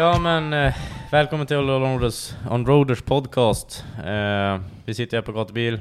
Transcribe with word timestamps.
Ja 0.00 0.18
men, 0.18 0.52
eh, 0.52 0.74
välkommen 1.10 1.46
till 1.46 1.56
Onroaders, 1.56 2.34
Onroaders 2.50 3.02
podcast. 3.02 3.84
Eh, 4.06 4.60
vi 4.84 4.94
sitter 4.94 5.16
här 5.16 5.22
på 5.22 5.32
gatubil. 5.32 5.74
Eh, 5.74 5.80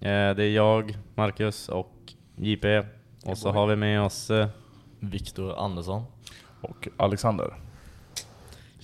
det 0.00 0.44
är 0.44 0.50
jag, 0.50 0.96
Marcus 1.14 1.68
och 1.68 1.92
JP. 2.36 2.82
Och 3.24 3.38
så 3.38 3.50
har 3.50 3.66
vi 3.66 3.76
med 3.76 4.02
oss... 4.02 4.30
Eh, 4.30 4.46
Viktor 5.00 5.58
Andersson. 5.64 6.02
och 6.60 6.88
Alexander. 6.96 7.54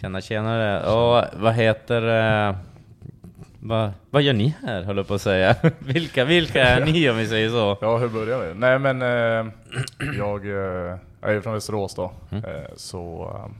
tjena 0.01 0.21
tjenare. 0.21 0.87
Och 0.93 1.25
vad 1.43 1.55
heter... 1.55 2.03
Eh, 2.49 2.57
vad, 3.61 3.91
vad 4.11 4.23
gör 4.23 4.33
ni 4.35 4.55
här, 4.63 4.83
höll 4.83 4.97
jag 4.97 5.09
på 5.09 5.15
att 5.15 5.23
säga. 5.23 5.57
vilka, 5.79 6.25
vilka 6.25 6.65
är 6.65 6.85
ni 6.85 7.11
om 7.11 7.17
vi 7.17 7.27
säger 7.27 7.51
så? 7.51 7.79
Ja, 7.81 7.97
hur 7.97 8.09
börjar 8.09 8.49
vi? 8.49 8.55
Nej 8.55 8.79
men 8.79 9.03
eh, 9.03 9.53
jag 10.19 10.47
eh, 10.47 10.97
är 11.23 11.33
ju 11.33 11.43
från 11.43 11.53
Västerås 11.55 11.95
då, 11.95 12.13
Mm. 12.31 12.45
eh, 12.45 12.67
så 12.77 13.31
eh, 13.35 13.53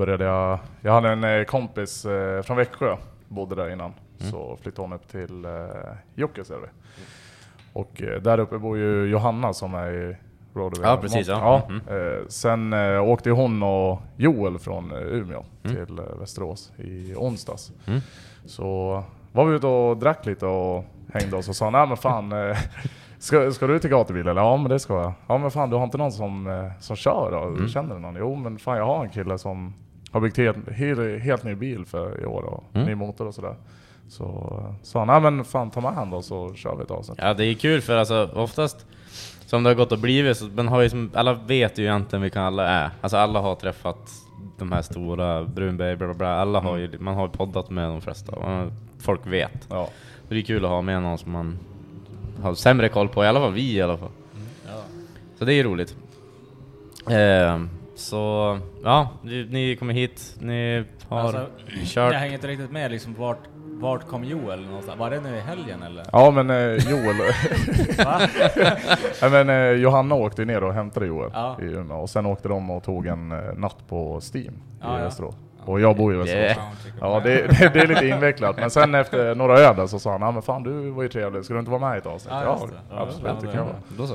började 0.00 0.24
jag... 0.24 0.58
Jag 0.80 0.92
hade 0.92 1.08
en 1.08 1.24
eh, 1.24 1.44
kompis 1.44 2.04
eh, 2.04 2.42
från 2.42 2.56
Växjö, 2.56 2.96
bodde 3.28 3.54
där 3.54 3.70
innan, 3.72 3.92
Mm. 4.20 4.32
så 4.32 4.56
flyttade 4.62 4.82
hon 4.88 4.92
upp 4.92 5.08
till 5.08 5.44
eh, 5.44 5.50
Jukkasjärvi. 6.14 6.66
Och 7.72 8.02
eh, 8.02 8.20
där 8.22 8.38
uppe 8.40 8.58
bor 8.58 8.78
ju 8.78 9.04
Johanna 9.06 9.52
som 9.52 9.74
är 9.74 9.92
i 9.92 10.16
Rodovia. 10.54 10.88
Ja, 10.88 10.96
precis, 10.96 11.28
ja. 11.28 11.62
Mm. 11.68 12.24
Sen 12.28 12.72
åkte 13.00 13.30
hon 13.30 13.62
och 13.62 14.00
Joel 14.16 14.58
från 14.58 14.92
Umeå 14.92 15.44
Mm. 15.62 15.86
till 15.86 16.00
Västerås 16.20 16.72
i 16.76 17.14
onsdags. 17.16 17.72
Mm. 17.86 18.00
Så 18.46 19.02
var 19.32 19.44
vi 19.44 19.56
ute 19.56 19.66
och 19.66 19.96
drack 19.96 20.26
lite 20.26 20.46
och 20.46 20.84
hängde 21.14 21.36
oss 21.36 21.48
och 21.48 21.56
sa 21.56 21.70
nej 21.70 21.86
men 21.86 21.96
fan 21.96 22.32
ska, 23.18 23.50
ska 23.52 23.66
du 23.66 23.78
till 23.78 23.90
gatubil 23.90 24.28
eller? 24.28 24.40
Ja 24.42 24.56
men 24.56 24.68
det 24.70 24.78
ska 24.78 24.94
jag. 25.02 25.12
Ja 25.26 25.38
men 25.38 25.50
fan 25.50 25.70
du 25.70 25.76
har 25.76 25.84
inte 25.84 25.98
någon 25.98 26.12
som, 26.12 26.70
som 26.80 26.96
kör 26.96 27.30
då? 27.32 27.38
Mm. 27.42 27.68
Känner 27.68 27.94
du 27.94 28.00
någon? 28.00 28.16
Jo 28.16 28.34
men 28.34 28.58
fan 28.58 28.76
jag 28.76 28.86
har 28.86 29.04
en 29.04 29.10
kille 29.10 29.38
som 29.38 29.74
har 30.10 30.20
byggt 30.20 30.36
helt, 30.36 30.70
helt, 30.70 31.22
helt 31.22 31.44
ny 31.44 31.54
bil 31.54 31.84
för 31.84 32.20
i 32.22 32.24
år 32.26 32.42
och 32.42 32.64
Mm. 32.74 32.86
ny 32.86 32.94
motor 32.94 33.26
och 33.26 33.34
sådär. 33.34 33.54
Så 34.08 34.62
sa 34.82 34.98
han, 35.04 35.08
nej 35.22 35.32
men 35.32 35.44
fan 35.44 35.70
ta 35.70 35.80
med 35.80 35.92
han 35.92 36.10
då 36.10 36.22
så 36.22 36.54
kör 36.54 36.76
vi 36.76 36.82
ett 36.82 36.90
avsnitt. 36.90 37.18
Ja 37.22 37.34
det 37.34 37.44
är 37.44 37.54
kul 37.54 37.80
för 37.80 37.96
alltså 37.96 38.30
oftast 38.34 38.86
som 39.46 39.62
det 39.62 39.70
har 39.70 39.74
gått 39.74 39.92
och 39.92 39.98
blivit 39.98 40.36
så 40.36 40.44
man 40.44 40.68
har 40.68 40.82
ju 40.82 41.08
alla 41.14 41.32
vet 41.34 41.78
ju 41.78 41.82
egentligen 41.84 42.22
vilka 42.22 42.40
alla 42.42 42.68
är. 42.68 42.90
Alltså 43.00 43.16
alla 43.16 43.40
har 43.40 43.54
träffat 43.54 44.10
de 44.58 44.72
här 44.72 44.82
stora, 44.82 45.44
Brunberg, 45.44 45.96
bla 45.96 46.06
bla 46.06 46.14
bla. 46.14 46.34
Alla 46.34 46.60
har 46.60 46.76
ju, 46.76 46.98
man 46.98 47.14
har 47.14 47.26
ju 47.26 47.32
poddat 47.32 47.70
med 47.70 47.88
de 47.88 48.00
flesta. 48.00 48.40
Man- 48.40 48.72
Folk 48.98 49.26
vet. 49.26 49.66
Ja. 49.70 49.88
Det 50.28 50.36
är 50.36 50.42
kul 50.42 50.64
att 50.64 50.70
ha 50.70 50.82
med 50.82 51.02
någon 51.02 51.18
som 51.18 51.32
man 51.32 51.58
har 52.42 52.54
sämre 52.54 52.88
koll 52.88 53.08
på, 53.08 53.24
i 53.24 53.26
alla 53.26 53.40
fall 53.40 53.52
vi 53.52 53.72
i 53.76 53.82
alla 53.82 53.96
fall. 53.98 54.08
Så 55.38 55.44
det 55.44 55.52
är 55.52 55.56
ju 55.56 55.62
roligt. 55.62 55.96
Eh, 57.10 57.60
så, 58.00 58.58
ja, 58.84 59.08
ni, 59.22 59.46
ni 59.50 59.76
kommer 59.76 59.94
hit, 59.94 60.36
ni 60.38 60.84
har 61.08 61.20
Alltså, 61.20 61.46
kört... 61.84 62.12
Jag 62.12 62.20
hänger 62.20 62.34
inte 62.34 62.46
riktigt 62.48 62.70
med 62.70 62.90
liksom 62.90 63.14
vart, 63.18 63.38
vart 63.54 64.08
kom 64.08 64.24
Joel 64.24 64.66
någonstans? 64.66 64.98
Var 64.98 65.10
det 65.10 65.20
nu 65.20 65.36
i 65.36 65.40
helgen 65.40 65.82
eller? 65.82 66.04
Ja 66.12 66.30
men 66.30 66.50
eh, 66.50 66.90
Joel... 66.90 67.16
Nej, 69.22 69.30
men, 69.44 69.48
eh, 69.50 69.70
Johanna 69.70 70.14
åkte 70.14 70.44
ner 70.44 70.64
och 70.64 70.74
hämtade 70.74 71.06
Joel 71.06 71.30
Ja. 71.34 71.56
i 71.60 71.64
Umeå 71.64 72.00
och 72.00 72.10
sen 72.10 72.26
åkte 72.26 72.48
de 72.48 72.70
och 72.70 72.82
tog 72.82 73.06
en 73.06 73.32
eh, 73.32 73.38
natt 73.56 73.88
på 73.88 74.20
Steam 74.34 74.54
Ja, 74.80 74.96
i 74.96 74.98
ja. 74.98 75.04
Västerås. 75.04 75.34
Och 75.64 75.80
jag 75.80 75.96
bor 75.96 76.14
i 76.14 76.16
Västerås. 76.16 76.42
Yeah. 76.42 76.58
Ja 77.00 77.20
det, 77.24 77.46
det, 77.46 77.68
det 77.74 77.80
är 77.80 77.86
lite 77.86 78.06
invecklat, 78.08 78.56
men 78.56 78.70
sen 78.70 78.94
efter 78.94 79.34
några 79.34 79.58
öl 79.58 79.88
så 79.88 79.98
sa 79.98 80.12
han 80.12 80.22
ah, 80.22 80.30
men 80.32 80.42
fan 80.42 80.62
du 80.62 80.90
var 80.90 81.02
ju 81.02 81.08
trevlig, 81.08 81.44
ska 81.44 81.54
du 81.54 81.60
inte 81.60 81.70
vara 81.70 81.88
med 81.88 81.96
i 81.96 81.98
ett 81.98 82.06
avsnitt? 82.06 82.32
Ja, 82.34 82.42
Ja. 82.44 82.68
Ja, 82.90 83.00
absolut, 83.02 83.26
ja, 83.26 83.32
det 83.40 83.46
det 83.46 83.52
kan 83.52 83.56
jag 83.56 83.64
vara. 83.64 83.76
Då 83.98 84.06
så. 84.06 84.14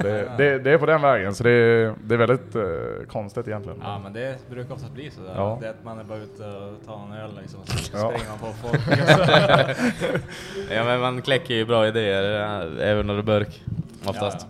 Så 0.00 0.06
det, 0.06 0.32
det, 0.38 0.58
det 0.58 0.70
är 0.70 0.78
på 0.78 0.86
den 0.86 1.02
vägen, 1.02 1.34
så 1.34 1.44
det 1.44 1.50
är, 1.50 1.94
det 2.04 2.14
är 2.14 2.18
väldigt 2.18 2.54
eh, 2.56 2.62
konstigt 3.08 3.48
egentligen. 3.48 3.78
Ja 3.82 3.98
men 3.98 4.12
det 4.12 4.48
brukar 4.50 4.74
oftast 4.74 4.92
bli 4.92 5.10
sådär. 5.10 5.32
Ja. 5.36 5.58
Det 5.60 5.66
är 5.66 5.70
att 5.70 5.84
man 5.84 5.98
är 5.98 6.04
bara 6.04 6.18
ute 6.18 6.42
och 6.46 6.86
tar 6.86 7.04
en 7.06 7.12
öl 7.12 7.30
liksom, 7.40 7.60
så 7.66 7.96
Ja. 7.96 7.98
springer 8.12 8.28
man 8.30 8.38
på 8.38 8.46
folk. 8.68 8.80
Ja 10.70 10.84
men 10.84 11.00
man 11.00 11.22
kläcker 11.22 11.54
ju 11.54 11.66
bra 11.66 11.86
idéer, 11.88 12.40
eh, 12.40 12.88
även 12.90 13.10
under 13.10 13.22
burk. 13.22 13.64
Oftast. 14.06 14.46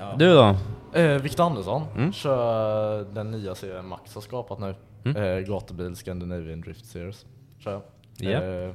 Ja. 0.00 0.14
Du 0.18 0.34
då? 0.34 0.56
Eh, 1.00 1.22
Viktor 1.22 1.44
Andersson 1.46 1.82
Mm. 1.96 2.12
kör 2.12 3.04
den 3.14 3.30
nya 3.30 3.54
serien 3.54 3.86
Max 3.86 4.14
har 4.14 4.22
skapat 4.22 4.58
nu. 4.58 4.74
Mm. 5.04 5.22
Eh, 5.22 5.38
gatubil 5.48 5.96
Scandinavian 5.96 6.60
Drift 6.60 6.86
Series. 6.86 7.26
Kör 7.58 7.72
jag. 7.72 7.82
Ja. 8.18 8.42
Eh, 8.42 8.74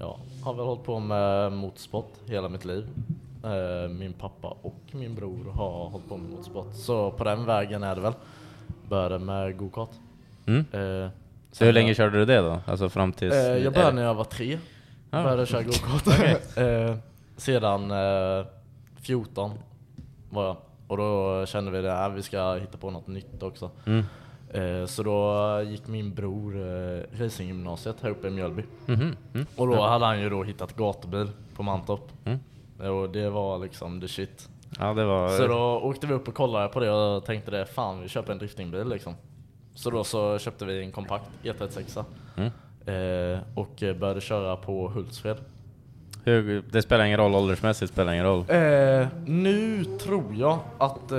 ja, 0.00 0.18
har 0.44 0.54
väl 0.54 0.64
hållit 0.64 0.84
på 0.84 0.98
med 0.98 1.52
motorsport 1.52 2.12
hela 2.26 2.48
mitt 2.48 2.64
liv. 2.64 2.86
Eh, 3.44 3.88
min 3.88 4.12
pappa 4.12 4.56
och 4.62 4.80
min 4.92 5.14
bror 5.14 5.52
har 5.52 5.88
hållit 5.88 6.08
på 6.08 6.16
med 6.16 6.30
motorsport. 6.30 6.74
Så 6.74 7.10
på 7.10 7.24
den 7.24 7.44
vägen 7.46 7.82
är 7.82 7.94
det 7.94 8.00
väl. 8.00 8.12
Började 8.88 9.18
med 9.18 9.56
go-kart. 9.56 9.90
Mm. 10.46 10.64
Eh, 10.72 11.10
Så 11.52 11.64
hur 11.64 11.72
länge 11.72 11.94
körde 11.94 12.18
du 12.18 12.24
det 12.24 12.36
då? 12.40 12.60
Alltså 12.66 12.88
fram 12.88 13.12
tills... 13.12 13.34
Eh, 13.34 13.56
jag 13.58 13.72
började 13.72 13.92
när 13.92 14.02
jag 14.02 14.14
var 14.14 14.24
tre. 14.24 14.58
Ja. 15.10 15.22
Började 15.22 15.46
köra 15.46 15.62
go-kart. 15.62 16.06
eh, 16.56 16.96
sedan 17.36 17.90
eh, 17.90 18.46
14 19.02 19.50
var 20.30 20.44
jag. 20.44 20.56
Och 20.86 20.96
då 20.96 21.46
kände 21.46 21.70
vi 21.70 21.88
att 21.88 22.12
vi 22.12 22.22
ska 22.22 22.54
hitta 22.54 22.78
på 22.78 22.90
något 22.90 23.06
nytt 23.06 23.42
också. 23.42 23.70
Mm. 23.86 24.04
Eh, 24.52 24.86
så 24.86 25.02
då 25.02 25.62
gick 25.70 25.86
min 25.88 26.14
bror 26.14 26.56
eh, 26.56 27.02
racinggymnasiet 27.18 27.96
här 28.02 28.10
uppe 28.10 28.26
i 28.28 28.30
Mjölby. 28.30 28.62
Mhm. 28.86 29.16
Mm. 29.34 29.46
Och 29.56 29.66
då 29.66 29.82
hade 29.86 30.04
han 30.04 30.20
ju 30.20 30.30
då 30.30 30.42
hittat 30.42 30.76
gatubil 30.76 31.28
på 31.56 31.62
Mantorp. 31.62 32.00
Mm. 32.24 32.38
Och 32.78 33.10
det 33.10 33.30
var 33.30 33.58
liksom 33.58 34.00
the 34.00 34.08
shit. 34.08 34.48
Ja 34.78 34.94
det 34.94 35.04
var... 35.04 35.28
Så 35.28 35.46
då 35.46 35.80
åkte 35.82 36.06
vi 36.06 36.14
upp 36.14 36.28
och 36.28 36.34
kollade 36.34 36.68
på 36.68 36.80
det 36.80 36.90
och 36.90 37.24
tänkte 37.24 37.50
det, 37.50 37.66
fan 37.66 38.00
vi 38.02 38.08
köper 38.08 38.32
en 38.32 38.38
driftingbil 38.38 38.88
liksom. 38.88 39.14
Så 39.74 39.90
då 39.90 40.04
så 40.04 40.38
köpte 40.38 40.64
vi 40.64 40.80
en 40.82 40.92
kompakt 40.92 41.24
E36 41.42 42.04
Mm. 42.36 42.50
eh, 42.86 43.40
och 43.54 43.82
eh, 43.82 43.96
började 43.96 44.20
köra 44.20 44.56
på 44.56 44.88
Hultsfred. 44.88 45.36
Hur, 46.24 46.62
det 46.70 46.82
spelar 46.82 47.04
ingen 47.04 47.18
roll, 47.18 47.34
åldersmässigt 47.34 47.92
spelar 47.92 48.12
ingen 48.12 48.24
roll. 48.24 48.44
Eh, 48.48 49.06
nu 49.26 49.84
tror 49.84 50.34
jag 50.34 50.58
att 50.78 51.12
eh, 51.12 51.18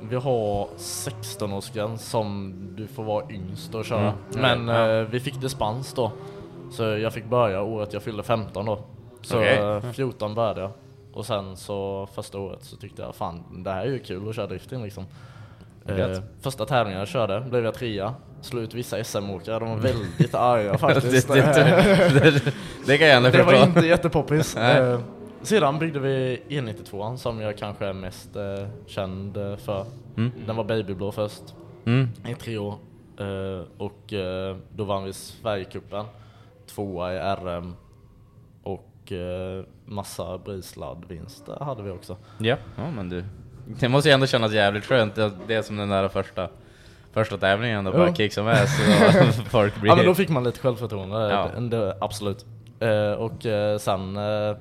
vi 0.00 0.16
har 0.16 0.68
16-årsgräns 0.76 1.96
som 1.96 2.54
du 2.76 2.86
får 2.86 3.04
vara 3.04 3.24
yngst 3.30 3.74
att 3.74 3.86
köra. 3.86 4.14
Mm. 4.34 4.64
Men 4.64 4.68
eh, 5.00 5.08
vi 5.10 5.20
fick 5.20 5.40
dispens 5.40 5.92
då. 5.94 6.12
Så 6.70 6.82
jag 6.82 7.12
fick 7.12 7.24
börja 7.24 7.62
året 7.62 7.92
jag 7.92 8.02
fyllde 8.02 8.22
15 8.22 8.66
då. 8.66 8.78
Så 9.22 9.42
eh, 9.42 9.80
14 9.92 10.34
började 10.34 10.60
jag. 10.60 10.70
Och 11.16 11.26
sen 11.26 11.56
så 11.56 12.08
första 12.14 12.38
året 12.38 12.64
så 12.64 12.76
tyckte 12.76 13.02
jag 13.02 13.14
fan 13.14 13.62
det 13.64 13.70
här 13.70 13.86
är 13.86 13.90
ju 13.90 13.98
kul 13.98 14.28
att 14.28 14.36
köra 14.36 14.46
drifting 14.46 14.82
liksom. 14.82 15.04
Eh, 15.86 16.20
första 16.40 16.66
tävlingen 16.66 16.98
jag 16.98 17.08
körde 17.08 17.40
blev 17.40 17.64
jag 17.64 17.74
trea. 17.74 18.14
Slog 18.40 18.62
ut 18.62 18.74
vissa 18.74 19.04
SM-åkare, 19.04 19.58
de 19.58 19.68
var 19.68 19.76
väldigt 19.76 20.34
arga 20.34 20.78
faktiskt. 20.78 21.28
det, 21.28 21.40
det, 22.14 22.52
det, 22.86 22.98
kan 22.98 23.06
jag 23.06 23.16
ändå 23.16 23.30
Det 23.30 23.42
var 23.42 23.62
inte 23.66 23.86
jättepoppis. 23.86 24.56
Eh, 24.56 25.00
sedan 25.42 25.78
byggde 25.78 25.98
vi 25.98 26.42
E92 26.48 27.16
som 27.16 27.40
jag 27.40 27.58
kanske 27.58 27.86
är 27.86 27.92
mest 27.92 28.36
eh, 28.36 28.68
känd 28.86 29.36
eh, 29.36 29.56
för. 29.56 29.84
Mm. 30.16 30.32
Den 30.46 30.56
var 30.56 30.64
babyblå 30.64 31.12
först 31.12 31.42
Mm. 31.86 32.08
i 32.28 32.34
tre 32.34 32.58
år. 32.58 32.74
Eh, 33.18 33.64
och 33.78 34.12
eh, 34.12 34.56
då 34.74 34.84
vann 34.84 35.04
vi 35.04 35.12
Sverigecupen, 35.12 36.04
tvåa 36.66 37.14
i 37.14 37.18
RM 37.18 37.74
och 39.06 39.12
eh, 39.12 39.64
massa 39.84 40.38
brisladdvinster 40.38 41.64
hade 41.64 41.82
vi 41.82 41.90
också. 41.90 42.16
Ja, 42.38 42.56
ja 42.76 42.90
men 42.90 43.08
du. 43.08 43.24
Det 43.80 43.88
måste 43.88 44.08
ju 44.08 44.12
ändå 44.12 44.26
kännas 44.26 44.52
jävligt 44.52 44.84
skönt. 44.84 45.14
Det 45.46 45.54
är 45.54 45.62
som 45.62 45.76
den 45.76 45.88
där 45.88 46.08
första, 46.08 46.48
första 47.12 47.38
tävlingen 47.38 47.84
då 47.84 47.92
bara 47.92 48.08
Ja. 48.08 48.14
kick 48.14 48.32
som 48.32 48.46
är 48.48 48.66
så 49.32 49.42
folk 49.50 49.76
blir... 49.80 49.90
Ja 49.90 49.96
men 49.96 50.06
då 50.06 50.14
fick 50.14 50.28
man 50.28 50.44
lite 50.44 50.58
självförtroende, 50.60 51.16
Ja. 51.16 51.60
det, 51.60 51.68
det, 51.68 51.96
absolut. 52.00 52.44
Eh, 52.80 53.12
och 53.12 53.46
eh, 53.46 53.78
sen 53.78 54.16
eh, 54.16 54.56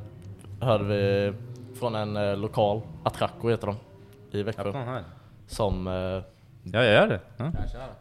hörde 0.62 0.84
vi 0.84 1.34
från 1.80 1.96
en 1.96 2.18
eh, 2.18 2.38
lokal, 2.38 2.82
Attracco 3.04 3.50
heter 3.50 3.68
de, 3.68 3.76
i 4.38 4.44
Växjö, 4.44 4.72
här. 4.72 5.04
som... 5.48 5.88
Eh, 5.88 6.24
Ja, 6.74 6.84
jag 6.84 6.94
gör 6.94 7.08
det. 7.08 7.20
Ja. 7.38 7.52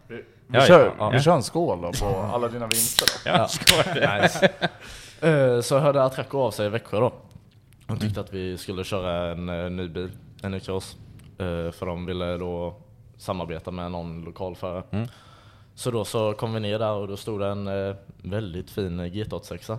Vi, 0.09 0.15
vi, 0.17 0.23
Ja, 0.53 0.61
kör, 0.61 0.93
ja, 0.99 1.11
vi 1.11 1.17
ja. 1.17 1.23
kör 1.23 1.35
en 1.35 1.43
skål 1.43 1.83
då 1.83 1.93
på 1.93 2.07
alla 2.35 2.49
dina 2.49 2.67
vinster 2.67 3.09
då. 3.25 3.31
Ja, 3.39 3.49
skål. 3.49 3.95
nice. 4.23 4.49
Eh, 5.25 5.61
så 5.61 5.79
hörde 5.79 6.03
Attracco 6.03 6.39
av 6.39 6.51
sig 6.51 6.67
i 6.67 6.69
Växjö 6.69 7.01
då. 7.01 7.13
De 7.87 7.99
tyckte 7.99 8.21
att 8.21 8.33
vi 8.33 8.59
skulle 8.59 8.85
köra 8.85 9.33
en 9.33 9.49
eh, 9.49 9.71
ny 9.71 9.89
bil, 9.89 10.11
en 10.43 10.51
ny 10.51 10.61
cross. 10.61 10.97
Eh, 11.39 11.71
för 11.71 11.87
de 11.87 12.07
ville 12.07 12.37
då 12.37 12.75
samarbeta 13.17 13.71
med 13.71 13.91
någon 13.91 14.25
lokal 14.25 14.57
förare. 14.57 14.83
Mm. 14.91 15.09
Så 15.75 15.91
då 15.91 16.05
så 16.05 16.33
kom 16.33 16.55
vi 16.55 16.61
ner 16.61 16.79
där 16.79 16.93
och 16.93 17.09
då 17.09 17.17
stod 17.17 17.41
det 17.41 17.47
en 17.47 17.97
väldigt 18.17 18.71
fin 18.71 19.01
GT86. 19.01 19.79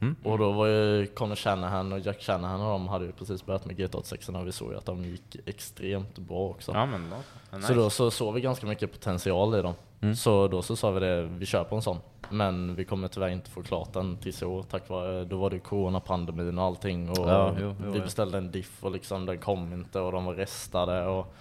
Mm. 0.00 0.16
Och 0.24 0.38
då 0.38 0.52
var 0.52 0.66
ju 0.66 1.06
Conor 1.06 1.36
Shanahan 1.36 1.92
och 1.92 1.98
Jack 1.98 2.22
Shanahan 2.22 2.60
och 2.60 2.72
de 2.72 2.88
hade 2.88 3.04
ju 3.04 3.12
precis 3.12 3.46
börjat 3.46 3.66
med 3.66 3.76
GT86 3.78 4.40
och 4.40 4.46
vi 4.46 4.52
såg 4.52 4.72
ju 4.72 4.78
att 4.78 4.86
de 4.86 5.04
gick 5.04 5.36
extremt 5.46 6.18
bra 6.18 6.48
också. 6.48 6.72
Ja 6.72 6.86
men 6.86 7.10
då. 7.10 7.16
Nice. 7.56 7.68
Så 7.68 7.74
då 7.74 7.90
så 7.90 8.10
såg 8.10 8.34
vi 8.34 8.40
ganska 8.40 8.66
mycket 8.66 8.92
potential 8.92 9.58
i 9.58 9.62
dem. 9.62 9.74
Mm. 10.02 10.16
Så 10.16 10.48
då 10.48 10.62
så 10.62 10.76
sa 10.76 10.90
vi 10.90 11.00
det, 11.00 11.22
vi 11.22 11.46
kör 11.46 11.64
på 11.64 11.76
en 11.76 11.82
sån. 11.82 11.98
Men 12.30 12.74
vi 12.74 12.84
kommer 12.84 13.08
tyvärr 13.08 13.28
inte 13.28 13.50
få 13.50 13.62
klart 13.62 13.92
den 13.92 14.16
tills 14.16 14.42
i 14.42 14.44
år 14.44 14.62
tack 14.70 14.88
vare, 14.88 15.24
då 15.24 15.36
var 15.36 15.50
det 15.50 15.58
coronapandemin 15.58 16.58
och 16.58 16.64
allting 16.64 17.10
och 17.10 17.28
Ja, 17.30 17.54
jo, 17.60 17.74
jo, 17.84 17.90
vi 17.92 18.00
beställde 18.00 18.38
en 18.38 18.50
diff 18.50 18.84
och 18.84 18.90
liksom 18.90 19.26
den 19.26 19.38
kom 19.38 19.72
inte 19.72 20.00
och 20.00 20.12
de 20.12 20.24
var 20.24 20.34
restade 20.34 21.06
och 21.06 21.34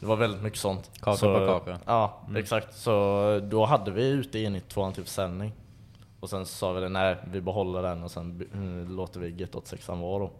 det 0.00 0.06
var 0.06 0.16
väldigt 0.16 0.42
mycket 0.42 0.58
sånt. 0.58 0.90
Kaka 1.00 1.16
så, 1.16 1.34
på 1.38 1.46
kaka. 1.46 1.78
Ja, 1.86 2.20
Mm. 2.28 2.36
exakt. 2.36 2.74
Så 2.78 3.40
då 3.42 3.64
hade 3.64 3.90
vi 3.90 4.08
ute 4.08 4.38
in 4.38 4.56
i 4.56 4.60
tvåan 4.60 4.92
till 4.92 5.04
försäljning. 5.04 5.52
Och 6.20 6.30
sen 6.30 6.46
så 6.46 6.54
sa 6.54 6.72
vi 6.72 6.80
det, 6.80 6.88
nej 6.88 7.16
vi 7.32 7.40
behåller 7.40 7.82
den 7.82 8.02
och 8.02 8.10
sen 8.10 8.48
mm, 8.54 8.96
låter 8.96 9.20
vi 9.20 9.30
GT86 9.30 10.00
vara 10.00 10.18
då. 10.18 10.30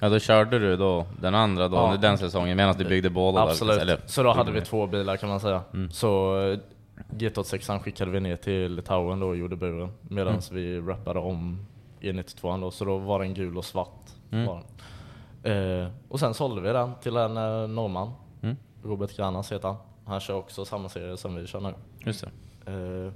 Ja 0.00 0.08
då 0.08 0.18
körde 0.18 0.58
du 0.58 0.76
då 0.76 1.06
den 1.20 1.34
andra 1.34 1.68
då 1.68 1.76
Ja. 1.76 1.84
under 1.84 1.98
den 1.98 2.18
säsongen 2.18 2.56
medan 2.56 2.74
du 2.78 2.84
byggde 2.84 3.10
båda 3.10 3.40
där, 3.44 3.50
Absolut. 3.50 3.78
eller? 3.82 4.00
så 4.06 4.22
då 4.22 4.32
hade 4.32 4.52
vi 4.52 4.60
två 4.60 4.86
bilar 4.86 5.16
kan 5.16 5.28
man 5.28 5.40
säga. 5.40 5.62
Mm. 5.74 5.90
Så 5.90 6.36
eh, 6.96 7.02
GT86 7.16 7.78
skickade 7.78 8.10
vi 8.10 8.20
ner 8.20 8.36
till 8.36 8.72
Litauen 8.74 9.20
då 9.20 9.28
och 9.28 9.36
gjorde 9.36 9.56
buren. 9.56 9.92
Medan 10.02 10.28
Mm. 10.34 10.42
vi 10.52 10.80
rappade 10.80 11.18
om 11.20 11.66
E92 12.00 12.60
då, 12.60 12.70
så 12.70 12.84
då 12.84 12.98
var 12.98 13.18
den 13.20 13.34
gul 13.34 13.58
och 13.58 13.64
svart. 13.64 14.10
Mm. 14.30 14.48
Eh, 15.42 15.88
och 16.08 16.20
sen 16.20 16.34
sålde 16.34 16.60
vi 16.60 16.68
den 16.68 16.90
till 17.02 17.16
en 17.16 17.36
eh, 17.36 17.68
norrman. 17.68 18.10
Mm. 18.42 18.56
Robert 18.82 19.16
Granas 19.16 19.52
heter 19.52 19.68
han. 19.68 19.76
Han 20.06 20.20
kör 20.20 20.34
också 20.34 20.64
samma 20.64 20.88
serie 20.88 21.16
som 21.16 21.34
vi 21.34 21.46
kör 21.46 21.60
nu. 21.60 21.74
Just. 22.06 22.22
Eh, 22.66 23.12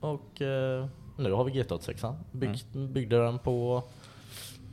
och 0.00 0.42
eh, 0.42 0.86
nu 1.16 1.32
har 1.32 1.44
vi 1.44 1.52
GT86. 1.52 2.14
Byggt, 2.32 2.74
Mm. 2.74 2.92
Byggde 2.92 3.18
den 3.24 3.38
på 3.38 3.82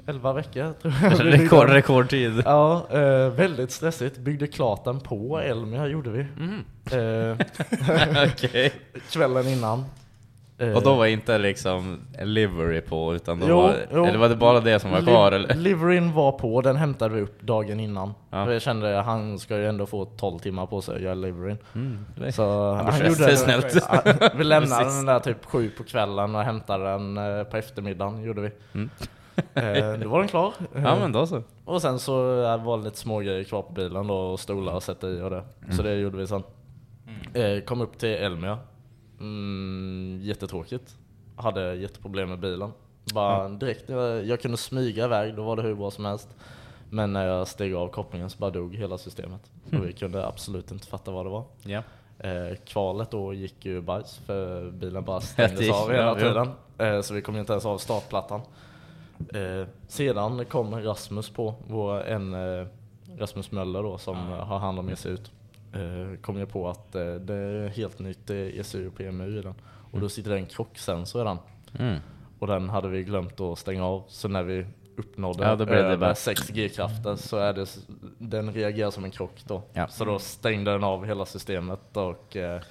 11 0.07 0.33
veckor 0.33 0.73
tror 0.81 0.93
jag. 1.03 1.33
Rekord, 1.33 1.69
rekordtid. 1.69 2.41
Ja, 2.45 2.87
eh, 2.91 3.29
väldigt 3.29 3.71
stressigt. 3.71 4.17
Byggde 4.17 4.47
klart 4.47 4.83
den 4.83 4.99
på 4.99 5.39
Elmia 5.39 5.87
gjorde 5.87 6.09
vi. 6.09 6.25
Mm. 6.39 6.63
Eh, 6.91 7.37
Okej. 8.33 8.71
kvällen 9.11 9.47
innan. 9.47 9.85
Eh, 10.57 10.73
Och 10.75 10.83
då 10.83 10.95
var 10.95 11.05
inte 11.05 11.37
liksom 11.37 11.99
livery 12.21 12.81
på 12.81 13.15
utan 13.15 13.39
då 13.39 13.45
Jo, 13.49 13.55
var, 13.61 13.75
jo. 13.93 14.05
Eller 14.05 14.17
var 14.19 14.29
det 14.29 14.35
bara 14.35 14.59
det 14.59 14.79
som 14.79 14.91
var 14.91 15.01
kvar 15.01 15.31
eller? 15.31 15.55
Liveryn 15.55 16.13
var 16.13 16.31
på, 16.31 16.61
den 16.61 16.75
hämtade 16.75 17.15
vi 17.15 17.21
upp 17.21 17.41
dagen 17.41 17.79
innan. 17.79 18.13
Ja. 18.29 18.51
Jag 18.53 18.61
kände 18.61 18.99
att 18.99 19.05
han 19.05 19.39
ska 19.39 19.57
ju 19.57 19.67
ändå 19.67 19.85
få 19.85 20.05
12 20.05 20.39
timmar 20.39 20.65
på 20.65 20.81
sig 20.81 20.95
att 20.95 21.01
göra 21.01 21.13
liveryn. 21.13 21.57
Mm, 21.75 22.05
det- 22.15 22.31
Så 22.31 22.73
han 22.73 22.99
det 22.99 23.07
gjorde 23.07 23.31
är 23.31 23.35
snällt. 23.35 23.75
Vi 24.35 24.43
lämnade 24.43 24.85
den 24.85 25.05
där 25.05 25.19
typ 25.19 25.45
sju 25.45 25.69
på 25.77 25.83
kvällen 25.83 26.35
och 26.35 26.41
hämtade 26.41 26.83
den 26.85 27.17
eh, 27.17 27.43
på 27.43 27.57
eftermiddagen 27.57 28.23
gjorde 28.23 28.41
vi. 28.41 28.51
Mm. 28.73 28.89
Eh, 29.53 29.93
Då 29.93 30.09
var 30.09 30.19
den 30.19 30.27
klar. 30.27 30.53
Ja 30.73 30.99
men 30.99 31.11
då 31.11 31.27
så. 31.27 31.43
Och 31.65 31.81
sen 31.81 31.99
så 31.99 32.43
eh, 32.43 32.63
var 32.63 32.77
det 32.77 32.83
lite 32.83 32.97
små 32.97 33.19
grejer 33.19 33.43
kvar 33.43 33.61
på 33.61 33.73
bilen 33.73 34.07
då, 34.07 34.15
och 34.15 34.39
stolar 34.39 34.77
att 34.77 34.83
sätta 34.83 35.09
i 35.09 35.21
och 35.21 35.29
det. 35.29 35.43
Så 35.77 35.81
det 35.83 35.95
gjorde 35.95 36.17
vi 36.17 36.27
sen. 36.27 36.43
Eh, 37.33 37.63
kom 37.63 37.81
upp 37.81 37.97
till 37.97 38.09
Elmia. 38.09 38.57
Mm, 39.19 40.19
jättetråkigt. 40.23 40.95
Hade 41.35 41.75
jätteproblem 41.75 42.29
med 42.29 42.39
bilen. 42.39 42.71
Bara 43.13 43.49
direkt 43.49 43.87
när 43.87 43.97
jag, 43.97 44.25
jag 44.25 44.41
kunde 44.41 44.57
smyga 44.57 45.05
iväg, 45.05 45.35
då 45.35 45.43
var 45.43 45.55
det 45.55 45.61
hur 45.61 45.75
bra 45.75 45.91
som 45.91 46.05
helst. 46.05 46.29
Men 46.89 47.13
när 47.13 47.25
jag 47.27 47.47
steg 47.47 47.73
av 47.75 47.87
kopplingen 47.87 48.29
så 48.29 48.37
bara 48.37 48.51
dog 48.51 48.75
hela 48.75 48.97
systemet. 48.97 49.51
Så 49.69 49.77
vi 49.77 49.93
kunde 49.93 50.27
absolut 50.27 50.71
inte 50.71 50.87
fatta 50.87 51.11
vad 51.11 51.25
det 51.25 51.29
var. 51.29 51.43
Eh, 52.19 52.55
kvalet 52.65 53.11
då 53.11 53.33
gick 53.33 53.65
ju 53.65 53.81
bajs 53.81 54.17
för 54.25 54.71
bilen 54.71 55.03
bara 55.05 55.21
stängdes 55.21 55.71
av 55.71 55.91
hela 55.91 56.15
tiden. 56.15 56.49
Eh, 56.77 57.01
så 57.01 57.13
vi 57.13 57.21
kom 57.21 57.35
ju 57.35 57.41
inte 57.41 57.53
ens 57.53 57.65
av 57.65 57.77
startplattan. 57.77 58.41
Eh, 59.33 59.67
sedan 59.87 60.45
kom 60.45 60.75
Rasmus 60.81 61.29
på, 61.29 61.55
vår, 61.67 62.03
en 62.03 62.33
eh, 62.33 62.67
Rasmus 63.17 63.51
Möller 63.51 63.83
då 63.83 63.97
som 63.97 64.15
har 64.27 64.59
hand 64.59 64.79
om 64.79 64.89
ECU. 64.89 65.17
Eh, 65.73 66.19
kom 66.21 66.37
ju 66.37 66.45
på 66.45 66.69
att 66.69 66.95
eh, 66.95 67.13
det 67.13 67.33
är 67.33 67.67
helt 67.67 67.99
nytt 67.99 68.29
ECU 68.29 68.87
och 68.87 68.95
PMU 68.97 69.39
i 69.39 69.41
den. 69.41 69.55
Och 69.91 69.99
då 69.99 70.09
sitter 70.09 70.29
det 70.31 70.37
en 70.37 70.45
krocksensor 70.45 71.21
i 71.21 71.25
den. 71.25 71.37
Mm. 71.79 71.99
Och 72.39 72.47
den 72.47 72.69
hade 72.69 72.87
vi 72.87 73.03
glömt 73.03 73.39
att 73.39 73.59
stänga 73.59 73.85
av. 73.85 74.03
Så 74.07 74.27
när 74.27 74.43
vi 74.43 74.65
uppnådde 74.97 75.43
Ja, 75.43 75.49
över 75.49 75.97
bara- 75.97 76.15
6 76.15 76.49
G-krafter 76.49 77.15
så 77.15 77.37
är 77.37 77.53
det, 77.53 77.65
den 78.17 78.53
reagerar 78.53 78.91
som 78.91 79.03
en 79.03 79.11
krock 79.11 79.43
då. 79.47 79.61
Ja. 79.73 79.87
Så 79.87 80.05
då 80.05 80.19
stängde 80.19 80.71
den 80.71 80.83
av 80.83 81.05
hela 81.05 81.25
systemet 81.25 81.97
och 81.97 82.37
eh, 82.37 82.61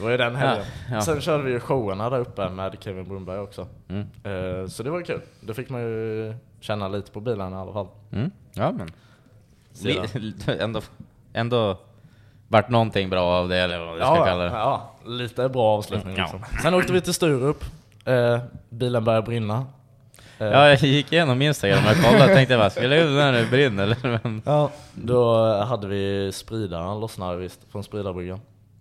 det 0.00 0.04
var 0.04 0.10
ju 0.10 0.16
den 0.16 0.36
helgen. 0.36 0.64
Ja, 0.88 0.94
ja. 0.94 1.00
Sen 1.00 1.20
körde 1.20 1.42
vi 1.44 1.50
ju 1.52 1.60
showerna 1.60 2.10
där 2.10 2.18
uppe 2.20 2.48
med 2.48 2.76
Kevin 2.80 3.08
Brunberg 3.08 3.38
också. 3.38 3.66
Mm. 3.88 4.00
Eh, 4.02 4.66
så 4.68 4.82
det 4.82 4.90
var 4.90 5.02
kul. 5.02 5.20
Då 5.40 5.54
fick 5.54 5.68
man 5.70 5.80
ju 5.80 6.34
känna 6.60 6.88
lite 6.88 7.10
på 7.12 7.20
bilen 7.20 7.52
i 7.52 7.56
alla 7.56 7.72
fall. 7.72 7.86
Mm. 8.12 8.30
Ja 8.54 8.72
men. 8.72 8.88
Li- 9.82 10.34
ändå, 10.60 10.80
ändå 11.32 11.76
vart 12.48 12.68
någonting 12.68 13.10
bra 13.10 13.22
av 13.24 13.48
det 13.48 13.56
eller 13.58 13.78
vad 13.78 13.94
vi 13.94 14.00
ska 14.00 14.16
Ja, 14.16 14.24
kalla 14.24 14.44
det. 14.44 14.50
ja, 14.50 14.90
lite 15.06 15.48
bra 15.48 15.76
avslutning 15.78 16.16
Ja. 16.16 16.22
liksom. 16.22 16.40
Sen 16.62 16.74
åkte 16.74 16.92
vi 16.92 17.00
till 17.00 17.14
Sturup. 17.14 17.64
Eh, 18.04 18.38
bilen 18.68 19.04
började 19.04 19.26
brinna. 19.26 19.66
Eh, 20.38 20.46
Ja, 20.46 20.68
jag 20.68 20.78
gick 20.78 21.12
igenom 21.12 21.42
Instagram 21.42 21.78
och 21.90 22.04
kollade 22.04 22.24
och 22.30 22.36
tänkte 22.36 22.54
jag 22.54 22.72
lägga 22.76 23.02
ut 23.04 23.10
när 23.10 23.32
det 23.32 23.46
brinner 23.50 23.96
Ja, 24.44 24.70
då 24.94 25.44
hade 25.62 25.86
vi 25.86 26.30
spridaren 26.32 27.00
lossnade 27.00 27.36
visst 27.36 27.60
från 27.72 27.84
spridarbryggan. 27.84 28.40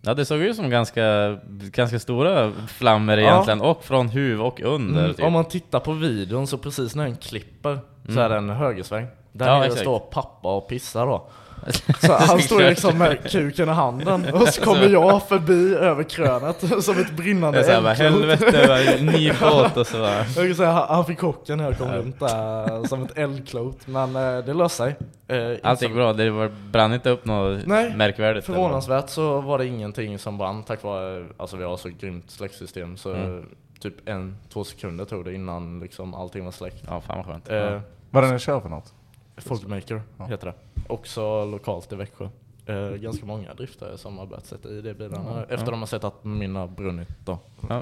Ja, 0.09 0.13
det 0.13 0.25
såg 0.25 0.39
ut 0.39 0.55
som 0.55 0.69
ganska, 0.69 1.37
ganska 1.49 1.99
stora 1.99 2.51
flammor 2.67 3.19
egentligen, 3.19 3.61
och 3.61 3.83
från 3.83 4.09
huv 4.09 4.41
och 4.41 4.61
under. 4.61 5.03
Mm, 5.03 5.13
typ. 5.13 5.25
Om 5.25 5.33
man 5.33 5.45
tittar 5.45 5.79
på 5.79 5.91
videon 5.91 6.47
så 6.47 6.57
precis 6.57 6.95
när 6.95 7.03
den 7.03 7.15
klipper 7.15 7.79
så 8.13 8.19
är 8.19 8.29
det 8.29 8.35
en 8.35 8.49
högersväng. 8.49 9.07
Där 9.31 9.45
Mm. 9.47 9.61
Ja, 9.61 9.67
nere 9.67 9.77
står 9.77 9.99
pappa 9.99 10.55
och 10.55 10.67
pissar 10.67 11.05
då. 11.05 11.29
Så 11.99 12.13
han 12.13 12.39
står 12.39 12.59
liksom 12.59 12.97
med 12.97 13.31
kuken 13.31 13.69
i 13.69 13.71
handen 13.71 14.33
och 14.33 14.47
så 14.47 14.61
kommer 14.61 14.89
jag 14.89 15.27
förbi 15.27 15.75
över 15.75 16.03
krönet 16.03 16.63
som 16.83 16.97
ett 16.97 17.11
brinnande 17.11 17.59
Jag 17.67 17.69
eldklot. 17.69 17.97
helvete, 17.97 18.65
vad 18.67 19.03
ny 19.15 19.31
båt 19.41 19.77
och 19.77 19.87
så 19.87 19.97
bara. 19.97 20.17
Jag 20.17 20.35
kan 20.47 20.55
säga, 20.55 20.71
han- 20.71 21.05
fick 21.05 21.19
chocken 21.19 21.57
när 21.57 21.65
jag 21.65 21.77
kom 21.77 21.87
runt 21.91 22.19
där 22.19 22.87
som 22.87 23.03
ett 23.03 23.17
eldklot. 23.17 23.87
Men 23.87 24.15
eh, 24.15 24.45
det 24.45 24.53
löste 24.53 24.77
sig. 24.77 24.95
Eh, 25.27 25.51
inte 25.51 25.59
Allt 25.67 25.81
gick 25.81 25.93
bra, 25.93 26.13
det 26.13 26.29
var, 26.29 26.51
brann 26.71 26.93
inte 26.93 27.09
upp 27.09 27.25
något 27.25 27.65
Nej, 27.65 27.93
märkvärdigt? 27.95 28.45
Förvånansvärt 28.45 29.09
så 29.09 29.41
var 29.41 29.57
det 29.57 29.65
ingenting 29.65 30.19
som 30.19 30.37
brann 30.37 30.63
tack 30.63 30.83
vare, 30.83 31.25
alltså 31.37 31.57
vi 31.57 31.63
har 31.63 31.77
så 31.77 31.89
grymt 31.89 32.31
släcksystem 32.31 32.97
så 32.97 33.13
Mm. 33.13 33.45
typ 33.79 34.09
en, 34.09 34.37
två 34.53 34.63
sekunder 34.63 35.05
tog 35.05 35.25
det 35.25 35.33
innan 35.33 35.79
liksom 35.79 36.13
allting 36.13 36.45
var 36.45 36.51
släckt. 36.51 36.83
Ja, 36.87 37.01
fan 37.01 37.17
vad 37.17 37.25
skönt. 37.25 37.49
Eh, 37.49 37.57
Ja. 37.57 37.81
Vad 38.11 38.23
är 38.23 38.27
det 38.27 38.33
ni 38.33 38.39
kör 38.39 38.59
för 38.59 38.69
något? 38.69 38.93
Folkmaker 39.39 40.01
Ja. 40.17 40.25
heter 40.25 40.47
det. 40.47 40.53
Också 40.87 41.45
lokalt 41.45 41.93
i 41.93 41.95
Växjö. 41.95 42.29
Eh, 42.65 42.89
ganska 42.89 43.25
många 43.25 43.53
driftare 43.53 43.97
som 43.97 44.17
har 44.17 44.25
börjat 44.25 44.45
sätta 44.45 44.69
i 44.69 44.81
det 44.81 44.93
bilarna 44.93 45.43
efter 45.49 45.71
de 45.71 45.79
har 45.79 45.87
sett 45.87 46.03
att 46.03 46.23
min 46.23 46.55
har 46.55 46.67
brunnit 46.67 47.09
då. 47.25 47.37
Ja. 47.69 47.81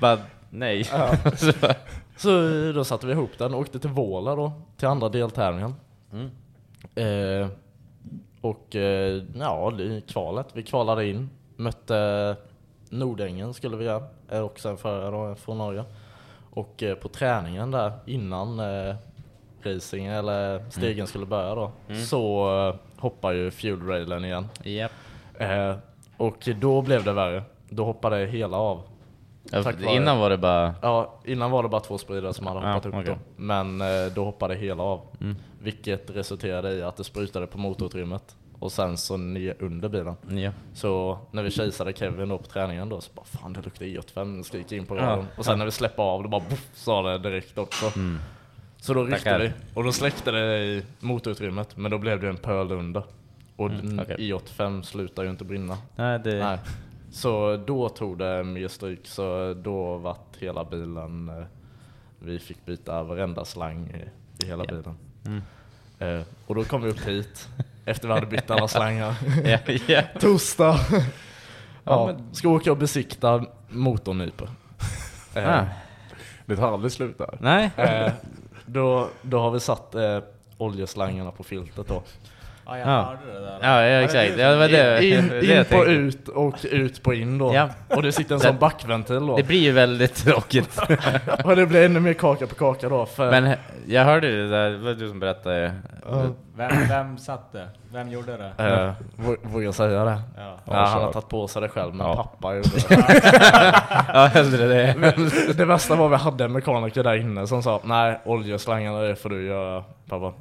nej. 0.50 0.84
Så 1.36 1.52
bara, 1.60 1.74
Så 2.16 2.28
då 2.74 2.84
satte 2.84 3.06
vi 3.06 3.12
ihop 3.12 3.30
den 3.38 3.54
och 3.54 3.60
åkte 3.60 3.78
till 3.78 3.90
Våla 3.90 4.34
då, 4.36 4.52
till 4.76 4.88
andra 4.88 5.08
deltävlingen. 5.08 5.74
Eh, 6.94 7.48
och 8.40 8.76
eh, 8.76 9.22
ja, 9.38 9.72
det- 9.78 10.06
kvalet, 10.08 10.46
vi 10.52 10.62
kvalade 10.62 11.06
in, 11.06 11.30
mötte 11.56 12.36
Nordängen 12.90 13.54
skulle 13.54 13.76
vi 13.76 13.84
göra, 13.84 14.02
är 14.28 14.42
också 14.42 14.68
en 14.68 14.76
förare 14.76 15.10
då, 15.10 15.34
från 15.34 15.58
Norge. 15.58 15.84
Och 16.50 16.82
eh, 16.82 16.94
på 16.94 17.08
träningen 17.08 17.70
där 17.70 17.92
innan 18.06 18.60
eh, 18.60 18.94
racing 19.66 20.06
eller 20.06 20.70
stegen 20.70 21.06
skulle 21.06 21.26
börja 21.26 21.54
då, 21.54 21.72
så 22.08 22.48
eh, 22.68 23.00
hoppar 23.00 23.32
ju 23.32 23.50
fuel 23.50 23.82
railen 23.86 24.24
igen. 24.24 24.46
Japp. 24.62 24.92
Eh, 25.38 25.74
och 26.16 26.48
då 26.60 26.82
blev 26.82 27.04
det 27.04 27.12
värre. 27.12 27.42
Då 27.68 27.84
hoppade 27.84 28.16
hela 28.26 28.56
av. 28.56 28.82
Ja, 29.50 29.72
Innan 29.88 30.18
var 30.18 30.30
det 30.30 30.38
bara... 30.38 30.74
Ja, 30.82 31.14
innan 31.24 31.50
var 31.50 31.62
det 31.62 31.68
bara 31.68 31.80
två 31.80 31.98
spridare 31.98 32.34
som 32.34 32.46
hade 32.46 32.60
Ja, 32.60 32.66
hoppat 32.72 32.86
upp 32.86 32.94
okej. 32.94 33.04
då. 33.06 33.18
Men 33.36 33.80
eh, 33.80 33.86
då 34.14 34.24
hoppade 34.24 34.54
hela 34.54 34.82
av. 34.82 35.00
Vilket 35.62 36.10
resulterade 36.10 36.72
i 36.72 36.82
att 36.82 36.96
det 36.96 37.04
sprutade 37.04 37.46
på 37.46 37.58
motorutrymmet. 37.58 38.36
Och 38.58 38.72
sen 38.72 38.96
så 38.96 39.16
ner 39.16 39.56
under 39.58 39.88
bilen. 39.88 40.16
Ja. 40.42 40.50
Så 40.74 41.18
när 41.30 41.42
vi 41.42 41.50
kisade 41.50 41.92
Kevin 41.92 42.28
då 42.28 42.38
på 42.38 42.44
träningen 42.44 42.88
då 42.88 43.00
så 43.00 43.10
bara 43.14 43.24
fan 43.24 43.52
det 43.52 43.62
luktar 43.62 43.84
E85, 43.86 44.42
skriker 44.42 44.76
in 44.76 44.86
på 44.86 44.96
Ja, 44.96 45.02
radion. 45.02 45.26
Och 45.38 45.44
sen 45.44 45.58
när 45.58 45.64
vi 45.64 45.70
släpper 45.70 46.02
av 46.02 46.22
då 46.22 46.28
bara 46.28 46.40
boff, 46.50 46.68
sa 46.74 47.02
det 47.02 47.18
direkt 47.18 47.58
också. 47.58 47.86
Så 48.84 48.94
då 48.94 49.04
ryckte 49.04 49.18
Tackar. 49.18 49.38
vi 49.38 49.52
och 49.74 49.84
då 49.84 49.92
släckte 49.92 50.30
det 50.30 50.56
i 50.64 50.82
motorutrymmet 51.00 51.76
men 51.76 51.90
då 51.90 51.98
blev 51.98 52.20
det 52.20 52.28
en 52.28 52.36
pöl 52.36 52.72
under. 52.72 53.02
Och 53.56 53.70
den 53.70 54.00
okej. 54.00 54.16
E85 54.18 54.82
slutar 54.82 55.22
ju 55.22 55.30
inte 55.30 55.44
brinna. 55.44 55.78
Nej, 55.96 56.18
det... 56.18 56.34
Nej. 56.44 56.58
Så 57.10 57.56
då 57.66 57.88
tog 57.88 58.18
det 58.18 58.44
mer 58.44 58.68
stryk, 58.68 59.06
så 59.06 59.54
då 59.54 59.96
vart 59.96 60.36
hela 60.38 60.64
bilen, 60.64 61.28
eh, 61.28 61.44
vi 62.18 62.38
fick 62.38 62.64
byta 62.66 63.02
varenda 63.02 63.44
slang 63.44 63.90
i, 63.90 64.44
i 64.44 64.48
hela 64.48 64.64
bilen. 64.64 64.96
Eh, 65.98 66.20
och 66.46 66.54
då 66.54 66.64
kom 66.64 66.82
vi 66.82 66.90
upp 66.90 67.08
hit, 67.08 67.48
efter 67.84 68.08
vi 68.08 68.14
hade 68.14 68.26
bytt 68.26 68.50
alla 68.50 68.68
slangar. 68.68 69.14
Ja, 69.44 69.58
ja. 69.86 70.02
Torsdag! 70.20 70.76
ja, 71.84 72.16
ska 72.32 72.48
åka 72.48 72.70
och 72.72 72.78
besikta 72.78 73.44
motornypor. 73.68 74.48
Eh, 75.34 75.48
Ah. 75.48 75.64
Det 76.46 76.56
tar 76.56 76.72
aldrig 76.72 76.92
slut 76.92 77.18
där. 77.18 77.38
Nej. 77.40 77.70
eh, 77.76 78.12
då, 78.66 79.08
då 79.22 79.38
har 79.38 79.50
vi 79.50 79.60
satt 79.60 79.94
eh, 79.94 80.18
oljeslangarna 80.58 81.30
på 81.30 81.44
filtret 81.44 81.88
då. 81.88 82.02
Ja, 82.66 82.78
jag 82.78 82.88
Ja. 82.88 83.02
hörde 83.02 83.38
det 83.40 83.46
där. 83.46 83.58
Ja, 83.62 83.82
ja 83.86 84.00
exakt. 84.02 84.38
Ja, 84.38 84.50
det 84.50 84.56
var 84.56 84.68
det, 84.68 85.04
In, 85.06 85.28
det 85.28 85.58
in 85.58 85.64
på 85.64 85.86
ut 85.86 86.28
och 86.28 86.54
ut 86.70 87.02
på 87.02 87.14
in 87.14 87.38
då. 87.38 87.54
Ja. 87.54 87.68
Och 87.88 88.02
det 88.02 88.12
sitter 88.12 88.34
en 88.34 88.40
sån 88.40 88.58
backventil 88.58 89.26
då. 89.26 89.36
Det 89.36 89.42
blir 89.42 89.60
ju 89.60 89.72
väldigt 89.72 90.14
tråkigt. 90.14 90.78
Och 91.44 91.56
det 91.56 91.66
blir 91.66 91.84
ännu 91.84 92.00
mer 92.00 92.12
kaka 92.12 92.46
på 92.46 92.54
kaka 92.54 92.88
då. 92.88 93.06
För 93.06 93.30
Men 93.30 93.54
jag 93.86 94.04
hörde 94.04 94.36
det 94.36 94.48
där, 94.48 94.70
det 94.70 94.78
var 94.78 94.92
du 94.92 95.08
som 95.08 95.20
berättade. 95.20 95.74
Vem, 96.56 96.70
vem 96.88 97.18
satt 97.18 97.52
det? 97.52 97.68
Vem 97.92 98.08
gjorde 98.08 98.36
det? 98.36 98.64
Eh, 98.64 98.92
vå- 99.24 99.36
vågar 99.42 99.64
jag 99.64 99.74
säga 99.74 100.04
det? 100.04 100.20
Ja. 100.36 100.56
Ja, 100.64 100.84
han 100.84 101.02
har 101.02 101.12
tagit 101.12 101.28
på 101.28 101.48
sig 101.48 101.62
det 101.62 101.68
själv, 101.68 101.94
men 101.94 102.06
Ja. 102.06 102.14
pappa 102.16 102.54
gjorde 102.54 102.68
det. 102.88 103.04
Ja, 104.12 104.24
hellre 104.34 104.66
det. 104.66 104.94
Men 104.98 105.30
det 105.56 105.64
värsta 105.64 105.94
var 105.94 106.06
att 106.06 106.12
vi 106.12 106.16
hade 106.24 106.44
en 106.44 106.52
mekaniker 106.52 107.02
där 107.02 107.14
inne 107.14 107.46
som 107.46 107.62
sa 107.62 107.80
Nej, 107.84 108.20
oljeslangarna 108.24 108.98
det 109.00 109.16
får 109.16 109.28
du 109.30 109.46
göra 109.46 109.84
pappa. 110.08 110.32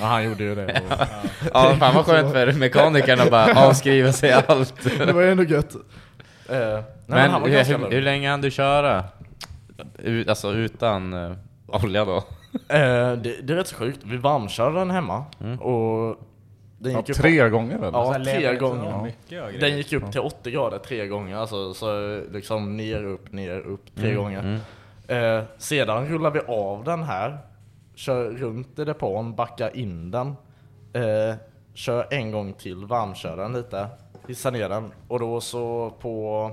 Ja, 0.00 0.06
han 0.06 0.24
gjorde 0.24 0.44
ju 0.44 0.54
det. 0.54 0.64
Och, 0.90 1.50
Ja, 1.54 1.76
fan 1.78 1.94
vad 1.94 2.06
skönt 2.06 2.32
för 2.32 2.52
mekanikerna 2.52 3.22
att 3.22 3.30
bara 3.30 3.66
avskriva 3.66 4.12
sig 4.12 4.32
allt. 4.32 4.74
det 4.98 5.12
var 5.12 5.22
ju 5.22 5.30
ändå 5.30 5.42
gött. 5.42 5.76
Nej, 6.48 6.82
Men 7.06 7.30
han 7.30 7.42
var 7.42 7.48
hur, 7.48 7.90
hur, 7.90 8.02
länge 8.02 8.30
hann 8.30 8.40
du 8.40 8.50
köra? 8.50 9.04
Ut, 9.98 10.28
alltså 10.28 10.52
utan 10.52 11.14
uh, 11.14 11.36
olja 11.66 12.04
då? 12.04 12.16
Eh, 12.68 13.12
det, 13.12 13.36
det 13.42 13.52
är 13.52 13.56
rätt 13.56 13.68
så 13.68 13.76
sjukt. 13.76 14.00
Vi 14.04 14.16
varmkörde 14.16 14.78
den 14.78 14.90
hemma 14.90 15.24
och 15.60 16.16
den 16.78 16.92
Ja, 16.92 16.98
gick 16.98 17.10
upp 17.10 17.16
tre 17.16 17.48
gånger 17.48 17.78
väl? 17.78 17.90
Ja, 17.92 18.14
tre 18.24 18.56
gånger. 18.56 19.12
grejer. 19.28 19.60
Den 19.60 19.76
gick 19.76 19.92
upp 19.92 20.12
till 20.12 20.20
80 20.20 20.50
grader 20.50 20.78
tre 20.78 21.06
gånger, 21.06 21.36
alltså, 21.36 21.74
så 21.74 22.20
liksom 22.32 22.76
ner, 22.76 23.04
upp, 23.04 23.32
ner, 23.32 23.58
upp 23.58 23.96
tre 23.96 24.14
gånger. 24.14 24.60
Eh, 25.08 25.42
sedan 25.58 26.08
rullar 26.08 26.30
vi 26.30 26.40
av 26.40 26.84
den 26.84 27.02
här, 27.02 27.38
kör 27.96 28.30
runt 28.30 28.78
i 28.78 28.84
depån, 28.84 29.34
backar 29.34 29.76
in 29.76 30.10
den, 30.10 30.26
eh, 30.92 31.34
kör 31.74 32.06
en 32.10 32.30
gång 32.30 32.52
till, 32.52 32.84
varmkör 32.84 33.36
den 33.36 33.52
lite, 33.52 33.88
hissar 34.28 34.50
ner 34.50 34.68
den 34.68 34.92
och 35.08 35.20
då 35.20 35.40
så 35.40 35.94
på 36.00 36.50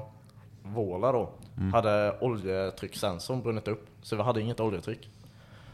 Våla 0.63 1.11
då 1.11 1.29
hade 1.73 2.17
oljetryckssensorn 2.21 3.41
brunnit 3.41 3.67
upp, 3.67 3.85
så 4.01 4.15
vi 4.15 4.23
hade 4.23 4.41
inget 4.41 4.59
oljetryck. 4.59 5.09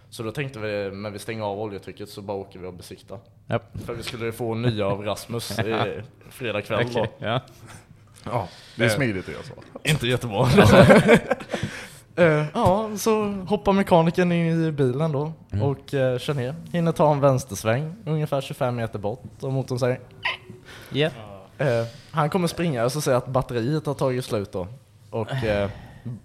Så 0.09 0.23
då 0.23 0.31
tänkte 0.31 0.59
vi, 0.59 0.91
när 0.91 1.09
vi 1.09 1.19
stänger 1.19 1.43
av 1.43 1.59
oljetrycket 1.59 2.09
så 2.09 2.21
bara 2.21 2.37
åker 2.37 2.59
vi 2.59 2.67
och 2.67 2.73
besiktar. 2.73 3.19
Japp. 3.47 3.77
För 3.85 3.93
vi 3.93 4.03
skulle 4.03 4.31
få 4.31 4.55
nya 4.55 4.87
av 4.87 5.03
Rasmus 5.03 5.59
i 5.59 6.01
fredag 6.29 6.61
kväll 6.61 6.93
då. 6.93 6.99
Okej, 6.99 7.11
ja. 7.17 7.41
Ja, 8.23 8.49
det 8.75 8.85
är 8.85 8.89
smidigt 8.89 9.27
att 9.27 9.33
göra 9.33 9.43
så. 9.43 9.53
Inte 9.83 10.07
jättebra. 10.07 10.47
Eh, 12.19 12.45
ja, 12.53 12.89
så 12.97 13.25
hoppar 13.47 13.73
mekanikern 13.73 14.31
in 14.31 14.63
i 14.65 14.71
bilen 14.71 15.11
då 15.11 15.33
och 15.61 15.93
uh, 15.93 16.17
kör 16.17 16.33
ner. 16.33 16.55
Hinner 16.71 16.91
ta 16.91 17.11
en 17.13 17.19
vänstersväng 17.19 17.95
ungefär 18.05 18.41
25 18.41 18.75
meter 18.75 18.99
bort 18.99 19.23
och 19.41 19.53
motorn 19.53 19.79
säger 19.79 19.99
Ja. 20.89 21.09
eh, 21.57 21.85
Han 22.11 22.29
kommer 22.29 22.47
springa 22.47 22.85
och 22.85 22.91
så 22.91 23.01
säger 23.01 23.17
att 23.17 23.27
batteriet 23.27 23.85
har 23.85 23.93
tagit 23.93 24.25
slut 24.25 24.51
då. 24.51 24.67
Och 25.09 25.31
eh, 25.31 25.69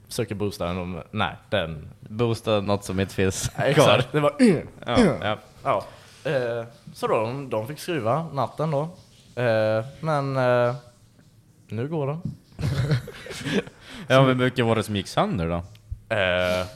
söker 0.08 0.34
boostaren 0.34 0.96
och 0.96 1.04
nej, 1.10 1.36
den... 1.50 1.88
Boosta 2.00 2.60
något 2.60 2.84
som 2.84 3.00
inte 3.00 3.14
finns 3.14 3.48
kvar. 3.48 3.64
Exakt, 3.64 4.12
det 4.12 4.20
var... 4.20 4.34
Ja, 4.86 4.98
ja. 5.22 5.38
Ja. 5.64 5.84
Eh, 6.30 6.64
så 6.94 7.06
då, 7.06 7.14
de, 7.14 7.50
de 7.50 7.66
fick 7.66 7.78
skruva 7.78 8.26
natten 8.32 8.70
då. 8.70 8.82
Eh, 9.42 9.84
men 10.00 10.36
eh, 10.36 10.74
nu 11.68 11.88
går 11.88 12.06
den. 12.06 12.20
ja, 14.08 14.22
men 14.22 14.26
hur 14.26 14.34
mycket 14.34 14.64
var 14.64 14.76
det 14.76 14.82
som 14.82 14.96
gick 14.96 15.08
sönder 15.08 15.48
då? 15.48 15.62
Eh, 16.08 16.66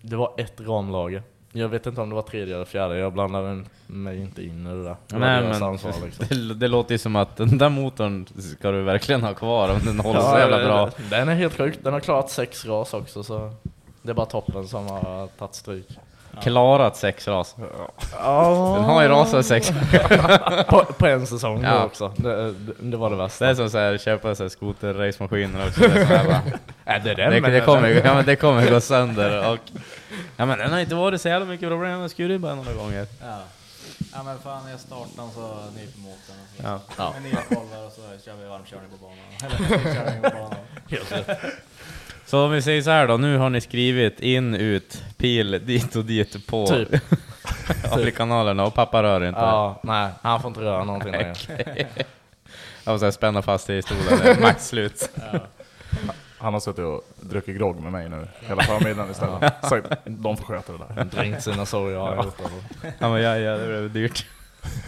det 0.00 0.16
var 0.16 0.32
ett 0.36 0.60
ramlager. 0.60 1.22
Jag 1.52 1.68
vet 1.68 1.86
inte 1.86 2.00
om 2.00 2.08
det 2.08 2.14
var 2.14 2.22
tredje 2.22 2.54
eller 2.54 2.64
fjärde, 2.64 2.98
jag 2.98 3.12
blandade 3.12 3.64
mig 3.86 4.20
inte 4.20 4.42
in 4.44 4.66
i 4.66 4.70
det 4.70 4.82
där. 4.84 4.96
Det 5.06 5.18
Nej, 5.18 5.42
men 5.42 5.62
ansvar, 5.62 5.92
liksom. 6.04 6.26
det, 6.48 6.54
det 6.54 6.68
låter 6.68 6.94
ju 6.94 6.98
som 6.98 7.16
att 7.16 7.36
den 7.36 7.58
där 7.58 7.68
motorn 7.68 8.26
ska 8.58 8.70
du 8.70 8.82
verkligen 8.82 9.22
ha 9.22 9.34
kvar 9.34 9.68
om 9.68 9.78
den 9.84 10.00
håller 10.00 10.20
så 10.20 10.26
Ja, 10.26 10.38
jävla 10.38 10.58
det- 10.58 10.64
bra. 10.64 10.90
Den 11.10 11.28
är 11.28 11.34
helt 11.34 11.54
sjuk, 11.56 11.78
den 11.82 11.92
har 11.92 12.00
klarat 12.00 12.30
sex 12.30 12.64
ras 12.66 12.94
också 12.94 13.22
så 13.22 13.52
det 14.02 14.10
är 14.10 14.14
bara 14.14 14.26
toppen 14.26 14.68
som 14.68 14.86
har 14.86 15.26
tagit 15.26 15.54
stryk. 15.54 15.88
Klarat 16.42 16.96
sex 16.96 17.28
ras. 17.28 17.54
Ja, 18.12 18.74
Den 18.76 18.84
har 18.84 19.02
ju 19.02 19.08
rasat 19.08 19.46
sex 19.46 19.70
på, 20.68 20.84
på 20.98 21.06
en 21.06 21.26
säsong 21.26 21.62
Ja. 21.64 21.84
också. 21.84 22.12
Det, 22.16 22.52
det, 22.52 22.72
det 22.78 22.96
var 22.96 23.10
det 23.10 23.16
värsta. 23.16 23.44
Det 23.44 23.50
är 23.50 23.54
som 23.54 23.70
såhär, 23.70 23.98
köpa 23.98 24.34
så 24.34 24.42
här 24.42 24.48
skoter-racemaskiner 24.50 25.66
också. 25.68 25.80
Det, 25.80 25.86
är 25.86 26.06
så 26.06 26.14
här 26.14 26.24
bara, 26.24 26.42
Nej, 26.84 27.00
det, 27.04 27.10
är 27.10 27.14
det, 27.14 27.30
den, 27.30 27.42
men 27.42 27.52
det, 27.52 27.60
kommer, 27.60 27.88
ja, 27.88 28.14
men 28.14 28.24
det 28.26 28.36
kommer 28.36 28.70
gå 28.70 28.80
sönder 28.80 29.52
och... 29.52 29.58
Ja 30.36 30.46
men 30.46 30.58
den 30.58 30.72
har 30.72 30.78
inte 30.80 30.94
varit 30.94 31.20
så 31.20 31.28
jävla 31.28 31.46
mycket 31.46 31.68
problem, 31.68 32.00
den 32.00 32.08
skurit 32.08 32.40
bara 32.40 32.54
några 32.54 32.72
gånger. 32.72 33.06
Ja. 33.20 33.38
ja 34.12 34.22
men 34.22 34.38
fan 34.38 34.68
jag 34.70 34.80
startar 34.80 35.10
den 35.16 35.30
så 35.30 35.40
nyper 35.76 35.98
motorn. 36.00 36.36
och 36.42 36.56
så- 36.56 36.62
Ja. 36.62 36.80
Ja. 36.98 37.12
Med 37.12 37.22
nya 37.22 37.42
kolvar 37.48 37.86
och 37.86 37.92
så 37.92 38.00
kör 38.24 38.34
vi 38.42 38.48
varmkörning 38.48 38.90
på 38.90 38.96
banan. 38.96 39.18
Eller 39.44 39.68
varmkörning 39.84 40.22
på 40.22 40.30
banan. 40.30 40.54
Helt 40.90 41.12
rätt. 41.12 41.38
Så 42.26 42.44
om 42.44 42.50
vi 42.50 42.62
säger 42.62 42.82
så 42.82 42.90
här 42.90 43.08
då, 43.08 43.16
nu 43.16 43.38
har 43.38 43.50
ni 43.50 43.60
skrivit 43.60 44.20
in, 44.20 44.54
ut, 44.54 45.04
pil, 45.16 45.66
dit 45.66 45.96
och 45.96 46.04
dit 46.04 46.46
på 46.46 46.66
Typ. 46.66 48.16
kanalerna 48.16 48.64
och 48.64 48.74
pappa 48.74 49.02
rör 49.02 49.24
inte. 49.24 49.40
Ja, 49.40 49.80
nej, 49.82 50.10
han 50.22 50.40
får 50.42 50.48
inte 50.48 50.60
röra 50.60 50.84
någonting 50.84 51.12
längre. 51.12 51.34
Jag 52.84 52.92
måste 52.92 53.12
spänna 53.12 53.42
fast 53.42 53.66
det 53.66 53.76
i 53.76 53.82
stolen, 53.82 54.40
max 54.40 54.68
slut. 54.68 55.10
Han 56.38 56.52
har 56.52 56.60
suttit 56.60 56.84
och 56.84 57.02
druckit 57.20 57.56
grogg 57.56 57.80
med 57.80 57.92
mig 57.92 58.08
nu 58.08 58.28
hela 58.40 58.62
förmiddagen 58.62 59.10
istället. 59.10 59.54
Så 59.68 59.80
de 60.04 60.36
får 60.36 60.44
sköta 60.44 60.72
det 60.72 60.78
där. 60.78 61.04
Dränkt 61.04 61.42
sina 61.42 61.66
sorger 61.66 61.96
har 61.98 62.14
jag 62.14 62.24
gjort. 62.24 62.40
Ja 62.98 63.08
men 63.12 63.22
ja, 63.22 63.38
ja, 63.38 63.56
det 63.56 63.66
blev 63.66 63.92
dyrt. 63.92 64.26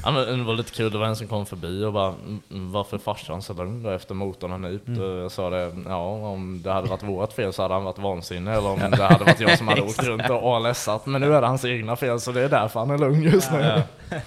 Ja, 0.05 0.11
men 0.11 0.39
det 0.39 0.45
var 0.45 0.55
lite 0.55 0.73
kul, 0.73 0.93
det 0.93 0.99
var 0.99 1.07
en 1.07 1.17
som 1.17 1.27
kom 1.27 1.47
förbi 1.47 1.85
och 1.85 1.93
bara 1.93 2.09
"Mm, 2.09 2.41
Varför 2.73 2.97
är 2.97 3.01
farsan 3.01 3.43
så 3.43 3.53
lugn 3.55 3.83
då 3.83 3.91
efter 3.91 4.15
motorn 4.15 4.51
har 4.51 4.59
nypt? 4.59 4.89
Mm. 4.89 5.01
Och 5.03 5.19
jag 5.19 5.31
sa 5.31 5.51
det, 5.51 5.73
ja 5.87 5.97
om 6.07 6.63
det 6.65 6.73
hade 6.73 6.89
varit 6.89 7.03
vårt 7.03 7.33
fel 7.33 7.53
så 7.53 7.63
hade 7.63 7.75
han 7.75 7.85
varit 7.85 7.99
vansinnig 7.99 8.53
eller 8.53 8.69
om 8.69 8.79
det 8.79 9.05
hade 9.05 9.25
varit 9.25 9.41
jag 9.41 9.59
som 9.59 9.69
hade 9.69 9.83
åkt 9.89 10.03
runt 10.03 10.31
och 10.31 10.57
ALSat 10.57 11.07
Men 11.07 11.21
nu 11.21 11.35
är 11.35 11.41
det 11.41 11.47
hans 11.47 11.65
egna 11.65 11.97
fel 11.97 12.21
så 12.21 12.33
det 12.33 12.41
är 12.43 12.49
därför 12.49 12.81
han 12.81 12.91
är 12.91 12.99
lugn 12.99 13.23
just 13.23 13.53
nu. 13.53 13.59
Ja. 13.61 13.83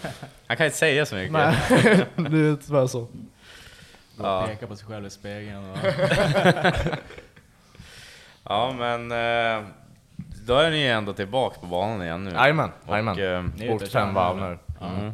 Han 0.48 0.58
kan 0.58 0.66
inte 0.66 0.78
säga 0.78 1.06
så 1.06 1.16
mycket. 1.16 1.32
Nej, 1.32 1.56
det 2.16 2.38
är 2.40 2.66
tyvärr 2.68 2.88
så. 2.88 3.08
Ja. 4.22 4.46
Peka 4.48 4.68
på 4.68 4.76
sig 4.76 4.88
själv 4.88 5.06
i 5.06 5.10
spegeln 5.10 5.72
och... 5.72 5.78
Ja 8.44 8.74
men 8.78 9.12
eh, 9.12 9.64
då 10.46 10.56
är 10.58 10.72
ni 10.72 10.84
ändå 10.84 11.14
tillbaka 11.14 11.60
på 11.60 11.66
banan 11.66 12.02
igen 12.04 12.24
nu. 12.24 12.32
Jajamän, 12.32 12.72
jajamän. 12.90 13.20
eh, 13.20 13.44
Ni 13.58 13.66
är 13.68 13.76
ute 13.76 13.84
Åkt 13.84 13.92
fem 13.92 14.14
varv 14.14 14.36
nu, 14.38 14.58
nu. 14.82 14.88
mm. 14.88 15.14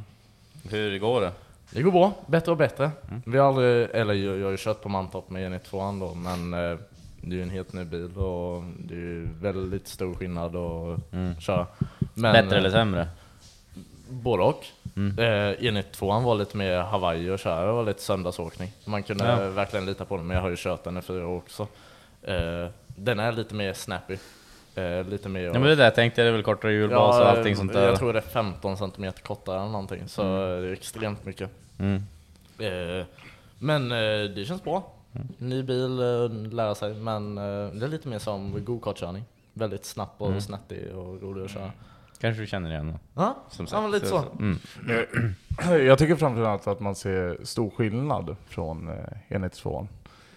Hur 0.69 0.97
går 0.99 1.21
det? 1.21 1.31
Det 1.71 1.81
går 1.81 1.91
bra, 1.91 2.13
bättre 2.27 2.51
och 2.51 2.57
bättre. 2.57 2.91
Mm. 3.09 3.21
Vi 3.25 3.37
har 3.37 3.47
aldrig, 3.47 3.89
eller 3.93 4.13
jag, 4.13 4.37
jag 4.37 4.43
har 4.45 4.51
ju 4.51 4.57
kört 4.59 4.81
på 4.81 4.89
Mantorp 4.89 5.29
med 5.29 5.41
Jenny 5.41 5.59
2 5.59 5.77
då, 5.91 6.13
men 6.15 6.53
eh, 6.53 6.77
det 7.21 7.31
är 7.35 7.37
ju 7.37 7.41
en 7.41 7.49
helt 7.49 7.73
ny 7.73 7.83
bil 7.83 8.17
och 8.17 8.63
det 8.79 8.93
är 8.93 8.97
ju 8.97 9.27
väldigt 9.41 9.87
stor 9.87 10.13
skillnad 10.15 10.55
att 10.55 11.13
Mm. 11.13 11.39
köra. 11.39 11.67
Men, 12.13 12.33
Bättre 12.33 12.57
eller 12.57 12.69
sämre? 12.69 13.07
Både 14.09 14.43
och. 14.43 14.65
Mm. 14.95 15.19
Eh, 15.19 15.55
enligt 15.67 15.91
tvåan 15.91 16.23
var 16.23 16.35
lite 16.35 16.57
mer 16.57 16.77
Hawaii 16.79 17.29
och 17.29 17.39
köra, 17.39 17.65
det 17.65 17.71
var 17.71 17.83
lite 17.83 18.01
söndagsåkning. 18.01 18.71
Man 18.85 19.03
kunde 19.03 19.25
Ja. 19.25 19.49
verkligen 19.49 19.85
lita 19.85 20.05
på 20.05 20.17
den, 20.17 20.27
men 20.27 20.35
jag 20.35 20.41
har 20.41 20.49
ju 20.49 20.55
kört 20.59 20.83
den 20.83 20.97
i 20.97 21.01
fyra 21.01 21.27
år 21.27 21.37
också. 21.37 21.67
Eh, 22.21 22.67
den 22.87 23.19
är 23.19 23.31
lite 23.31 23.55
mer 23.55 23.73
snappy. 23.73 24.17
Eh, 24.77 25.03
lite 25.09 25.29
mer... 25.29 25.41
Ja 25.41 25.53
men 25.53 25.63
det 25.63 25.75
där 25.75 25.89
tänkte 25.91 26.21
jag, 26.21 26.25
det 26.25 26.29
är 26.29 26.33
väl 26.33 26.43
kortare 26.43 26.73
hjulbas 26.73 27.19
och 27.19 27.29
allting 27.29 27.55
sånt 27.55 27.73
där. 27.73 27.87
Jag 27.87 27.99
tror 27.99 28.13
det 28.13 28.19
är 28.19 28.21
15 28.21 28.77
cm 28.77 29.11
kortare 29.23 29.59
eller 29.61 29.71
någonting, 29.71 30.03
så 30.07 30.21
Mm. 30.21 30.61
det 30.61 30.67
är 30.69 30.73
extremt 30.73 31.25
mycket. 31.25 31.49
Mm. 31.79 31.95
Eh, 32.59 33.05
men 33.59 33.91
eh, 33.91 33.97
det 34.35 34.45
känns 34.47 34.63
bra. 34.63 34.91
Mm. 35.15 35.27
Ny 35.37 35.63
bil, 35.63 35.99
eh, 35.99 36.53
lära 36.53 36.75
sig, 36.75 36.93
men 36.93 37.37
eh, 37.37 37.43
det 37.73 37.85
är 37.85 37.87
lite 37.87 38.07
mer 38.07 38.19
som 38.19 38.65
go-kartkörning. 38.65 39.23
Väldigt 39.53 39.85
snabb 39.85 40.09
och 40.17 40.27
Mm. 40.27 40.41
snärtig 40.41 40.95
och 40.95 41.21
rolig 41.21 41.45
att 41.45 41.51
köra. 41.51 41.71
Kanske 42.21 42.41
du 42.41 42.47
känner 42.47 42.69
igen? 42.69 42.99
Ja, 43.13 43.37
Som 43.49 43.67
ja 43.71 43.81
men 43.81 43.91
lite 43.91 44.05
så. 44.07 44.23
Mm. 44.39 44.59
Jag 45.87 45.97
tycker 45.99 46.15
framförallt 46.15 46.67
att 46.67 46.79
man 46.79 46.95
ser 46.95 47.37
stor 47.43 47.69
skillnad 47.69 48.35
från 48.47 48.87
eh, 48.89 48.95
enhet 49.35 49.53
2. 49.53 49.87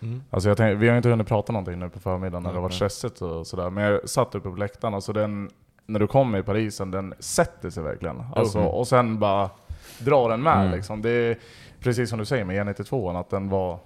Mm. 0.02 0.22
Alltså 0.30 0.48
jag 0.50 0.56
tänk, 0.56 0.82
vi 0.82 0.88
har 0.88 0.96
inte 0.96 1.08
hunnit 1.08 1.28
prata 1.28 1.52
någonting 1.52 1.78
nu 1.78 1.88
på 1.88 2.00
förmiddagen 2.00 2.42
när 2.42 2.50
det 2.50 2.56
har 2.56 2.62
varit 2.62 2.74
stressigt 2.74 3.22
och 3.22 3.46
sådär. 3.46 3.70
Men 3.70 3.84
jag 3.84 4.08
satt 4.08 4.34
uppe 4.34 4.50
på 4.50 4.56
läktaren, 4.56 4.94
alltså 4.94 5.12
den, 5.12 5.50
när 5.86 6.00
du 6.00 6.06
kommer 6.06 6.38
i 6.38 6.42
Parisen, 6.42 6.90
den 6.90 7.14
sätter 7.18 7.70
sig 7.70 7.82
verkligen. 7.82 8.22
Alltså, 8.36 8.58
Mm. 8.58 8.70
och 8.70 8.88
sen 8.88 9.18
bara 9.18 9.50
drar 9.98 10.28
den 10.28 10.42
med 10.42 10.60
Mm. 10.60 10.72
liksom. 10.76 11.02
Det 11.02 11.10
är 11.10 11.36
precis 11.80 12.10
som 12.10 12.18
du 12.18 12.24
säger 12.24 12.44
med 12.44 12.66
E92, 12.66 13.20
att 13.20 13.30
den 13.30 13.48
var 13.48 13.78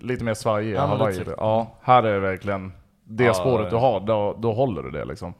lite 0.00 0.24
mer 0.24 0.34
svajig. 0.34 0.74
Ja. 0.74 1.10
Ja, 1.38 1.66
här 1.82 2.02
är 2.02 2.12
det 2.14 2.20
verkligen 2.20 2.72
det 3.04 3.24
Ja, 3.24 3.34
spåret 3.34 3.70
du 3.70 3.76
har, 3.76 4.00
då, 4.00 4.36
då 4.38 4.52
håller 4.52 4.82
du 4.82 4.90
det 4.90 5.04
liksom. 5.04 5.34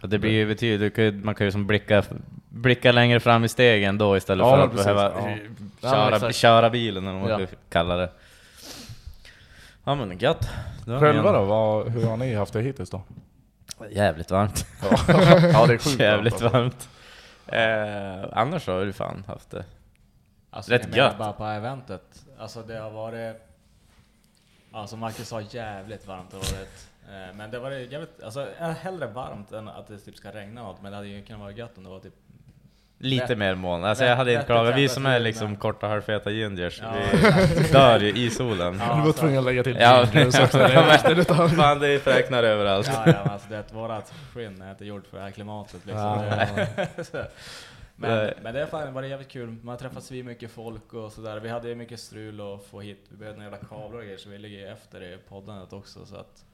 Det 0.00 0.18
blir 0.18 0.30
ju 0.30 0.46
betydligt, 0.46 1.24
man 1.24 1.34
kan 1.34 1.46
ju 1.46 1.50
som 1.50 1.66
blicka, 1.66 2.02
blicka 2.48 2.92
längre 2.92 3.20
fram 3.20 3.44
i 3.44 3.48
stegen 3.48 3.98
då 3.98 4.16
istället 4.16 4.46
Ja, 4.46 4.56
för 4.56 4.62
att 4.64 4.70
precis, 4.70 4.86
behöva 4.86 5.12
ja. 5.20 5.28
eh, 5.28 5.36
Ja, 5.80 5.90
köra, 6.18 6.32
köra 6.32 6.70
bilen 6.70 7.06
eller 7.06 7.18
vad 7.20 7.30
man 7.30 7.40
Ja. 7.40 7.46
ska 7.46 7.56
kalla 7.70 7.96
det. 7.96 8.10
Ja 9.84 9.94
men 9.94 10.18
gött. 10.18 10.48
Vi 10.86 10.98
Själva 10.98 11.32
då, 11.32 11.44
vad, 11.44 11.88
hur 11.88 12.06
har 12.06 12.16
ni 12.16 12.34
haft 12.34 12.52
det 12.52 12.62
hittills 12.62 12.90
då? 12.90 13.02
Jävligt 13.90 14.30
varmt. 14.30 14.66
ja 14.82 15.66
det 15.66 15.74
är 15.74 15.78
sjukt 15.78 15.86
Jävligt 16.00 16.40
varmt, 16.40 16.52
varmt. 16.52 16.88
Eh, 17.46 18.38
annars 18.38 18.66
har 18.66 18.84
du 18.84 18.92
fan 18.92 19.24
haft 19.26 19.50
det. 19.50 19.64
Alltså, 20.50 20.72
Rätt 20.72 20.96
gött. 20.96 21.18
bara 21.18 21.32
på 21.32 21.44
eventet. 21.44 22.24
Alltså 22.38 22.62
det 22.62 22.78
har 22.78 22.90
varit... 22.90 23.36
Som 24.86 24.98
Marcus 25.00 25.28
sa, 25.28 25.40
jävligt 25.40 26.06
varmt 26.06 26.32
har 26.32 26.40
det 26.40 26.52
varit. 26.52 26.88
Eh, 27.08 27.34
Men 27.36 27.50
det 27.50 27.58
var 27.58 27.70
jävligt, 27.70 28.22
alltså 28.22 28.48
hellre 28.58 29.06
varmt 29.06 29.52
än 29.52 29.68
att 29.68 29.86
det 29.86 29.98
typ 29.98 30.16
ska 30.16 30.32
regna 30.32 30.62
något. 30.62 30.82
Men 30.82 30.90
det 30.92 30.96
hade 30.96 31.08
ju 31.08 31.24
kunnat 31.24 31.40
vara 31.40 31.52
gött 31.52 31.78
om 31.78 31.84
det 31.84 31.90
var 31.90 32.00
typ... 32.00 32.14
Lite 32.98 33.24
Rätt- 33.32 33.38
mer 33.38 33.54
moln. 33.54 33.84
Alltså 33.84 34.04
jag 34.04 34.16
hade 34.16 34.30
inte 34.30 34.40
rätt 34.40 34.46
klagat. 34.46 34.76
Vi 34.76 34.88
som 34.88 35.06
är 35.06 35.20
liksom 35.20 35.56
korta 35.56 35.86
halvfeta 35.88 36.30
gingers, 36.30 36.80
Ja. 36.82 36.94
vi 37.56 37.62
dör 37.72 38.00
ju 38.00 38.08
i 38.26 38.30
solen. 38.30 38.78
Ja, 38.88 38.94
Du 38.94 39.00
var 39.00 39.12
så- 39.12 39.18
tvungen 39.18 39.38
att 39.38 39.44
lägga 39.44 39.62
till 39.62 39.76
Ja, 39.80 40.06
ginger 40.12 40.26
också. 40.26 40.58
Det 40.58 40.64
är- 40.64 41.48
fan 41.48 41.78
det 41.80 41.98
fräknar 41.98 42.42
överallt. 42.42 42.90
Ja, 42.92 43.02
ja, 43.06 43.14
alltså 43.14 43.48
det, 43.48 43.72
vårat 43.72 44.14
skinn 44.34 44.62
är 44.62 44.70
inte 44.70 44.84
gjort 44.84 45.06
för 45.06 45.16
det 45.16 45.22
här 45.22 45.30
klimatet 45.30 45.86
liksom. 45.86 46.00
Ja. 46.02 46.46
Det- 46.96 47.04
så- 47.04 47.24
men, 47.96 48.30
men 48.42 48.54
det 48.54 48.60
har 48.60 48.66
fan 48.66 48.94
varit 48.94 49.10
jävligt 49.10 49.28
kul. 49.30 49.48
Man 49.50 49.68
har 49.68 49.76
träffat 49.76 50.10
mycket 50.10 50.50
folk 50.50 50.92
och 50.94 51.12
sådär. 51.12 51.40
Vi 51.40 51.48
hade 51.48 51.68
ju 51.68 51.74
mycket 51.74 52.00
strul 52.00 52.40
att 52.40 52.64
få 52.64 52.80
hit. 52.80 53.04
Vi 53.08 53.16
behövde 53.16 53.40
några 53.42 53.52
jävla 53.56 53.68
kablar 53.68 53.98
och 53.98 54.04
grejer 54.04 54.18
så 54.18 54.28
vi 54.28 54.38
ligger 54.38 54.58
ju 54.58 54.66
efter 54.68 55.02
i 55.02 55.18
poddandet 55.28 55.72
också. 55.72 56.06
Så 56.06 56.16
att 56.16 56.44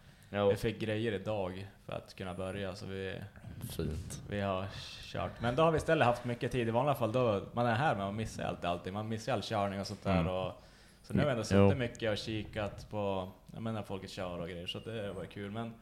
vi 0.50 0.56
fick 0.56 0.80
grejer 0.80 1.12
idag 1.12 1.66
för 1.86 1.92
att 1.92 2.14
kunna 2.16 2.34
börja. 2.34 2.74
Så 2.74 2.86
vi, 2.86 3.14
Fint. 3.60 4.22
vi 4.28 4.40
har 4.40 4.66
kört. 5.02 5.40
Men 5.40 5.56
då 5.56 5.62
har 5.62 5.70
vi 5.70 5.76
istället 5.76 6.06
haft 6.06 6.24
mycket 6.24 6.52
tid. 6.52 6.68
I 6.68 6.70
vanliga 6.70 6.94
fall 6.94 7.12
då 7.12 7.42
man 7.52 7.66
är 7.66 7.74
här 7.74 7.94
men 7.94 8.04
man 8.04 8.16
missar 8.16 8.44
allt 8.44 8.64
alltid. 8.64 8.92
Man 8.92 9.08
missar 9.08 9.32
all 9.32 9.42
körning 9.42 9.80
och 9.80 9.86
sånt 9.86 10.04
där. 10.04 10.20
Mm. 10.20 10.32
Och, 10.32 10.52
så 11.02 11.14
nu 11.14 11.18
har 11.18 11.26
vi 11.26 11.32
ändå 11.32 11.44
suttit 11.44 11.78
mycket 11.78 12.12
och 12.12 12.18
kikat 12.18 12.90
på 12.90 13.28
jag 13.52 13.62
menar, 13.62 13.82
folket 13.82 14.10
kör 14.10 14.38
och 14.38 14.48
grejer. 14.48 14.66
Så 14.66 14.78
det 14.78 15.12
var 15.12 15.24
kul. 15.24 15.50
Men 15.50 15.74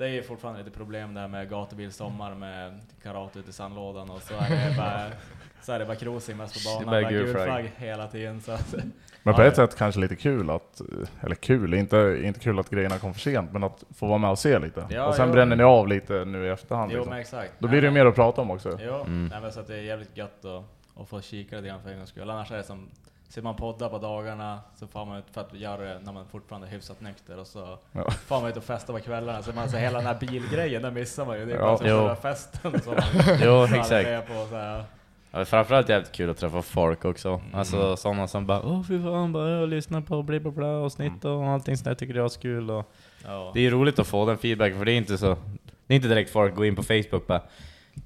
det 0.00 0.08
är 0.18 0.22
fortfarande 0.22 0.62
lite 0.62 0.76
problem 0.76 1.14
där 1.14 1.28
med 1.28 1.50
gatubil 1.50 1.92
sommar 1.92 2.34
med 2.34 2.80
karate 3.02 3.38
ute 3.38 3.50
i 3.50 3.52
sandlådan 3.52 4.10
och 4.10 4.22
så 4.22 4.34
är 4.34 4.68
det 4.70 4.74
bara, 4.76 5.10
så 5.62 5.72
är 5.72 5.78
det 5.78 5.84
bara 5.86 5.96
cruising 5.96 6.36
mest 6.36 6.54
på 6.54 6.60
Det 6.78 6.82
är 6.82 6.86
banan. 6.86 7.02
bara 7.02 7.10
gul 7.10 7.34
flagg. 7.34 7.72
hela 7.76 8.06
tiden. 8.06 8.40
Så 8.40 8.52
att, 8.52 8.74
Men 9.22 9.34
på 9.34 9.42
Ja, 9.42 9.46
ett 9.46 9.56
sätt 9.56 9.76
kanske 9.76 10.00
lite 10.00 10.16
kul 10.16 10.50
att, 10.50 10.80
eller 11.20 11.34
kul, 11.34 11.74
inte, 11.74 12.20
inte 12.24 12.40
kul 12.40 12.58
att 12.58 12.70
grejerna 12.70 12.98
kom 12.98 13.14
för 13.14 13.20
sent, 13.20 13.52
men 13.52 13.64
att 13.64 13.84
få 13.94 14.06
vara 14.06 14.18
med 14.18 14.30
och 14.30 14.38
se 14.38 14.58
lite. 14.58 14.86
Ja, 14.90 15.06
och 15.06 15.14
sen 15.14 15.26
jo. 15.28 15.32
bränner 15.32 15.56
ni 15.56 15.62
av 15.62 15.88
lite 15.88 16.24
nu 16.24 16.46
i 16.46 16.48
efterhand. 16.48 16.90
jo 16.92 16.96
Liksom. 16.96 17.10
men 17.10 17.20
exakt. 17.20 17.52
Då 17.58 17.68
blir 17.68 17.80
det 17.80 17.86
ju 17.86 17.92
mer 17.92 18.06
att 18.06 18.14
prata 18.14 18.40
om 18.42 18.50
också. 18.50 18.78
Jo, 18.82 18.94
Mm. 18.94 19.26
nej, 19.26 19.40
men 19.40 19.52
så 19.52 19.60
att 19.60 19.66
det 19.66 19.74
är 19.76 19.82
jävligt 19.82 20.16
gött 20.16 20.44
att, 20.44 20.64
att 21.02 21.08
få 21.08 21.20
kika 21.20 21.56
lite 21.56 21.68
grann 21.68 21.82
för 21.82 21.90
en 21.90 21.96
gångs 21.96 22.08
skull. 22.08 22.30
Annars 22.30 22.50
är 22.52 22.56
det 22.56 22.62
som, 22.62 22.88
ser 23.30 23.42
man 23.42 23.56
poddar 23.56 23.88
på 23.88 23.98
dagarna 23.98 24.60
så 24.76 24.86
får 24.86 25.04
man 25.06 25.18
ut 25.18 25.24
för 25.32 25.40
att 25.40 25.54
göra 25.54 25.82
det 25.82 25.98
när 26.04 26.12
man 26.12 26.26
fortfarande 26.26 26.66
är 26.66 26.70
hyfsat 26.70 27.00
nykter 27.00 27.38
och 27.38 27.46
så 27.46 27.78
Ja. 27.92 28.10
får 28.10 28.40
man 28.40 28.50
ut 28.50 28.56
och 28.56 28.64
festa 28.64 28.92
på 28.92 28.98
kvällarna. 29.00 29.42
Så 29.42 29.52
man 29.52 29.68
ser 29.70 29.78
hela 29.78 29.98
den 29.98 30.06
här 30.06 30.18
bilgrejen, 30.20 30.82
den 30.82 30.94
missar 30.94 31.26
man 31.26 31.38
ju. 31.38 31.46
Det 31.46 31.52
är 31.52 31.56
Ja. 31.56 31.62
bara 31.64 31.76
som 31.78 31.86
Jo. 31.86 31.96
själva 31.96 32.16
festen 32.16 32.80
som 32.80 32.94
man 32.94 33.02
Jo, 33.42 33.64
exakt. 33.64 33.92
är 33.92 34.20
på. 34.20 34.46
Så 34.50 34.56
här. 34.56 34.84
Ja, 35.32 35.44
framförallt 35.44 35.88
jävligt 35.88 36.12
kul 36.12 36.30
att 36.30 36.36
träffa 36.38 36.62
folk 36.62 37.04
också. 37.04 37.28
Mm. 37.28 37.40
Alltså 37.54 37.96
sådana 37.96 38.28
som 38.28 38.46
bara 38.46 38.62
Åh 38.62 38.82
fy 38.88 39.02
fan, 39.02 39.32
bara 39.32 39.50
jag 39.50 39.68
lyssnar 39.68 40.00
på 40.00 40.22
bla 40.22 40.40
bla 40.40 40.50
bla 40.50 40.66
och 40.78 40.92
snitt 40.92 41.24
Mm. 41.24 41.36
och 41.36 41.48
allting 41.48 41.76
sånt 41.76 41.84
där 41.84 41.94
tycker 41.94 42.14
jag 42.14 42.24
är 42.24 42.40
kul 42.40 42.70
och 42.70 42.92
Ja. 43.26 43.50
Det 43.54 43.66
är 43.66 43.70
roligt 43.70 43.98
att 43.98 44.06
få 44.06 44.26
den 44.26 44.38
feedbacken 44.38 44.78
för 44.78 44.84
det 44.84 44.92
är 44.92 44.96
inte 44.96 45.18
så 45.18 45.36
Det 45.86 45.94
är 45.94 45.96
inte 45.96 46.08
direkt 46.08 46.30
folk 46.30 46.54
går 46.54 46.66
in 46.66 46.76
på 46.76 46.82
Facebook 46.82 47.26
bara 47.26 47.40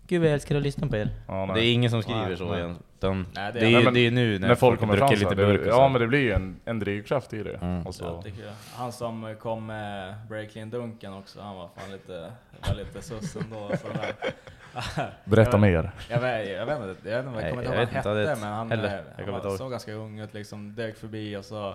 Gud 0.07 0.21
vad 0.21 0.29
jag 0.29 0.35
älskar 0.35 0.57
att 0.57 0.63
lyssna 0.63 0.87
på 0.89 0.97
er. 0.97 1.09
Ja, 1.29 1.51
det 1.55 1.61
är 1.65 1.73
ingen 1.73 1.91
som 1.91 2.03
skriver 2.03 2.27
Nej, 2.29 2.37
så 2.37 2.45
nej. 2.45 2.59
igen. 2.59 2.79
De, 2.99 3.27
Nej, 3.35 3.53
det 3.53 3.61
det, 3.61 3.67
är- 3.67 3.71
ju- 3.71 3.85
men 3.85 3.95
det 3.95 4.01
är 4.07 4.11
nu 4.11 4.39
när, 4.39 4.49
När 4.49 4.55
folk 4.55 4.81
kommer 4.81 4.97
fram 4.97 5.11
lite 5.11 5.29
det, 5.29 5.35
burk 5.37 5.63
så. 5.63 5.69
ja 5.69 5.89
men 5.89 6.01
det 6.01 6.07
blir 6.07 6.21
ju 6.21 6.33
en, 6.33 6.61
en 6.65 6.79
drivkraft 6.79 7.33
i 7.33 7.43
det. 7.43 7.55
Mm. 7.55 7.87
Och 7.87 7.95
så, 7.95 8.05
Ja, 8.05 8.31
jag. 8.45 8.53
Han 8.75 8.93
som 8.93 9.35
kom 9.41 9.67
med 9.67 10.15
Breaklin-dunken 10.29 11.19
också, 11.19 11.41
han 11.41 11.57
var 11.57 11.69
fan 11.77 11.93
lite, 11.93 12.33
var 12.69 12.75
lite 12.75 13.03
sus 13.03 13.37
ändå. 13.37 13.71
Berätta 15.25 15.51
Jag- 15.51 15.61
mer. 15.61 15.91
Jag 16.11 16.21
vet, 16.21 16.49
jag 16.51 16.67
vet 16.67 16.79
inte, 16.89 17.11
jag, 17.11 17.23
vet 17.23 17.27
inte, 17.27 17.41
jag 17.41 17.51
kommer 17.51 17.63
inte 17.63 17.65
jag 17.65 17.65
ihåg 17.65 17.67
vad 17.67 17.77
han 17.77 17.87
hette, 17.89 18.15
det 18.15 18.37
men 18.41 18.53
han, 18.53 18.71
heller. 18.71 18.85
eh, 19.19 19.25
Jag 19.27 19.33
han 19.33 19.43
var, 19.43 19.57
såg 19.57 19.71
ganska 19.71 19.93
ung 19.93 20.19
ut 20.21 20.35
liksom, 20.35 20.75
dök 20.75 20.97
förbi 20.97 21.37
och 21.37 21.45
så 21.45 21.75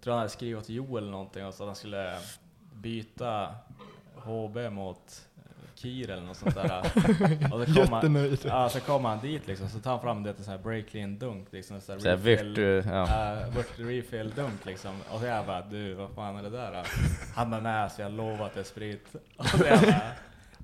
tror 0.00 0.12
han 0.12 0.18
hade 0.18 0.28
skrivit 0.30 0.58
åt 0.58 0.68
Joel 0.68 1.10
någonting 1.10 1.46
och 1.46 1.54
så 1.54 1.62
att 1.62 1.68
han 1.68 1.76
skulle 1.76 2.14
byta 2.74 3.48
HB 4.16 4.70
mot 4.70 5.22
eh, 5.84 5.90
Kir 5.90 6.10
eller 6.10 6.22
något 6.22 6.36
sånt 6.36 6.54
där. 6.54 6.80
och 7.54 7.68
så 7.68 7.74
kom 7.74 7.92
han, 7.92 8.36
ja, 8.44 8.68
så 8.68 8.80
kom 8.80 9.04
han 9.04 9.20
dit 9.20 9.46
liksom, 9.46 9.68
så 9.68 9.78
tar 9.80 9.90
han 9.90 10.00
fram 10.00 10.22
det 10.22 10.32
till 10.34 10.44
sån 10.44 10.52
här 10.52 10.60
break-clean 10.60 11.18
dunk 11.18 11.46
liksom. 11.50 11.80
Så 11.80 11.92
här 11.92 11.98
Så 11.98 12.08
refill- 12.08 12.44
virtu, 12.48 12.82
ja. 12.90 13.02
Uh, 13.02 13.56
vart 13.56 13.78
refill 13.78 14.30
dunk 14.30 14.66
liksom. 14.66 14.94
Och 15.10 15.20
så 15.20 15.26
jag 15.26 15.46
bara, 15.46 15.62
du 15.62 15.94
vad 15.94 16.10
fan 16.10 16.36
är 16.36 16.42
det 16.42 16.50
där? 16.50 16.72
då?" 16.72 16.82
Han 17.34 17.50
bara, 17.50 17.60
nej 17.60 17.90
så 17.90 18.02
jag 18.02 18.12
lovar 18.12 18.46
att 18.46 18.54
det 18.54 18.60
är 18.60 18.64
sprit. 18.64 19.14
Och 19.36 19.46
så 19.46 19.56
jag 19.66 19.80
bara, 19.80 20.02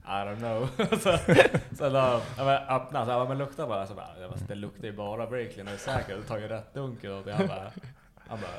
I 0.04 0.10
don't 0.24 0.38
know. 0.38 0.68
så, 0.98 1.18
så 1.76 1.88
då, 1.88 2.20
jag 2.36 2.46
bara, 2.46 2.58
öppna, 2.76 3.04
så 3.04 3.10
jag 3.10 3.20
bara, 3.20 3.28
men 3.28 3.38
lukta 3.38 3.66
bara. 3.66 3.86
Så 3.86 3.94
bara, 3.94 4.08
jag 4.20 4.30
bara, 4.30 4.40
det 4.48 4.54
luktar 4.54 4.84
ju 4.84 4.92
bara 4.92 5.26
Breaklin, 5.26 5.68
är 5.68 5.72
du 5.72 5.78
säker? 5.78 6.16
Du 6.16 6.22
tar 6.22 6.38
ju 6.38 6.48
rätt 6.48 6.74
dunk. 6.74 6.98
Och 7.04 7.08
jag 7.08 7.24
bara, 7.48 7.72
han 8.28 8.38
bara, 8.40 8.50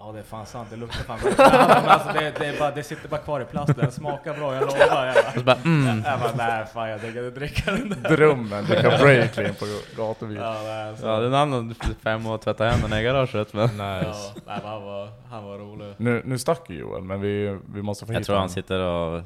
ja 0.00 0.12
det 0.12 0.18
är 0.18 0.22
fan 0.22 0.46
sant, 0.46 0.68
det 0.70 0.76
luktar 0.76 1.04
fan 1.04 1.18
bra. 1.22 1.30
Bara, 1.36 1.80
men 1.80 1.88
alltså, 1.88 2.12
det, 2.12 2.34
det, 2.38 2.46
är 2.46 2.58
bara, 2.58 2.70
det 2.70 2.82
sitter 2.82 3.08
bara 3.08 3.20
kvar 3.20 3.40
i 3.40 3.44
plasten, 3.44 3.76
den 3.78 3.92
smakar 3.92 4.34
bra, 4.34 4.54
jag 4.54 4.60
lovar. 4.60 5.06
Jag 5.34 5.44
bara, 5.44 5.54
Och 5.56 5.66
mm. 5.66 6.02
jag 6.06 6.20
bara 6.20 6.32
nej 6.36 6.66
fan 6.66 6.88
jag 6.88 7.00
tänker 7.00 7.26
inte 7.26 7.40
dricka 7.40 7.70
den 7.70 7.88
där. 7.88 8.16
Drömmen, 8.16 8.64
dricka 8.64 8.98
breakclean 8.98 9.54
på 9.54 9.64
gatubil. 9.96 10.36
Ja, 10.36 10.60
nej, 10.64 10.96
så, 10.96 11.06
Ja, 11.06 11.16
det 11.16 11.24
är 11.24 11.28
en 11.28 11.34
annan 11.34 11.74
fem 12.02 12.26
år 12.26 12.34
att 12.34 12.42
tvätta 12.42 12.64
händerna 12.68 13.00
i 13.00 13.04
garaget 13.04 13.52
men 13.52 13.62
ja, 13.62 13.74
nej, 13.76 14.06
men 14.46 14.60
han, 14.64 14.82
var, 14.82 15.08
han 15.30 15.44
var 15.44 15.58
rolig. 15.58 15.94
Nu, 15.96 16.22
nu 16.24 16.38
stack 16.38 16.70
ju 16.70 16.78
Joel, 16.78 17.02
men 17.02 17.20
vi, 17.20 17.58
vi 17.74 17.82
måste 17.82 18.06
få 18.06 18.12
hit 18.12 18.18
Jag 18.18 18.26
tror 18.26 18.36
han 18.36 18.42
han. 18.42 18.50
sitter 18.50 18.80
och 18.80 19.22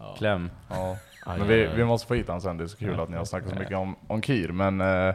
Ja. 0.00 0.14
kläm. 0.18 0.50
Ja. 0.68 0.96
Men 1.26 1.48
vi, 1.48 1.66
vi 1.76 1.84
måste 1.84 2.08
få 2.08 2.14
hit 2.14 2.28
han 2.28 2.40
sen, 2.40 2.56
det 2.56 2.64
är 2.64 2.68
så 2.68 2.76
kul 2.76 3.00
att 3.00 3.08
ni 3.08 3.16
har 3.16 3.24
snackat 3.24 3.50
så 3.50 3.56
mycket 3.56 3.76
om, 3.76 3.96
om 4.06 4.22
Kir. 4.22 4.48
Men 4.48 4.80
eh, 4.80 5.14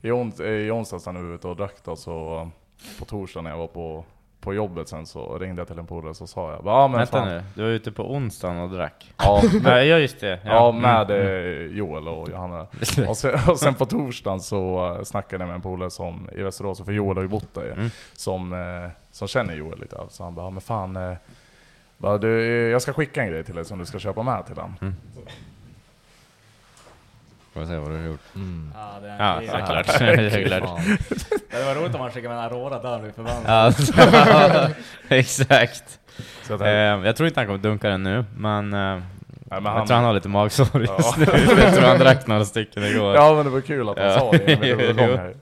i, 0.00 0.10
ons, 0.10 0.40
i 0.40 0.70
onsdags 0.70 1.06
när 1.06 1.12
vi 1.12 1.28
var 1.28 1.34
ute 1.34 1.48
och 1.48 1.56
drack 1.56 1.74
då, 1.84 1.96
så 1.96 2.50
på 2.98 3.04
torsdag 3.04 3.42
när 3.42 3.50
jag 3.50 3.58
var 3.58 3.66
på, 3.66 4.04
på 4.40 4.54
jobbet 4.54 4.88
sen 4.88 5.06
så 5.06 5.38
ringde 5.38 5.60
jag 5.60 5.68
till 5.68 5.78
en 5.78 5.86
polare 5.86 6.14
så 6.14 6.26
sa 6.26 6.50
jag 6.52 6.60
ja 6.64 6.88
men 6.88 6.98
Vänta 6.98 7.18
fan. 7.18 7.28
nu, 7.28 7.42
du 7.54 7.62
var 7.62 7.68
ute 7.70 7.92
på 7.92 8.12
onsdagen 8.14 8.56
och 8.58 8.70
drack? 8.70 9.14
Ja, 9.18 9.42
Nej, 9.62 9.88
ja 9.88 9.98
just 9.98 10.20
det. 10.20 10.40
ja, 10.44 10.72
med 10.72 11.10
mm, 11.10 11.26
eh, 11.26 11.76
Joel 11.78 12.08
och 12.08 12.28
Johanna. 12.30 12.66
Och 13.08 13.16
sen, 13.16 13.38
och 13.48 13.58
sen 13.58 13.74
på 13.74 13.86
torsdagen 13.86 14.40
så 14.40 14.94
eh, 14.96 15.02
snackade 15.02 15.42
jag 15.42 15.48
med 15.48 15.54
en 15.54 15.62
polare 15.62 15.90
som 15.90 16.28
i 16.32 16.42
Västerås, 16.42 16.84
för 16.84 16.92
Joel 16.92 17.16
har 17.16 17.22
ju 17.22 17.28
bott 17.28 17.54
där 17.54 17.72
Mm. 17.72 17.90
som, 18.12 18.52
eh, 18.52 18.90
som 19.10 19.28
känner 19.28 19.54
Joel 19.54 19.80
lite. 19.80 19.96
Så 20.08 20.24
han 20.24 20.34
bara, 20.34 20.46
ja, 20.46 20.50
men 20.50 20.60
fan, 20.60 20.98
bara, 21.98 22.18
du, 22.18 22.42
jag 22.70 22.82
ska 22.82 22.92
skicka 22.92 23.22
en 23.22 23.28
grej 23.30 23.44
till 23.44 23.54
dig 23.54 23.64
som 23.64 23.78
du 23.78 23.86
ska 23.86 23.98
köpa 23.98 24.22
med 24.22 24.46
till 24.46 24.54
den. 24.54 24.74
Mm. 24.80 24.94
Får 27.52 27.60
vi 27.60 27.66
se 27.66 27.76
vad 27.76 27.90
du 27.90 27.96
har 27.96 28.04
gjort. 28.04 28.20
Mm. 28.34 28.72
Ja, 28.74 28.98
det 29.02 29.08
är 29.08 29.18
Ja, 29.18 29.40
det 29.40 29.46
är- 29.46 29.60
såklart. 29.60 29.86
Såklart. 30.32 30.80
Det 31.50 31.64
var 31.64 31.74
roligt 31.74 31.94
om 31.94 32.00
man 32.00 32.10
skickade 32.10 32.34
med 32.34 32.38
en 32.44 32.52
Aurora 32.52 32.78
där 32.82 32.94
och 32.94 33.00
blir 33.00 33.12
förbannad. 33.12 33.74
Ja, 34.56 34.68
exakt. 35.16 35.98
Så 36.42 36.52
jag 36.52 36.60
Eh, 36.62 37.06
jag 37.06 37.16
tror 37.16 37.26
inte 37.26 37.40
han 37.40 37.46
kommer 37.46 37.58
dunka 37.58 37.88
den 37.88 38.02
nu, 38.02 38.24
men, 38.36 38.72
eh, 38.72 38.78
nej, 38.80 39.00
men 39.50 39.64
jag 39.64 39.70
han, 39.72 39.86
tror 39.86 39.96
han 39.96 40.04
har 40.04 40.12
lite 40.12 40.28
magsår 40.28 40.80
just 40.80 40.92
Ja. 40.98 41.14
nu. 41.16 41.24
jag 41.60 41.74
tror 41.74 41.86
han 41.88 41.98
drack 41.98 42.26
några 42.26 42.44
stycken 42.44 42.84
igår. 42.84 43.14
Ja 43.14 43.34
men 43.34 43.44
det 43.44 43.50
var 43.50 43.60
kul 43.60 43.88
att 43.88 43.98
han 43.98 44.06
Ja. 44.06 44.18
sa 44.18 44.30
det. 44.32 44.52
Jag 44.66 44.76
vet 44.76 44.90
inte, 44.90 45.34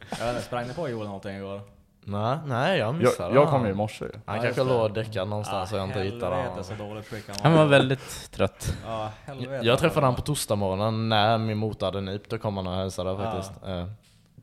sprang 0.43 0.67
ni 0.69 0.75
på 0.75 0.89
Joel 0.89 1.07
någonting 1.07 1.37
igår? 1.37 1.61
Nej, 2.09 2.39
nej 2.47 2.79
jag 2.79 2.89
Jag, 2.89 2.95
missade 2.95 3.35
jag 3.35 3.43
han. 3.47 3.51
kom 3.53 3.65
ju 3.67 3.71
i 3.73 3.75
morse 3.75 4.05
ju. 4.05 4.11
Han 4.27 4.37
Ja, 4.37 4.43
kanske 4.43 4.65
låg 4.65 4.95
däckad 4.95 5.29
någonstans 5.29 5.73
och 5.73 5.79
jag 5.79 5.85
inte 5.89 6.01
hittade 6.01 6.37
helvete 6.37 6.65
så 6.65 6.73
honom. 6.73 6.89
dåligt 6.89 7.07
skick 7.09 7.25
han 7.29 7.37
Han 7.43 7.53
var 7.55 7.65
väldigt 7.67 8.31
trött. 8.33 8.77
Ja, 8.87 9.11
helvete. 9.25 9.67
Jag 9.67 9.79
träffade 9.79 10.07
han 10.07 10.15
på 10.15 10.23
torsdagsmorgonen 10.23 11.09
när 11.09 11.39
min 11.39 11.59
motor 11.59 11.87
hade 11.87 12.01
nypt, 12.01 12.31
då 12.31 12.39
kom 12.39 12.57
han 12.57 12.67
och 12.67 12.75
hälsade 12.75 13.11
Ja. 13.11 13.17
faktiskt. 13.33 13.53
Eh, 13.67 13.87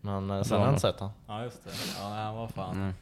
Men 0.01 0.29
eh, 0.31 0.41
sen 0.43 0.57
har 0.57 0.65
jag 0.65 0.71
inte 0.73 0.81
sett 0.81 0.99
han. 0.99 1.09
Ja 1.27 1.43
just 1.43 1.63
det. 1.63 1.69
Ja, 2.01 2.09
nej, 2.09 2.23
han 2.23 2.35
var 2.35 2.47
fan, 2.47 2.75
Mm. 2.75 2.93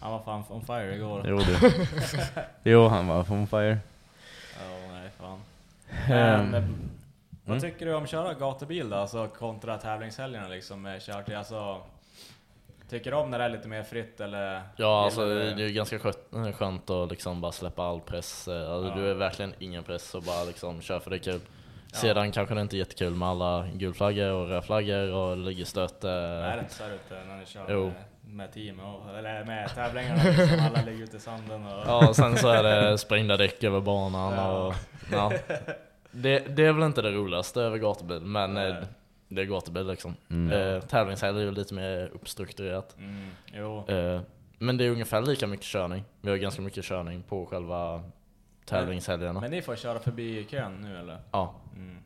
han 0.00 0.12
var 0.12 0.18
fan 0.20 0.44
on 0.48 0.60
fire 0.64 0.94
igår. 0.94 1.22
Jo 1.28 1.38
du. 1.38 1.70
jo, 2.70 2.88
han 2.88 3.06
var 3.08 3.32
on 3.32 3.46
fire. 3.46 3.78
Ja, 4.60 4.92
nej 4.92 5.10
fan. 5.20 5.38
Ehm, 6.16 6.50
Men, 6.50 6.54
eh, 6.54 6.68
vad 7.46 7.56
mm. 7.56 7.60
tycker 7.70 7.86
du 7.86 7.94
om 7.94 8.02
att 8.04 8.10
köra 8.10 8.34
gatubil 8.34 8.90
då? 8.90 8.96
Alltså 8.96 9.28
kontra 9.38 9.78
tävlingshelgerna 9.78 10.48
liksom 10.48 10.82
med 10.82 11.02
kört 11.02 11.28
i, 11.28 11.34
alltså 11.34 11.76
Tycker 12.88 13.10
du 13.10 13.16
om 13.16 13.30
när 13.30 13.38
det 13.38 13.44
är 13.44 13.48
lite 13.48 13.68
mer 13.68 13.82
fritt 13.82 14.20
eller? 14.20 14.62
Ja, 14.76 15.04
alltså 15.04 15.26
det 15.26 15.42
är 15.52 15.58
ju 15.58 15.68
ganska 15.72 15.98
skönt, 16.58 16.90
att 16.90 17.10
liksom 17.10 17.40
bara 17.40 17.52
släppa 17.52 17.82
all 17.84 18.00
press. 18.00 18.48
Eh, 18.48 18.70
Alltså, 18.72 18.88
Ja. 18.88 18.94
Du 18.96 19.10
är 19.10 19.14
verkligen 19.14 19.54
ingen 19.58 19.82
press 19.84 20.14
och 20.14 20.22
bara 20.22 20.44
liksom 20.44 20.80
kör 20.82 21.00
för 21.00 21.10
det 21.10 21.16
är 21.16 21.32
kul. 21.32 21.40
Sedan 21.92 22.32
kanske 22.32 22.54
det 22.54 22.60
inte 22.60 22.76
är 22.76 22.78
jättekul 22.78 23.14
med 23.14 23.28
alla 23.28 23.66
gulflaggor 23.74 24.30
och 24.32 24.48
rödflaggor 24.48 25.12
och 25.12 25.36
ligger 25.36 25.64
stött. 25.64 26.04
eh, 26.04 26.10
Är 26.10 26.56
det 26.56 26.60
inte 26.60 26.74
så 26.74 26.84
här 26.84 26.90
ute 26.94 27.24
när 27.28 27.36
ni 27.36 27.46
kör 27.46 27.64
Jo. 27.68 27.84
med, 27.84 27.94
med 28.34 28.52
team 28.52 28.80
och, 28.80 29.18
eller 29.18 29.44
med 29.44 29.74
tävlingarna 29.74 30.22
liksom, 30.24 30.60
alla 30.60 30.82
ligger 30.86 31.04
ute 31.04 31.16
i 31.16 31.20
sanden 31.20 31.66
och... 31.66 31.82
Ja, 31.86 32.08
och 32.08 32.16
sen 32.16 32.36
så 32.36 32.48
är 32.48 32.62
det 32.62 32.98
sprängda 32.98 33.36
däck 33.36 33.64
över 33.64 33.80
banan 33.80 34.32
Ja. 34.32 34.50
och 34.66 34.74
ja. 35.12 35.32
det, 36.10 36.38
det 36.56 36.64
är 36.66 36.72
väl 36.72 36.82
inte 36.86 37.02
det 37.02 37.10
roligaste 37.10 37.60
över 37.62 37.78
gatubil, 37.78 38.20
men 38.20 38.54
Nej. 38.54 38.74
Det 39.34 39.42
är 39.42 39.46
gatubil 39.46 39.86
liksom. 39.86 40.14
Mm. 40.30 40.52
Eh, 40.76 40.80
tävlingshelg 40.82 41.38
är 41.38 41.42
ju 41.42 41.50
lite 41.50 41.74
mer 41.74 42.10
uppstrukturerat. 42.14 42.96
Mm, 42.98 43.28
jo. 43.52 43.84
Eh, 43.88 44.20
men 44.58 44.76
det 44.76 44.84
är 44.84 44.90
ungefär 44.90 45.22
lika 45.22 45.46
mycket 45.46 45.66
körning. 45.66 46.04
Vi 46.20 46.30
har 46.30 46.36
ganska 46.36 46.62
mycket 46.62 46.84
körning 46.84 47.22
på 47.22 47.46
själva 47.46 48.02
tävlingshelgerna. 48.66 49.40
Men 49.40 49.50
ni 49.50 49.62
får 49.62 49.76
köra 49.76 49.98
förbi 49.98 50.46
kön 50.50 50.80
nu 50.80 50.98
eller? 50.98 51.18
Ja. 51.30 51.54
Mm. 51.76 51.96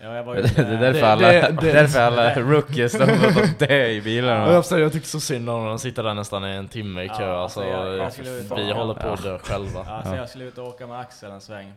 Ja, 0.00 0.14
jag 0.14 0.24
var 0.24 0.34
det, 0.34 0.40
ju 0.40 0.46
det 0.46 0.60
är 0.74 0.80
därför 0.80 1.00
det- 1.00 1.06
alla, 1.12 1.28
det- 1.32 1.56
det- 1.60 1.72
därför 1.72 2.00
alla 2.00 2.34
rookies 2.34 2.92
de 2.92 2.98
har 3.04 3.58
dö 3.68 3.86
i 3.86 4.00
bilarna. 4.02 4.52
Jag, 4.52 4.80
jag 4.80 4.92
tycker 4.92 5.06
så 5.06 5.20
synd 5.20 5.50
om 5.50 5.64
dem, 5.64 5.78
sitter 5.78 6.02
där 6.02 6.14
nästan 6.14 6.44
i 6.46 6.50
en 6.50 6.68
timme 6.68 7.02
i 7.02 7.08
kö. 7.08 7.14
Ja, 7.22 7.42
alltså, 7.42 7.60
alltså, 7.60 7.62
jag- 7.88 7.96
jag 7.98 8.12
skulle- 8.12 8.62
vi 8.66 8.72
håller 8.72 8.94
på 8.94 9.08
att 9.08 9.22
dö 9.22 9.38
själva. 9.38 9.84
Ja, 9.86 10.02
så 10.04 10.14
jag 10.14 10.28
skulle 10.28 10.44
ut 10.44 10.58
och 10.58 10.66
åka 10.68 10.86
med 10.86 11.00
Axel 11.00 11.30
en 11.30 11.40
sväng. 11.40 11.72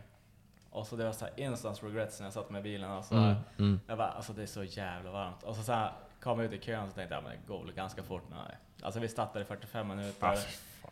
Och 0.72 0.86
så 0.86 0.96
det 0.96 1.04
var 1.04 1.12
så 1.12 1.24
här 1.24 1.34
instant 1.40 1.82
regrets 1.82 2.18
när 2.20 2.26
jag 2.26 2.32
satt 2.32 2.50
med 2.50 2.62
bilen. 2.62 2.90
Alltså, 2.90 3.14
Mm, 3.14 3.34
mm. 3.58 3.80
Jag 3.86 3.98
bara, 3.98 4.08
alltså 4.08 4.32
det 4.32 4.42
är 4.42 4.46
så 4.46 4.64
jävla 4.64 5.10
varmt. 5.10 5.42
Och 5.42 5.56
så, 5.56 5.62
så 5.62 5.72
här, 5.72 5.92
kom 6.20 6.38
jag 6.40 6.54
ut 6.54 6.60
i 6.60 6.64
kön 6.64 6.88
så 6.90 6.94
tänkte 6.94 7.14
jag, 7.14 7.22
men 7.24 7.32
det 7.32 7.52
går 7.52 7.64
väl 7.64 7.72
ganska 7.74 8.02
fort. 8.02 8.22
Nej. 8.30 8.56
Alltså 8.82 9.00
vi 9.00 9.08
startade 9.08 9.40
i 9.40 9.44
45 9.44 9.88
minuter. 9.88 10.26
Ah, 10.26 10.36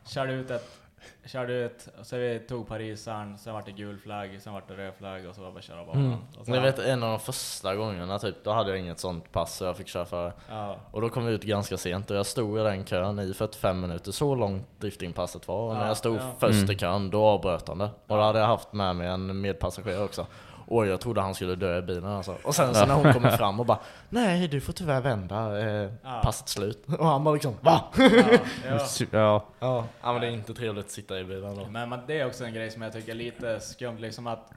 körde 0.06 0.32
ut 0.32 0.50
ett, 0.50 0.78
körde 1.26 1.52
ut, 1.52 1.88
så 2.02 2.16
vi 2.16 2.38
tog 2.48 2.68
Parisaren, 2.68 3.38
sen 3.38 3.54
vart 3.54 3.66
det 3.66 3.72
gul 3.72 3.98
flagg, 3.98 4.38
sen 4.42 4.52
vart 4.52 4.68
det 4.68 4.76
röd 4.76 4.94
flagg 4.98 5.26
och 5.28 5.34
så 5.34 5.40
var 5.40 5.48
det 5.48 5.52
bara 5.52 5.58
att 5.58 5.64
köra 5.64 5.84
banan. 5.84 6.04
Mm. 6.04 6.54
Jag 6.54 6.60
vet 6.62 6.78
en 6.78 7.02
av 7.02 7.10
de 7.10 7.20
första 7.20 7.74
gångerna 7.76 8.18
typ, 8.18 8.44
då 8.44 8.50
hade 8.52 8.70
jag 8.70 8.78
inget 8.78 8.98
sånt 8.98 9.32
pass 9.32 9.56
så 9.56 9.64
jag 9.64 9.76
fick 9.76 9.88
köra 9.88 10.04
för 10.04 10.32
Ja, 10.50 10.76
Och 10.90 11.00
då 11.00 11.08
kom 11.08 11.26
vi 11.26 11.32
ut 11.32 11.42
ganska 11.42 11.76
sent 11.76 12.10
och 12.10 12.16
jag 12.16 12.26
stod 12.26 12.58
i 12.58 12.62
den 12.62 12.84
kön 12.84 13.18
i 13.18 13.34
45 13.34 13.80
minuter, 13.80 14.12
så 14.12 14.34
långt 14.34 14.66
driftingpasset 14.80 15.48
var. 15.48 15.68
Och 15.68 15.74
när 15.74 15.80
Ja, 15.82 15.86
jag 15.88 15.96
stod 15.96 16.16
ja. 16.16 16.32
först 16.38 16.58
Mm. 16.62 16.70
i 16.70 16.74
kön, 16.78 17.10
då 17.10 17.24
avbröt 17.24 17.68
han 17.68 17.78
det. 17.78 17.90
Och 18.06 18.16
då 18.16 18.22
hade 18.22 18.38
jag 18.38 18.46
haft 18.46 18.72
med 18.72 18.96
mig 18.96 19.08
en 19.08 19.40
medpassagerare 19.40 20.04
också. 20.04 20.26
Och 20.70 20.86
jag 20.86 21.00
trodde 21.00 21.20
han 21.20 21.34
skulle 21.34 21.54
dö 21.54 21.78
i 21.78 21.82
bilen 21.82 22.04
alltså. 22.04 22.36
Och 22.44 22.54
sen 22.54 22.74
så 22.74 22.86
när 22.86 22.94
hon 22.94 23.12
kommer 23.12 23.30
fram 23.36 23.60
och 23.60 23.66
bara 23.66 23.78
Nej, 24.08 24.48
du 24.48 24.60
får 24.60 24.72
tyvärr 24.72 25.00
vända, 25.00 25.58
eh, 25.60 25.90
Ja. 26.02 26.20
passet 26.24 26.48
slut. 26.48 26.84
Och 26.98 27.06
han 27.06 27.24
bara 27.24 27.34
liksom 27.34 27.54
VA? 27.60 27.80
ja, 27.96 28.04
ja. 28.68 28.78
Ja, 29.10 29.44
Ja. 29.60 29.84
ja 30.02 30.12
men 30.12 30.20
det 30.20 30.26
är 30.26 30.30
inte 30.30 30.54
trevligt 30.54 30.84
att 30.84 30.90
sitta 30.90 31.20
i 31.20 31.24
bilen 31.24 31.56
då. 31.56 31.66
Men, 31.86 32.00
det 32.06 32.20
är 32.20 32.26
också 32.26 32.44
en 32.44 32.54
grej 32.54 32.70
som 32.70 32.82
jag 32.82 32.92
tycker 32.92 33.12
är 33.12 33.16
lite 33.16 33.60
skumt, 33.60 33.96
liksom 33.98 34.26
att... 34.26 34.52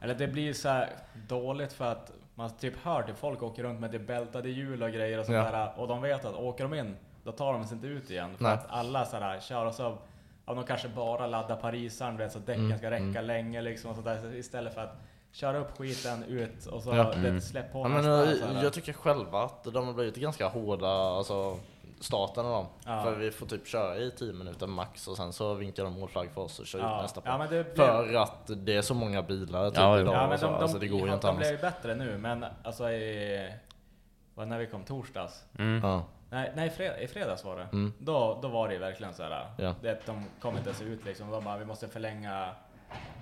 Eller 0.00 0.14
det 0.14 0.28
blir 0.28 0.52
så 0.52 0.68
här 0.68 0.88
dåligt 1.28 1.72
för 1.72 1.92
att 1.92 2.12
man 2.34 2.50
typ 2.50 2.74
hör 2.82 3.02
till 3.02 3.14
folk 3.14 3.42
åker 3.42 3.62
runt 3.62 3.80
med 3.80 3.90
det 3.90 3.98
bältade 3.98 4.48
hjul 4.50 4.82
och 4.82 4.90
grejer 4.90 5.18
och 5.18 5.24
sånt 5.26 5.36
Ja. 5.36 5.50
där. 5.50 5.72
Och 5.76 5.88
de 5.88 6.02
vet 6.02 6.24
att 6.24 6.34
åker 6.34 6.64
de 6.64 6.74
in, 6.74 6.96
då 7.24 7.32
tar 7.32 7.52
de 7.52 7.64
sig 7.64 7.74
inte 7.74 7.86
ut 7.86 8.10
igen. 8.10 8.36
För 8.36 8.44
Nej. 8.44 8.52
att 8.52 8.66
alla 8.70 9.04
så 9.04 9.16
här 9.16 9.40
kör 9.40 9.66
och 9.66 9.74
så... 9.74 9.98
Ja, 10.46 10.54
de 10.54 10.64
kanske 10.64 10.88
bara 10.88 11.26
laddar 11.26 11.56
Parisaren, 11.56 12.16
vet, 12.16 12.32
så 12.32 12.38
att 12.38 12.46
däcken 12.46 12.64
Mm, 12.64 12.78
ska 12.78 12.90
räcka 12.90 13.04
mm. 13.04 13.24
länge 13.24 13.62
liksom. 13.62 13.90
Och 13.90 13.96
så 13.96 14.02
där, 14.02 14.20
Så 14.20 14.26
istället 14.32 14.74
för 14.74 14.80
att 14.80 14.96
köra 15.32 15.58
upp 15.58 15.78
skiten 15.78 16.24
ut 16.24 16.66
och 16.66 16.82
så 16.82 16.90
Ja. 16.96 17.12
Mm. 17.12 17.40
släpp 17.40 17.72
på 17.72 17.78
Ja, 17.78 17.88
men, 17.88 18.04
nästa. 18.04 18.50
eh, 18.50 18.62
jag 18.62 18.72
tycker 18.72 18.92
själva 18.92 19.42
att 19.42 19.64
de 19.64 19.86
har 19.86 19.92
blivit 19.94 20.16
ganska 20.16 20.48
hårda, 20.48 20.88
alltså 20.88 21.58
starten 22.00 22.46
av 22.46 22.52
dem. 22.52 22.66
Ja. 22.84 23.02
För 23.02 23.14
vi 23.14 23.30
får 23.30 23.46
typ 23.46 23.66
köra 23.66 23.96
i 23.96 24.10
10 24.10 24.32
minuter 24.32 24.66
max 24.66 25.08
och 25.08 25.16
sen 25.16 25.32
så 25.32 25.54
vinkar 25.54 25.84
de 25.84 25.92
målflagg 25.92 26.30
för 26.34 26.40
oss 26.40 26.58
och 26.58 26.66
kör 26.66 26.78
ja. 26.78 26.96
ut 26.96 27.02
nästa 27.02 27.20
det 27.50 27.74
blir... 27.74 27.74
För 27.74 28.14
att 28.14 28.50
det 28.56 28.76
är 28.76 28.82
så 28.82 28.94
många 28.94 29.22
bilar 29.22 29.70
typ 29.70 29.78
Ja, 29.78 30.00
idag. 30.00 30.14
Ja, 30.14 30.22
och 30.22 30.28
men 30.28 30.38
så. 30.38 30.46
de, 30.46 30.52
de, 30.52 30.62
alltså, 30.62 30.78
det 30.78 30.88
går 30.88 31.08
ju 31.08 31.14
inte 31.14 31.26
de 31.26 31.36
blev 31.36 31.50
ju 31.52 31.58
bättre 31.58 31.94
nu, 31.94 32.18
men 32.18 32.44
alltså 32.64 32.90
i... 32.90 33.52
Vad, 34.34 34.48
när 34.48 34.58
vi 34.58 34.66
kom 34.66 34.84
torsdags? 34.84 35.44
mm. 35.58 35.80
Ja. 35.84 36.04
Nej, 36.30 36.52
nej 36.56 36.66
i, 36.66 36.70
fred, 36.70 37.02
i 37.02 37.06
fredags 37.06 37.44
var 37.44 37.56
det. 37.56 37.68
Mm. 37.72 37.92
Då, 37.98 38.38
då 38.42 38.48
var 38.48 38.68
det 38.68 38.74
ju 38.74 38.80
verkligen 38.80 39.14
så 39.14 39.22
här. 39.22 39.46
Ja. 39.58 39.74
Det, 39.82 40.06
de 40.06 40.24
kom 40.40 40.56
inte 40.56 40.68
ens 40.70 40.82
ut 40.82 41.04
liksom. 41.04 41.30
De 41.30 41.44
bara, 41.44 41.58
vi 41.58 41.64
måste 41.64 41.88
förlänga, 41.88 42.48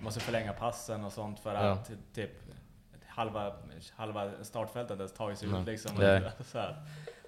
måste 0.00 0.20
förlänga 0.20 0.52
passen 0.52 1.04
och 1.04 1.12
sånt 1.12 1.40
för 1.40 1.54
Ja. 1.54 1.61
att 1.72 1.90
typ 2.14 2.31
halva, 3.07 3.52
halva 3.96 4.31
startfältet 4.42 4.96
ens 4.96 5.12
tagit 5.12 5.38
sig 5.38 5.48
Nej. 5.48 5.61
ut 5.61 5.66
liksom. 5.66 5.96
Nej. 5.98 6.22
Så, 6.44 6.59
här. 6.59 6.76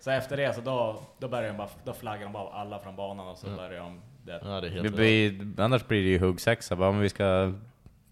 så 0.01 0.11
efter 0.11 0.37
det 0.37 0.55
så 0.55 0.61
då, 0.61 1.01
då 1.19 1.29
började 1.29 1.49
de 1.49 1.57
bara, 1.57 1.69
då 1.85 1.93
flaggar 1.93 2.23
de 2.25 2.33
bara 2.33 2.53
alla 2.53 2.79
från 2.79 2.97
banan 2.97 3.29
och 3.29 3.39
så 3.39 3.47
Mm. 3.47 3.57
började 3.57 3.77
de 3.77 4.01
det. 4.25 4.41
ja, 4.45 4.61
det 4.61 4.67
är 4.67 4.71
helt 4.71 4.83
Det 4.83 4.91
blir, 4.93 5.61
annars 5.61 5.87
blir 5.87 6.03
det 6.03 6.09
ju 6.09 6.19
huggsexa, 6.19 6.77
bara 6.77 6.89
om 6.89 6.99
vi 6.99 7.09
ska 7.09 7.53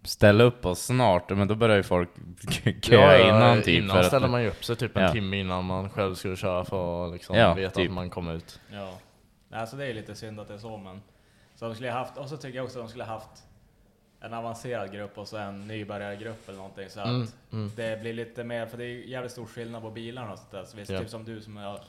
ställa 0.03 0.45
upp 0.45 0.67
oss 0.67 0.85
snart, 0.87 1.31
men 1.31 1.49
då 1.49 1.55
börjar 1.55 1.77
ju 1.77 1.83
folk 1.83 2.09
köa 2.83 3.29
innan 3.29 3.63
typ. 3.63 3.83
Innan 3.83 3.91
för 3.97 4.01
att- 4.01 4.07
ställer 4.07 4.29
man 4.29 4.43
ju 4.43 4.49
upp 4.49 4.65
sig 4.65 4.77
typ 4.77 4.97
en 4.97 5.03
Ja. 5.03 5.13
timme 5.13 5.37
innan 5.41 5.65
man 5.65 5.91
själv 5.91 6.15
skulle 6.15 6.37
köra 6.37 6.65
för 6.65 7.07
att 7.07 7.13
liksom 7.13 7.37
Ja, 7.37 7.55
veta 7.55 7.75
typ. 7.75 7.89
att 7.89 7.95
man 7.95 8.11
kommer 8.11 8.35
ut. 8.35 8.61
Ja. 8.73 8.91
Nej, 9.49 9.67
så 9.67 9.77
det 9.77 9.87
är 9.87 9.95
lite 9.95 10.15
synd 10.15 10.41
att 10.41 10.49
det 10.49 10.55
är 10.55 10.59
så 10.59 10.77
men. 10.77 11.03
Så 11.55 11.65
de 11.65 11.75
skulle 11.75 11.91
ha 11.91 11.99
haft, 11.99 12.17
och 12.19 12.29
så 12.29 12.37
tycker 12.37 12.57
jag 12.57 12.65
också 12.65 12.79
att 12.79 12.85
de 12.85 12.89
skulle 12.89 13.05
ha 13.05 13.13
haft 13.13 13.47
en 14.21 14.35
avancerad 14.35 14.93
grupp 14.93 15.19
och 15.19 15.29
så 15.29 15.37
en 15.37 15.67
nybörjargrupp 15.69 16.49
eller 16.49 16.59
någonting 16.59 16.89
så 16.91 17.01
att 17.01 17.07
Mm, 17.07 17.27
mm. 17.53 17.71
det 17.77 18.01
blir 18.01 18.13
lite 18.13 18.45
mer, 18.45 18.67
för 18.67 18.79
det 18.79 18.85
är 18.85 18.89
jävligt 19.09 19.33
stor 19.33 19.47
skillnad 19.47 19.83
på 19.83 19.91
bilarna 19.91 20.33
och 20.33 20.39
sånt 20.39 20.51
där. 20.51 20.65
Så 20.65 20.77
visst, 20.77 20.91
Ja. 20.91 20.99
typ 21.01 21.09
som 21.11 21.25
du 21.25 21.41
som 21.41 21.57
har 21.57 21.81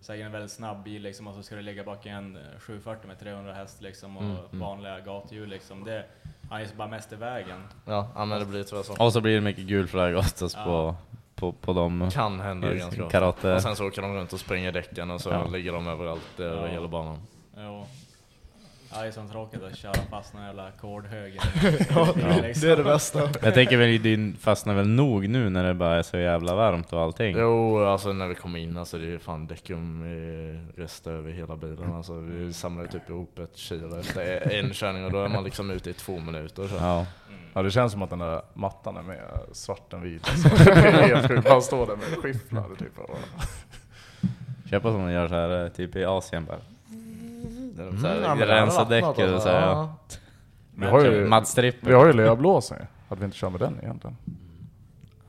säkert 0.00 0.26
en 0.26 0.32
väldigt 0.32 0.50
snabb 0.52 0.82
bil 0.82 1.02
liksom 1.02 1.26
och 1.26 1.34
så 1.34 1.42
ska 1.42 1.54
du 1.56 1.62
ligga 1.62 1.84
bak 1.84 2.06
i 2.06 2.08
en 2.08 2.36
eh, 2.36 2.42
740 2.60 3.06
med 3.08 3.18
300 3.20 3.52
häst 3.52 3.82
liksom 3.82 4.16
och 4.16 4.22
Mm, 4.22 4.36
mm. 4.36 4.58
vanliga 4.60 5.00
gathjul 5.00 5.48
liksom. 5.48 5.84
Det, 5.84 6.04
han 6.50 6.60
är 6.60 6.64
ju 6.64 6.74
bara 6.76 6.88
mest 6.88 7.12
i 7.12 7.16
vägen. 7.16 7.62
Ja, 7.86 8.24
men 8.24 8.38
det 8.40 8.46
blir 8.46 8.62
tyvärr 8.64 8.82
så. 8.82 9.04
Och 9.04 9.12
så 9.12 9.20
blir 9.20 9.34
det 9.34 9.40
mycket 9.40 9.64
gul 9.64 9.86
flagg 9.88 10.16
oftast 10.16 10.56
Ja. 10.56 10.64
på, 10.64 10.94
på, 11.34 11.52
på 11.52 11.72
dem. 11.72 12.10
Kan 12.12 12.40
hända 12.40 12.74
ganska 12.74 13.02
ofta. 13.04 13.10
karate. 13.18 13.54
Och 13.54 13.62
sen 13.62 13.76
så 13.76 13.86
åker 13.86 14.02
de 14.02 14.14
runt 14.14 14.32
och 14.32 14.40
springer 14.40 14.72
däcken 14.72 15.10
och 15.10 15.20
så 15.20 15.30
Ja. 15.30 15.46
ligger 15.46 15.72
de 15.72 15.86
överallt 15.88 16.40
över 16.40 16.66
Ja. 16.66 16.72
hela 16.72 16.88
banan. 16.88 17.18
Jo. 17.56 17.86
Ja, 18.92 19.00
det 19.00 19.06
är 19.06 19.10
så 19.10 19.28
tråkigt 19.32 19.62
att 19.62 19.76
köra 19.76 19.94
fast 20.10 20.34
någon 20.34 20.44
jävla 20.44 20.66
ackordhög. 20.66 21.32
det 22.60 22.62
är 22.64 22.76
det 22.76 22.84
bästa. 22.84 23.30
Jag 23.42 23.54
tänker 23.54 23.76
väl 23.76 24.02
din 24.02 24.36
fastnar 24.36 24.74
väl 24.74 24.88
nog 24.88 25.28
nu 25.28 25.50
när 25.50 25.64
det 25.64 25.74
bara 25.74 25.96
är 25.96 26.02
så 26.02 26.16
jävla 26.16 26.54
varmt 26.54 26.92
och 26.92 27.00
allting. 27.00 27.36
Jo, 27.38 27.84
alltså 27.84 28.12
när 28.12 28.28
vi 28.28 28.34
kom 28.34 28.56
in, 28.56 28.76
alltså 28.76 28.98
det 28.98 29.14
är 29.14 29.18
fan 29.18 29.46
däckum 29.46 30.04
rester 30.76 31.10
över 31.10 31.30
hela 31.30 31.56
bilen. 31.56 31.92
Alltså 31.92 32.14
vi 32.20 32.52
samlar 32.52 32.82
ju 32.82 32.88
typ 32.88 33.10
ihop 33.10 33.38
ett 33.38 33.56
kilo 33.56 34.00
efter 34.00 34.52
en 34.52 34.70
körning 34.70 35.04
och 35.04 35.12
då 35.12 35.22
är 35.22 35.28
man 35.28 35.44
liksom 35.44 35.70
ute 35.70 35.90
i 35.90 35.92
två 35.92 36.18
minuter. 36.20 36.68
Så. 36.68 36.74
Ja. 36.74 37.06
Ja 37.54 37.62
det 37.62 37.70
känns 37.70 37.92
som 37.92 38.02
att 38.02 38.10
den 38.10 38.18
där 38.18 38.42
mattan 38.54 38.96
är 38.96 39.02
mer 39.02 39.24
svart 39.52 39.92
än 39.92 40.02
vit. 40.02 40.28
Alltså. 40.28 40.48
Det 40.64 40.70
är 40.70 41.02
helt 41.02 41.28
sjukt, 41.28 41.48
man 41.48 41.62
står 41.62 41.86
där 41.86 41.96
med 41.96 42.04
skifflar 42.04 42.64
typ. 42.78 42.92
Köpa 44.70 44.92
som 44.92 45.06
de 45.06 45.12
gör 45.12 45.28
så 45.28 45.34
här 45.34 45.64
eh, 45.64 45.68
typ 45.68 45.96
i 45.96 46.04
Asien 46.04 46.44
bara. 46.44 46.58
De 47.84 48.04
här, 48.04 48.10
Mm, 48.12 48.22
ja, 48.22 48.34
men 48.34 48.48
det 48.48 48.54
rensa 48.54 48.78
hade 48.78 49.00
varit 49.00 49.04
något, 49.04 49.16
däcket 49.16 49.34
och 49.34 49.42
så 49.42 49.48
här, 49.48 49.66
alltså. 49.66 50.18
vi 50.74 50.86
har 50.86 51.04
ju, 51.04 51.26
Mattstripper. 51.28 51.86
vi 51.86 51.92
har 51.94 52.06
ju 52.06 52.12
lövblåsare. 52.12 52.86
Hade 53.08 53.18
vi 53.20 53.24
inte 53.24 53.36
kört 53.38 53.52
med 53.52 53.60
den 53.60 53.78
egentligen? 53.82 54.16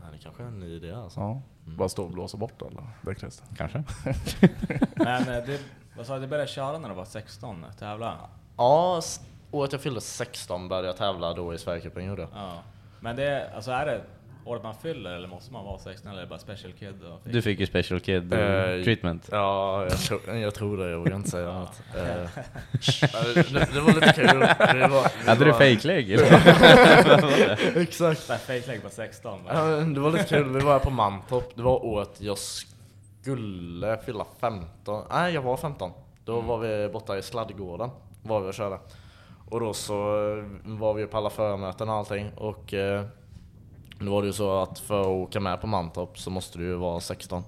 Ja, 0.02 0.06
det 0.12 0.18
kanske 0.24 0.44
är 0.44 0.48
en 0.48 0.60
ny 0.60 0.76
idé 0.76 0.92
alltså. 0.92 1.20
Ja. 1.20 1.42
Bara 1.66 1.90
stå 1.90 2.04
och 2.04 2.12
blåsa 2.12 2.38
bort 2.38 2.62
alla 2.62 2.84
däckrester. 3.02 3.48
Kanske. 3.58 3.84
Men 4.96 5.26
det, 5.26 5.60
vad 5.98 6.06
sa 6.06 6.16
du, 6.16 6.22
du 6.22 6.28
började 6.28 6.50
köra 6.50 6.78
när 6.78 6.90
du 6.90 6.96
var 6.96 7.06
16, 7.06 7.66
tävla? 7.80 8.18
Ja, 8.58 9.02
året 9.52 9.72
jag 9.72 9.82
fyllde 9.82 10.02
16 10.02 10.68
började 10.68 10.88
jag 10.88 10.98
tävla 10.98 11.34
då 11.34 11.54
i 11.54 11.58
Sverigecupen 11.58 12.06
gjorde. 12.06 12.28
Ja. 12.36 12.54
Men 13.00 13.16
det, 13.16 13.52
alltså 13.56 13.72
är 13.72 13.86
det 13.86 14.02
året 14.50 14.64
man 14.64 14.76
fyller 14.76 15.12
eller 15.12 15.28
måste 15.28 15.54
man 15.54 15.66
vara 15.66 15.80
16 15.80 16.12
eller 16.12 16.20
är 16.22 16.26
det 16.26 16.30
bara 16.30 16.40
special 16.40 16.74
kid? 16.74 17.04
Och 17.04 17.22
fick? 17.24 17.34
Du 17.34 17.42
fick 17.42 17.60
ju 17.60 17.66
special 17.66 18.00
kid 18.00 18.34
Eh, 18.34 18.84
treatment. 18.84 19.30
Ja, 19.32 19.84
jag 19.84 19.98
tror, 20.00 20.36
jag 20.36 20.54
tror 20.54 20.78
det. 20.78 20.90
Jag 20.90 20.98
vågar 21.00 21.16
inte 21.16 21.30
säga 21.30 21.54
något. 21.54 21.82
Eh, 21.96 22.30
det, 23.54 23.74
det 23.74 23.80
var 23.82 23.94
lite 23.94 24.14
kul. 24.14 24.28
Det 24.28 24.88
var, 24.88 25.04
det 25.04 25.30
Hade 25.30 25.46
du 25.46 25.52
var- 25.52 25.58
fejklägg? 25.58 26.12
Exakt. 27.76 28.22
Fake-lägg 28.22 28.84
på 28.84 28.90
16. 28.90 29.44
va? 29.44 29.52
Ja, 29.54 29.62
det 29.84 30.00
var 30.00 30.12
lite 30.12 30.24
kul, 30.24 30.54
vi 30.54 30.60
var 30.60 30.72
här 30.72 30.80
på 30.80 30.90
Mantorp, 30.90 31.56
det 31.56 31.62
var 31.62 31.86
året 31.86 32.22
jag 32.22 32.38
skulle 32.38 33.98
fylla 34.06 34.26
15, 34.40 35.04
nej 35.12 35.34
jag 35.34 35.42
var 35.42 35.58
15 35.58 35.92
Då 36.26 36.42
var 36.42 36.58
vi 36.58 36.90
borta 36.90 37.18
i 37.18 37.22
sladdgården, 37.22 37.90
var 38.24 38.40
vi 38.42 38.50
och 38.50 38.54
körde 38.54 38.78
Och 39.50 39.60
då 39.60 39.74
så 39.74 39.96
var 40.64 40.94
vi 40.94 41.06
på 41.06 41.18
alla 41.18 41.30
förmöten 41.30 41.90
och 41.90 41.96
allting 41.96 42.32
och 42.36 42.74
eh, 42.74 43.04
Då 44.00 44.12
var 44.12 44.22
det 44.22 44.26
ju 44.28 44.34
så 44.34 44.62
att 44.62 44.80
för 44.80 45.02
att 45.02 45.08
åka 45.08 45.40
med 45.40 45.62
på 45.62 45.68
Mantorp 45.68 46.18
så 46.20 46.30
måste 46.30 46.58
du 46.58 46.64
ju 46.66 46.74
vara 46.76 47.00
16 47.00 47.44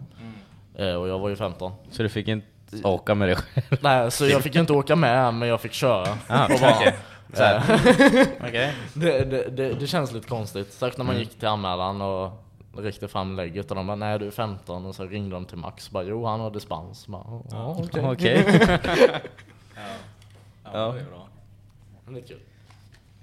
eh, 0.75 0.93
Och 0.93 1.07
jag 1.07 1.19
var 1.19 1.29
ju 1.29 1.35
15 1.35 1.71
Så 1.91 2.03
du 2.03 2.09
fick 2.09 2.27
inte 2.27 2.47
åka 2.83 3.15
med 3.15 3.27
dig 3.29 3.35
själv? 3.35 3.79
Nej, 3.81 4.11
så 4.11 4.27
jag 4.27 4.41
fick 4.43 4.55
inte 4.55 4.73
åka 4.73 4.95
med 4.95 5.33
men 5.33 5.49
jag 5.49 5.61
fick 5.61 5.73
köra 5.73 6.17
Ah. 6.27 6.47
Så 7.33 7.43
här. 7.43 7.55
Eh, 7.57 8.69
det, 8.93 9.25
det, 9.25 9.49
det, 9.49 9.73
det 9.73 9.87
känns 9.87 10.11
lite 10.11 10.27
konstigt, 10.27 10.73
särskilt 10.73 10.97
när 10.97 11.05
man 11.05 11.15
Mm. 11.15 11.27
gick 11.27 11.39
till 11.39 11.47
anmälan 11.47 12.01
och 12.01 12.31
räckte 12.77 13.07
fram 13.07 13.35
lägget 13.35 13.69
och 13.71 13.75
de 13.75 13.87
bara 13.87 13.95
nej 13.95 14.19
du 14.19 14.27
är 14.27 14.31
15 14.31 14.85
och 14.85 14.95
så 14.95 15.03
ringde 15.05 15.35
de 15.35 15.45
till 15.45 15.57
Max 15.57 15.87
och 15.87 15.93
bara 15.93 16.03
jo 16.03 16.25
han 16.25 16.39
har 16.39 16.51
dispens. 16.51 17.07
Bara, 17.07 17.41
ja, 17.51 17.77
okej. 18.03 18.45
Ja. 18.67 18.77
Ja, 19.75 20.71
Ja. 20.73 20.91
det 20.93 20.99
är 20.99 21.03
bra. 21.05 21.27
Det 22.07 22.19
är 22.19 22.23
kul. 22.27 22.39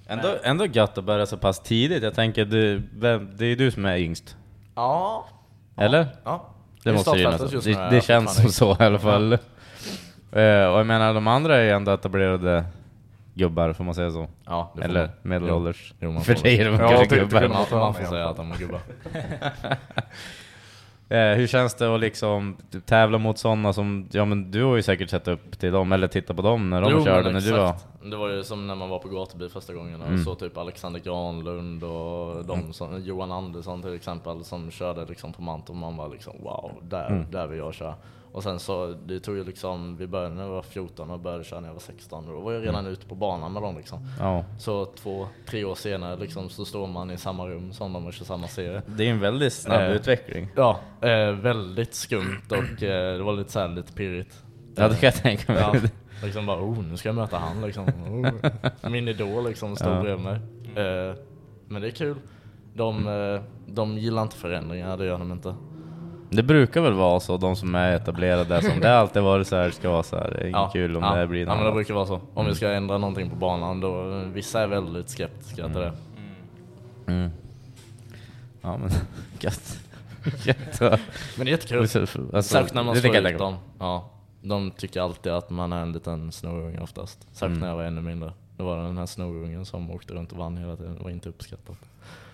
Ändå, 0.09 0.35
ändå 0.43 0.67
gött 0.67 0.99
att 0.99 1.05
börja 1.05 1.27
så 1.27 1.37
pass 1.37 1.61
tidigt. 1.63 2.03
Jag 2.03 2.15
tänker, 2.15 2.45
du, 2.45 2.83
vem, 2.97 3.31
det 3.37 3.47
är 3.47 3.57
du 3.57 3.71
som 3.71 3.85
är 3.85 3.97
yngst. 3.97 4.37
Ja. 4.75 5.27
Eller? 5.77 6.07
Ja. 6.25 6.45
Det 6.85 6.91
I 6.91 6.93
måste 6.93 7.11
det 7.11 7.19
ju 7.19 7.29
nästan. 7.31 7.61
Det, 7.65 7.91
det 7.91 8.01
känns 8.05 8.37
som 8.37 8.49
så 8.51 8.71
i 8.81 8.85
alla 8.85 8.99
fall. 8.99 9.33
Eh, 9.33 9.39
och 10.67 10.79
jag 10.79 10.87
menar, 10.87 11.15
de 11.15 11.27
andra 11.27 11.57
är 11.57 11.63
ju 11.63 11.71
ändå 11.71 11.93
etablerade 11.93 12.65
gubbar, 13.35 13.73
får 13.73 13.85
man 13.85 13.95
säga 13.95 14.11
så? 14.11 14.29
Ja, 14.47 14.73
det 14.77 14.83
Eller 14.85 15.01
man. 15.07 15.11
medelålders. 15.23 15.95
Jo, 16.01 16.13
man 16.13 16.25
För 16.25 16.35
dig 16.35 16.61
är 16.61 16.65
de 16.65 16.73
Ja, 16.75 16.89
kanske 16.89 17.07
typ, 17.07 17.11
gubbar. 17.21 17.41
tycker 17.41 17.55
Man, 17.55 17.67
man. 17.71 17.79
man 17.81 17.95
får 17.95 18.05
säga 18.05 18.29
att 18.29 18.37
de 18.37 18.53
är 18.53 18.57
gubbar. 18.57 18.81
Eh, 21.11 21.19
hur 21.37 21.47
känns 21.47 21.75
det 21.75 21.95
att 21.95 22.01
liksom 22.01 22.57
tävla 22.87 23.19
mot 23.19 23.39
sådana 23.39 23.73
som, 23.73 24.09
ja 24.13 24.25
men 24.25 24.51
du 24.51 24.65
har 24.65 24.77
ju 24.77 24.83
säkert 24.83 25.11
sett 25.11 25.29
upp 25.29 25.59
till 25.59 25.73
dem, 25.73 25.93
eller 25.93 26.09
tittat 26.09 26.37
på 26.37 26.43
dem 26.43 26.71
när 26.71 26.81
de 26.83 26.91
Jo, 26.93 27.05
körde 27.05 27.33
när 27.33 27.41
du 27.41 27.53
var... 27.53 27.75
Det 28.11 28.17
var 28.17 28.29
ju 28.29 28.45
som 28.45 28.67
när 28.67 28.75
man 28.75 28.89
var 28.89 28.99
på 28.99 29.09
gatubil 29.09 29.49
första 29.49 29.75
gången 29.75 30.01
och 30.01 30.07
Mm. 30.09 30.25
så 30.25 30.35
typ 30.35 30.59
Alexander 30.59 31.01
Granlund 31.01 31.85
och 31.85 32.45
de 32.45 32.73
som, 32.73 33.03
Johan 33.05 33.33
Andersson 33.33 33.83
till 33.83 33.95
exempel 33.95 34.45
som 34.45 34.71
körde 34.71 35.05
liksom 35.05 35.33
på 35.33 35.43
Mantorp 35.43 35.71
och 35.71 35.77
man 35.77 35.97
var 35.97 36.09
liksom 36.09 36.33
wow, 36.43 36.71
där, 36.83 37.07
Mm. 37.07 37.27
där 37.31 37.47
vill 37.47 37.59
jag 37.59 37.75
köra. 37.75 37.95
Och 38.33 38.43
sen 38.43 38.59
så, 38.59 38.87
det 39.07 39.21
tog 39.21 39.37
ju 39.37 39.45
liksom, 39.45 39.97
vi 39.97 40.07
började 40.07 40.35
när 40.35 40.43
jag 40.43 40.51
var 40.51 40.63
14 40.63 41.11
och 41.11 41.21
började 41.21 41.45
köra 41.45 41.61
när 41.61 41.69
jag 41.69 41.73
var 41.75 41.81
16 41.81 42.29
och 42.29 42.35
då 42.35 42.41
var 42.41 42.53
jag 42.53 42.63
redan 42.67 42.87
ute 42.87 43.07
på 43.07 43.15
banan 43.15 43.53
med 43.53 43.63
dem 43.63 43.77
liksom. 43.77 43.99
Ja. 44.19 44.45
Så 44.59 44.85
två, 44.87 45.27
tre 45.47 45.65
år 45.65 45.75
senare 45.75 46.17
liksom 46.17 46.49
så 46.49 46.65
står 46.65 46.87
man 46.87 47.11
i 47.11 47.17
samma 47.17 47.47
rum 47.47 47.73
som 47.73 47.93
dem 47.93 48.07
och 48.07 48.13
kör 48.13 48.25
samma 48.25 48.49
serie. 48.49 48.83
Det 48.87 49.05
är 49.07 49.11
en 49.11 49.21
väldigt 49.21 49.53
snabb 49.53 49.81
Eh. 49.81 49.91
utveckling. 49.93 50.49
Ja, 50.57 50.81
eh, 51.01 51.31
väldigt 51.33 51.95
skumt 51.95 52.43
och 52.51 52.83
eh, 52.83 53.17
det 53.17 53.23
var 53.23 53.33
lite 53.33 53.53
såhär 53.53 53.69
lite 53.69 53.93
pirrigt. 53.93 54.43
Ja 54.77 54.89
det 54.89 54.95
kan 54.97 55.07
jag 55.07 55.15
tänka 55.15 55.53
mig. 55.53 55.63
Ja, 55.63 55.75
liksom 56.25 56.47
bara 56.47 56.61
oh, 56.61 56.79
nu 56.85 56.97
ska 56.97 57.09
jag 57.09 57.17
möta 57.17 57.39
han 57.39 57.61
liksom. 57.63 57.85
Oh. 57.85 58.91
Min 58.91 59.09
idol 59.09 59.45
liksom 59.49 59.77
stod 59.77 59.89
Ja. 59.93 60.01
bredvid 60.03 60.25
mig. 60.25 60.35
Eh, 60.87 61.15
men 61.69 61.83
det 61.83 61.89
är 61.89 61.93
kul. 61.93 62.17
De, 62.75 63.07
eh, 63.09 63.41
de 63.67 63.99
gillar 63.99 64.23
inte 64.23 64.37
förändringar, 64.37 64.97
det 64.97 65.05
gör 65.07 65.19
de 65.19 65.33
inte. 65.33 65.55
Det 66.31 66.43
brukar 66.43 66.81
väl 66.81 66.93
vara 66.93 67.21
så, 67.21 67.37
de 67.37 67.57
som 67.57 67.75
är 67.75 67.93
etablerade, 67.97 68.63
som 68.63 68.81
det 68.81 68.89
har 68.89 68.95
alltid 68.95 69.23
varit 69.23 69.47
så 69.47 69.57
här, 69.57 69.71
ska 69.71 69.91
vara 69.91 70.03
så 70.03 70.17
här, 70.17 70.31
det 70.31 70.37
är 70.37 70.43
inget 70.43 70.53
Ja, 70.53 70.71
kul 70.73 70.97
om 70.97 71.03
ja, 71.03 71.15
det 71.15 71.27
blir 71.27 71.41
Ja 71.41 71.47
något 71.47 71.57
men 71.57 71.67
det 71.67 71.73
brukar 71.73 71.95
vara 71.95 72.07
så. 72.07 72.21
Om 72.35 72.47
vi 72.47 72.55
ska 72.55 72.71
ändra 72.71 72.99
någonting 72.99 73.31
på 73.31 73.37
banan 73.37 73.81
då, 73.81 74.23
vissa 74.33 74.61
är 74.61 74.67
väldigt 74.67 75.09
skeptiska 75.11 75.65
till 75.65 75.75
det. 75.75 75.93
Mm. 77.07 77.31
Ja 78.63 78.77
men, 78.77 78.91
gött. 79.41 79.79
gött. 80.47 80.81
Men 80.81 80.99
det 81.37 81.43
är 81.43 81.47
jättekul. 81.47 81.79
Alltså, 81.79 82.07
Särskilt 82.43 82.75
när 82.75 82.83
man 82.83 82.97
slår 82.97 83.17
ut 83.17 83.39
dem. 83.39 83.55
Ja, 83.79 84.11
de 84.43 84.71
tycker 84.71 85.01
alltid 85.01 85.33
att 85.33 85.51
man 85.51 85.73
är 85.73 85.83
en 85.83 85.93
liten 85.93 86.33
snorunge 86.33 86.81
oftast. 86.81 87.19
Särskilt 87.33 87.43
Mm. 87.43 87.59
när 87.61 87.69
jag 87.69 87.77
var 87.77 87.85
ännu 87.85 88.01
mindre. 88.01 88.33
Det 88.57 88.63
var 88.63 88.77
den 88.83 88.99
här 88.99 89.07
snorungen 89.07 89.65
som 89.65 89.91
åkte 89.91 90.15
runt 90.15 90.33
och 90.33 90.39
vann 90.39 90.57
hela 90.57 90.77
tiden. 90.77 90.95
Det 90.97 91.03
var 91.05 91.11
inte 91.11 91.29
uppskattat. 91.29 91.77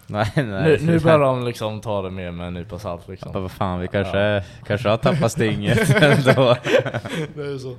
Nej, 0.06 0.32
nej. 0.34 0.44
Nu, 0.44 0.78
nu 0.80 0.98
börjar 1.00 1.18
de 1.18 1.44
liksom 1.44 1.80
ta 1.80 2.02
det 2.02 2.10
mer 2.10 2.30
med 2.30 2.46
en 2.46 2.54
nypa 2.54 2.78
salt 2.78 3.08
liksom. 3.08 3.30
Ja, 3.34 3.40
vad 3.40 3.50
fan, 3.50 3.80
vi 3.80 3.88
kanske, 3.88 4.44
kanske 4.66 4.88
har 4.88 4.96
tappat 4.96 5.32
stinget 5.38 5.90
ändå. 5.90 6.56
Det 7.34 7.42
är 7.42 7.58
så. 7.58 7.76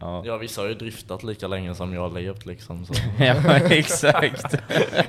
Ja. 0.00 0.22
Ja, 0.24 0.36
vissa 0.36 0.60
har 0.60 0.68
ju 0.68 0.74
driftat 0.74 1.22
lika 1.22 1.48
länge 1.48 1.74
som 1.74 1.94
jag 1.94 2.00
har 2.00 2.10
levt 2.20 2.46
liksom. 2.46 2.86
Så. 2.86 2.94
ja, 3.18 3.34
exakt. 3.56 4.54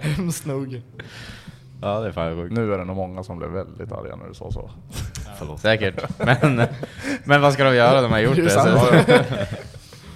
Hemskt 0.01 0.45
nog. 0.45 0.81
Ja, 1.81 1.99
det 1.99 2.07
är 2.07 2.11
fan 2.11 2.35
sjukt. 2.35 2.53
Nu 2.53 2.73
är 2.73 2.77
det 2.77 2.85
nog 2.85 2.95
många 2.95 3.23
som 3.23 3.37
blev 3.37 3.49
väldigt 3.49 3.91
arga 3.91 4.15
när 4.15 4.27
du 4.27 4.33
sa 4.33 4.51
så. 4.51 4.71
Förlåt. 5.39 5.59
Säkert. 5.59 6.19
Men, 6.19 6.67
men 7.23 7.41
vad 7.41 7.53
ska 7.53 7.63
de 7.63 7.75
göra? 7.75 8.01
De 8.01 8.11
har 8.11 8.19
gjort 8.19 8.35
Det 8.35 8.41
är 8.41 8.45
det. 8.45 8.51
Så. 8.51 8.91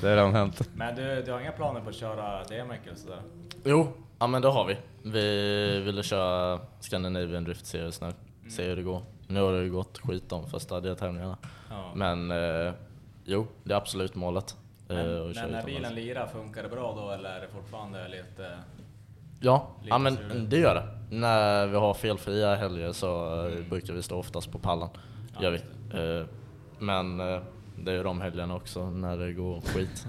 Det 0.01 0.07
har 0.07 0.15
redan 0.15 0.33
hänt. 0.33 0.69
Men 0.73 0.95
du, 0.95 1.23
du 1.25 1.31
har 1.31 1.39
inga 1.39 1.51
planer 1.51 1.81
på 1.81 1.89
att 1.89 1.95
köra 1.95 2.43
DMX 2.43 2.81
eller 2.85 2.95
sådär? 2.95 3.19
Jo, 3.63 3.93
ja 4.19 4.27
men 4.27 4.41
det 4.41 4.47
har 4.47 4.65
vi. 4.65 4.77
Vi 5.03 5.79
ville 5.85 6.03
köra 6.03 6.59
Scandinavian 6.79 7.43
Drift 7.43 7.65
Series 7.65 8.01
nu. 8.01 8.13
Se 8.49 8.63
hur 8.67 8.75
det 8.75 8.81
går. 8.83 9.01
Nu 9.27 9.41
har 9.41 9.51
det 9.53 9.63
ju 9.63 9.71
gått 9.71 9.97
skit 9.97 10.29
de 10.29 10.49
första 10.49 10.79
deltävlingarna. 10.79 11.37
Ja. 11.69 11.91
Men 11.95 12.31
eh, 12.31 12.73
jo, 13.25 13.47
det 13.63 13.73
är 13.73 13.77
absolut 13.77 14.15
målet. 14.15 14.55
eh, 14.89 14.95
Men, 14.95 15.29
att 15.29 15.35
men 15.35 15.51
när 15.51 15.63
bilen 15.63 15.95
lirar, 15.95 16.27
funkar 16.27 16.63
det 16.63 16.69
bra 16.69 16.93
då 16.97 17.11
eller 17.11 17.29
är 17.29 17.41
det 17.41 17.47
fortfarande 17.47 18.07
lite... 18.07 18.49
Ja, 19.39 19.67
Lite 19.79 19.89
ja 19.89 19.97
men 19.97 20.15
struligt. 20.15 20.49
det 20.49 20.57
gör 20.57 20.75
det. 20.75 21.15
När 21.15 21.67
vi 21.67 21.77
har 21.77 21.93
felfria 21.93 22.55
helger 22.55 22.91
så 22.91 23.41
eh, 23.47 23.69
brukar 23.69 23.93
vi 23.93 24.01
stå 24.01 24.17
oftast 24.19 24.51
på 24.51 24.59
pallen. 24.59 24.89
Ja, 25.35 25.43
Gör 25.43 25.51
vi. 25.51 25.57
Eh, 26.19 26.25
Men 26.79 27.19
eh, 27.19 27.39
det 27.77 27.91
är 27.91 27.95
ju 27.95 28.03
de 28.03 28.21
helgerna 28.21 28.55
också 28.55 28.89
när 28.89 29.17
det 29.17 29.33
går 29.33 29.61
skit. 29.61 30.07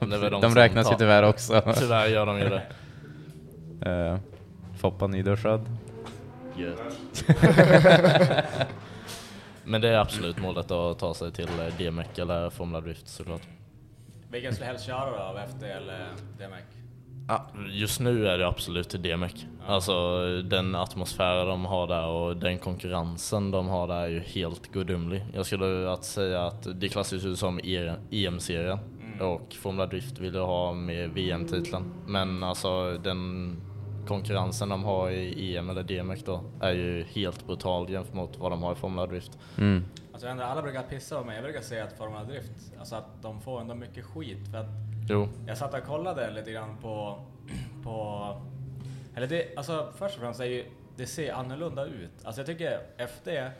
Och 0.00 0.06
det 0.08 0.16
är 0.16 0.20
väl 0.20 0.32
De, 0.32 0.42
som 0.42 0.54
räknas 0.54 0.92
ju 0.92 0.96
tyvärr 0.96 1.22
också. 1.22 1.62
Tyvärr 1.76 2.06
gör 2.06 2.26
de 2.26 2.38
ju 2.38 2.48
det. 2.48 2.62
Uh, 3.86 4.16
Foppa 4.76 5.06
nyduschad. 5.06 5.60
Men 9.64 9.80
det 9.80 9.88
är 9.88 9.98
absolut 9.98 10.38
målet 10.42 10.70
att 10.70 10.98
ta 10.98 11.14
sig 11.14 11.32
till 11.32 11.48
eh, 11.48 11.76
DMEC 11.78 12.18
eller 12.18 12.50
Formula 12.50 12.80
Drift 12.80 13.08
såklart. 13.08 13.42
Vilken 14.30 14.52
skulle 14.52 14.66
du 14.66 14.70
helst 14.72 14.86
köra 14.86 15.10
då, 15.10 15.16
av 15.16 15.36
FD 15.38 15.66
eller 15.66 16.06
DMX? 16.38 16.62
Ja, 17.28 17.46
just 17.70 18.00
nu 18.00 18.26
är 18.28 18.38
det 18.38 18.46
absolut 18.48 18.90
DMEC. 18.90 19.46
Alltså 19.66 20.18
den 20.42 20.74
atmosfären 20.74 21.48
de 21.48 21.64
har 21.64 21.86
där 21.86 22.06
och 22.06 22.36
den 22.36 22.58
konkurrensen 22.58 23.50
de 23.50 23.68
har 23.68 23.88
där 23.88 23.94
är 24.00 24.08
ju 24.08 24.20
helt 24.20 24.72
gudomlig. 24.72 25.24
Jag 25.34 25.46
skulle 25.46 25.92
att 25.92 26.04
säga 26.04 26.46
att 26.46 26.80
det 26.80 26.88
klassas 26.88 27.24
ju 27.24 27.36
som 27.36 27.60
E- 27.60 27.94
EM-serien 28.10 28.78
och 29.20 29.52
Formula 29.60 29.86
Drift 29.86 30.18
vill 30.18 30.34
ju 30.34 30.40
ha 30.40 30.72
med 30.72 31.10
VM-titeln. 31.10 31.92
Men 32.06 32.42
alltså 32.42 32.98
den 32.98 33.56
konkurrensen 34.06 34.68
de 34.68 34.84
har 34.84 35.10
i 35.10 35.56
EM 35.56 35.70
eller 35.70 35.82
DMEC 35.82 36.24
då 36.24 36.44
är 36.60 36.72
ju 36.72 37.04
helt 37.04 37.46
brutal 37.46 37.90
jämfört 37.90 38.14
mot 38.14 38.38
vad 38.38 38.52
de 38.52 38.62
har 38.62 38.72
i 38.72 38.74
Formula 38.74 39.06
Drift. 39.06 39.38
Mm. 39.58 39.84
Alltså 40.12 40.28
ändå, 40.28 40.44
alla 40.44 40.62
brukar 40.62 40.82
pissa 40.82 41.18
på 41.18 41.24
mig, 41.24 41.34
jag 41.34 41.44
brukar 41.44 41.60
säga 41.60 41.84
att 41.84 41.92
Formula 41.92 42.24
Drift, 42.24 42.72
alltså 42.78 42.94
att 42.94 43.22
de 43.22 43.40
får 43.40 43.60
ändå 43.60 43.74
mycket 43.74 44.04
skit 44.04 44.48
för 44.50 44.58
att 44.58 44.66
Jo, 45.08 45.28
jag 45.46 45.58
satt 45.58 45.74
och 45.74 45.84
kollade 45.84 46.30
lite 46.30 46.52
grann 46.52 46.76
på, 46.82 47.18
på 47.84 48.26
eller 49.14 49.26
det, 49.26 49.56
alltså 49.56 49.92
först 49.96 50.14
och 50.14 50.20
främst 50.20 50.40
är 50.40 50.44
ju, 50.44 50.64
det 50.96 51.06
ser 51.06 51.32
annorlunda 51.32 51.84
ut. 51.84 52.24
Alltså 52.24 52.40
jag 52.40 52.46
tycker 52.46 52.80
FD, 52.96 53.50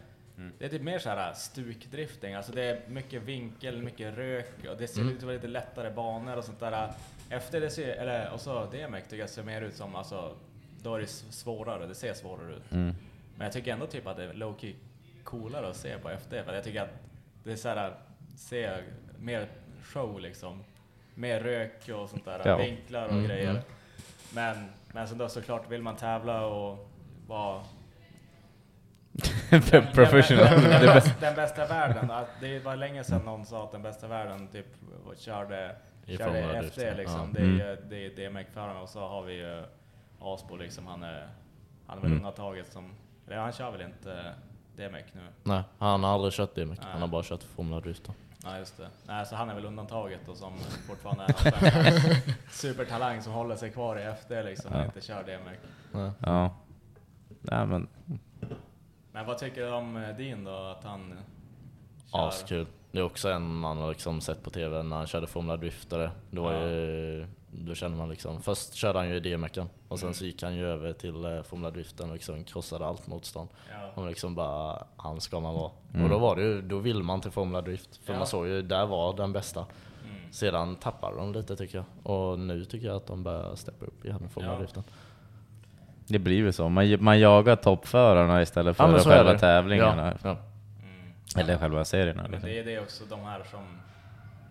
det 0.59 0.65
är 0.65 0.69
typ 0.69 0.83
mer 0.83 0.99
såhär 0.99 1.33
stukdrifting, 1.33 2.35
alltså 2.35 2.53
det 2.53 2.63
är 2.63 2.81
mycket 2.89 3.23
vinkel, 3.23 3.83
mycket 3.83 4.17
rök 4.19 4.67
och 4.71 4.77
det 4.79 4.89
ser 4.89 5.03
ut 5.03 5.17
att 5.17 5.23
vara 5.23 5.35
lite 5.35 5.49
lättare 5.49 5.91
banor 5.91 6.37
och 6.37 6.45
sånt 6.45 6.61
där. 6.61 6.93
FD, 7.41 7.61
det 7.61 7.71
ser, 7.71 7.89
eller 7.97 8.31
och 8.33 8.41
så 8.41 8.65
DMX 8.67 9.05
tycker 9.09 9.17
jag 9.23 9.31
ser 9.31 9.43
mer 9.43 9.63
ut 9.63 9.75
som, 9.77 9.95
alltså 9.95 10.35
då 10.83 10.95
är 10.95 11.01
det 11.01 11.07
svårare, 11.07 11.87
det 11.87 11.95
ser 11.95 12.15
svårare 12.15 12.53
ut. 12.55 12.73
Mm. 12.73 12.95
Men 13.37 13.45
jag 13.45 13.53
tycker 13.53 13.73
ändå 13.73 13.87
typ 13.87 14.07
att 14.07 14.17
det 14.17 14.25
är 14.25 14.33
low-key 14.33 14.75
coolare 15.25 15.69
att 15.69 15.77
se 15.77 15.99
på 15.99 16.11
FD, 16.11 16.43
för 16.45 16.55
jag 16.55 16.65
tycker 16.65 16.83
att 16.83 16.91
det 17.45 17.53
är 17.53 17.57
såhär, 17.57 17.95
ser 18.37 18.85
mer 19.19 19.49
show 19.83 20.21
liksom. 20.21 20.65
Mer 21.15 21.41
rök 21.41 21.89
och 21.89 22.11
sånt 22.11 22.25
där, 22.25 22.43
Ja. 22.45 22.57
vinklar 22.57 23.05
och 23.07 23.13
Mm, 23.13 23.25
grejer. 23.25 23.51
mm. 23.51 23.63
Men, 24.35 24.57
men 24.93 25.09
sen 25.09 25.19
då 25.19 25.29
såklart, 25.29 25.71
vill 25.71 25.83
man 25.83 25.97
tävla 25.97 26.47
och 26.47 26.91
vara 27.27 27.63
Professional. 29.95 30.45
Den, 30.45 30.63
den, 30.63 30.71
den, 30.71 30.95
bästa, 30.95 31.11
den 31.21 31.35
bästa 31.35 31.67
världen. 31.67 32.11
Det 32.41 32.59
var 32.59 32.77
länge 32.77 33.05
sedan 33.05 33.23
någon 33.25 33.47
sa 33.47 33.65
att 33.65 33.73
den 33.73 33.83
bästa 33.83 34.09
världen 34.09 34.49
typ 34.49 34.67
körde, 35.17 35.77
I 36.07 36.17
körde 36.17 36.25
Formula 36.43 36.53
FD 36.55 36.61
Drift, 36.61 36.79
ja. 36.83 36.95
liksom. 36.97 37.21
Ja. 37.21 37.27
Det 37.33 37.39
är 37.41 37.45
Mm. 37.45 37.59
ju 37.59 37.77
det 37.89 38.07
är 38.07 38.31
DMX-föraren 38.31 38.77
och 38.77 38.89
så 38.89 39.01
har 39.09 39.23
vi 39.23 39.33
ju 39.35 39.63
Asbo 40.21 40.57
liksom. 40.57 40.87
Han 40.87 41.03
är, 41.03 41.29
han 41.87 41.97
är 41.99 42.03
väl 42.03 42.11
Mm. 42.11 42.19
undantaget 42.19 42.73
som 42.73 42.91
Eller 43.27 43.37
han 43.37 43.53
kör 43.53 43.71
väl 43.71 43.81
inte 43.81 44.35
DMEC 44.77 45.05
nu? 45.13 45.21
Nej, 45.43 45.63
han 45.79 46.05
har 46.05 46.15
aldrig 46.15 46.33
kört 46.33 46.55
DMX. 46.55 46.81
Nej. 46.83 46.93
Han 46.93 47.01
har 47.01 47.09
bara 47.09 47.23
kört 47.23 47.43
Formula 47.43 47.81
Drift. 47.81 48.05
då. 48.05 48.13
Nej 48.45 48.59
just 48.59 48.77
det. 48.77 48.89
Nej, 49.07 49.27
så 49.27 49.37
han 49.37 49.51
är 49.51 49.55
väl 49.55 49.65
undantaget 49.65 50.21
då 50.27 50.35
som 50.35 50.59
fortfarande 50.89 51.25
är 51.25 51.53
här 51.53 52.17
supertalang 52.51 53.23
som 53.23 53.33
håller 53.33 53.57
sig 53.57 53.71
kvar 53.71 53.97
i 53.99 54.03
FD 54.03 54.43
liksom 54.43 54.73
och 54.73 54.79
Ja. 54.79 54.85
inte 54.85 55.01
kör 55.01 55.23
DMEC. 55.23 55.59
Nej. 55.93 56.11
Ja. 56.19 56.57
Nej 57.41 57.67
men, 57.67 57.89
Men 59.13 59.27
vad 59.27 59.39
tycker 59.39 59.61
du 59.61 59.73
om 59.73 59.97
eh, 59.97 60.17
din 60.17 60.45
då? 60.45 60.55
Att 60.57 60.85
han 60.85 61.19
kör? 62.13 62.29
Askul. 62.29 62.67
Det 62.93 62.99
är 62.99 63.03
också 63.03 63.29
en 63.31 63.55
man 63.55 63.79
har 63.79 63.89
liksom 63.89 64.21
sett 64.21 64.43
på 64.43 64.51
TV 64.51 64.83
när 64.83 64.97
han 64.97 65.07
körde 65.07 65.27
Formula 65.27 65.57
Driftare. 65.57 66.11
Var 66.31 66.53
Ja. 66.53 66.69
ju, 66.69 67.27
då 67.51 67.75
kände 67.75 67.97
man 67.99 68.09
liksom, 68.09 68.43
först 68.43 68.75
körde 68.75 68.99
han 68.99 69.09
ju 69.09 69.17
i 69.17 69.21
DMECen 69.21 69.69
och 69.89 69.99
sen 69.99 70.07
Mm. 70.07 70.15
så 70.15 70.25
gick 70.25 70.43
han 70.43 70.55
ju 70.55 70.67
över 70.67 70.93
till 70.93 71.25
eh, 71.25 71.43
Formula 71.43 71.71
Driften 71.71 72.09
och 72.09 72.15
liksom 72.15 72.45
krossade 72.45 72.87
allt 72.87 73.07
motstånd. 73.07 73.49
Ja. 73.71 74.03
Och 74.03 74.09
liksom 74.09 74.35
bara, 74.35 74.85
han 74.97 75.21
ska 75.21 75.41
man 75.41 75.55
vara. 75.55 75.71
Mm. 75.95 76.05
Och 76.05 76.11
då 76.11 76.19
var 76.19 76.37
det 76.37 76.43
ju, 76.43 76.63
då 76.63 76.79
vill 76.79 77.03
man 77.03 77.21
till 77.21 77.31
Formula 77.31 77.61
Drift. 77.61 77.97
För 77.97 78.13
Ja. 78.13 78.19
man 78.19 78.27
såg 78.27 78.47
ju, 78.47 78.63
där 78.63 78.87
var 78.87 79.17
den 79.17 79.33
bästa. 79.33 79.61
Mm. 79.61 80.33
Sedan 80.33 80.77
tappade 80.77 81.17
de 81.17 81.33
lite 81.33 81.57
tycker 81.57 81.79
jag. 82.05 82.13
Och 82.17 82.39
nu 82.39 82.65
tycker 82.65 82.87
jag 82.87 82.97
att 82.97 83.07
de 83.07 83.23
börjar 83.23 83.55
steppa 83.55 83.85
upp 83.87 84.05
igen 84.05 84.25
i 84.27 84.29
Formula 84.29 84.53
Ja. 84.53 84.59
Driften. 84.59 84.83
det 86.07 86.19
blir 86.19 86.37
ju 86.37 86.53
så. 86.53 86.69
Man, 86.69 87.05
man 87.05 87.21
jagar 87.21 87.57
toppförarna 87.57 88.43
istället 88.43 88.77
för 88.77 88.95
är 88.95 88.99
själva 88.99 89.39
tävlingarna. 89.39 90.13
Ja, 90.23 90.29
ja. 90.29 90.37
Eller 91.37 91.59
själva 91.59 91.85
serierna. 91.85 92.23
Men 92.23 92.31
Liksom. 92.31 92.49
det 92.51 92.59
är 92.59 92.65
det 92.65 92.81
också, 92.81 93.05
de 93.05 93.21
här 93.21 93.43
som, 93.51 93.65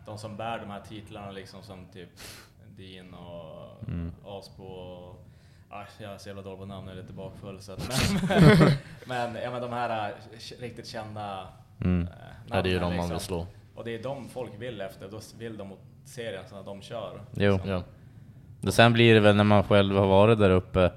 de 0.06 0.18
som 0.18 0.38
bär 0.38 0.60
de 0.60 0.70
här 0.70 0.82
titlarna 0.90 1.32
liksom 1.32 1.62
som 1.64 1.86
typ 1.94 2.10
Dean 2.78 3.14
och 3.14 3.62
Mm. 3.88 4.12
Aspo 4.26 4.64
och 4.64 5.28
Ah, 5.74 5.84
jag 6.00 6.14
är 6.14 6.18
så 6.18 6.30
jävla 6.30 6.42
dålig 6.42 6.60
på 6.60 6.66
namn, 6.66 6.88
jag 6.88 6.98
är 6.98 7.02
lite 7.02 7.14
bakfull. 7.14 7.60
Så 7.62 7.72
att, 7.72 7.90
men, 8.28 8.58
men, 9.06 9.36
ja, 9.44 9.52
men 9.52 9.62
de 9.62 9.72
här 9.74 10.10
äh, 10.10 10.16
riktigt 10.62 10.88
kända 10.88 11.48
Mm. 11.82 12.02
äh, 12.08 12.10
Ja, 12.50 12.62
det 12.62 12.70
är 12.70 12.74
ju 12.74 12.80
namnen 12.80 12.92
de 12.92 12.98
man 12.98 13.08
vill 13.10 13.14
liksom. 13.16 13.20
slå. 13.20 13.48
Och 13.76 13.84
det 13.84 13.96
är 13.96 14.04
de 14.04 14.30
folk 14.30 14.52
vill 14.58 14.82
efter, 14.82 15.08
då 15.12 15.20
vill 15.38 15.58
de 15.58 15.68
mot 15.68 15.80
serien 16.06 16.44
att 16.52 16.66
de 16.66 16.82
kör. 16.82 17.22
Jo. 17.34 17.54
Liksom. 17.54 17.70
Ja. 17.70 17.84
Och 18.64 18.74
sen 18.74 18.94
blir 18.94 19.14
det 19.14 19.20
väl 19.20 19.36
när 19.36 19.44
man 19.44 19.64
själv 19.64 19.96
har 19.96 20.08
varit 20.08 20.40
där 20.40 20.50
uppe, 20.50 20.92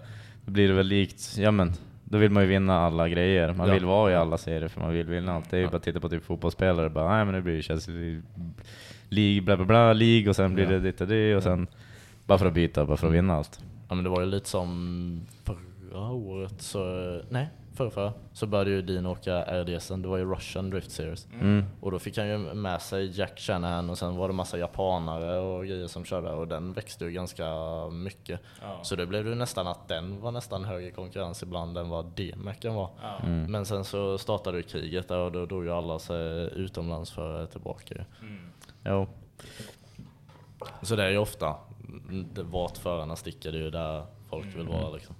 då 0.44 0.50
blir 0.52 0.68
det 0.68 0.74
väl 0.74 0.86
likt, 0.86 1.36
ja 1.38 1.50
men, 1.50 1.72
då 2.14 2.18
vill 2.20 2.30
man 2.30 2.42
ju 2.42 2.48
vinna 2.48 2.78
alla 2.80 3.08
grejer. 3.08 3.52
Man 3.52 3.68
Ja. 3.68 3.74
vill 3.74 3.84
vara 3.84 4.12
i 4.12 4.14
alla 4.14 4.38
serier 4.38 4.68
för 4.68 4.80
man 4.80 4.92
vill 4.92 5.06
vinna 5.06 5.32
allt. 5.34 5.50
Det 5.50 5.56
är 5.56 5.60
ju 5.60 5.66
bara 5.66 5.76
att 5.76 5.82
titta 5.82 6.00
på 6.00 6.08
typ 6.08 6.24
fotbollsspelare, 6.24 6.90
bara 6.90 7.16
nej 7.16 7.24
men 7.24 7.34
nu 7.34 7.40
blir 7.42 7.56
det 7.56 7.62
Chelsea 7.62 8.22
League, 9.08 9.42
bla 9.42 9.56
bla 9.56 9.64
bla, 9.66 9.92
League 9.92 10.28
och 10.28 10.36
sen 10.36 10.54
blir 10.54 10.66
det 10.66 10.80
ditt 10.80 11.00
och 11.00 11.08
det 11.08 11.36
och 11.36 11.42
sen 11.42 11.66
bara 12.26 12.38
för 12.38 12.46
att 12.46 12.54
byta, 12.54 12.84
bara 12.86 12.96
för 12.96 13.06
att 13.06 13.12
vinna 13.12 13.34
allt. 13.34 13.60
Ja 13.88 13.94
men 13.94 14.04
det 14.04 14.10
var 14.10 14.20
ju 14.20 14.26
lite 14.26 14.48
som 14.48 15.20
förra 15.44 16.10
året, 16.10 16.54
så, 16.62 16.80
nej 17.30 17.48
förra, 17.74 17.90
förra 17.90 18.12
så 18.32 18.46
började 18.46 18.70
ju 18.70 18.82
Dean 18.82 19.06
åka 19.06 19.62
RDSen, 19.62 20.02
det 20.02 20.08
var 20.08 20.16
ju 20.16 20.24
Russian 20.34 20.70
Drift 20.70 20.90
Series. 20.90 21.28
Mm. 21.40 21.64
Och 21.80 21.90
då 21.90 21.98
fick 21.98 22.18
han 22.18 22.28
ju 22.28 22.38
med 22.38 22.82
sig 22.82 23.18
Jack 23.18 23.40
Shanahan 23.40 23.90
och 23.90 23.98
sen 23.98 24.16
var 24.16 24.28
det 24.28 24.34
massa 24.34 24.58
japanare 24.58 25.38
och 25.38 25.66
grejer 25.66 25.86
som 25.86 26.04
körde 26.04 26.30
och 26.30 26.48
den 26.48 26.72
växte 26.72 27.04
ju 27.04 27.10
ganska 27.10 27.46
mycket. 27.88 28.40
Ja. 28.62 28.78
Så 28.82 28.96
det 28.96 29.06
blev 29.06 29.28
ju 29.28 29.34
nästan 29.34 29.66
att 29.66 29.88
den 29.88 30.20
var 30.20 30.32
nästan 30.32 30.64
högre 30.64 30.90
konkurrens 30.90 31.42
ibland 31.42 31.78
än 31.78 31.88
vad 31.88 32.04
DMECen 32.06 32.74
var. 32.74 32.90
Ja. 33.02 33.26
Mm. 33.26 33.52
Men 33.52 33.66
sen 33.66 33.84
så 33.84 34.18
startade 34.18 34.56
ju 34.56 34.62
kriget 34.62 35.08
där 35.08 35.18
och 35.18 35.32
då 35.32 35.46
drog 35.46 35.64
ju 35.64 35.70
alla 35.70 35.98
sig 35.98 36.50
utomlands 36.54 37.10
för 37.10 37.46
tillbaka. 37.46 38.04
Mm. 38.20 38.50
Jo. 38.84 39.06
Så 40.82 40.96
det 40.96 41.04
är 41.04 41.10
ju 41.10 41.18
ofta, 41.18 41.56
vart 42.34 42.78
förarna 42.78 43.16
sticker, 43.16 43.52
det 43.52 43.58
är 43.58 43.62
ju 43.62 43.70
där 43.70 44.06
folk 44.28 44.56
vill 44.56 44.68
vara 44.68 44.90
liksom. 44.90 45.14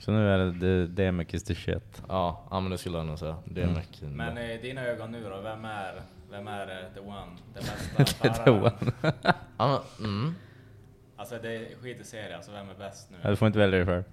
Så 0.00 0.10
nu 0.12 0.28
är 0.34 0.38
det 0.38 0.86
DMX 0.86 1.34
is 1.34 1.44
the 1.44 1.54
shit. 1.54 2.02
Ja, 2.08 2.46
ja 2.50 2.60
men 2.60 2.70
det 2.70 2.78
skulle 2.78 2.96
jag 2.98 3.06
nog 3.06 3.18
säga. 3.18 3.36
DMEC. 3.44 3.86
Men 4.00 4.38
i 4.38 4.58
dina 4.62 4.82
ögon 4.86 5.10
nu 5.12 5.22
då, 5.30 5.40
vem 5.40 5.64
är, 5.64 5.92
vem 6.30 6.48
är 6.48 6.60
eh, 6.62 6.94
the 6.94 7.00
one? 7.00 7.36
Den 7.54 7.64
bästa 7.96 8.28
The 8.44 8.50
one. 8.50 8.72
Ja, 9.58 9.82
men, 9.98 10.06
mm. 10.08 10.34
Alltså 11.16 11.38
det 11.42 11.54
är 11.56 11.82
skit 11.82 12.00
i 12.00 12.04
serie, 12.04 12.36
alltså 12.36 12.52
vem 12.52 12.70
är 12.70 12.74
bäst 12.74 13.08
Ja, 13.10 13.16
nu? 13.24 13.30
Du 13.30 13.36
får 13.36 13.46
inte 13.46 13.58
välja 13.58 13.78
dig 13.78 13.86
själv. 13.86 14.04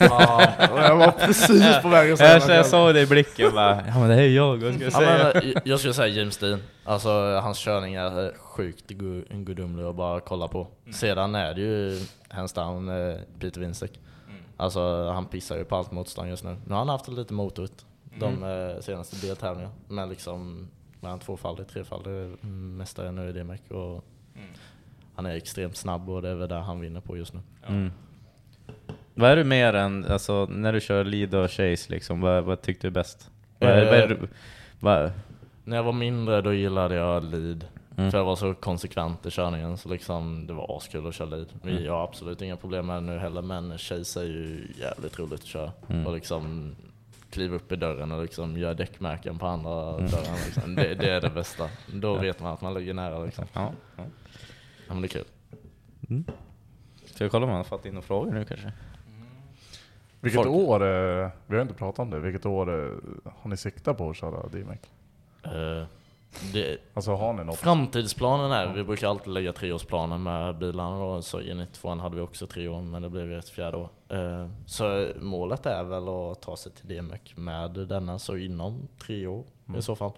Ja, 0.00 0.52
jag 0.76 0.96
var 0.96 1.10
precis 1.12 1.82
på 1.82 1.88
väg 1.88 2.12
att 2.12 2.18
säga 2.18 2.38
Jag, 2.38 2.50
jag 2.58 2.66
såg 2.66 2.94
det 2.94 3.00
i 3.02 3.06
blicken 3.06 3.50
bara, 3.54 3.82
ja 3.86 3.98
men 3.98 4.08
det 4.08 4.14
är 4.14 4.28
jag, 4.28 4.56
vad 4.56 4.74
ska 4.74 4.84
jag 4.84 4.92
Ja, 4.92 4.98
säga? 4.98 5.30
men, 5.54 5.54
jag- 5.64 5.78
skulle 5.78 5.94
säga 5.94 6.08
James 6.08 6.38
Dean. 6.38 6.62
Alltså 6.84 7.10
hans 7.40 7.58
körning 7.58 7.94
är 7.94 8.24
eh, 8.26 8.32
sjukt 8.38 8.90
gu- 8.90 9.44
gudomlig 9.44 9.84
att 9.84 9.94
bara 9.96 10.20
kolla 10.20 10.48
på. 10.48 10.66
Sedan 10.92 11.34
är 11.34 11.54
det 11.54 11.60
ju 11.60 12.00
hands 12.28 12.52
down 12.52 12.88
eh, 12.88 13.14
Peter 13.40 13.60
Winsek. 13.60 14.00
Mm. 14.56 14.64
Alltså 14.64 15.08
han 15.10 15.26
pissar 15.26 15.56
ju 15.56 15.64
på 15.64 15.76
allt 15.76 15.90
motstånd 15.92 16.28
just 16.28 16.44
nu. 16.44 16.56
Nu 16.64 16.70
har 16.72 16.78
han 16.78 16.88
haft 16.88 17.06
det 17.06 17.12
lite 17.12 17.34
motorigt 17.34 17.86
de 18.18 18.44
eh, 18.44 18.80
senaste 18.80 19.26
deltävlingarna. 19.26 19.74
Men 19.88 20.08
liksom, 20.08 20.68
är 21.00 21.08
han 21.08 21.18
tvåfaldig, 21.18 21.68
trefaldig 21.68 22.44
mästare 22.44 23.12
nu 23.12 23.28
i 23.28 23.32
och 23.74 24.04
Mm. 24.36 24.48
han 25.14 25.26
är 25.26 25.30
extremt 25.36 25.76
snabb 25.76 26.10
och 26.10 26.22
det 26.22 26.28
är 26.28 26.34
väl 26.34 26.48
där 26.48 26.60
han 26.60 26.80
vinner 26.80 27.00
på 27.00 27.16
just 27.16 27.34
nu. 27.34 27.40
Ja. 27.62 27.68
Mm. 27.68 27.92
Vad 29.14 29.30
är 29.30 29.36
du 29.36 29.44
mer 29.44 29.74
än, 29.74 30.04
alltså 30.04 30.46
när 30.50 30.72
du 30.72 30.80
kör 30.80 31.04
lead 31.04 31.34
och 31.34 31.50
chase 31.50 31.92
liksom, 31.92 32.20
vad, 32.20 32.44
vad 32.44 32.62
tyckte 32.62 32.86
du 32.86 32.88
är 32.88 32.92
bäst? 32.92 33.30
Vad 33.58 33.70
är, 33.70 33.82
Eh. 33.82 33.88
vad 33.90 33.98
är, 33.98 34.08
du- 34.08 34.28
vad, 34.80 35.12
När 35.64 35.76
jag 35.76 35.82
var 35.84 35.92
mindre 35.92 36.40
då 36.42 36.52
gillade 36.52 36.94
jag 36.94 37.24
lead. 37.24 37.64
Mm. 37.98 38.10
För 38.10 38.18
jag 38.18 38.24
var 38.24 38.36
så 38.36 38.54
konsekvent 38.54 39.26
i 39.26 39.30
körningen 39.30 39.76
så 39.78 39.88
liksom 39.88 40.46
det 40.46 40.52
var 40.52 40.76
askul 40.76 41.06
att 41.06 41.14
köra 41.14 41.28
lead. 41.28 41.46
Mm. 41.62 41.84
Jag 41.84 41.92
har 41.92 42.04
absolut 42.04 42.42
inga 42.42 42.56
problem 42.56 42.86
med 42.86 42.96
det 42.96 43.00
nu 43.00 43.18
heller 43.18 43.42
men 43.42 43.78
chase 43.78 44.20
är 44.20 44.24
ju 44.24 44.68
jävligt 44.78 45.18
roligt 45.18 45.40
att 45.40 45.46
köra. 45.46 45.72
Mm. 45.88 46.06
Och 46.06 46.12
liksom 46.14 46.74
kliva 47.30 47.56
upp 47.56 47.72
i 47.72 47.76
dörren 47.76 48.12
och 48.12 48.22
liksom 48.22 48.56
göra 48.56 48.74
däckmärken 48.74 49.38
på 49.38 49.46
andra 49.46 49.94
Mm. 49.94 50.10
dörren. 50.10 50.36
Liksom. 50.46 50.74
Det, 50.74 50.94
det 50.94 51.10
är 51.12 51.20
det 51.20 51.30
bästa. 51.30 51.68
Då 51.92 52.08
Ja. 52.08 52.20
vet 52.20 52.40
man 52.40 52.52
att 52.52 52.60
man 52.60 52.74
ligger 52.74 52.94
nära 52.94 53.18
liksom. 53.24 53.44
ja. 53.52 53.72
ja. 53.96 54.04
Ja, 54.88 54.94
men 54.94 55.02
det 55.02 55.06
är 55.06 55.08
kul. 55.08 55.24
Ska 57.04 57.24
vi 57.24 57.30
kolla 57.30 57.44
om 57.44 57.50
han 57.50 57.56
har 57.56 57.64
fått 57.64 57.86
in 57.86 57.94
några 57.94 58.06
frågor 58.06 58.32
nu 58.32 58.44
kanske? 58.44 58.72
Vilket 60.20 60.42
Folk. 60.44 60.50
år, 60.50 60.82
eh, 60.82 61.28
vi 61.46 61.54
har 61.56 61.62
inte 61.62 61.74
pratat 61.74 61.98
om 61.98 62.10
det, 62.10 62.18
vilket 62.18 62.46
år 62.46 62.84
eh, 62.84 62.90
har 63.36 63.50
ni 63.50 63.56
siktat 63.56 63.98
på 63.98 64.10
att 64.10 64.16
köra 64.16 64.48
DMEC? 64.48 64.78
Eh, 65.42 65.84
det, 66.52 66.78
Alltså 66.94 67.14
har 67.14 67.32
ni 67.32 67.44
något? 67.44 67.56
Framtidsplanen 67.58 68.52
är, 68.52 68.74
vi 68.74 68.84
brukar 68.84 69.08
alltid 69.08 69.32
lägga 69.32 69.52
treårsplaner 69.52 70.18
med 70.18 70.58
bilarna 70.58 70.98
då, 70.98 71.22
så 71.22 71.40
i 71.40 71.54
92 71.54 71.94
hade 71.94 72.16
vi 72.16 72.22
också 72.22 72.46
tre 72.46 72.68
år 72.68 72.82
men 72.82 73.02
det 73.02 73.08
blev 73.10 73.32
ett 73.32 73.48
fjärde 73.48 73.76
år. 73.76 73.88
Eh, 74.08 74.48
Så 74.66 75.08
målet 75.20 75.66
är 75.66 75.84
väl 75.84 76.08
att 76.08 76.42
ta 76.42 76.56
sig 76.56 76.72
till 76.72 76.88
DMEC 76.96 77.20
med 77.34 77.70
denna 77.70 78.18
så 78.18 78.36
inom 78.36 78.88
tre 78.98 79.26
år 79.26 79.44
i 79.78 79.82
så 79.82 79.96
fall. 79.96 80.12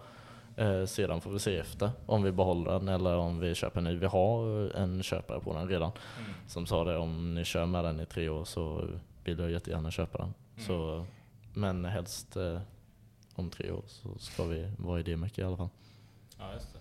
Eh, 0.57 0.85
Sedan 0.85 1.21
får 1.21 1.31
vi 1.31 1.39
se 1.39 1.57
efter 1.59 1.91
om 2.07 2.23
vi 2.23 2.33
behåller 2.33 2.71
den 2.73 2.89
eller 2.89 3.17
om 3.17 3.41
vi 3.41 3.55
köper 3.55 3.79
en 3.79 3.85
ny. 3.85 3.97
Vi 3.97 4.07
har 4.07 4.71
en 4.77 5.03
köpare 5.03 5.41
på 5.41 5.55
den 5.55 5.69
redan 5.69 5.91
Mm. 6.19 6.31
som 6.49 6.67
sa 6.67 6.85
det 6.85 6.97
om 6.97 7.35
ni 7.35 7.45
kör 7.45 7.67
med 7.67 7.85
den 7.85 8.01
i 8.01 8.07
tre 8.07 8.29
år 8.29 8.45
så 8.45 8.85
vill 9.25 9.39
jag 9.39 9.51
jättegärna 9.51 9.91
köpa 9.91 10.19
den. 10.19 10.35
Så, 10.67 11.07
men 11.55 11.85
helst 11.85 12.37
eh, 12.37 12.61
om 13.35 13.51
tre 13.51 13.71
år 13.71 13.83
så 13.87 14.09
ska 14.19 14.45
vi 14.45 14.71
vara 14.79 15.01
i 15.01 15.03
DMEC 15.03 15.39
i 15.39 15.43
alla 15.43 15.57
fall. 15.57 15.69
Ja, 16.39 16.53
just 16.53 16.73
det. 16.73 16.79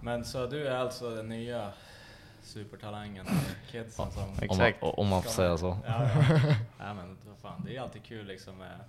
Men 0.00 0.24
så 0.24 0.46
du 0.46 0.66
är 0.68 0.76
alltså 0.76 1.14
den 1.14 1.28
nya 1.28 1.72
supertalangen, 2.42 3.26
kidsen 3.70 4.10
som... 4.10 4.22
Om 4.22 4.28
man, 4.30 4.42
Exakt. 4.42 4.78
om 4.82 5.08
man 5.08 5.22
får 5.22 5.30
säga 5.30 5.58
så. 5.58 5.78
Ja, 5.86 6.02
ja. 6.02 6.38
ja 6.78 6.94
men 6.94 7.16
vad 7.28 7.38
fan, 7.42 7.62
det 7.66 7.76
är 7.76 7.80
alltid 7.80 8.02
kul 8.04 8.26
liksom 8.26 8.58
med... 8.58 8.80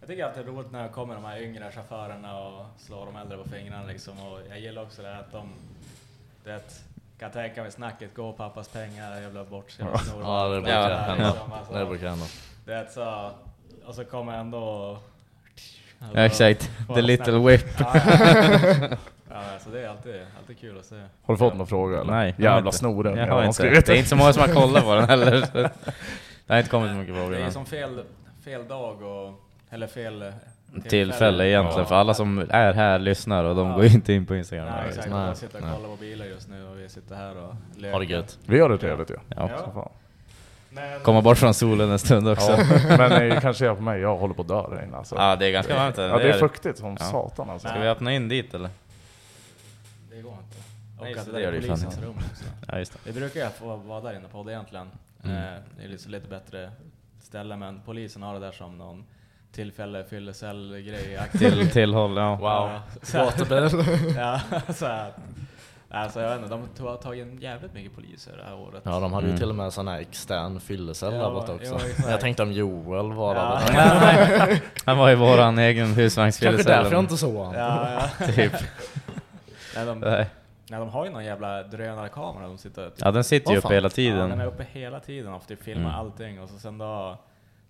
Jag 0.00 0.08
tycker 0.08 0.24
alltid 0.24 0.44
det 0.44 0.50
är 0.50 0.52
roligt 0.54 0.72
när 0.72 0.82
det 0.82 0.88
kommer 0.88 1.14
de 1.14 1.24
här 1.24 1.42
yngre 1.42 1.72
chaufförerna 1.72 2.38
och 2.38 2.66
slår 2.78 3.06
de 3.06 3.16
äldre 3.16 3.38
på 3.38 3.48
fingrarna 3.48 3.86
liksom. 3.86 4.18
Och 4.20 4.40
jag 4.48 4.60
gillar 4.60 4.82
också 4.82 5.02
det 5.02 5.08
här 5.08 5.20
att 5.20 5.32
de... 5.32 5.48
Det 6.44 6.84
kan 7.18 7.30
tänka 7.30 7.62
mig 7.62 7.72
snacket, 7.72 8.14
gå 8.14 8.32
pappas 8.32 8.68
pengar, 8.68 9.20
jävla 9.20 9.44
bort 9.44 9.70
sina 9.70 9.98
snor. 9.98 10.22
Ja, 10.22 10.48
det 10.48 10.54
Ja, 10.54 10.60
brukar 10.60 10.90
ja, 10.90 10.96
hända. 10.96 11.28
liksom, 11.30 11.52
alltså. 11.52 11.72
Det 11.74 11.86
brukar 11.86 12.08
hända. 12.08 12.24
Det 12.64 12.74
är 12.74 12.86
så... 12.86 13.30
Och 13.86 13.94
så 13.94 14.04
kommer 14.04 14.38
ändå... 14.38 14.98
Ja, 16.14 16.20
exakt, 16.20 16.70
the 16.94 17.02
little 17.02 17.38
whip. 17.38 17.66
Ja, 17.80 17.90
ja. 17.94 18.88
ja, 19.30 19.42
så 19.64 19.70
det 19.70 19.80
är 19.84 19.88
alltid, 19.88 20.14
alltid 20.38 20.58
kul 20.60 20.78
att 20.78 20.84
se. 20.84 20.94
Har 21.22 21.34
du 21.34 21.38
fått 21.38 21.54
några 21.54 21.66
frågor 21.66 22.00
eller? 22.00 22.12
Nej, 22.12 22.34
har 22.38 22.44
Jävla 22.44 22.72
snoren. 22.72 23.16
Jag 23.16 23.28
Ja, 23.28 23.32
har 23.32 23.40
man 23.40 23.46
inte. 23.46 23.62
Det 23.62 23.88
är 23.88 23.94
inte 23.96 24.08
så 24.08 24.16
många 24.16 24.32
som 24.32 24.42
har 24.42 24.54
kollat 24.54 24.84
på 24.84 24.94
den 24.94 25.08
heller. 25.08 25.40
så 25.40 25.52
Det 26.46 26.52
har 26.52 26.58
inte 26.58 26.70
kommit 26.70 26.90
så 26.90 26.96
mycket 26.96 27.14
frågor. 27.14 27.30
Det 27.30 27.42
är 27.42 27.50
som 27.50 27.66
fel, 27.66 28.02
fel 28.44 28.68
dag 28.68 29.02
och... 29.02 29.40
Eller 29.70 29.86
fel... 29.86 30.32
Tillfälle 30.88 31.48
egentligen, 31.48 31.78
Ja. 31.80 31.84
för 31.84 31.94
alla 31.94 32.14
som 32.14 32.46
är 32.50 32.72
här 32.72 32.98
lyssnar 32.98 33.44
och 33.44 33.54
de 33.56 33.68
Ja. 33.68 33.74
går 33.74 33.84
inte 33.84 34.12
in 34.12 34.26
på 34.26 34.36
Instagram. 34.36 34.66
Nej, 34.66 34.84
exakt. 34.88 35.10
De 35.10 35.34
sitter 35.34 35.58
och 35.58 35.74
kollar 35.76 35.88
på 35.88 35.96
bilar 35.96 36.26
just 36.26 36.48
nu 36.48 36.68
och 36.68 36.78
vi 36.78 36.88
sitter 36.88 37.14
här 37.14 37.36
och 37.36 37.54
leker. 37.76 37.92
Ha 37.92 37.98
det 37.98 38.04
gött. 38.04 38.38
Vi 38.46 38.60
har 38.60 38.68
det 38.68 38.78
trevligt 38.78 39.10
ju. 39.10 39.14
Ja. 39.36 39.50
Ja. 39.74 39.90
Men, 40.74 41.00
Komma 41.00 41.22
bort 41.22 41.38
från 41.38 41.54
solen 41.54 41.90
en 41.90 41.98
stund 41.98 42.28
också. 42.28 42.50
Ja, 42.50 42.58
Ja, 42.88 42.96
men 43.08 43.28
ni 43.28 43.40
kan 43.40 43.54
se 43.54 43.74
på 43.74 43.82
mig, 43.82 44.00
jag 44.00 44.16
håller 44.16 44.34
på 44.34 44.42
att 44.42 44.48
dö 44.48 44.68
där 44.76 44.84
inne 44.84 44.96
alltså. 44.96 45.14
det 45.14 45.46
är 45.46 45.50
ganska 45.50 45.74
varmt. 45.76 45.96
Ja, 45.98 46.18
det 46.18 46.28
är 46.30 46.38
fuktigt 46.38 46.78
som 46.78 46.96
Ja. 47.00 47.04
satan 47.06 47.50
alltså. 47.50 47.68
Ska 47.68 47.78
vi 47.78 47.88
öppna 47.88 48.12
in 48.12 48.28
dit 48.28 48.54
eller? 48.54 48.70
Det 50.10 50.22
går 50.22 50.32
inte. 50.32 50.56
Nej, 51.00 51.10
Och 51.14 51.20
så 51.20 51.20
att 51.20 51.34
det 51.34 51.40
det 51.40 51.46
är 51.48 51.52
det 51.52 51.58
polisens 51.60 51.84
inte. 51.96 52.06
rum 52.06 52.14
också. 52.30 52.44
Ja, 52.68 52.78
just 52.78 52.92
det. 52.92 52.98
Vi 53.04 53.12
brukar 53.20 53.40
ju 53.40 53.50
få 53.50 53.76
vara 53.76 54.00
där 54.00 54.16
inne 54.16 54.28
på 54.28 54.42
det 54.42 54.52
egentligen. 54.52 54.90
Mm. 55.24 55.36
Eh, 55.36 55.42
Det 55.78 55.84
är 55.84 55.88
lite, 55.88 56.08
lite 56.08 56.28
bättre 56.28 56.70
ställe 57.22 57.56
men 57.56 57.80
polisen 57.84 58.22
har 58.22 58.34
det 58.34 58.40
där 58.40 58.52
som 58.52 58.78
någon 58.78 59.04
tillfälle 59.52 60.04
fyllecell-grej. 60.04 61.20
Till, 61.38 61.70
tillhåll, 61.70 62.16
ja. 62.16 62.30
Wow. 62.36 62.40
Ja, 62.70 62.82
så 63.02 63.18
här- 63.18 63.24
Gatubil. 63.24 64.14
Ja, 64.16 64.40
så 64.74 64.86
här. 64.86 65.12
Alltså 65.94 66.20
jag 66.20 66.28
vet 66.28 66.36
inte, 66.52 66.58
de 66.82 66.86
har 66.88 66.96
tagit 66.96 67.26
in 67.26 67.38
jävligt 67.40 67.74
mycket 67.74 67.94
poliser 67.94 68.36
det 68.36 68.44
här 68.44 68.54
året. 68.54 68.82
Ja, 68.84 69.00
de 69.00 69.12
hade 69.12 69.26
ju 69.26 69.30
Mm. 69.30 69.40
till 69.40 69.48
och 69.48 69.54
med 69.54 69.72
sån 69.72 69.88
här 69.88 69.98
extern 70.00 70.60
fyllecell 70.60 71.14
Ja, 71.14 71.22
där 71.22 71.30
borta 71.30 71.52
också. 71.54 71.78
ja, 72.04 72.10
jag 72.10 72.20
tänkte 72.20 72.42
om 72.42 72.52
Joel 72.52 73.12
var 73.12 73.34
Ja. 73.36 73.60
där. 73.66 74.60
Han 74.86 74.98
var 74.98 75.10
i 75.10 75.14
våran 75.14 75.58
egen 75.58 75.84
Kanske 75.86 76.02
husvagnsfyllecell. 76.02 76.64
därför 76.66 76.92
jag 76.92 77.00
inte 77.04 77.16
såg 77.16 77.34
honom. 77.34 77.54
Ja, 77.54 77.88
ja. 78.20 78.26
Typ. 78.32 78.52
Nej, 79.76 79.86
de, 79.86 79.98
Nej. 80.00 80.26
nej, 80.70 80.80
de 80.80 80.88
har 80.88 81.04
ju 81.04 81.10
någon 81.10 81.24
jävla 81.24 81.62
drönarkamera 81.62 82.46
de 82.46 82.58
sitter 82.58 82.90
typ, 82.90 83.00
Ja, 83.00 83.10
den 83.10 83.24
sitter 83.24 83.50
ju 83.50 83.56
Åh, 83.56 83.58
uppe 83.58 83.62
fan. 83.68 83.74
hela 83.74 83.86
Ja, 83.86 83.90
tiden. 83.90 84.30
den 84.30 84.40
är 84.40 84.46
uppe 84.46 84.66
hela 84.72 85.00
tiden 85.00 85.32
och 85.34 85.46
typ 85.46 85.62
filmar 85.62 85.88
Mm. 85.90 86.00
allting 86.00 86.40
och 86.42 86.48
så 86.48 86.58
sen 86.58 86.78
då 86.78 87.18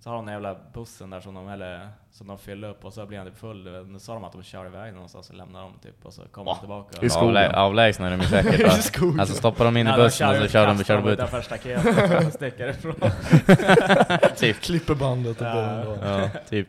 så 0.05 0.11
har 0.11 0.17
de 0.17 0.25
den 0.27 0.33
jävla 0.33 0.57
bussen 0.73 1.11
där 1.11 1.21
som 1.21 1.35
de, 1.35 1.49
eller, 1.49 1.89
som 2.11 2.27
de 2.27 2.39
fyller 2.39 2.69
upp 2.69 2.85
och 2.85 2.93
så 2.93 3.07
blir 3.07 3.19
han 3.19 3.27
typ 3.27 3.39
full. 3.39 3.87
Nu 3.87 3.99
sa 3.99 4.15
de 4.15 4.25
att 4.25 4.33
de 4.33 4.43
kör 4.43 4.67
iväg 4.67 4.95
någonstans 4.95 5.31
och 5.31 5.37
lämnar 5.37 5.61
dem 5.61 5.73
typ 5.83 6.05
och 6.07 6.13
så 6.13 6.23
kommer 6.23 6.53
de 6.53 6.59
tillbaka. 6.59 7.07
I 7.07 7.11
skogen. 7.11 7.29
Avlä 7.29 7.57
avlägsna 7.57 8.07
är 8.07 8.11
de 8.11 8.21
ju 8.21 8.27
säkert. 8.27 8.63
va? 9.03 9.15
Alltså 9.21 9.35
stoppar 9.35 9.65
de 9.65 9.77
in 9.77 9.87
i 9.87 9.93
bussen 9.93 10.29
och 10.29 10.37
så 10.37 10.43
ut, 10.43 10.51
kör 10.51 10.67
de, 10.67 10.77
kastar 10.79 10.95
kör 10.95 11.03
de 11.03 11.09
ut. 11.09 11.13
utanför 11.19 11.41
staketet 11.41 12.27
och 12.27 12.33
sticker 12.39 12.69
ifrån. 12.69 12.95
Typ. 14.37 14.61
Klipper 14.61 14.95
bandet 14.95 15.41
och 15.41 15.47
Ja. 15.47 15.97
Ja, 16.03 16.29
typ. 16.49 16.69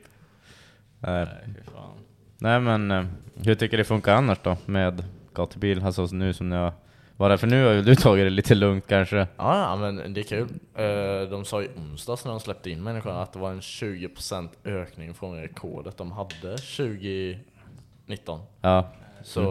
Nej. 0.99 1.25
Nej, 1.25 1.27
fy 1.55 1.71
fan. 1.71 1.93
Nej 2.37 2.59
men, 2.59 2.91
eh, 2.91 3.05
hur 3.43 3.55
tycker 3.55 3.77
du 3.77 3.83
det 3.83 3.87
funkar 3.87 4.15
annars 4.15 4.39
då 4.43 4.57
med 4.65 5.03
gatubil? 5.33 5.85
Alltså 5.85 6.05
nu 6.11 6.33
som 6.33 6.49
ni 6.49 6.55
har 6.55 6.73
varit, 7.17 7.39
för 7.39 7.47
nu 7.47 7.65
har 7.65 7.71
ju 7.71 7.81
du 7.81 7.95
tagit 7.95 8.25
det 8.25 8.29
lite 8.29 8.55
lugnt 8.55 8.87
kanske. 8.87 9.27
Ja, 9.37 9.75
men 9.75 10.13
det 10.13 10.21
är 10.21 10.23
kul. 10.23 10.47
Eh, 10.75 11.29
De 11.29 11.45
sa 11.45 11.61
i 11.61 11.67
onsdags 11.77 12.25
när 12.25 12.31
de 12.31 12.39
släppte 12.39 12.69
in 12.69 12.83
människorna 12.83 13.21
att 13.21 13.33
det 13.33 13.39
var 13.39 13.51
en 13.51 13.59
20% 13.61 14.49
ökning 14.65 15.13
från 15.13 15.41
rekordet 15.41 15.97
de 15.97 16.11
hade 16.11 16.57
2019. 16.57 18.39
Ja, 18.61 18.91
Så 19.23 19.41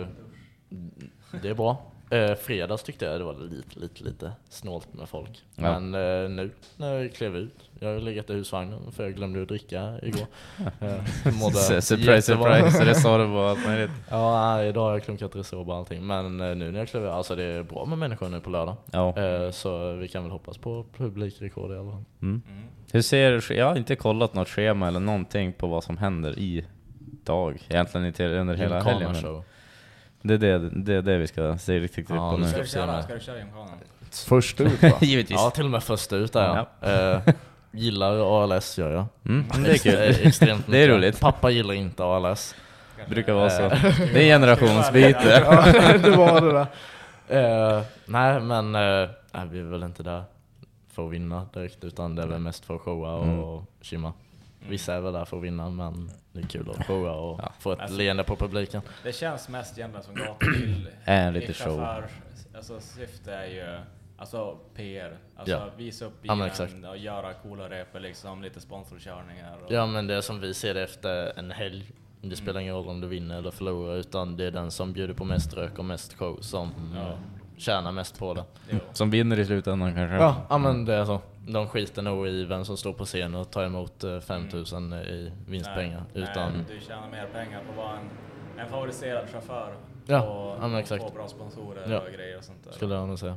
eh, 0.00 0.06
det 1.42 1.48
är 1.48 1.54
bra. 1.54 1.89
Eh, 2.10 2.34
fredags 2.34 2.82
tyckte 2.82 3.04
jag 3.04 3.20
det 3.20 3.24
var 3.24 3.34
lite, 3.34 3.80
lite, 3.80 4.04
lite 4.04 4.32
snålt 4.48 4.94
med 4.94 5.08
folk. 5.08 5.44
Ja. 5.56 5.80
Men 5.80 5.94
eh, 5.94 6.30
nu 6.30 6.50
när 6.76 6.94
jag 6.94 7.14
klev 7.14 7.36
ut, 7.36 7.70
jag 7.80 7.88
har 7.88 8.00
legat 8.00 8.30
i 8.30 8.32
husvagnen 8.32 8.92
för 8.92 9.02
jag 9.02 9.14
glömde 9.14 9.42
att 9.42 9.48
dricka 9.48 9.94
igår. 10.02 10.26
Eh, 10.80 11.34
mådde 11.40 11.82
surprise 11.82 12.14
jättebra. 12.14 12.60
surprise, 12.60 12.84
Resor 12.90 13.18
och 13.18 13.48
allt 13.48 13.66
möjligt. 13.66 13.90
Ja, 14.08 14.62
idag 14.62 14.84
har 14.84 14.92
jag 14.92 15.04
klunkat 15.04 15.36
Resorb 15.36 15.68
och 15.68 15.76
allting. 15.76 16.06
Men 16.06 16.40
eh, 16.40 16.56
nu 16.56 16.72
när 16.72 16.78
jag 16.78 16.88
klev 16.88 17.04
ut, 17.04 17.10
alltså 17.10 17.36
det 17.36 17.44
är 17.44 17.62
bra 17.62 17.84
med 17.84 17.98
människor 17.98 18.28
nu 18.28 18.40
på 18.40 18.50
lördag. 18.50 18.76
Ja. 18.92 19.18
Eh, 19.18 19.50
så 19.50 19.92
vi 19.92 20.08
kan 20.08 20.22
väl 20.22 20.32
hoppas 20.32 20.58
på 20.58 20.86
publikrekord 20.96 21.70
i 21.70 21.74
alla 21.74 21.90
fall. 21.90 22.04
Mm. 22.22 22.42
Mm. 22.48 22.62
Hur 22.92 23.02
ser, 23.02 23.52
jag 23.52 23.66
har 23.66 23.76
inte 23.76 23.96
kollat 23.96 24.34
något 24.34 24.48
schema 24.48 24.88
eller 24.88 25.00
någonting 25.00 25.52
på 25.52 25.66
vad 25.66 25.84
som 25.84 25.98
händer 25.98 26.38
i 26.38 26.64
dag, 27.24 27.58
egentligen 27.68 28.06
inte 28.06 28.26
under 28.26 28.54
hela 28.54 28.80
helgen. 28.80 29.14
Gymkhana-show. 29.14 29.42
Det 30.22 30.34
är 30.34 30.38
det, 30.38 30.58
det 30.58 30.94
är 30.94 31.02
det 31.02 31.18
vi 31.18 31.26
ska 31.26 31.58
se 31.58 31.78
riktigt 31.80 32.10
Ja, 32.10 32.30
på 32.32 32.36
nu. 32.36 32.46
Ska 32.48 32.58
du 32.60 32.66
köra, 32.66 33.02
ska 33.02 33.14
du 33.14 33.20
köra? 33.20 33.36
Först 34.10 34.60
ut 34.60 34.82
va? 34.82 34.92
Givetvis. 35.00 35.36
Ja, 35.40 35.50
till 35.50 35.64
och 35.64 35.70
med 35.70 35.82
först 35.82 36.12
ut 36.12 36.32
där 36.32 36.66
ja. 36.80 36.88
Eh, 36.88 37.34
gillar 37.72 38.42
ALS 38.44 38.78
gör 38.78 38.90
jag. 38.90 39.04
Mm, 39.26 39.44
det 39.64 39.70
är 39.70 39.78
kul. 39.78 39.94
Ex- 39.98 40.18
Extremt 40.20 40.64
Det 40.66 40.78
är 40.78 40.88
roligt. 40.88 41.20
Pappa 41.20 41.50
gillar 41.50 41.74
inte 41.74 42.04
ALS. 42.04 42.54
brukar 43.08 43.32
vara 43.32 43.50
så. 43.50 43.62
Eh, 43.62 43.70
Det 44.12 44.22
är 44.22 44.24
generationsbyte. 44.34 45.42
ja, 45.46 45.98
det 45.98 46.10
var 46.16 46.40
det 46.40 46.52
där. 46.52 46.66
Eh, 47.78 47.82
nej, 48.06 48.40
men 48.40 48.74
eh, 48.74 49.08
nej, 49.32 49.46
vi 49.50 49.58
är 49.58 49.62
väl 49.64 49.82
inte 49.82 50.02
där 50.02 50.22
för 50.92 51.06
att 51.06 51.12
vinna 51.12 51.46
direkt, 51.54 51.84
utan 51.84 52.14
det 52.14 52.22
är 52.22 52.26
väl 52.26 52.38
mest 52.40 52.64
för 52.64 52.74
att 52.74 52.80
showa 52.80 53.14
och 53.14 53.24
Mm. 53.52 53.64
kimma. 53.80 54.12
Vissa 54.68 54.94
är 54.94 55.00
väl 55.00 55.12
där 55.12 55.24
för 55.24 55.36
att 55.36 55.42
vinna, 55.42 55.70
men 55.70 56.10
det 56.32 56.40
är 56.40 56.46
kul 56.46 56.70
att 56.70 56.86
showa 56.86 57.12
och 57.12 57.40
Ja. 57.42 57.52
få 57.58 57.72
ett 57.72 57.80
Alltså- 57.80 57.96
leende 57.96 58.24
på 58.24 58.36
publiken. 58.36 58.82
Det 59.02 59.12
känns 59.12 59.48
mest 59.48 59.78
egentligen 59.78 60.04
som 60.04 60.14
gatubil. 60.14 60.88
Är 61.04 61.32
lite 61.32 61.50
i 61.50 61.54
show. 61.54 61.66
chaufför- 61.80 62.08
Alltså 62.56 62.80
syfte 62.80 63.32
är 63.34 63.46
ju 63.46 63.80
alltså 64.18 64.56
PR. 64.74 65.16
Alltså 65.36 65.54
Ja. 65.54 65.68
visa 65.76 66.04
upp 66.04 66.12
Ja, 66.22 66.34
bilen 66.34 66.46
exakt. 66.48 66.74
och 66.88 66.96
göra 66.98 67.32
coola 67.34 67.70
repor 67.70 68.00
liksom, 68.00 68.42
lite 68.42 68.60
sponsorkörningar. 68.60 69.58
Och, 69.64 69.72
Ja, 69.72 69.86
men 69.86 70.06
det 70.06 70.14
är 70.14 70.20
som 70.20 70.40
vi 70.40 70.54
ser 70.54 70.74
det 70.74 70.82
efter 70.82 71.38
en 71.38 71.50
helg. 71.50 71.90
Det 72.22 72.36
spelar 72.36 72.60
ingen 72.60 72.74
roll 72.74 72.88
om 72.88 73.00
du 73.00 73.08
vinner 73.08 73.38
eller 73.38 73.50
förlorar, 73.50 73.96
utan 73.96 74.36
det 74.36 74.44
är 74.44 74.50
den 74.50 74.70
som 74.70 74.92
bjuder 74.92 75.14
på 75.14 75.24
mest 75.24 75.54
rök 75.54 75.78
och 75.78 75.84
mest 75.84 76.14
show 76.14 76.38
som 76.40 76.72
Ja. 76.96 77.18
Tjänar 77.60 77.92
mest 77.92 78.18
på 78.18 78.34
det. 78.34 78.44
Som 78.92 79.10
vinner 79.10 79.38
i 79.38 79.44
slutändan 79.46 79.94
kanske. 79.94 80.16
Ja, 80.16 80.36
ja 80.50 80.58
men 80.58 80.84
det 80.84 80.94
är 80.94 81.04
så. 81.04 81.20
De 81.48 81.68
skiter 81.68 82.02
nog 82.02 82.28
i 82.28 82.44
vem 82.44 82.64
som 82.64 82.76
står 82.76 82.92
på 82.92 83.04
scen 83.04 83.34
och 83.34 83.50
tar 83.50 83.64
emot 83.64 84.04
eh, 84.04 84.20
5000 84.20 84.92
i 84.92 85.32
vinstpengar. 85.48 86.02
Nej, 86.14 86.22
utan, 86.22 86.52
nej, 86.52 86.64
du 86.68 86.80
tjänar 86.80 87.08
mer 87.10 87.26
pengar 87.32 87.62
på 87.64 87.70
att 87.70 87.76
vara 87.76 87.98
en, 87.98 88.10
en 88.64 88.68
favoriserad 88.70 89.28
chaufför. 89.30 89.74
Ja, 90.06 90.22
och, 90.22 90.56
ja, 90.56 90.60
men 90.60 90.74
och 90.74 90.80
exakt. 90.80 91.02
få 91.04 91.10
bra 91.10 91.28
sponsorer 91.28 91.90
Ja. 91.92 92.00
och 92.00 92.12
grejer 92.12 92.38
och 92.38 92.44
sånt 92.44 92.64
där. 92.64 92.72
skulle 92.72 92.94
jag 92.94 93.08
nog 93.08 93.18
säga. 93.18 93.36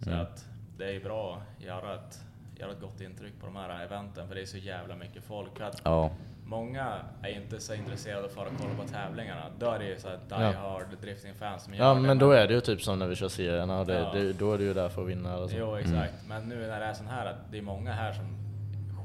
Så 0.00 0.10
Mm. 0.10 0.22
att 0.22 0.44
det 0.78 0.84
är 0.84 0.92
ju 0.92 1.02
bra 1.02 1.42
att 1.58 1.64
göra 1.64 1.94
ett, 1.94 2.20
göra 2.60 2.70
ett 2.72 2.80
gott 2.80 3.00
intryck 3.00 3.32
på 3.40 3.46
de 3.46 3.56
här 3.56 3.84
eventen 3.84 4.28
för 4.28 4.34
det 4.34 4.40
är 4.40 4.46
så 4.46 4.56
jävla 4.58 4.96
mycket 4.96 5.24
folk. 5.24 5.60
Att 5.60 5.80
Ja. 5.84 6.10
Många 6.48 6.92
är 7.22 7.28
inte 7.28 7.60
så 7.60 7.74
intresserade 7.74 8.28
för 8.28 8.42
att 8.42 8.52
kolla 8.60 8.74
på 8.74 8.88
tävlingarna. 8.92 9.42
Då 9.58 9.70
är 9.70 9.78
det 9.78 9.84
ju 9.84 9.98
så 9.98 10.08
här 10.08 10.16
die 10.28 10.34
Ja. 10.44 10.52
hard 10.60 10.86
drifting-fans 11.02 11.64
som 11.64 11.74
Ja, 11.74 11.84
gör 11.84 11.94
det. 11.94 12.00
men 12.00 12.18
då 12.18 12.30
är 12.30 12.46
det 12.48 12.54
ju 12.54 12.60
typ 12.60 12.82
som 12.82 12.98
när 12.98 13.06
vi 13.06 13.14
kör 13.16 13.28
serierna, 13.28 13.80
och 13.80 13.86
det, 13.86 13.94
Ja. 13.94 14.12
det, 14.14 14.32
då 14.32 14.52
är 14.54 14.58
du 14.58 14.64
ju 14.64 14.74
där 14.74 14.88
för 14.88 15.02
att 15.02 15.08
vinna. 15.08 15.34
Eller 15.34 15.48
så. 15.48 15.56
Jo, 15.58 15.76
exakt. 15.76 16.12
Men 16.28 16.48
nu 16.48 16.66
när 16.66 16.80
det 16.80 16.86
är 16.86 16.92
sån 16.94 17.06
här, 17.06 17.26
att 17.26 17.36
det 17.50 17.58
är 17.58 17.62
många 17.62 17.92
här 17.92 18.12
som 18.12 18.24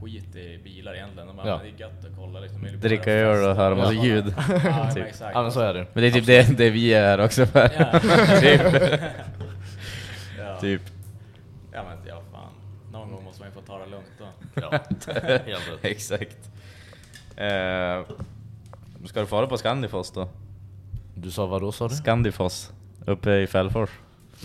skiter 0.01 0.39
i 0.39 0.57
bilar 0.63 0.93
egentligen. 0.95 1.27
De 1.27 1.37
bara, 1.37 1.47
Ja. 1.47 1.59
det 1.63 1.69
är 1.69 1.79
gött 1.87 2.05
att 2.05 2.17
kolla 2.17 2.39
liksom. 2.39 2.67
Dricka 2.81 3.11
öl 3.13 3.49
och 3.49 3.55
höra 3.55 3.75
massa 3.75 3.93
Ja. 3.93 4.03
ljud. 4.03 4.33
Ja, 4.37 4.43
men 4.85 4.93
Typ. 4.95 5.05
exakt. 5.05 5.35
Ja 5.35 5.41
men 5.41 5.51
så 5.51 5.59
är 5.59 5.73
det. 5.73 5.85
Men 5.93 6.01
det 6.03 6.07
är 6.07 6.11
typ 6.11 6.25
det, 6.25 6.57
det 6.57 6.69
vi 6.69 6.93
är 6.93 7.01
här 7.03 7.25
också 7.25 7.45
för. 7.45 7.69
Ja. 7.79 7.99
typ. 8.41 8.61
ja. 10.39 10.57
typ. 10.61 10.81
Ja 11.73 11.83
men 11.83 11.97
ja, 12.07 12.21
fan. 12.31 12.51
Någon 12.91 13.11
gång 13.11 13.23
måste 13.23 13.41
man 13.41 13.49
ju 13.49 13.53
få 13.55 13.61
ta 13.61 13.77
det 13.79 13.85
lugnt 13.85 14.11
då. 14.19 14.27
Ja. 14.61 14.79
Exakt. 15.89 16.37
Eh, 17.41 18.05
ska 19.05 19.19
du 19.19 19.25
fara 19.25 19.47
på 19.47 19.57
Scandifoss 19.57 20.11
då? 20.11 20.27
Du 21.15 21.31
sa 21.31 21.45
vad 21.45 21.61
då 21.61 21.71
sa 21.71 21.87
du? 21.87 21.95
Scandifoss, 21.95 22.71
uppe 23.05 23.31
i 23.35 23.47
Fällfors. 23.47 23.89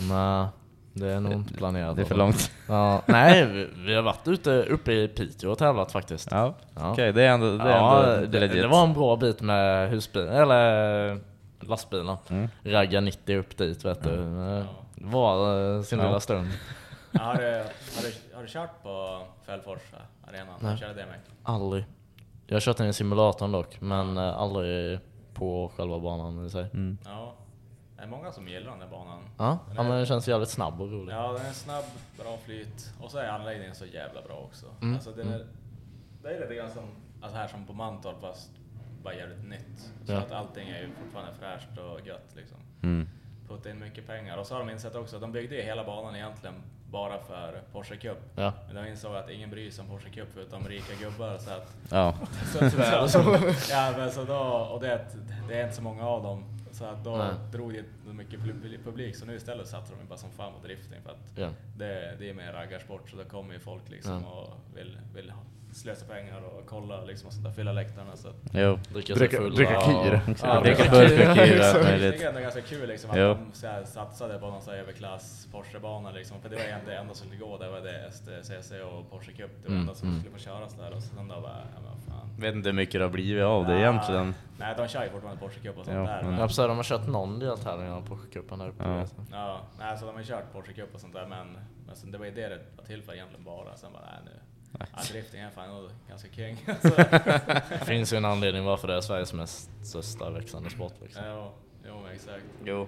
Nej, 0.09 0.47
det 0.93 1.13
är 1.13 1.21
nog 1.21 1.33
inte 1.33 1.55
planerat. 1.55 1.97
Det 1.97 2.03
är 2.03 2.07
för 2.07 2.15
långt. 2.15 2.51
Ja, 2.69 3.03
nej, 3.07 3.47
vi, 3.47 3.69
vi 3.77 3.95
har 3.95 4.03
varit 4.03 4.29
ute 4.29 4.51
uppe 4.63 4.93
i 4.93 5.09
Piteå 5.09 5.51
och 5.51 5.59
tävlat 5.59 5.93
faktiskt. 5.93 6.29
Ja, 6.31 6.55
Ja. 6.75 6.93
okej 6.93 7.13
det 7.13 7.23
är 7.23 7.29
ändå, 7.31 7.57
det 7.57 7.65
är 7.65 7.69
Ja, 7.69 8.15
ändå 8.15 8.27
det, 8.39 8.47
det 8.49 8.67
var 8.67 8.85
en 8.85 8.93
bra 8.93 9.17
bit 9.17 9.41
med 9.41 9.91
husbil, 9.91 10.23
eller 10.29 11.19
lastbilar. 11.61 12.19
Mm. 12.29 12.49
Ragga 12.65 13.01
90 13.01 13.39
upp 13.39 13.57
dit 13.57 13.85
vet 13.85 14.03
du. 14.03 14.11
Det 14.17 14.67
var 15.07 15.77
eh, 15.77 15.83
sin 15.83 15.99
Ja. 15.99 16.05
lilla 16.07 16.21
stund. 16.21 16.49
Ja, 17.13 17.21
Har 17.23 17.35
du, 17.35 17.43
har, 17.43 18.03
du, 18.03 18.37
har 18.37 18.43
du 18.43 18.49
kört 18.49 18.83
på 18.83 19.21
Fällfors 19.47 19.79
arenan? 20.29 20.47
Nej. 20.61 20.71
Nej. 20.71 20.79
Körde 20.79 20.95
det 20.95 21.07
med? 21.07 21.17
Aldrig. 21.43 21.85
Jag 22.47 22.55
har 22.57 22.61
kört 22.61 22.77
den 22.77 22.87
i 22.89 22.93
simulatorn 22.93 23.53
dock, 23.53 23.81
men 23.81 24.17
eh, 24.19 24.39
aldrig 24.39 25.01
på 25.35 25.73
själva 25.77 25.99
banan 25.99 26.47
i 26.47 26.51
sig. 26.51 26.63
Mm. 26.73 26.99
Ja. 27.05 27.35
Det 27.97 28.03
är 28.03 28.07
många 28.07 28.33
som 28.33 28.49
gillar 28.49 28.71
den 28.71 28.81
där 28.81 28.89
banan. 28.89 29.19
Ja, 29.39 29.59
ja 29.77 29.83
men 29.83 29.93
den 29.93 30.07
känns 30.07 30.29
jävligt 30.29 30.49
snabb 30.49 30.81
och 30.81 30.93
rolig. 30.93 31.15
Ja, 31.15 31.33
den 31.33 31.47
är 31.47 31.53
snabb, 31.53 31.85
bra 32.19 32.37
flyt. 32.45 32.93
Och 33.01 33.11
så 33.11 33.19
är 33.19 33.29
anläggningen 33.29 33.75
så 33.75 33.87
jävla 33.87 34.23
bra 34.23 34.35
också. 34.37 34.67
Mm, 34.83 34.95
Alltså, 34.95 35.11
det, 35.13 35.23
är, 35.23 35.47
det 36.23 36.29
är 36.37 36.41
lite 36.41 36.55
grann 36.55 36.71
som 36.71 36.83
alltså 37.21 37.39
här 37.39 37.49
som 37.49 37.67
på 37.67 37.73
Mantorp 37.73 38.21
fast 38.21 38.51
bara 39.03 39.15
jävligt 39.15 39.49
nytt. 39.49 39.93
Så 40.05 40.13
Ja. 40.13 40.19
att 40.19 40.33
allting 40.33 40.69
är 40.69 40.81
ju 40.81 40.89
fortfarande 41.03 41.33
fräscht 41.35 41.79
och 41.79 42.07
gött 42.07 42.33
liksom. 42.37 42.59
Mm. 42.83 43.09
Putta 43.49 43.71
in 43.71 43.79
mycket 43.79 44.07
pengar. 44.07 44.39
Och 44.39 44.47
så 44.47 44.55
har 44.55 44.59
de 44.61 44.71
insett 44.73 44.95
också 44.95 45.17
att 45.17 45.23
de 45.23 45.33
byggde 45.33 45.57
ju 45.57 45.63
hela 45.63 45.85
banan 45.85 46.17
egentligen 46.17 46.55
bara 46.91 47.19
för 47.19 47.63
Porsche 47.73 47.97
Cup. 47.97 48.19
Ja. 48.35 48.53
Men 48.67 48.85
de 48.85 48.91
insåg 48.91 49.17
att 49.17 49.31
ingen 49.31 49.51
bryr 49.51 49.71
sig 49.71 49.83
om 49.83 49.89
Porsche 49.91 50.11
Cup 50.11 50.29
förutom 50.35 50.69
rika 50.69 50.95
gubbar. 51.05 51.39
Så 51.39 51.51
att, 51.51 51.77
Ja. 51.91 52.15
så, 52.53 52.71
så, 52.71 53.09
så, 53.09 53.49
ja, 53.71 53.95
men 53.97 54.11
så 54.11 54.25
då, 54.25 54.39
och 54.73 54.81
det, 54.81 55.07
det 55.49 55.55
är 55.61 55.63
inte 55.65 55.77
så 55.77 55.83
många 55.83 56.07
av 56.09 56.23
dem. 56.23 56.45
Så 56.73 56.85
att 56.85 57.05
då 57.05 57.17
Nej. 57.17 57.31
drog 57.53 57.73
det 57.73 57.79
inte 57.79 57.89
mycket 58.13 58.41
pub- 58.41 58.85
publik. 58.85 59.17
Så 59.17 59.27
nu 59.27 59.35
istället 59.37 59.69
satsar 59.69 59.95
de 60.01 60.09
bara 60.09 60.19
som 60.19 60.31
fan 60.31 60.53
på 60.61 60.67
drifting. 60.67 61.01
För 61.03 61.11
att 61.11 61.17
Ja. 61.39 61.49
det, 61.77 62.17
det 62.19 62.31
är 62.31 62.35
mer 62.35 62.53
raggarsport 62.53 63.11
så 63.11 63.17
då 63.17 63.25
kommer 63.25 63.55
ju 63.55 63.61
folk 63.61 63.89
liksom 63.91 64.25
och 64.25 64.49
vill, 64.75 64.99
vill 65.15 65.31
ha- 65.31 65.43
slösa 65.77 66.07
pengar 66.07 66.41
och 66.45 66.67
kolla 66.67 67.05
liksom 67.05 67.27
och 67.27 67.33
sånt 67.33 67.45
där, 67.45 67.53
fylla 67.53 67.73
läktarna. 67.73 68.17
Så 68.17 68.29
att, 68.29 68.37
Jo. 68.53 68.79
Dricka, 68.93 69.15
Dricka- 69.15 69.31
sig 69.37 69.39
fulla 69.45 69.57
dricka 69.57 69.79
och- 69.79 69.85
kir. 69.85 70.21
Ja, 70.43 70.61
Dricka 70.61 70.83
dricka 70.83 70.91
burk 70.91 71.29
och 71.31 71.35
kir 71.37 71.83
möjligt. 71.85 72.13
tycker 72.13 72.29
ändå 72.29 72.41
ganska 72.41 72.61
kul 72.61 72.89
liksom 72.89 73.11
att 73.11 73.17
Jo. 73.19 73.27
de 73.35 73.51
så 73.53 73.67
här, 73.67 73.85
satsade 73.85 74.39
på 74.39 74.47
någon 74.51 74.63
så 74.63 74.71
här 74.71 74.79
överklass 74.79 75.49
Porsche-bana 75.53 76.11
liksom. 76.11 76.41
För 76.41 76.49
det 76.49 76.57
var 76.57 76.63
egentligen 76.63 76.97
det 76.97 77.01
enda 77.03 77.15
som 77.15 77.27
skulle 77.29 77.41
gå, 77.41 77.59
det 77.59 77.69
var 77.71 77.81
det 77.81 78.09
STCC 78.13 78.73
och 78.83 79.11
Porsche 79.11 79.33
Cup. 79.33 79.51
Det 79.63 79.69
var 79.69 79.69
det 79.69 79.69
Mm, 79.69 79.81
enda 79.81 79.95
som 79.95 80.09
mm. 80.09 80.21
skulle 80.21 80.35
få 80.39 80.41
köras 80.45 80.75
där. 80.75 80.93
Och 80.97 81.03
sen 81.03 81.29
då 81.29 81.41
bara, 81.41 81.61
ja, 81.75 81.81
men 81.85 82.01
fan. 82.09 82.31
Vet 82.39 82.55
inte 82.55 82.69
hur 82.69 82.75
mycket 82.77 82.93
det 83.01 83.05
har 83.05 83.11
blivit 83.11 83.45
av 83.45 83.67
det 83.67 83.73
Ja. 83.73 83.79
egentligen. 83.79 84.35
Nej, 84.59 84.75
de 84.77 84.89
kör 84.89 85.03
ju 85.05 85.11
fortfarande 85.11 85.41
Porsche 85.41 85.61
Cup 85.61 85.79
och 85.79 85.85
sånt 85.85 85.97
Ja, 85.97 86.03
där. 86.03 86.23
men- 86.23 86.33
Ja, 86.39 86.47
precis, 86.47 86.57
de 86.57 86.77
har 86.77 86.85
kört 86.85 87.07
någon 87.07 87.39
deltävling 87.39 87.91
av 87.91 88.09
Porsche-cupen 88.09 88.61
här 88.61 88.69
uppe. 88.69 88.85
Ja. 88.85 88.97
jag. 88.99 89.09
ja, 89.33 89.61
nej, 89.79 89.99
så 89.99 90.07
de 90.07 90.15
har 90.17 90.23
kört 90.23 90.53
Porsche 90.53 90.73
Cup 90.73 90.95
och 90.95 91.01
sånt 91.01 91.13
där 91.15 91.27
men, 91.27 91.47
men 91.87 91.97
sen, 91.97 92.11
det 92.11 92.19
var 92.19 92.25
ju 92.27 92.31
det 92.33 92.49
det 92.49 92.59
var 92.77 92.85
till 92.85 93.03
för 93.03 93.13
egentligen 93.15 93.45
bara. 93.45 93.77
Sen 93.77 93.93
bara, 93.93 94.03
nej 94.03 94.21
nu. 94.25 94.31
Ja, 94.79 95.03
drifting 95.13 95.41
är 95.41 95.51
fan 95.51 95.69
nog 95.69 95.91
ganska 96.09 96.29
king. 96.29 96.57
Alltså, 96.69 96.89
Det 97.69 97.85
finns 97.85 98.13
ju 98.13 98.17
en 98.17 98.25
anledning 98.25 98.65
varför 98.65 98.89
det 98.89 98.95
är 98.97 99.01
Sveriges 99.01 99.33
mest 99.33 99.71
största 99.83 100.31
växande 100.31 100.71
sport 100.71 100.95
liksom. 101.03 101.23
jo, 101.27 101.53
jo, 101.87 101.95
exakt. 102.15 102.45
Jo. 102.65 102.87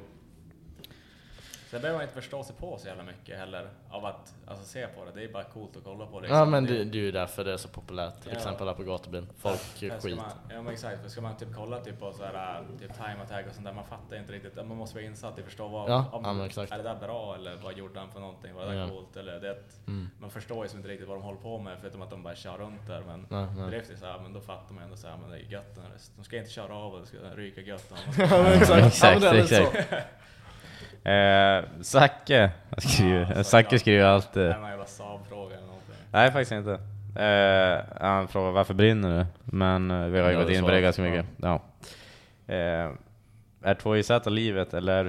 Sen 1.70 1.80
behöver 1.80 1.98
man 1.98 2.02
inte 2.02 2.14
förstå 2.14 2.44
sig 2.44 2.56
på 2.56 2.78
så 2.78 2.86
jävla 2.88 3.02
mycket 3.02 3.38
heller 3.38 3.68
av 3.90 4.04
att 4.06 4.34
alltså, 4.46 4.64
se 4.64 4.86
på 4.86 5.04
det. 5.04 5.10
Det 5.14 5.24
är 5.24 5.32
bara 5.32 5.44
coolt 5.44 5.76
att 5.76 5.84
kolla 5.84 6.06
på 6.06 6.20
det. 6.20 6.28
Ja 6.28 6.44
men 6.44 6.66
det, 6.66 6.84
det 6.84 6.98
är 6.98 7.02
ju 7.02 7.12
därför 7.12 7.44
det 7.44 7.52
är 7.52 7.56
så 7.56 7.68
populärt, 7.68 8.20
till 8.22 8.30
Ja. 8.30 8.36
exempel 8.36 8.66
här 8.66 8.74
på 8.74 8.82
gatubil. 8.82 9.26
Folk 9.38 9.60
ska 9.60 9.90
skit. 10.00 10.16
Man, 10.16 10.26
ja 10.50 10.62
men 10.62 10.72
exakt, 10.72 11.02
för 11.02 11.08
ska 11.08 11.20
man 11.20 11.36
typ 11.36 11.48
kolla 11.56 11.80
typ 11.80 12.00
på 12.00 12.12
så 12.12 12.24
här, 12.24 12.64
typ 12.80 12.94
time 12.94 13.16
attack 13.22 13.46
och 13.48 13.54
sånt 13.54 13.66
där, 13.66 13.72
man 13.72 13.84
fattar 13.86 14.16
inte 14.16 14.32
riktigt. 14.32 14.56
Man 14.56 14.66
måste 14.76 14.96
vara 14.96 15.04
insatt 15.06 15.38
i 15.38 15.40
att 15.40 15.46
förstå 15.46 15.68
vad, 15.68 15.90
Ja, 15.90 16.04
om, 16.12 16.38
ja, 16.38 16.46
exakt. 16.46 16.72
är 16.72 16.76
det 16.76 16.82
där 16.82 16.94
bra 16.96 17.34
eller 17.34 17.56
vad 17.56 17.78
gjorde 17.78 18.00
han 18.00 18.10
för 18.10 18.20
någonting? 18.20 18.54
Var 18.54 18.66
det 18.66 18.72
där 18.72 18.78
Ja. 18.80 18.88
coolt? 18.88 19.16
Eller 19.16 19.40
det, 19.40 19.58
Mm. 19.86 20.08
Man 20.20 20.30
förstår 20.30 20.64
ju 20.64 20.68
som 20.68 20.78
inte 20.78 20.88
riktigt 20.88 21.08
vad 21.08 21.16
de 21.16 21.22
håller 21.22 21.40
på 21.40 21.58
med 21.58 21.76
förutom 21.80 22.02
att 22.02 22.10
de 22.10 22.22
bara 22.22 22.34
kör 22.34 22.58
runt 22.58 22.86
där. 22.86 23.02
Men 23.06 23.26
drift 23.70 23.90
är 23.90 23.96
så 23.96 24.06
här, 24.06 24.18
men 24.18 24.32
då 24.32 24.40
fattar 24.40 24.74
man 24.74 24.84
ändå 24.84 24.96
så 24.96 25.08
här, 25.08 25.16
men 25.16 25.30
det 25.30 25.36
är 25.36 25.40
gött. 25.52 25.78
De 26.16 26.24
ska 26.24 26.36
inte 26.36 26.50
köra 26.50 26.74
av 26.74 26.92
och 26.94 27.00
det 27.00 27.06
ska 27.06 27.16
ryka 27.34 27.60
gött. 27.60 27.92
Ja 28.18 28.26
men 28.42 28.52
exakt, 28.52 28.86
Exakt, 28.86 29.22
ja, 29.22 29.34
exakt. 29.34 29.76
Eh, 31.08 31.64
Zacke 31.82 32.50
skriver, 32.78 33.42
Zacke 33.42 33.78
skriver 33.78 34.02
Det 34.02 34.10
alltid... 34.10 34.42
är 34.42 34.58
någon 34.58 34.70
jävla 34.70 34.84
Saab-fråga 34.86 35.54
eller 35.54 35.66
någonting. 35.66 35.94
Nej 36.12 36.30
faktiskt 36.32 36.52
inte. 36.52 36.72
Eh, 37.22 38.02
han 38.06 38.28
frågar 38.28 38.50
varför 38.50 38.74
brinner 38.74 39.18
du? 39.18 39.26
Men 39.56 39.90
eh, 39.90 40.06
vi 40.06 40.20
har 40.20 40.28
ju 40.28 40.34
Ja, 40.34 40.40
gått 40.42 40.50
in 40.50 40.62
på 40.64 40.70
det 40.70 40.80
ganska 40.80 41.02
mycket. 41.02 41.26
Ja. 41.36 41.60
Eh, 42.46 42.90
är 43.62 43.74
2JZ 43.74 44.30
livet 44.30 44.74
eller? 44.74 45.08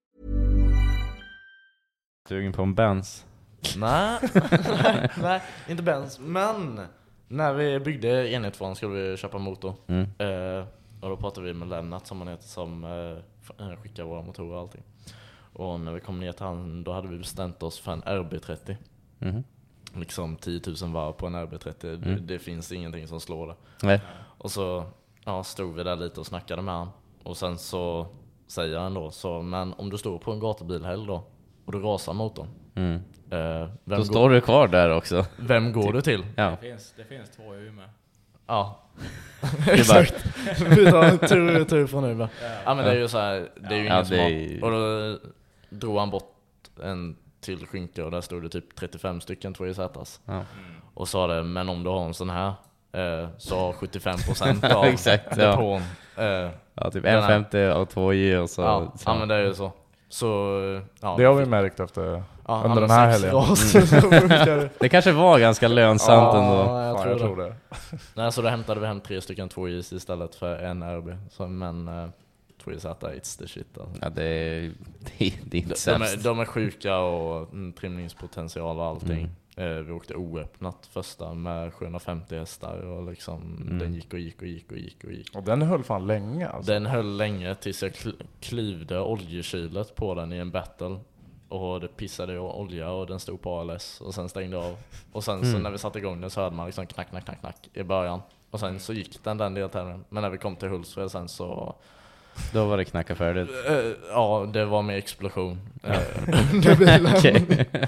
Sugen 2.31 2.53
på 2.53 2.61
en 2.61 2.75
Benz? 2.75 3.25
Nej, 3.77 4.19
nej, 5.21 5.41
inte 5.69 5.83
Benz. 5.83 6.19
Men 6.19 6.81
när 7.27 7.53
vi 7.53 7.79
byggde 7.79 8.31
enhetsvåningen 8.31 8.75
skulle 8.75 8.93
vi 8.93 9.17
köpa 9.17 9.37
motor. 9.37 9.73
Mm. 9.87 10.01
Eh, 10.17 10.65
och 11.01 11.09
då 11.09 11.17
pratade 11.17 11.47
vi 11.47 11.53
med 11.53 11.67
Lennart 11.67 12.07
som 12.07 12.19
han 12.19 12.27
heter 12.27 12.47
som 12.47 12.83
eh, 12.83 13.65
eh, 13.67 13.75
skickar 13.81 14.03
våra 14.03 14.21
motorer 14.21 14.53
och 14.53 14.59
allting. 14.59 14.83
Och 15.53 15.79
när 15.79 15.91
vi 15.93 15.99
kom 15.99 16.19
ner 16.19 16.31
till 16.31 16.45
han, 16.45 16.83
då 16.83 16.91
hade 16.93 17.07
vi 17.07 17.17
bestämt 17.17 17.63
oss 17.63 17.79
för 17.79 17.91
en 17.91 18.03
RB30. 18.03 18.75
Mhm. 19.19 19.43
Liksom 19.95 20.35
10 20.35 20.61
000 20.81 20.91
varv 20.93 21.11
på 21.13 21.27
en 21.27 21.35
RB30. 21.35 21.73
Det, 21.81 22.09
Mm. 22.09 22.27
det 22.27 22.39
finns 22.39 22.71
ingenting 22.71 23.07
som 23.07 23.19
slår 23.19 23.47
det. 23.47 23.55
Nej. 23.83 24.01
Och 24.37 24.51
så 24.51 24.85
ja, 25.25 25.43
stod 25.43 25.75
vi 25.75 25.83
där 25.83 25.95
lite 25.95 26.19
och 26.19 26.25
snackade 26.27 26.61
med 26.61 26.73
han. 26.73 26.89
Och 27.23 27.37
sen 27.37 27.57
så 27.57 28.07
säger 28.47 28.77
han 28.79 28.93
då, 28.93 29.11
så, 29.11 29.41
men 29.41 29.73
om 29.73 29.89
du 29.89 29.97
står 29.97 30.17
på 30.19 30.31
en 30.31 30.39
gatubilhelg 30.39 31.07
då 31.07 31.23
och 31.75 31.81
du 31.81 31.87
rasar 31.87 32.13
motorn. 32.13 32.47
Mm. 32.75 32.93
Eh, 32.95 32.99
vem 33.31 33.69
Då 33.85 33.95
går- 33.95 34.03
står 34.03 34.29
du 34.29 34.41
kvar 34.41 34.67
där 34.67 34.89
också. 34.89 35.25
Vem 35.37 35.73
går 35.73 35.93
du 35.93 36.01
till? 36.01 36.25
Ja. 36.35 36.49
Det, 36.49 36.57
finns, 36.67 36.93
det 36.97 37.03
finns 37.03 37.29
två 37.29 37.55
i 37.55 37.57
Umeå. 37.67 37.85
Ja. 38.47 38.79
Exakt. 39.67 40.25
Vi 40.77 40.85
tar 40.91 41.03
en 41.03 41.17
tur 41.19 41.61
och 41.61 41.69
tur 41.69 41.87
från 41.87 42.05
Umeå. 42.05 42.27
Ja 42.65 42.73
men 42.75 42.85
det 42.85 42.91
är 42.91 42.95
ju 42.95 43.07
så 43.07 43.17
här, 43.17 43.49
det 43.69 43.75
är 43.75 43.79
ju 43.79 43.85
Ja, 43.85 43.93
ingen 43.93 44.05
som 44.05 44.17
det 44.17 44.59
har. 44.61 44.63
Och 44.63 44.71
då 44.71 45.19
drog 45.69 45.97
han 45.97 46.09
bort 46.09 46.33
en 46.83 47.15
till 47.41 47.65
skynke 47.67 48.03
och 48.03 48.11
där 48.11 48.21
stod 48.21 48.43
det 48.43 48.49
typ 48.49 48.75
35 48.75 49.21
stycken 49.21 49.53
2JZs. 49.55 50.19
Ja. 50.25 50.41
Och 50.93 51.07
sa 51.07 51.27
det, 51.27 51.43
men 51.43 51.69
om 51.69 51.83
du 51.83 51.89
har 51.89 52.05
en 52.05 52.13
sån 52.13 52.29
här 52.29 52.53
eh, 52.93 53.29
så 53.37 53.59
har 53.59 53.73
75% 53.73 54.73
av 54.75 54.85
Exakt, 54.85 55.37
ja. 55.37 55.49
depån 55.51 55.81
eh, 56.17 56.49
Ja, 56.73 56.91
typ 56.91 57.03
den 57.03 57.23
här- 57.23 57.31
150 57.31 57.57
och 57.81 57.89
2J 57.93 58.37
och 58.37 58.49
så. 58.49 58.61
Ja, 58.61 58.91
så. 58.97 59.09
ja 59.09 59.15
men 59.19 59.27
det 59.27 59.35
är 59.35 59.43
ju 59.43 59.53
så. 59.53 59.71
Så, 60.11 60.27
ja. 61.01 61.15
Det 61.17 61.23
har 61.23 61.33
vi 61.33 61.45
märkt 61.45 61.79
efter, 61.79 62.23
Ja, 62.47 62.63
under 62.65 62.81
den 62.81 62.89
här 62.89 63.07
helgen. 63.07 64.69
det. 64.79 64.89
Kanske 64.89 65.11
var 65.11 65.39
ganska 65.39 65.67
lönsamt 65.67 66.33
ändå. 66.33 66.55
Ja, 66.55 66.85
jag 66.85 66.95
Fan, 66.95 67.03
tror, 67.03 67.09
jag 67.09 67.17
det. 67.19 67.35
tror 67.35 67.37
det. 67.37 67.55
Nej, 68.13 68.31
så 68.31 68.41
då 68.41 68.49
hämtade 68.49 68.79
vi 68.79 68.87
hem 68.87 68.99
tre 69.01 69.21
stycken 69.21 69.49
2Js 69.49 69.95
istället 69.95 70.35
för 70.35 70.55
en 70.57 70.83
RB. 70.83 71.17
Så, 71.29 71.47
men 71.47 71.87
uh, 71.87 72.09
2JZ, 72.65 72.85
it's 72.85 73.39
the 73.39 73.47
shit 73.47 73.77
alltså. 73.77 73.97
Ja, 74.01 74.09
det 74.09 74.23
är, 74.23 74.71
det 74.99 75.33
det 75.43 75.57
är 75.57 75.61
inte 75.61 75.75
de, 75.85 75.91
de, 75.91 76.01
är, 76.01 76.05
sämst. 76.05 76.23
de 76.23 76.39
är 76.39 76.45
sjuka 76.45 76.97
och 76.97 77.53
mm, 77.53 77.73
trimningspotential 77.73 78.79
och 78.79 78.85
allting. 78.85 79.19
Mm. 79.19 79.31
Eh, 79.57 79.65
vi 79.67 79.91
åkte 79.91 80.15
oöppnat 80.15 80.89
första 80.91 81.33
med 81.33 81.73
750 81.73 82.35
hästar 82.37 82.77
och 82.77 83.09
liksom 83.09 83.57
Mm. 83.61 83.79
den 83.79 83.93
gick 83.93 84.13
och 84.13 84.19
gick 84.19 84.41
och 84.41 84.47
gick 84.47 84.71
och 84.71 84.77
gick 84.77 85.03
och 85.03 85.11
gick. 85.11 85.35
Och 85.35 85.43
den 85.43 85.61
höll 85.61 85.83
fan 85.83 86.07
länge 86.07 86.47
alltså. 86.49 86.71
Den 86.71 86.85
höll 86.85 87.17
länge 87.17 87.55
tills 87.55 87.83
jag 87.83 87.91
kl- 87.91 88.21
klyvde 88.39 88.99
oljekylet 88.99 89.95
på 89.95 90.15
den 90.15 90.33
i 90.33 90.37
en 90.37 90.51
battle. 90.51 90.99
Och 91.49 91.79
det 91.79 91.87
pissade 91.87 92.39
olja 92.39 92.91
och 92.91 93.07
den 93.07 93.19
stod 93.19 93.41
på 93.41 93.59
ALS 93.59 94.01
och 94.01 94.13
sen 94.13 94.29
stängde 94.29 94.57
av. 94.57 94.77
Och 95.11 95.23
sen 95.23 95.41
så 95.41 95.47
Mm. 95.49 95.61
när 95.61 95.71
vi 95.71 95.77
satte 95.77 95.99
igång 95.99 96.21
den 96.21 96.29
så 96.29 96.41
hörde 96.41 96.55
man 96.55 96.65
liksom 96.65 96.85
knack, 96.87 97.09
knack, 97.09 97.25
knack, 97.25 97.39
knack 97.39 97.69
i 97.73 97.83
början. 97.83 98.21
Och 98.51 98.59
sen 98.59 98.79
så 98.79 98.93
gick 98.93 99.23
den 99.23 99.37
den 99.37 99.53
deltävlingen. 99.53 100.05
Men 100.09 100.21
när 100.23 100.29
vi 100.29 100.37
kom 100.37 100.55
till 100.55 100.69
Hultsfred 100.69 101.11
sen 101.11 101.27
så, 101.27 101.75
Då 102.53 102.65
var 102.65 102.77
det 102.77 102.85
knacka 102.85 103.15
färdigt. 103.15 103.49
eh, 103.69 103.75
ja 104.09 104.49
det 104.53 104.65
var 104.65 104.81
med 104.81 104.97
explosion. 104.97 105.59
Eh, 105.83 105.99
under 106.53 106.75
bilen. 106.75 107.87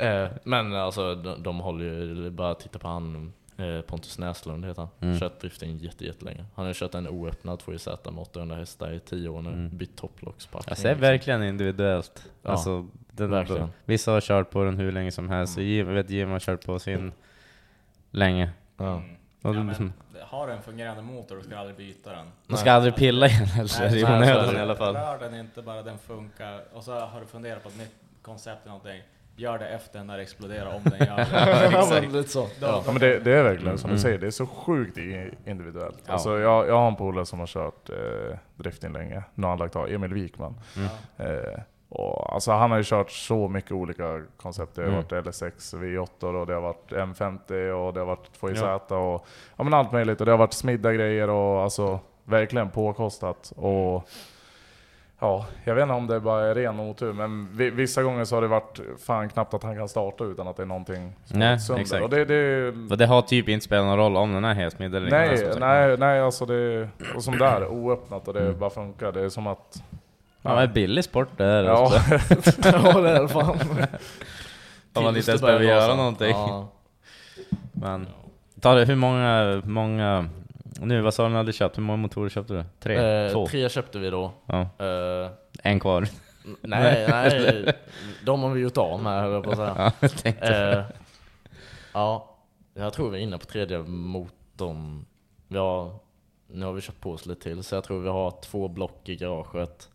Eh, 0.00 0.28
men 0.44 0.74
alltså 0.74 1.14
de, 1.14 1.42
de 1.42 1.60
håller 1.60 1.84
ju, 1.84 2.30
bara 2.30 2.54
titta 2.54 2.78
på 2.78 2.88
han 2.88 3.32
eh, 3.56 3.80
Pontus 3.80 4.18
Näslund 4.18 4.64
heter 4.64 4.82
han. 4.82 4.90
Mm. 5.08 5.20
Kört 5.20 5.40
drifting 5.40 5.76
jätte, 5.76 6.04
jättelänge. 6.04 6.44
Han 6.54 6.66
har 6.66 6.72
kört 6.72 6.94
en 6.94 7.08
oöppnad 7.08 7.58
2JZ 7.62 8.10
med 8.12 8.22
800 8.22 8.56
hästar 8.56 8.92
i 8.92 9.00
10 9.00 9.28
år 9.28 9.42
nu. 9.42 9.48
Mm. 9.50 9.76
Bytt 9.76 9.96
topplockspackning. 9.96 10.70
Alltså 10.70 10.84
det 10.84 10.90
är 10.90 10.94
verkligen 10.94 11.42
individuellt. 11.42 12.30
Ja, 12.42 12.50
alltså, 12.50 12.86
den, 13.12 13.30
verkligen. 13.30 13.68
Vissa 13.84 14.12
har 14.12 14.20
kört 14.20 14.50
på 14.50 14.64
den 14.64 14.76
hur 14.78 14.92
länge 14.92 15.10
som 15.12 15.28
helst. 15.28 15.54
Så 15.54 15.60
Jim, 15.60 15.94
vet 15.94 16.10
Jim 16.10 16.30
har 16.30 16.38
kört 16.40 16.66
på 16.66 16.78
sin 16.78 17.12
länge. 18.10 18.50
Ja. 18.76 18.84
Mm. 18.96 19.04
Och 19.42 19.54
Ja, 19.54 19.58
det- 19.58 19.64
men, 19.64 19.92
har 20.22 20.46
du 20.46 20.52
en 20.52 20.62
fungerande 20.62 21.02
motor, 21.02 21.36
du 21.36 21.42
ska 21.42 21.58
aldrig 21.58 21.76
byta 21.76 22.12
den. 22.12 22.26
Man 22.46 22.58
ska 22.58 22.72
aldrig 22.72 22.96
pilla 22.96 23.26
i 23.26 23.30
den 23.30 23.46
heller, 23.46 23.96
i 23.96 24.00
så- 24.00 24.06
onödan 24.06 24.56
i 24.56 24.58
alla 24.60 24.76
fall. 24.76 24.94
Rör 24.94 25.18
den 25.18 25.34
inte, 25.40 25.62
bara 25.62 25.82
den 25.82 25.98
funkar. 25.98 26.62
Och 26.72 26.84
så 26.84 26.92
har 27.00 27.20
du 27.20 27.26
funderat 27.26 27.62
på 27.62 27.68
ett 27.68 27.78
nytt 27.78 27.94
koncept 28.22 28.58
eller 28.62 28.72
någonting. 28.72 29.02
Gör 29.40 29.58
det 29.58 29.68
efter 29.68 29.98
den 29.98 30.06
där 30.06 30.18
exploderar 30.18 30.74
om 30.74 30.82
den 30.84 30.98
gör 31.08 31.16
det. 31.16 31.70
Ja, 31.72 31.86
men 31.90 32.12
lite 32.12 32.28
så. 32.28 32.46
Ja, 32.60 32.82
men 32.86 32.94
det, 32.98 33.18
det 33.18 33.32
är 33.32 33.42
verkligen 33.42 33.78
som 33.78 33.90
Mm. 33.90 33.96
du 33.96 34.02
säger, 34.02 34.18
det 34.18 34.26
är 34.26 34.30
så 34.30 34.46
sjukt 34.46 34.98
i- 34.98 35.30
individuellt. 35.46 36.02
Ja. 36.06 36.12
Alltså 36.12 36.38
jag, 36.38 36.68
jag 36.68 36.74
har 36.76 36.88
en 36.88 36.96
polare 36.96 37.26
som 37.26 37.38
har 37.38 37.46
kört 37.46 37.90
eh, 37.90 38.36
drifting 38.56 38.92
länge, 38.92 39.22
nu 39.34 39.42
har 39.42 39.48
han 39.50 39.58
lagt 39.58 39.76
av, 39.76 39.88
Emil 39.88 40.14
Wikman. 40.14 40.54
Mm. 40.76 40.88
Eh, 41.36 41.60
Och, 41.88 42.34
alltså 42.34 42.52
han 42.52 42.70
har 42.70 42.78
ju 42.78 42.84
kört 42.84 43.10
så 43.10 43.48
mycket 43.48 43.72
olika 43.72 44.22
koncept. 44.36 44.74
Det 44.74 44.82
har 44.82 44.88
Mm. 44.88 45.00
varit 45.02 45.12
LS6, 45.26 45.74
V8 45.76 46.24
och 46.40 46.46
det 46.46 46.54
har 46.54 46.60
varit 46.60 46.92
M50 46.92 47.70
och 47.70 47.92
det 47.94 48.00
har 48.00 48.06
varit 48.06 48.30
2JZ 48.40 48.92
och 48.92 49.26
ja, 49.56 49.64
men 49.64 49.74
allt 49.74 49.92
möjligt. 49.92 50.20
Och 50.20 50.26
det 50.26 50.32
har 50.32 50.38
varit 50.38 50.52
smidda 50.52 50.92
grejer 50.92 51.30
och 51.30 51.62
alltså 51.62 52.00
verkligen 52.24 52.70
påkostat. 52.70 53.52
Och 53.56 54.08
ja, 55.20 55.46
jag 55.64 55.74
vet 55.74 55.82
inte 55.82 55.94
om 55.94 56.06
det 56.06 56.20
bara 56.20 56.46
är 56.46 56.54
ren 56.54 56.80
otur, 56.80 57.12
men 57.12 57.48
vi, 57.56 57.70
vissa 57.70 58.02
gånger 58.02 58.24
så 58.24 58.34
har 58.36 58.42
det 58.42 58.48
varit 58.48 58.80
fan 59.06 59.28
knappt 59.28 59.54
att 59.54 59.62
han 59.62 59.76
kan 59.76 59.88
starta 59.88 60.24
utan 60.24 60.48
att 60.48 60.56
det 60.56 60.62
är 60.62 60.66
någonting 60.66 61.12
som 61.24 61.38
Nej, 61.38 61.60
sönder. 61.60 61.82
exakt. 61.82 62.02
Och 62.02 62.10
det, 62.10 62.24
det, 62.24 62.68
Och 62.90 62.98
det 62.98 63.06
har 63.06 63.22
typ 63.22 63.48
inte 63.48 63.64
spelat 63.64 63.86
någon 63.86 63.96
roll 63.98 64.16
om 64.16 64.32
den 64.34 64.44
är 64.44 64.54
helsmidd 64.54 64.94
eller 64.94 65.06
inte. 65.06 65.18
Nej, 65.18 65.36
som 65.38 65.46
sagt. 65.46 65.60
nej, 65.60 65.96
nej 65.98 66.20
alltså 66.20 66.46
det 66.46 66.88
och 67.16 67.22
som 67.24 67.38
där, 67.38 67.66
oöppnat 67.66 68.28
och 68.28 68.34
det 68.34 68.40
Mm. 68.40 68.58
bara 68.58 68.70
funkar. 68.70 69.12
Det 69.12 69.20
är 69.20 69.28
som 69.28 69.46
att... 69.46 69.82
Ja, 70.42 70.54
det 70.54 70.62
är 70.62 70.66
billig 70.66 71.04
sport 71.04 71.28
det 71.36 71.44
här. 71.44 71.64
Ja. 71.64 71.72
alltså. 71.72 72.00
Ja, 72.72 73.00
det 73.00 73.10
är 73.10 73.26
fan. 73.26 73.58
Om 74.94 75.04
man 75.04 75.14
Tills 75.14 75.28
inte 75.28 75.30
ens 75.30 75.42
behöver 75.42 75.64
göra 75.64 75.94
någonting. 75.94 76.30
Ja. 76.30 76.68
Men, 77.72 78.06
ta 78.60 78.74
det, 78.74 78.84
hur 78.84 78.94
många, 78.96 79.62
många, 79.64 80.28
nu 80.80 81.00
vad 81.00 81.14
sa 81.14 81.22
du 81.22 81.28
när 81.28 81.34
du 81.34 81.38
hade 81.38 81.52
köpt? 81.52 81.78
Hur 81.78 81.82
många 81.82 81.96
motorer 81.96 82.28
köpte 82.28 82.52
du? 82.54 82.64
Tre? 82.80 83.24
Eh, 83.26 83.32
Två? 83.32 83.46
tre 83.46 83.68
köpte 83.68 83.98
vi 83.98 84.10
då. 84.10 84.32
Ja. 84.46 84.60
Eh, 84.60 85.30
En 85.62 85.80
kvar? 85.80 86.08
nej, 86.60 87.06
nej. 87.08 87.72
De 88.24 88.42
har 88.42 88.50
vi 88.50 88.60
gjort 88.60 88.76
av 88.76 89.02
med 89.02 89.22
höll 89.22 89.32
jag 89.32 89.44
på 89.44 89.50
att 89.50 89.56
säga. 89.56 89.92
Ja, 90.40 90.46
jag. 90.48 90.72
Eh, 90.78 90.84
ja, 91.92 92.36
jag 92.74 92.92
tror 92.92 93.10
vi 93.10 93.18
är 93.18 93.22
inne 93.22 93.38
på 93.38 93.46
tredje 93.46 93.78
motorn. 93.78 95.04
Vi 95.48 95.58
har, 95.58 95.94
nu 96.46 96.66
har 96.66 96.72
vi 96.72 96.80
köpt 96.80 97.00
på 97.00 97.12
oss 97.12 97.26
lite 97.26 97.42
till, 97.42 97.62
så 97.62 97.74
jag 97.74 97.84
tror 97.84 98.00
vi 98.00 98.08
har 98.08 98.30
två 98.42 98.68
block 98.68 99.08
i 99.08 99.16
garaget. 99.16 99.88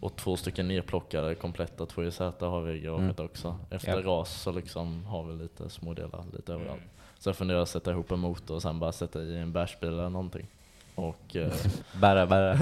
Och 0.00 0.16
två 0.16 0.36
stycken 0.36 0.68
nerplockade 0.68 1.34
kompletta 1.34 1.84
2JZ 1.84 2.40
har 2.48 2.60
vi 2.60 2.72
i 2.74 2.80
garaget 2.80 3.18
Mm. 3.18 3.30
också. 3.30 3.58
Efter 3.70 4.02
Ja. 4.02 4.06
ras 4.10 4.30
så 4.42 4.52
liksom 4.52 5.04
har 5.04 5.22
vi 5.24 5.42
lite 5.42 5.70
smådelar 5.70 6.24
lite 6.32 6.52
överallt. 6.52 6.82
Så 7.26 7.30
jag 7.30 7.36
funderar 7.36 7.60
att 7.60 7.68
sätta 7.68 7.90
ihop 7.90 8.10
en 8.10 8.18
motor 8.18 8.54
och 8.54 8.62
sen 8.62 8.78
bara 8.78 8.92
sätta 8.92 9.22
i 9.22 9.38
en 9.38 9.52
bärsbil 9.52 9.88
eller 9.88 10.08
någonting. 10.08 10.46
Och, 10.94 11.36
eh, 11.36 11.52
Bära, 12.00 12.26
bära. 12.26 12.58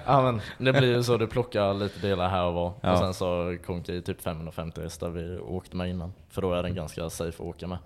ja, 0.06 0.22
men 0.22 0.40
det 0.58 0.72
blir 0.72 0.96
ju 0.96 1.02
så, 1.02 1.16
du 1.16 1.26
plockar 1.26 1.74
lite 1.74 2.00
delar 2.00 2.28
här 2.28 2.44
och 2.44 2.54
var. 2.54 2.72
Ja. 2.80 2.92
Och 2.92 2.98
sen 2.98 3.14
så 3.14 3.56
konkar 3.66 3.92
i 3.92 4.02
typ 4.02 4.20
550 4.22 4.80
hästar 4.80 5.08
vi 5.08 5.38
åkte 5.38 5.76
med 5.76 5.88
innan. 5.90 6.12
För 6.28 6.42
då 6.42 6.52
är 6.52 6.62
den 6.62 6.74
ganska 6.74 7.10
safe 7.10 7.42
att 7.42 7.48
åka 7.48 7.66
med. 7.66 7.78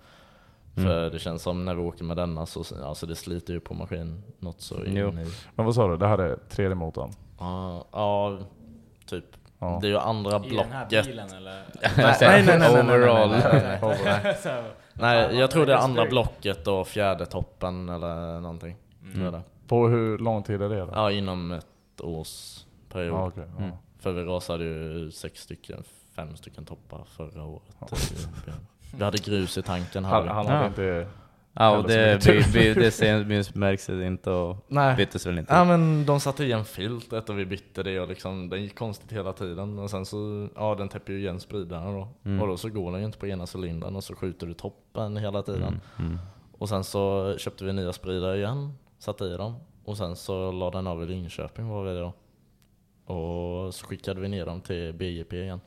Mm. 0.77 0.89
För 0.89 1.09
det 1.09 1.19
känns 1.19 1.41
som 1.43 1.65
när 1.65 1.75
vi 1.75 1.81
åker 1.81 2.03
med 2.03 2.17
denna 2.17 2.45
så 2.45 2.63
alltså 2.85 3.05
det 3.05 3.15
sliter 3.15 3.53
ju 3.53 3.59
på 3.59 3.73
maskin 3.73 4.23
något 4.39 4.61
så 4.61 4.85
in 4.85 4.95
Jo. 4.95 5.09
i. 5.09 5.27
Men 5.55 5.65
vad 5.65 5.75
sa 5.75 5.87
du, 5.87 5.97
det 5.97 6.07
här 6.07 6.17
är 6.17 6.35
tredje 6.49 6.75
motorn? 6.75 7.11
Ja, 7.39 7.85
ja, 7.91 8.37
typ. 9.05 9.25
Ja. 9.59 9.79
Det 9.81 9.87
är 9.87 9.91
ju 9.91 9.97
andra 9.97 10.45
I 10.45 10.49
den 10.49 10.71
här 10.71 10.85
blocket. 10.85 11.05
bilen 11.05 11.29
eller? 11.33 11.51
Nej, 11.97 12.17
nej, 12.21 12.43
nej, 12.45 12.59
nej, 12.59 12.59
nej, 12.59 12.83
nej, 12.83 13.27
nej, 13.27 13.79
nej, 14.03 14.39
nej, 14.43 14.63
nej. 14.93 15.35
Jag 15.35 15.51
tror 15.51 15.65
det 15.65 15.73
är 15.73 15.77
andra 15.77 16.05
blocket 16.05 16.67
och 16.67 16.87
fjärde 16.87 17.25
toppen 17.25 17.89
eller 17.89 18.39
någonting. 18.39 18.75
Mm. 19.15 19.41
På 19.67 19.87
hur 19.87 20.17
lång 20.17 20.43
tid 20.43 20.61
är 20.61 20.69
det 20.69 20.79
då? 20.79 20.89
Ja, 20.93 21.11
inom 21.11 21.51
ett 21.51 22.01
års 22.01 22.65
period. 22.89 23.27
Okej, 23.27 23.43
ja. 23.57 23.63
Mm. 23.63 23.75
För 23.99 24.11
vi 24.11 24.23
rasade 24.23 24.63
ju 24.63 25.11
sex 25.11 25.41
stycken, 25.41 25.83
fem 26.15 26.35
stycken 26.35 26.65
toppar 26.65 27.03
förra 27.03 27.43
året. 27.43 27.63
Vi 28.97 29.03
hade 29.03 29.17
grus 29.17 29.57
i 29.57 29.61
tanken. 29.61 30.05
Hade 30.05 30.29
Han, 30.29 30.45
han 30.47 30.55
hade 30.55 30.83
Ja. 30.83 30.99
inte... 30.99 31.07
Ja, 31.61 31.77
och 31.77 31.87
det, 31.87 32.19
tur. 32.19 32.53
by, 32.53 32.73
det 32.73 33.55
märks 33.55 33.85
det 33.85 34.07
inte 34.07 34.31
och 34.31 34.57
Nej. 34.67 34.95
byttes 34.95 35.25
väl 35.25 35.39
inte. 35.39 35.53
Ja 35.53 35.63
men 35.63 36.05
de 36.05 36.19
satte 36.19 36.43
igen 36.43 36.65
filtret 36.65 37.29
och 37.29 37.39
vi 37.39 37.45
bytte 37.45 37.83
det 37.83 37.99
och 37.99 38.07
liksom, 38.07 38.49
den 38.49 38.63
gick 38.63 38.75
konstigt 38.75 39.11
hela 39.11 39.33
tiden. 39.33 39.79
Och 39.79 39.89
sen 39.89 40.05
så, 40.05 40.49
ja 40.55 40.75
den 40.75 40.89
täpper 40.89 41.13
ju 41.13 41.19
igen 41.19 41.39
spridaren 41.39 41.93
då. 41.93 42.07
Mm. 42.25 42.41
Och 42.41 42.47
då 42.47 42.57
så 42.57 42.69
går 42.69 42.91
den 42.91 43.01
ju 43.01 43.05
inte 43.05 43.17
på 43.17 43.27
ena 43.27 43.45
cylindern 43.55 43.95
och 43.95 44.03
så 44.03 44.15
skjuter 44.15 44.47
du 44.47 44.53
toppen 44.53 45.17
hela 45.17 45.41
tiden. 45.41 45.81
Mm, 45.97 46.11
mm. 46.11 46.19
Och 46.57 46.69
sen 46.69 46.83
så 46.83 47.35
köpte 47.37 47.65
vi 47.65 47.73
nya 47.73 47.93
spridare 47.93 48.37
igen, 48.37 48.73
satte 48.99 49.25
i 49.25 49.37
dem. 49.37 49.55
Och 49.85 49.97
sen 49.97 50.15
så 50.15 50.51
la 50.51 50.71
den 50.71 50.87
av 50.87 51.03
i 51.03 51.05
Linköping 51.05 51.67
var 51.67 51.83
vi 51.83 51.99
då. 51.99 52.13
Och 53.13 53.73
så 53.73 53.85
skickade 53.85 54.21
vi 54.21 54.27
ner 54.27 54.45
dem 54.45 54.61
till 54.61 54.93
BJP 54.93 55.33
igen. 55.33 55.61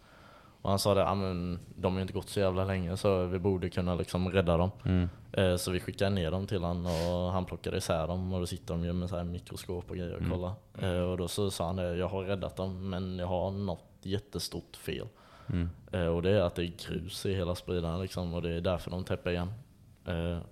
Och 0.64 0.70
han 0.70 0.78
sa 0.78 0.94
det, 0.94 1.06
ah, 1.08 1.14
men 1.14 1.58
de 1.76 1.94
har 1.94 2.00
inte 2.00 2.12
gått 2.12 2.28
så 2.28 2.40
jävla 2.40 2.64
länge 2.64 2.96
så 2.96 3.24
vi 3.26 3.38
borde 3.38 3.70
kunna 3.70 3.94
liksom 3.94 4.28
rädda 4.28 4.56
dem. 4.56 4.70
Mm. 4.84 5.08
Eh, 5.32 5.56
Så 5.56 5.70
vi 5.70 5.80
skickade 5.80 6.10
ner 6.10 6.30
dem 6.30 6.46
till 6.46 6.62
han 6.64 6.86
och 6.86 7.32
han 7.32 7.44
plockade 7.44 7.76
isär 7.76 8.06
dem 8.06 8.32
och 8.32 8.40
då 8.40 8.46
sitter 8.46 8.74
de 8.74 8.84
ju 8.84 8.92
med 8.92 9.08
så 9.08 9.16
här 9.16 9.24
mikroskop 9.24 9.90
och 9.90 9.96
grejer 9.96 10.12
och 10.14 10.20
Mm. 10.20 10.30
kollar. 10.30 10.52
Eh, 10.78 11.00
Och 11.02 11.16
då 11.16 11.28
så 11.28 11.50
sa 11.50 11.66
han 11.66 11.76
det, 11.76 11.96
jag 11.96 12.08
har 12.08 12.22
räddat 12.24 12.56
dem 12.56 12.90
men 12.90 13.18
jag 13.18 13.26
har 13.26 13.50
något 13.50 13.84
jättestort 14.02 14.76
fel. 14.76 15.06
Mm. 15.52 15.68
Eh, 15.92 16.06
Och 16.06 16.22
det 16.22 16.30
är 16.30 16.40
att 16.40 16.54
det 16.54 16.64
är 16.64 16.72
grus 16.88 17.26
i 17.26 17.34
hela 17.34 17.54
spridaren 17.54 18.00
liksom 18.00 18.34
och 18.34 18.42
det 18.42 18.50
är 18.50 18.60
därför 18.60 18.90
de 18.90 19.04
täpper 19.04 19.30
igen. 19.30 19.52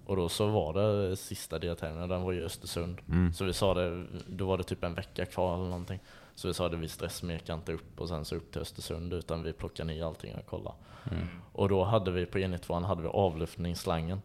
Och 0.07 0.17
då 0.17 0.29
så 0.29 0.47
var 0.47 0.73
det 0.75 1.17
sista 1.17 1.59
deltävlingen, 1.59 2.09
den 2.09 2.23
var 2.23 2.33
i 2.33 2.43
Östersund. 2.43 2.99
Mm. 3.09 3.33
Så 3.33 3.45
vi 3.45 3.53
sa 3.53 3.75
det, 3.75 4.05
då 4.27 4.47
var 4.47 4.59
det 4.59 4.65
typ 4.65 4.85
en 4.85 4.95
vecka 4.95 5.27
kvar 5.27 5.55
eller 5.55 5.65
någonting. 5.65 6.01
Så 6.35 6.49
vi 6.49 6.55
sa 6.55 6.69
det, 6.69 6.77
vi 6.77 6.89
stressmekar 6.89 7.55
inte 7.55 7.73
upp 7.73 8.01
och 8.01 8.09
sen 8.09 8.25
så 8.25 8.37
upp 8.37 8.53
till 8.53 8.61
Östersund 8.61 9.13
utan 9.13 9.43
vi 9.43 9.53
plockar 9.53 9.85
ner 9.85 10.05
allting 10.05 10.35
och 10.35 10.47
kollar. 10.47 10.75
Mm. 11.11 11.27
Och 11.53 11.69
då 11.69 11.85
hade 11.85 12.11
vi 12.11 12.27
på 12.27 12.39
enhetstvåan 12.39 12.85
hade 12.85 13.03
vi 13.03 13.09
avluftningsslangen 13.09 14.23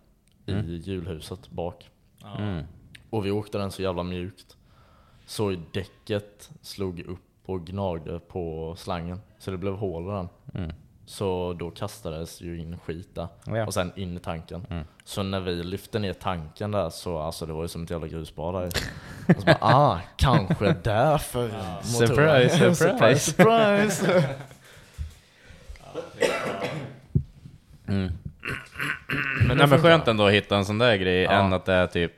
Mm. 0.47 0.65
i 0.65 0.75
hjulhuset 0.75 1.49
bak. 1.49 1.89
Mm. 2.37 2.63
Och 3.09 3.25
vi 3.25 3.31
åkte 3.31 3.57
den 3.57 3.71
så 3.71 3.81
jävla 3.81 4.03
mjukt. 4.03 4.57
Så 5.25 5.51
i 5.51 5.59
däcket 5.71 6.51
slog 6.61 6.99
upp 6.99 7.19
och 7.45 7.65
gnagde 7.65 8.19
på 8.19 8.75
slangen. 8.77 9.21
Så 9.39 9.51
det 9.51 9.57
blev 9.57 9.73
hål 9.73 10.03
i 10.03 10.07
den. 10.07 10.29
Så 11.09 11.55
då 11.59 11.71
kastades 11.71 12.41
ju 12.41 12.59
in 12.59 12.77
skit 12.85 13.15
där. 13.15 13.27
Ja. 13.45 13.65
Och 13.65 13.73
sen 13.73 13.91
in 13.95 14.17
i 14.17 14.19
tanken. 14.19 14.65
Mm. 14.69 14.83
Så 15.03 15.23
när 15.23 15.39
vi 15.39 15.63
lyfte 15.63 15.99
ner 15.99 16.13
tanken 16.13 16.71
där 16.71 16.89
så 16.89 17.17
alltså 17.19 17.45
det 17.45 17.53
var 17.53 17.61
ju 17.61 17.67
som 17.67 17.83
ett 17.83 17.89
jävla 17.89 18.07
grusbad 18.07 18.53
där. 18.53 18.65
Och 19.35 19.41
så 19.41 19.45
bara, 19.45 19.57
ah, 19.61 19.99
kanske 20.17 20.75
därför 20.83 21.47
motorn- 21.47 21.83
Surprise, 21.83 22.75
surprise. 22.75 23.31
surprise. 23.31 24.23
Mm. 27.87 28.11
Men 29.39 29.47
det 29.47 29.55
Nej, 29.55 29.67
men 29.67 29.79
skönt 29.81 30.07
ändå 30.07 30.25
att 30.27 30.33
hitta 30.33 30.57
en 30.57 30.65
sån 30.65 30.77
där 30.77 30.95
grej 30.95 31.21
Ja. 31.23 31.31
än 31.31 31.53
att 31.53 31.65
det 31.65 31.73
är 31.73 31.87
typ 31.87 32.11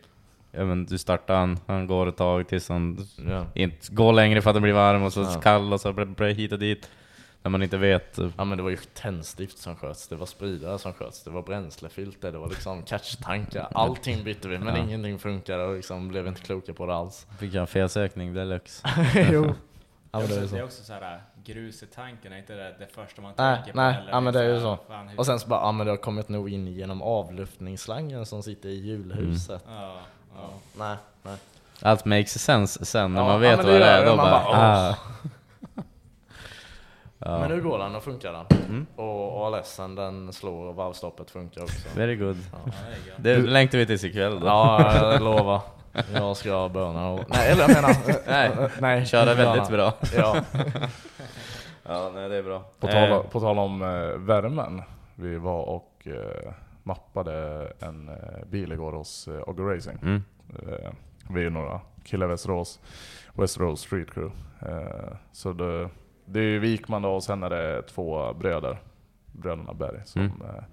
Ja 0.52 0.66
men 0.66 0.86
du 0.86 0.98
startar 0.98 1.36
han, 1.36 1.60
han 1.68 1.88
går 1.88 2.08
ett 2.08 2.18
tag 2.18 2.48
tills 2.48 2.70
han 2.70 3.08
Ja. 3.30 3.46
inte 3.54 3.92
går 3.94 4.14
längre 4.14 4.42
för 4.42 4.50
att 4.50 4.54
det 4.56 4.60
blir 4.62 4.74
varm 4.74 5.04
och 5.04 5.14
så 5.14 5.22
Ja. 5.22 5.40
kall 5.44 5.74
och 5.74 5.82
så 5.82 5.94
blir 5.94 6.06
det 6.28 6.34
hit 6.34 6.52
och 6.52 6.60
dit. 6.60 6.90
När 7.44 7.50
man 7.52 7.64
inte 7.64 7.78
vet. 7.78 8.18
Ja 8.38 8.44
men 8.46 8.58
det 8.58 8.64
var 8.64 8.70
ju 8.70 8.78
tändstift 8.78 9.58
som 9.58 9.76
sköts, 9.76 10.08
det 10.08 10.16
var 10.16 10.26
spridare 10.26 10.80
som 10.80 10.94
sköts, 10.94 11.24
det 11.24 11.30
var 11.30 11.42
bränslefilter, 11.42 12.32
det 12.32 12.38
var 12.38 12.50
liksom 12.50 12.84
catchtankar. 12.84 13.68
Allting 13.76 14.24
bytte 14.24 14.48
vi 14.48 14.58
men 14.60 14.76
Ja. 14.76 14.82
ingenting 14.84 15.20
funkade 15.20 15.64
och 15.64 15.76
liksom 15.76 16.08
blev 16.08 16.28
inte 16.28 16.42
kloka 16.42 16.74
på 16.74 16.86
det 16.86 16.94
alls. 16.96 17.28
Fick 17.40 17.54
jag 17.54 17.62
en 17.62 17.68
felsökning 17.68 18.34
deluxe. 18.34 18.88
jo. 19.32 19.54
Ja, 20.12 20.20
det, 20.20 20.26
är 20.38 20.48
så. 20.48 20.56
det 20.56 20.60
är 20.62 20.64
också 20.64 20.84
så 20.84 20.94
här 20.94 21.22
grus 21.44 21.84
i 21.84 21.86
tanken, 21.86 22.34
är 22.34 22.38
inte 22.38 22.54
det 22.54 22.76
det 22.80 22.88
första 22.88 23.22
man 23.22 23.34
Nej, 23.38 23.56
tänker 23.56 23.72
på? 23.72 23.78
nej, 23.78 23.96
eller 24.02 24.12
ja 24.12 24.20
men 24.20 24.34
det 24.34 24.40
är 24.40 24.44
ju 24.44 24.54
liksom, 24.54 24.78
så. 24.78 24.84
fan, 24.88 25.10
Och 25.18 25.26
sen 25.26 25.40
så 25.40 25.48
bara, 25.48 25.60
ja 25.62 25.72
men 25.72 25.86
det 25.86 25.92
har 25.92 25.98
kommit 25.98 26.30
nog 26.30 26.50
in 26.54 26.68
genom 26.68 27.02
avluftningsslangen 27.02 28.26
som 28.26 28.44
sitter 28.44 28.70
i 28.70 28.76
hjulhuset. 28.88 29.64
Ja, 29.68 30.02
ja. 30.36 30.50
Nej, 30.78 30.96
nej. 31.24 31.36
Allt 31.82 32.06
makes 32.06 32.40
sense 32.44 32.86
sen 32.86 33.14
när 33.14 33.20
Ja, 33.22 33.26
man 33.26 33.34
ja, 33.34 33.40
vet 33.40 33.58
vad 33.58 33.66
det 33.76 33.86
är. 33.86 34.00
det. 34.00 34.10
Då 34.10 34.16
Man 34.16 34.26
bara, 34.32 34.44
bara. 34.44 34.96
Ja. 37.20 37.40
Men 37.40 37.50
nu 37.50 37.62
går 37.62 37.80
den 37.80 37.96
och 37.96 38.04
funkar 38.04 38.34
den. 38.34 38.46
Mm. 38.70 38.86
Och 38.96 39.46
ALSen 39.48 39.96
den 39.96 40.34
slår 40.34 40.66
och 40.66 40.76
varvstoppet 40.76 41.32
funkar 41.32 41.62
också. 41.64 41.90
Very 41.96 42.16
good. 42.16 42.38
Ja. 42.52 42.72
Det 43.18 43.30
är 43.32 43.36
gött. 43.36 43.44
Det 43.44 43.50
längtar 43.50 43.78
vi 43.78 43.86
tills 43.86 44.04
ikväll 44.04 44.40
då. 44.40 44.48
Ja, 44.48 44.96
jag 44.96 45.22
lovar. 45.22 45.62
Jag 46.14 46.38
ska 46.38 46.70
böna 46.74 47.10
och... 47.10 47.20
Nej, 47.28 47.52
eller 47.52 47.62
jag 47.62 47.70
menar... 47.76 47.96
Nej, 48.28 48.70
nej. 48.80 49.06
köra 49.06 49.34
väldigt 49.34 49.70
bra. 49.70 49.94
Ja. 50.16 50.36
ja, 51.84 52.12
nej 52.14 52.30
det 52.30 52.36
är 52.36 52.44
bra. 52.44 52.64
På 52.80 52.88
Eh, 52.88 52.94
tal, 53.10 53.24
på 53.24 53.40
tal 53.40 53.60
om 53.60 53.82
eh, 53.82 54.18
värmen. 54.18 54.82
Vi 55.16 55.38
var 55.38 55.62
och 55.64 56.08
eh, 56.08 56.54
mappade 56.84 57.68
en 57.80 58.10
eh, 58.10 58.46
bil 58.50 58.72
igår 58.72 58.92
hos 58.92 59.28
eh, 59.28 59.50
Oggo 59.50 59.64
Racing. 59.64 59.98
Mm. 60.02 60.24
Eh, 60.68 60.92
vi 61.30 61.46
är 61.46 61.50
några 61.50 61.82
killar 62.04 62.26
i 62.26 62.30
Västerås, 62.30 62.80
Västerås 63.34 63.82
Street 63.82 64.12
Crew. 64.14 64.36
Eh, 64.62 65.16
så 65.32 65.54
det, 65.54 65.90
det 66.32 66.40
är 66.40 66.44
ju 66.44 66.60
Wikman 66.60 67.02
då 67.02 67.10
och 67.10 67.24
sen 67.24 67.44
är 67.44 67.50
det 67.50 67.82
två 67.82 68.34
bröder, 68.34 68.78
bröderna 69.32 69.74
Berg. 69.74 70.02
Som, 70.06 70.22
Mm. 70.22 70.42
eh, 70.42 70.64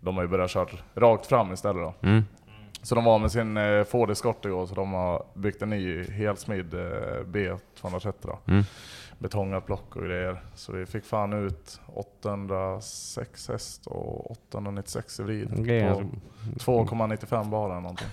de 0.00 0.16
har 0.16 0.22
ju 0.22 0.28
börjat 0.28 0.50
köra 0.50 0.66
rakt 0.94 1.26
fram 1.26 1.52
istället 1.52 1.82
då. 1.82 2.08
Mm. 2.08 2.24
Så 2.82 2.94
de 2.94 3.04
var 3.04 3.18
med 3.18 3.32
sin 3.32 3.56
eh, 3.56 3.84
Ford 3.84 4.10
Escort 4.10 4.44
igår, 4.44 4.66
så 4.66 4.74
de 4.74 4.92
har 4.92 5.22
byggt 5.34 5.62
en 5.62 5.70
ny 5.70 6.04
helsmidd 6.04 6.74
eh, 6.74 6.80
B230 7.26 8.12
då. 8.22 8.38
Mm. 8.48 8.64
Betongat 9.18 9.66
block 9.66 9.96
och 9.96 10.02
grejer. 10.04 10.42
Så 10.54 10.72
vi 10.72 10.86
fick 10.86 11.04
fan 11.04 11.32
ut 11.32 11.80
806 11.86 13.48
häst 13.48 13.86
och 13.86 14.30
896 14.30 15.20
i 15.20 15.22
vrid 15.22 15.48
Det 15.56 15.80
är 15.80 15.94
på 15.94 16.00
2,95 16.58 17.50
bar 17.50 17.64
eller 17.70 17.80
någonting. 17.80 18.06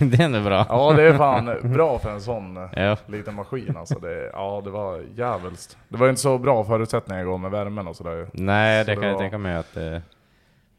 det 0.10 0.20
är 0.20 0.24
ändå 0.24 0.40
bra. 0.42 0.66
Ja 0.68 0.92
det 0.92 1.02
är 1.02 1.16
fan 1.16 1.72
bra 1.72 1.98
för 1.98 2.10
en 2.10 2.20
sån 2.20 2.56
eh, 2.56 2.68
Ja. 2.84 2.96
liten 3.06 3.34
maskin 3.34 3.76
alltså. 3.76 3.98
Det, 3.98 4.30
ja 4.32 4.60
det 4.64 4.70
var 4.70 5.04
jävligt. 5.16 5.76
Det 5.88 5.96
var 5.96 6.08
inte 6.08 6.20
så 6.20 6.38
bra 6.38 6.64
förutsättningar 6.64 7.22
igår 7.22 7.38
med 7.38 7.50
värmen 7.50 7.88
och 7.88 7.96
sådär 7.96 8.12
ju. 8.16 8.26
Nej, 8.32 8.84
Så 8.84 8.90
det 8.90 8.94
kan 8.96 9.04
jag 9.04 9.12
var- 9.12 9.20
tänka 9.20 9.38
mig 9.38 9.56
att 9.56 9.76
eh, 9.76 9.98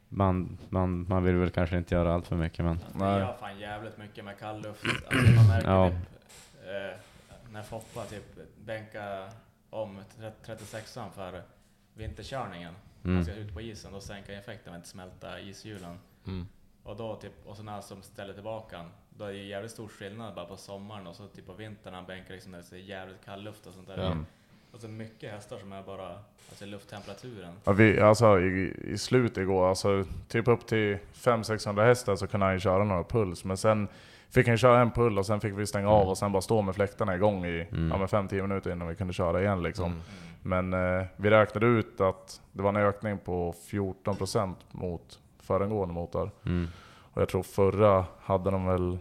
man, 0.09 0.57
man, 0.69 1.05
man 1.09 1.23
vill 1.23 1.35
väl 1.35 1.49
kanske 1.49 1.77
inte 1.77 1.95
göra 1.95 2.13
allt 2.13 2.27
för 2.27 2.35
mycket 2.35 2.65
men... 2.65 2.79
Vi 2.93 2.99
gör 2.99 3.33
fan 3.39 3.59
jävligt 3.59 3.97
mycket 3.97 4.25
med 4.25 4.39
kall 4.39 4.61
luft. 4.61 4.83
Alltså 5.07 5.31
man 5.35 5.47
märker 5.47 5.69
Ja. 5.69 5.89
typ, 5.89 5.97
eh, 6.63 6.99
när 7.51 7.63
Foppa 7.63 8.05
typ 8.05 8.39
bänkar 8.65 9.29
om 9.69 9.99
36an 10.45 11.09
för 11.11 11.43
vinterkörningen. 11.93 12.75
Mm. 13.03 13.15
Man 13.15 13.25
ska 13.25 13.33
ut 13.33 13.53
på 13.53 13.61
isen, 13.61 13.93
då 13.93 14.01
sänker 14.01 14.33
effekten 14.33 14.71
med 14.71 14.77
att 14.77 14.79
inte 14.79 14.89
smälta 14.89 15.39
ishjulen. 15.39 15.99
Mm. 16.27 16.47
Och 16.83 16.95
då 16.95 17.15
typ, 17.15 17.33
och 17.45 17.57
så 17.57 17.63
när 17.63 17.71
han 17.71 17.83
som 17.83 18.01
ställer 18.01 18.33
tillbaka 18.33 18.77
han, 18.77 18.91
då 19.09 19.25
är 19.25 19.33
det 19.33 19.37
jävligt 19.37 19.71
stor 19.71 19.87
skillnad 19.87 20.35
bara 20.35 20.45
på 20.45 20.57
sommaren 20.57 21.07
och 21.07 21.15
så 21.15 21.27
typ 21.27 21.45
på 21.45 21.53
vintern 21.53 21.93
han 21.93 22.05
bänkar 22.05 22.33
liksom 22.33 22.51
när 22.51 22.63
det 22.69 22.75
är 22.75 22.79
jävligt 22.79 23.25
kall 23.25 23.43
luft 23.43 23.67
och 23.67 23.73
sånt 23.73 23.87
där. 23.87 23.97
Mm. 23.97 24.25
Alltså 24.73 24.87
mycket 24.87 25.31
hästar 25.31 25.57
som 25.57 25.71
är 25.73 25.83
bara, 25.83 26.09
alltså 26.49 26.65
lufttemperaturen. 26.65 27.53
Ja, 27.63 27.71
vi, 27.71 27.99
alltså 27.99 28.39
i, 28.39 28.73
i 28.87 28.97
slutet 28.97 29.37
igår, 29.37 29.69
alltså 29.69 30.05
typ 30.27 30.47
upp 30.47 30.67
till 30.67 30.97
500-600 31.13 31.85
hästar 31.85 32.15
så 32.15 32.27
kunde 32.27 32.45
han 32.45 32.53
ju 32.55 32.59
köra 32.59 32.83
några 32.83 33.03
puls. 33.03 33.43
Men 33.43 33.57
sen 33.57 33.87
fick 34.29 34.47
han 34.47 34.57
köra 34.57 34.81
en 34.81 34.91
pull 34.91 35.17
och 35.17 35.25
sen 35.25 35.41
fick 35.41 35.53
vi 35.53 35.67
stänga 35.67 35.89
av 35.89 36.07
och 36.09 36.17
sen 36.17 36.31
bara 36.31 36.41
stå 36.41 36.61
med 36.61 36.75
fläktarna 36.75 37.15
igång 37.15 37.45
i 37.45 37.67
Mm. 37.71 37.89
ja, 37.91 37.97
men 37.97 38.07
5-10 38.07 38.41
minuter 38.41 38.71
innan 38.71 38.87
vi 38.87 38.95
kunde 38.95 39.13
köra 39.13 39.41
igen 39.41 39.63
liksom. 39.63 39.85
Mm. 39.85 40.69
Men 40.69 40.99
eh, 40.99 41.05
vi 41.15 41.29
räknade 41.29 41.65
ut 41.67 42.01
att 42.01 42.41
det 42.51 42.61
var 42.61 42.69
en 42.69 42.75
ökning 42.77 43.17
på 43.17 43.53
14% 43.69 44.53
mot 44.71 45.19
föregående 45.39 45.93
motor. 45.93 46.31
Mm. 46.45 46.67
Och 47.13 47.21
jag 47.21 47.29
tror 47.29 47.43
förra 47.43 48.05
hade 48.21 48.51
de 48.51 48.65
väl 48.65 48.97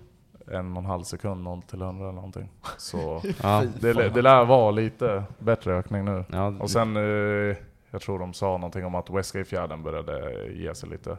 en 0.53 0.73
och 0.77 0.83
en 0.83 0.87
halv 0.87 1.03
sekund 1.03 1.43
någon 1.45 1.63
till 1.63 1.83
100 1.83 2.05
eller 2.05 2.15
någonting. 2.15 2.51
Så 2.79 3.23
Ja. 3.43 3.65
det, 3.81 3.93
det 3.93 4.23
lär 4.23 4.45
vara 4.45 4.71
lite 4.71 5.23
bättre 5.39 5.75
ökning 5.75 6.05
nu. 6.05 6.25
Ja, 6.33 6.47
Och 6.47 6.71
sen, 6.71 6.97
eh, 6.97 7.57
jag 7.91 8.01
tror 8.01 8.19
de 8.19 8.35
sa 8.35 8.47
någonting 8.47 8.85
om 8.85 8.95
att 8.95 9.11
Westgate-fjärden 9.11 9.83
började 9.83 10.47
ge 10.53 10.75
sig 10.75 10.89
lite. 10.89 11.17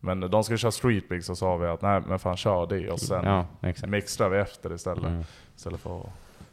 Men 0.00 0.20
de 0.20 0.44
skulle 0.44 0.58
köra 0.58 0.72
Street 0.72 1.08
Big 1.08 1.24
så 1.24 1.36
sa 1.36 1.56
vi 1.56 1.66
att 1.66 1.82
nej 1.82 2.00
men 2.06 2.18
fan 2.18 2.36
kör 2.36 2.66
det 2.66 2.90
och 2.90 3.00
sen 3.00 3.24
Ja, 3.24 3.46
exakt. 3.62 3.90
mixtrar 3.90 4.28
vi 4.28 4.38
efter 4.38 4.72
istället. 4.74 5.04
Mm. 5.04 5.24
Istället 5.56 5.80
för 5.80 6.00
att 6.00 6.06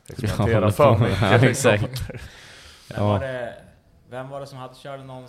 Ja, 0.08 0.14
experimentera 0.14 0.56
hålla 0.60 0.72
för 0.72 0.94
på. 0.96 1.00
mycket. 1.00 1.22
Ja, 1.22 1.38
liksom. 1.38 1.72
exakt. 1.72 2.02
Vem, 2.90 3.06
var 3.06 3.14
Ja. 3.14 3.20
det, 3.20 3.54
vem 4.10 4.30
var 4.30 4.40
det 4.40 4.48
som 4.48 4.58
hade, 4.58 4.76
körde 4.76 5.04
någon, 5.04 5.24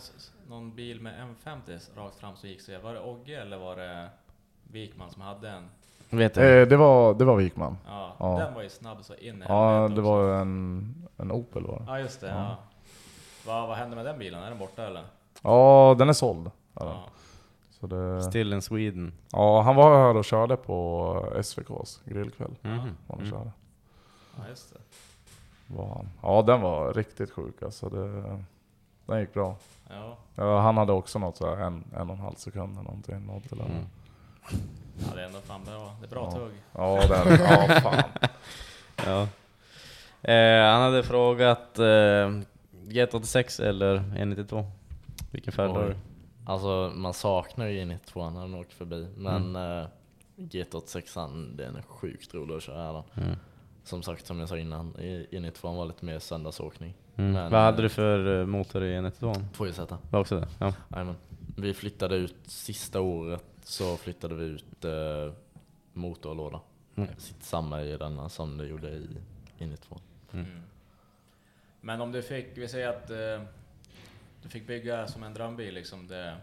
någon 0.48 0.74
bil 0.74 1.00
med 1.00 1.12
M50 1.44 1.78
rakt 1.96 2.16
fram 2.16 2.36
så 2.36 2.46
gick 2.46 2.60
så 2.60 2.72
Var 2.82 2.94
det 2.94 3.00
Ogge 3.00 3.40
eller 3.40 3.58
var 3.58 3.76
det 3.76 4.08
Wikman 4.72 5.10
som 5.10 5.22
hade 5.22 5.48
en? 5.48 5.64
Vet? 6.10 6.36
Eh, 6.36 6.42
det, 6.44 6.76
var, 6.76 7.14
det 7.14 7.24
var 7.24 7.36
Wikman. 7.36 7.76
Ja, 7.86 8.12
Ja. 8.18 8.38
den 8.38 8.54
var 8.54 8.62
ju 8.62 8.68
snabb 8.70 9.04
så 9.04 9.14
in 9.14 9.42
i 9.42 9.44
Ja, 9.48 9.88
det 9.94 10.00
var 10.00 10.34
en, 10.40 10.94
en 11.16 11.32
Opel 11.32 11.62
var 11.66 11.78
det. 11.78 11.84
Ja 11.86 11.98
just 12.00 12.20
det, 12.20 12.28
Ja. 12.28 12.34
ja. 12.34 12.56
Vad, 13.46 13.68
vad 13.68 13.76
hände 13.76 13.96
med 13.96 14.04
den 14.04 14.18
bilen? 14.18 14.42
Är 14.42 14.48
den 14.50 14.58
borta 14.58 14.86
eller? 14.86 15.04
Ja, 15.42 15.94
den 15.98 16.08
är 16.08 16.12
såld. 16.12 16.46
Ja. 16.46 16.84
Ja. 16.84 17.04
Så 17.70 17.86
det, 17.86 18.22
Still 18.22 18.52
in 18.52 18.62
Sweden. 18.62 19.12
ja, 19.32 19.60
han 19.60 19.76
var 19.76 19.96
här 20.06 20.16
och 20.16 20.24
körde 20.24 20.56
på 20.56 21.32
SVKs 21.42 22.00
grillkväll. 22.04 22.54
Mhm. 22.62 22.78
Var 23.06 23.16
han 23.16 23.18
Mm. 23.18 23.30
körde. 23.30 23.50
Ja 24.36 24.42
just 24.48 24.74
det. 24.74 24.80
Var 25.76 25.86
han. 25.88 26.08
Ja, 26.22 26.42
den 26.42 26.60
var 26.60 26.94
riktigt 26.94 27.30
sjuk 27.30 27.62
alltså. 27.62 27.88
Det, 27.88 28.22
den 29.06 29.20
gick 29.20 29.34
bra. 29.34 29.56
Ja. 29.90 30.16
Ja, 30.34 30.60
han 30.60 30.76
hade 30.76 30.92
också 30.92 31.18
något 31.18 31.36
så 31.36 31.54
här 31.54 31.62
en, 31.66 31.84
en 31.96 32.10
och 32.10 32.16
en 32.16 32.22
halv 32.22 32.34
sekund 32.34 32.72
eller 32.72 32.82
någonting. 32.82 33.26
Något 33.26 33.52
eller 33.52 33.64
Mm. 33.64 33.84
Ja, 34.98 35.14
det 35.14 35.20
är 35.22 35.26
ändå 35.26 35.38
fan 35.40 35.64
bra. 35.64 35.96
Det 36.00 36.06
är 36.06 36.10
bra 36.10 36.28
Ja. 36.32 36.38
tugg. 36.38 36.52
Ja, 36.72 37.06
det 37.08 37.14
är 37.14 37.24
det. 37.68 37.74
Ja, 37.74 37.80
fan. 37.80 38.02
Ja. 39.06 39.28
Eh, 40.32 40.72
han 40.72 40.82
hade 40.82 41.02
frågat 41.02 41.78
eh, 41.78 41.84
G86 42.88 43.62
eller 43.62 43.96
E92? 43.98 44.64
Vilken 45.30 45.52
färg 45.52 45.68
har 45.68 45.82
Oj. 45.82 45.88
du? 45.88 45.96
Alltså 46.46 46.92
man 46.94 47.14
saknar 47.14 47.66
ju 47.66 47.80
E92 47.84 48.30
när 48.30 48.40
den 48.40 48.54
åker 48.54 48.74
förbi. 48.74 49.08
Men 49.16 49.56
eh, 49.56 49.86
GT86 50.36 51.56
den 51.56 51.76
är 51.76 51.82
sjukt 51.82 52.34
rolig 52.34 52.54
att 52.56 52.62
köra. 52.62 53.02
Mm. 53.14 53.36
Som 53.84 54.02
sagt, 54.02 54.26
som 54.26 54.40
jag 54.40 54.48
sa 54.48 54.58
innan, 54.58 54.96
i- 54.98 55.26
E92 55.30 55.76
var 55.76 55.86
lite 55.86 56.04
mer 56.04 56.18
söndagsåkning. 56.18 56.94
Mm. 57.16 57.32
Men, 57.32 57.52
Vad 57.52 57.60
hade 57.60 57.76
eh, 57.78 57.82
du 57.82 57.88
för 57.88 58.40
eh, 58.40 58.46
motor 58.46 58.84
i 58.84 58.96
E92? 58.98 59.44
Två 59.56 59.72
Z. 59.72 59.98
Var 60.10 60.20
också 60.20 60.40
det? 60.40 60.48
Ja. 60.58 60.72
Vi 61.56 61.74
flyttade 61.74 62.16
ut, 62.16 62.34
sista 62.46 63.00
året 63.00 63.44
så 63.64 63.96
flyttade 63.96 64.34
vi 64.34 64.44
ut 64.44 64.84
eh, 64.84 65.32
motor 65.92 66.30
och 66.30 66.36
låda. 66.36 66.60
Mm. 66.94 67.08
Sitter 67.18 67.44
samma 67.44 67.82
i 67.82 67.96
denna 67.96 68.28
som 68.28 68.58
det 68.58 68.66
gjorde 68.66 68.88
i 68.88 69.08
E92. 69.58 70.00
Mm. 70.32 70.46
Mm. 70.46 70.62
Men 71.80 72.00
om 72.00 72.12
du 72.12 72.22
fick, 72.22 72.46
vi 72.58 72.68
säger 72.68 72.88
att 72.88 73.10
eh, 73.10 73.42
du 74.42 74.48
fick 74.48 74.66
bygga 74.66 75.06
som 75.06 75.22
en 75.22 75.34
drömbil 75.34 75.74
liksom, 75.74 76.06
det, 76.06 76.36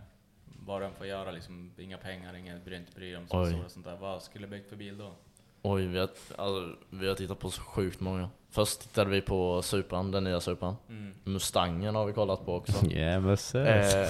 vad 0.45 0.81
den 0.81 0.93
får 0.93 1.07
göra 1.07 1.31
liksom, 1.31 1.71
inga 1.77 1.97
pengar, 1.97 2.33
inget 2.33 2.65
bryr 2.65 2.77
inte 2.77 2.91
bry 2.91 3.11
dig 3.11 3.17
om 3.17 3.23
och 3.63 3.71
sånt 3.71 3.85
där. 3.85 3.97
Vad 3.97 4.23
skulle 4.23 4.47
du 4.47 4.51
byggt 4.51 4.69
för 4.69 4.75
bil 4.75 4.97
då? 4.97 5.15
Oj, 5.61 5.85
vi 5.87 5.99
har, 5.99 6.09
alltså, 6.35 6.75
vi 6.89 7.07
har 7.07 7.15
tittat 7.15 7.39
på 7.39 7.49
så 7.51 7.61
sjukt 7.61 7.99
många. 7.99 8.29
Först 8.49 8.81
tittade 8.81 9.09
vi 9.09 9.21
på 9.21 9.61
Supran, 9.61 10.11
den 10.11 10.23
nya 10.23 10.41
Supran. 10.41 10.75
Mm. 10.89 11.13
Mustangen 11.23 11.95
har 11.95 12.05
vi 12.05 12.13
kollat 12.13 12.45
på 12.45 12.55
också. 12.55 12.85
Yeah, 12.91 13.21
mösses. 13.21 13.55
Eh, 13.55 14.07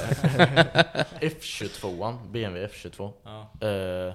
F22, 1.20 2.18
BMW 2.32 2.68
F22. 2.68 3.12
Ja. 3.24 3.68
Eh, 3.68 4.14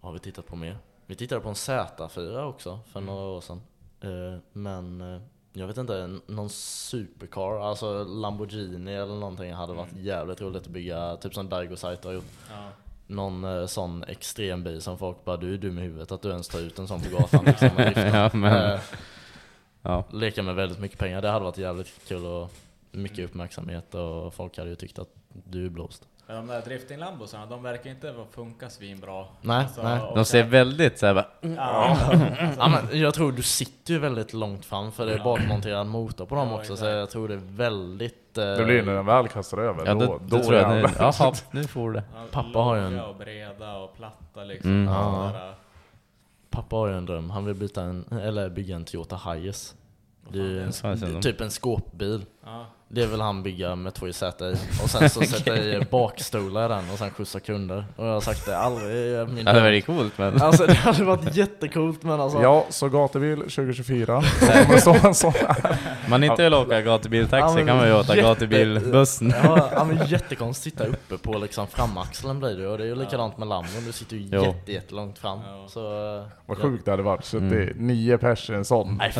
har 0.00 0.12
vi 0.12 0.18
tittat 0.18 0.46
på 0.46 0.56
mer? 0.56 0.78
Vi 1.06 1.14
tittade 1.14 1.40
på 1.40 1.48
en 1.48 1.54
Z4 1.54 2.44
också 2.44 2.80
för 2.92 3.00
några 3.00 3.24
år 3.24 3.40
sedan. 3.40 3.60
Eh, 4.00 4.38
men 4.52 5.00
eh, 5.00 5.20
jag 5.52 5.66
vet 5.66 5.76
inte, 5.76 6.18
någon 6.26 6.50
supercar, 6.50 7.60
alltså 7.60 8.04
Lamborghini 8.04 8.94
eller 8.94 9.14
någonting 9.14 9.52
hade 9.52 9.72
varit 9.72 9.96
jävligt 9.96 10.40
roligt 10.40 10.62
att 10.62 10.68
bygga, 10.68 11.16
typ 11.16 11.34
som 11.34 11.48
Daigo 11.48 11.76
Saito 11.76 12.08
har 12.08 12.12
gjort. 12.14 12.24
Ja. 12.50 12.68
Någon 13.10 13.44
eh, 13.44 13.66
sån 13.66 14.04
extrem 14.04 14.64
bil 14.64 14.80
som 14.82 14.98
folk 14.98 15.24
bara, 15.24 15.36
du 15.36 15.54
är 15.54 15.58
dum 15.58 15.78
i 15.78 15.82
huvudet 15.82 16.12
att 16.12 16.22
du 16.22 16.28
ens 16.30 16.48
tar 16.48 16.58
ut 16.60 16.78
en 16.78 16.88
sån 16.88 17.00
på 17.00 17.16
gatan 17.18 17.44
liksom, 17.44 17.68
och 17.68 17.82
driftar." 17.82 18.06
Ja, 18.22 18.30
men- 18.32 18.72
Eh, 18.72 18.80
Ja. 19.82 20.04
Leka 20.12 20.42
med 20.42 20.54
väldigt 20.54 20.78
mycket 20.78 20.98
pengar, 20.98 21.22
det 21.22 21.28
hade 21.28 21.44
varit 21.44 21.58
jävligt 21.58 22.08
kul 22.08 22.24
och 22.26 22.50
mycket 22.92 23.24
uppmärksamhet 23.24 23.94
och 23.94 24.34
folk 24.34 24.58
hade 24.58 24.70
ju 24.70 24.76
tyckt 24.76 24.98
att 24.98 25.08
du 25.44 25.66
är 25.66 25.70
blåst. 25.70 26.02
Men 26.26 26.36
de 26.36 26.46
där 26.46 26.62
drifting-lambosarna, 26.62 27.46
de 27.46 27.62
verkar 27.62 27.90
inte 27.90 28.14
funka 28.30 28.70
svinbra. 28.70 29.24
Nej, 29.42 29.56
Alltså, 29.64 29.82
nej. 29.82 30.00
De 30.14 30.24
ser 30.24 30.42
sen- 30.42 30.50
väldigt 30.50 30.98
såhär 30.98 31.14
bara... 31.14 31.26
Ja. 31.40 31.96
ja, 32.58 32.68
men 32.90 33.00
jag 33.00 33.14
tror 33.14 33.32
du 33.32 33.42
sitter 33.42 33.92
ju 33.92 33.98
väldigt 33.98 34.32
långt 34.32 34.64
fram 34.64 34.92
för 34.92 35.06
det 35.06 35.14
är 35.14 35.24
bakmonterad 35.24 35.86
motor 35.86 36.26
på 36.26 36.34
dem 36.34 36.48
Ja, 36.48 36.54
också 36.54 36.72
exakt. 36.72 36.80
så 36.80 36.86
jag 36.86 37.10
tror 37.10 37.28
det 37.28 37.34
är 37.34 37.42
väldigt... 37.56 38.27
Det 38.56 38.64
blir 38.64 38.82
när 38.82 38.94
den 38.94 39.06
väl 39.06 39.28
kastar 39.28 39.58
över. 39.58 39.86
Ja, 39.86 39.94
då, 39.94 40.00
då, 40.06 40.18
då 40.36 40.38
tror 40.42 40.54
jag 40.54 40.70
nu, 40.70 40.84
jaha, 40.98 41.32
nu 41.50 41.64
får 41.64 41.92
det. 41.92 42.02
Ja, 42.14 42.24
Pappa 42.30 42.58
har 42.58 42.76
ju 42.76 42.82
en- 42.82 43.00
och 43.00 43.16
breda 43.16 43.76
och 43.76 43.96
platta 43.96 44.44
liksom. 44.44 44.70
Mm. 44.70 44.94
Ja. 44.94 45.52
Pappa 46.50 46.76
har 46.76 46.88
ju 46.88 46.94
en 46.94 47.06
dröm, 47.06 47.30
han 47.30 47.44
vill 47.44 47.54
byta 47.54 47.82
en, 47.82 48.04
eller 48.22 48.48
bygga 48.50 48.76
en 48.76 48.84
Toyota 48.84 49.16
Hiace. 49.16 49.74
Det 50.28 50.38
är 50.38 50.42
ju 50.44 50.62
en, 50.62 51.20
typ 51.22 51.40
en 51.40 51.50
skåpbil. 51.50 52.24
Ja. 52.44 52.66
Det 52.90 53.06
vill 53.06 53.20
han 53.20 53.42
bygga 53.42 53.76
med 53.76 53.94
två 53.94 54.12
säten 54.12 54.48
i. 54.52 54.56
Och 54.82 54.90
sen 54.90 55.10
så 55.10 55.20
sätta 55.24 55.56
i 55.58 55.80
bakstolar 55.90 56.64
i 56.64 56.68
den 56.68 56.90
och 56.92 56.98
sen 56.98 57.10
skjutsa 57.10 57.40
kunder. 57.40 57.84
Och 57.96 58.06
jag 58.06 58.12
har 58.12 58.20
sagt 58.20 58.46
det 58.46 58.58
aldrig 58.58 58.96
i 58.96 59.26
min 59.26 59.46
Ja, 59.46 59.52
det 59.52 59.60
var 59.60 59.68
ju 59.68 59.80
coolt 59.80 60.18
men... 60.18 60.42
Alltså 60.42 60.66
det 60.66 60.74
hade 60.74 61.04
varit 61.04 61.36
jättekult 61.36 62.02
men 62.02 62.20
alltså... 62.20 62.42
Ja, 62.42 62.66
så 62.70 62.88
gatubil 62.88 63.36
2024. 63.38 64.22
Då 64.40 64.46
kommer 64.64 64.78
stå 64.78 64.96
en 65.08 65.14
sån 65.14 65.32
här. 65.32 65.76
Man 66.08 66.24
inte 66.24 66.42
vill 66.42 66.54
åka 66.54 66.80
gatubiltaxi 66.82 67.54
men 67.56 67.66
kan 67.66 67.76
man 67.76 67.86
ju 67.86 67.94
åka 67.94 68.16
jätte- 68.16 68.28
gatubilbussen. 68.28 69.34
Ja, 69.44 69.68
ja 69.72 69.84
men 69.84 70.06
jättekonstigt 70.06 70.78
sitta 70.78 70.84
uppe 70.90 71.18
på 71.18 71.38
liksom 71.38 71.66
framaxeln 71.66 72.38
blir 72.40 72.56
det. 72.56 72.68
Och 72.68 72.78
det 72.78 72.84
är 72.84 72.88
ju 72.88 72.94
likadant 72.94 73.38
med 73.38 73.48
Lambon, 73.48 73.84
du 73.86 73.92
sitter 73.92 74.16
ju 74.16 74.28
Jo. 74.32 74.44
jätte, 74.44 74.72
jättelångt 74.72 75.18
fram. 75.18 75.38
Ja. 75.46 75.64
Så, 75.68 75.80
eh, 76.16 76.22
Vad 76.46 76.58
ja. 76.58 76.62
sjukt 76.62 76.84
det 76.84 76.90
hade 76.90 77.02
varit. 77.02 77.24
Så 77.24 77.36
Mm. 77.36 77.50
det 77.50 77.62
är 77.62 77.72
nio 77.76 78.18
pers 78.18 78.50
i 78.50 78.54
en 78.54 78.64
sån. 78.64 78.96
Nej, 78.98 79.12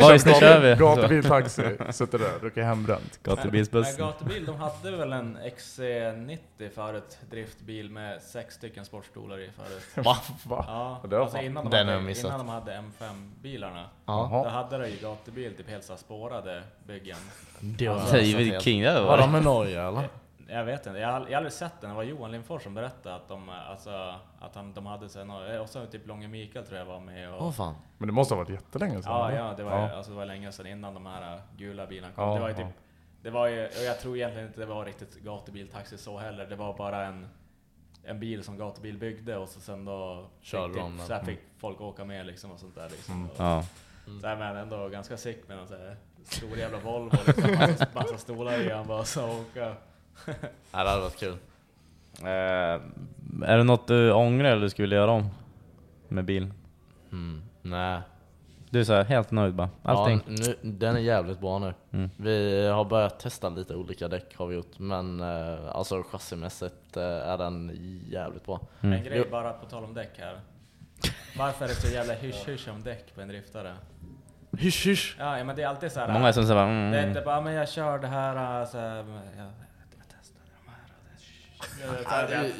Boys, 0.00 0.26
nu 0.26 0.32
kör 0.32 0.60
vi! 0.60 0.74
Gatubil, 0.74 1.24
taxi, 1.24 1.62
sitter 1.90 2.18
där, 2.32 2.38
dricker 2.40 2.62
hembränt. 2.62 3.20
Men 3.22 3.36
Gatubilsbussen. 3.36 4.06
gatubil, 4.06 4.46
de 4.46 4.56
hade 4.56 4.96
väl 4.96 5.12
en 5.12 5.38
XC90 5.38 6.38
förut, 6.74 7.18
driftbil 7.30 7.90
med 7.90 8.22
sex 8.22 8.54
stycken 8.54 8.84
sportstolar 8.84 9.38
i 9.38 9.50
förut. 9.56 10.04
Va? 10.06 10.16
Va? 10.46 10.64
Ja, 10.68 11.08
Det 11.08 11.20
alltså 11.20 11.38
innan 11.38 11.64
de, 11.64 11.70
Den 11.70 11.88
hade, 11.88 12.20
innan 12.20 12.38
de 12.38 12.48
hade 12.48 12.72
M5-bilarna. 12.98 13.84
Ja. 14.06 14.42
Då 14.44 14.48
hade 14.50 14.78
de 14.78 14.88
ju 14.90 14.96
gatubil, 14.96 15.54
typ 15.56 15.68
helt 15.70 15.84
så 15.84 15.92
här 15.92 16.00
spårade 16.00 16.62
byggen. 16.86 17.16
Det 17.60 17.88
var 17.88 17.96
Alltså, 17.96 18.18
ju 18.18 18.60
king 18.60 18.82
det 18.82 19.00
Var 19.00 19.06
var. 19.06 19.18
de 19.18 19.32
med 19.32 19.44
Norge 19.44 19.88
eller? 19.88 20.08
Jag 20.48 20.64
vet 20.64 20.86
inte, 20.86 20.98
jag 20.98 21.08
har, 21.08 21.20
jag 21.20 21.26
har 21.26 21.36
aldrig 21.36 21.52
sett 21.52 21.80
den. 21.80 21.90
Det 21.90 21.96
var 21.96 22.02
Johan 22.02 22.32
Lindfors 22.32 22.62
som 22.62 22.74
berättade 22.74 23.14
att 23.14 23.28
de, 23.28 23.48
alltså, 23.48 24.14
att 24.40 24.54
han, 24.54 24.74
de 24.74 24.86
hade 24.86 25.08
sen, 25.08 25.30
och 25.30 25.68
så 25.68 25.86
typ 25.86 26.06
Långe 26.06 26.28
Mikael 26.28 26.66
tror 26.66 26.78
jag 26.78 26.86
var 26.86 27.00
med 27.00 27.34
och... 27.34 27.42
Åh 27.42 27.52
fan. 27.52 27.74
Men 27.98 28.06
det 28.06 28.12
måste 28.12 28.34
ha 28.34 28.42
varit 28.42 28.50
jättelänge 28.50 29.02
sedan? 29.02 29.12
Ja, 29.12 29.28
eller? 29.28 29.38
ja, 29.38 29.54
det 29.56 29.62
var, 29.64 29.72
ja. 29.78 29.92
Alltså, 29.96 30.10
det 30.12 30.18
var 30.18 30.26
länge 30.26 30.52
sedan 30.52 30.66
innan 30.66 30.94
de 30.94 31.06
här 31.06 31.34
äh, 31.34 31.40
gula 31.56 31.86
bilarna 31.86 32.12
kom. 32.14 32.28
Ja, 32.28 32.34
det 32.34 32.40
var 32.40 32.48
ju 32.48 32.54
ja. 32.54 32.66
typ, 32.66 32.76
det 33.22 33.30
var 33.30 33.46
ju, 33.46 33.66
och 33.66 33.84
jag 33.86 34.00
tror 34.00 34.16
egentligen 34.16 34.48
inte 34.48 34.60
det 34.60 34.66
var 34.66 34.84
riktigt 34.84 35.20
gatubiltaxi 35.20 35.98
så 35.98 36.18
heller. 36.18 36.46
Det 36.46 36.56
var 36.56 36.76
bara 36.76 37.04
en, 37.06 37.28
en 38.04 38.20
bil 38.20 38.44
som 38.44 38.58
gatubil 38.58 38.98
byggde 38.98 39.36
och 39.36 39.48
så 39.48 39.60
sen 39.60 39.84
då 39.84 40.26
Körde 40.40 40.74
fick, 40.74 40.82
typ, 40.82 41.00
så 41.06 41.12
här 41.12 41.20
Mm. 41.20 41.26
fick 41.26 41.40
folk 41.58 41.80
åka 41.80 42.04
med 42.04 42.26
liksom 42.26 42.50
och 42.50 42.58
sånt 42.60 42.74
där 42.74 42.88
liksom. 42.88 43.14
Mm. 43.14 43.26
Och, 43.30 43.36
Ja. 43.38 43.64
Så 44.20 44.26
här, 44.26 44.36
men 44.36 44.56
ändå 44.56 44.88
ganska 44.88 45.16
sick 45.16 45.48
med 45.48 45.58
en 45.58 45.96
stor 46.24 46.58
jävla 46.58 46.78
Volvo 46.78 47.16
liksom, 47.26 47.54
massa, 47.54 47.86
massa 47.94 48.18
stolar 48.18 48.60
i 48.60 48.70
han 48.70 48.86
bara 48.86 49.04
så 49.04 49.40
åka. 49.40 49.74
Ja, 50.72 50.84
det 50.84 50.90
hade 50.90 51.00
varit 51.02 51.18
kul. 51.20 51.36
Eh, 52.20 52.28
är 53.48 53.56
det 53.56 53.64
något 53.64 53.88
du 53.88 54.12
ångrar 54.12 54.50
eller 54.50 54.68
skulle 54.68 54.84
vilja 54.86 54.98
göra 54.98 55.10
om? 55.10 55.28
Med 56.08 56.24
bil? 56.24 56.52
Mm. 57.12 57.42
Nej. 57.62 58.00
Du 58.70 58.80
är 58.80 58.84
så 58.84 58.92
här, 58.92 59.04
helt 59.04 59.30
nöjd 59.30 59.54
bara? 59.54 59.70
Allting? 59.82 60.20
Ja, 60.26 60.32
nu, 60.32 60.56
den 60.62 60.96
är 60.96 61.00
jävligt 61.00 61.40
bra 61.40 61.58
nu. 61.58 61.74
Mm. 61.92 62.10
Vi 62.16 62.66
har 62.66 62.84
börjat 62.84 63.20
testa 63.20 63.48
lite 63.48 63.74
olika 63.74 64.08
däck 64.08 64.36
har 64.36 64.46
vi 64.46 64.54
gjort, 64.54 64.78
men 64.78 65.20
eh, 65.20 65.76
alltså 65.76 66.02
chassimässigt 66.02 66.96
eh, 66.96 67.02
är 67.02 67.38
den 67.38 67.78
jävligt 68.10 68.44
bra. 68.46 68.60
Mm. 68.80 68.98
En 68.98 69.04
grej 69.04 69.24
bara 69.30 69.52
på 69.52 69.66
tal 69.66 69.84
om 69.84 69.94
däck 69.94 70.18
här. 70.18 70.40
Varför 71.38 71.64
är 71.64 71.68
det 71.68 71.74
så 71.74 71.94
jävla 71.94 72.14
hysch-hysch 72.14 72.68
om 72.68 72.82
däck 72.82 73.14
på 73.14 73.20
en 73.20 73.28
driftare? 73.28 73.74
Hysch 74.58 74.86
hysch! 74.86 75.16
Ja, 75.18 75.44
men 75.44 75.56
det 75.56 75.62
är 75.62 75.66
alltid 75.66 75.92
så 75.92 76.00
här. 76.00 76.12
Många 76.12 76.32
som 76.32 76.46
säger 76.46 76.62
mm, 76.62 76.90
Det 76.90 76.96
är 76.98 77.02
mm. 77.02 77.08
inte 77.08 77.20
bara, 77.20 77.40
men 77.40 77.52
jag 77.52 77.68
kör 77.68 77.98
det 77.98 78.06
här, 78.06 78.64
så 78.66 78.78
här, 78.78 79.02
men 79.02 79.14
jag, 79.14 79.46
jag 79.46 80.04
testar 80.20 80.40
de 80.64 80.70
här. 80.70 80.78
och 80.88 81.04
det- 81.12 81.20
så 81.20 81.26
här, 81.26 81.45
Ja, 81.45 81.45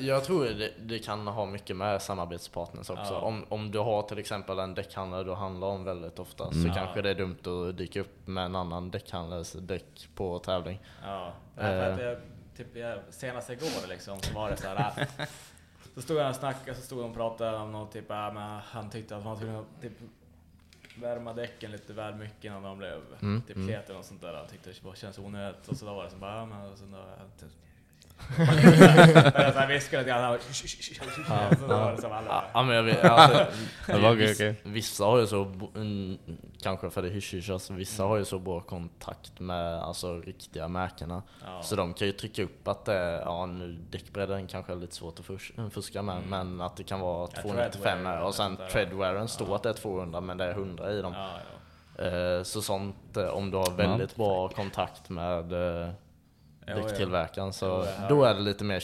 jag- 0.00 0.24
tror 0.24 0.44
det, 0.44 0.72
det 0.78 0.98
kan 0.98 1.26
ha 1.26 1.46
mycket 1.46 1.76
med 1.76 2.02
samarbetspartners 2.02 2.90
också. 2.90 3.12
Ja. 3.12 3.20
Om, 3.20 3.44
om 3.48 3.70
du 3.70 3.78
har 3.78 4.02
till 4.02 4.18
exempel 4.18 4.58
en 4.58 4.74
däckhandlare 4.74 5.24
du 5.24 5.32
handlar 5.34 5.68
om 5.68 5.84
väldigt 5.84 6.18
ofta 6.18 6.44
Mm. 6.44 6.62
så 6.62 6.68
Ja. 6.68 6.74
kanske 6.74 7.02
det 7.02 7.10
är 7.10 7.14
dumt 7.14 7.68
att 7.68 7.76
dyka 7.76 8.00
upp 8.00 8.26
med 8.26 8.44
en 8.44 8.54
annan 8.56 8.90
däckhandlares 8.90 9.52
däck 9.52 10.08
på 10.14 10.38
tävling. 10.38 10.80
Ja, 11.04 11.32
Eh. 11.58 11.66
jag, 11.68 12.18
typ, 12.56 12.76
jag, 12.76 12.98
senast 13.10 13.50
igår 13.50 13.88
liksom 13.88 14.20
så 14.20 14.34
var 14.34 14.50
det 14.50 14.56
så 14.56 14.68
här. 14.68 15.08
äh, 15.18 15.26
Så 15.94 16.02
stod 16.02 16.16
jag 16.16 16.28
och 16.28 16.36
snackade, 16.36 16.74
så 16.76 16.82
stod 16.82 16.98
de 16.98 17.04
och 17.10 17.14
pratade 17.16 17.56
om 17.58 17.72
något 17.72 17.92
typ, 17.92 18.10
äh, 18.10 18.32
men 18.34 18.60
han 18.64 18.90
tyckte 18.90 19.16
att 19.16 19.24
man 19.24 19.36
skulle 19.36 19.64
typ 19.82 19.92
värma 21.00 21.32
däcken 21.32 21.70
lite 21.70 21.92
väl 21.92 22.14
mycket 22.14 22.44
innan 22.44 22.62
de 22.62 22.78
blev 22.78 23.00
Mm, 23.22 23.42
typ 23.42 23.56
mm. 23.56 23.96
och 23.98 24.04
sånt 24.04 24.20
där. 24.22 24.34
Han 24.34 24.46
tyckte 24.48 24.70
det 24.70 24.82
bara 24.82 24.94
känns 24.94 25.18
onödigt. 25.18 25.68
Och 25.68 25.76
så 25.76 25.86
då 25.86 25.94
var 25.94 26.04
det 26.04 26.10
som 26.10 26.20
bara, 26.20 26.36
ja, 26.36 26.46
men 26.46 26.72
och 26.72 26.78
så 26.78 26.84
då, 26.84 26.96
jag 26.96 27.38
typ- 27.40 27.58
här 28.28 29.66
viskade 29.68 30.02
lite 30.02 30.10
grann, 30.10 30.22
han 30.22 30.32
bara, 30.32 31.56
så 31.56 31.66
då 31.66 31.76
var 31.76 31.92
det 31.92 32.00
som 32.00 32.12
alla 32.12 32.26
Ja, 32.28 32.28
bara, 32.28 32.50
ja, 32.54 32.62
men 32.62 32.76
jag 32.76 32.82
vet, 32.82 33.04
alltså, 33.04 33.46
viss, 34.14 34.36
okej. 34.40 34.54
Vissa 34.62 35.04
har 35.04 35.18
ju 35.18 35.26
så, 35.26 35.42
mm, 35.74 36.18
kanske 36.62 36.90
för 36.90 37.02
det 37.02 37.08
hysch 37.08 37.50
alltså, 37.50 37.72
vissa 37.72 38.04
har 38.04 38.16
ju 38.16 38.24
så 38.24 38.38
bra 38.38 38.60
kontakt 38.60 39.40
med 39.40 39.78
alltså, 39.82 40.20
riktiga 40.20 40.68
märkena. 40.68 41.22
Ja. 41.44 41.62
Så 41.62 41.76
de 41.76 41.94
kan 41.94 42.06
ju 42.06 42.12
trycka 42.12 42.42
upp 42.42 42.68
att 42.68 42.84
det, 42.84 43.22
ja 43.24 43.46
nu 43.46 43.78
däckbredden 43.90 44.46
kanske 44.46 44.72
är 44.72 44.76
lite 44.76 44.94
svårt 44.94 45.20
att 45.20 45.26
fus- 45.26 45.52
fuska 45.70 46.02
med, 46.02 46.22
men 46.28 46.60
att 46.60 46.76
det 46.76 46.84
kan 46.84 47.00
vara 47.00 47.28
Ja, 47.34 47.42
295 47.42 47.82
treadwear 47.82 48.20
och 48.22 48.34
sen 48.34 48.58
treadwearen 48.72 49.28
står 49.28 49.56
att 49.56 49.62
det 49.62 49.68
är 49.68 49.72
200 49.74 50.20
men 50.20 50.36
det 50.38 50.44
är 50.44 50.50
100 50.52 50.92
i 50.92 51.02
dem. 51.02 51.12
ja, 51.16 51.28
ja. 51.98 52.04
Eh, 52.04 52.42
Så 52.42 52.62
sånt, 52.62 53.16
eh, 53.16 53.26
om 53.28 53.50
du 53.50 53.56
har 53.56 53.70
väldigt 53.70 54.16
bra 54.16 54.48
kontakt 54.48 55.08
med 55.10 55.52
eh, 55.52 55.58
ja. 55.58 55.92
Däcktillverkaren 56.66 57.52
så 57.52 57.66
ja. 57.66 58.08
då 58.08 58.24
är 58.24 58.34
det 58.34 58.40
lite 58.40 58.64
mer 58.64 58.82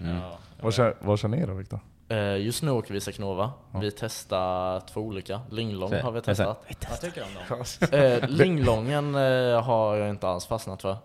Mm. 0.00 0.16
Ja, 0.16 0.38
Vad 0.60 0.74
kör, 0.74 0.96
vad 1.00 1.18
kör 1.18 1.28
ni 1.28 1.46
då 1.46 1.54
Viktor? 1.54 1.80
Eh, 2.08 2.36
Just 2.36 2.62
nu 2.62 2.70
åker 2.70 2.94
vi 2.94 3.00
Secnova. 3.00 3.52
Vi 3.80 3.90
testar 3.90 4.80
två 4.80 5.00
olika. 5.00 5.40
Linglong 5.50 5.92
har 5.92 6.12
vi 6.12 6.20
testat. 6.20 6.64
Vad 6.90 7.00
tycker 7.00 7.20
du 7.20 7.26
om 7.26 7.58
dem? 7.58 8.00
Eh, 8.00 8.28
Linglongen 8.28 9.14
eh, 9.14 9.62
har 9.62 9.96
jag 9.96 10.10
inte 10.10 10.28
alls 10.28 10.46
fastnat 10.46 10.82
för. 10.82 10.96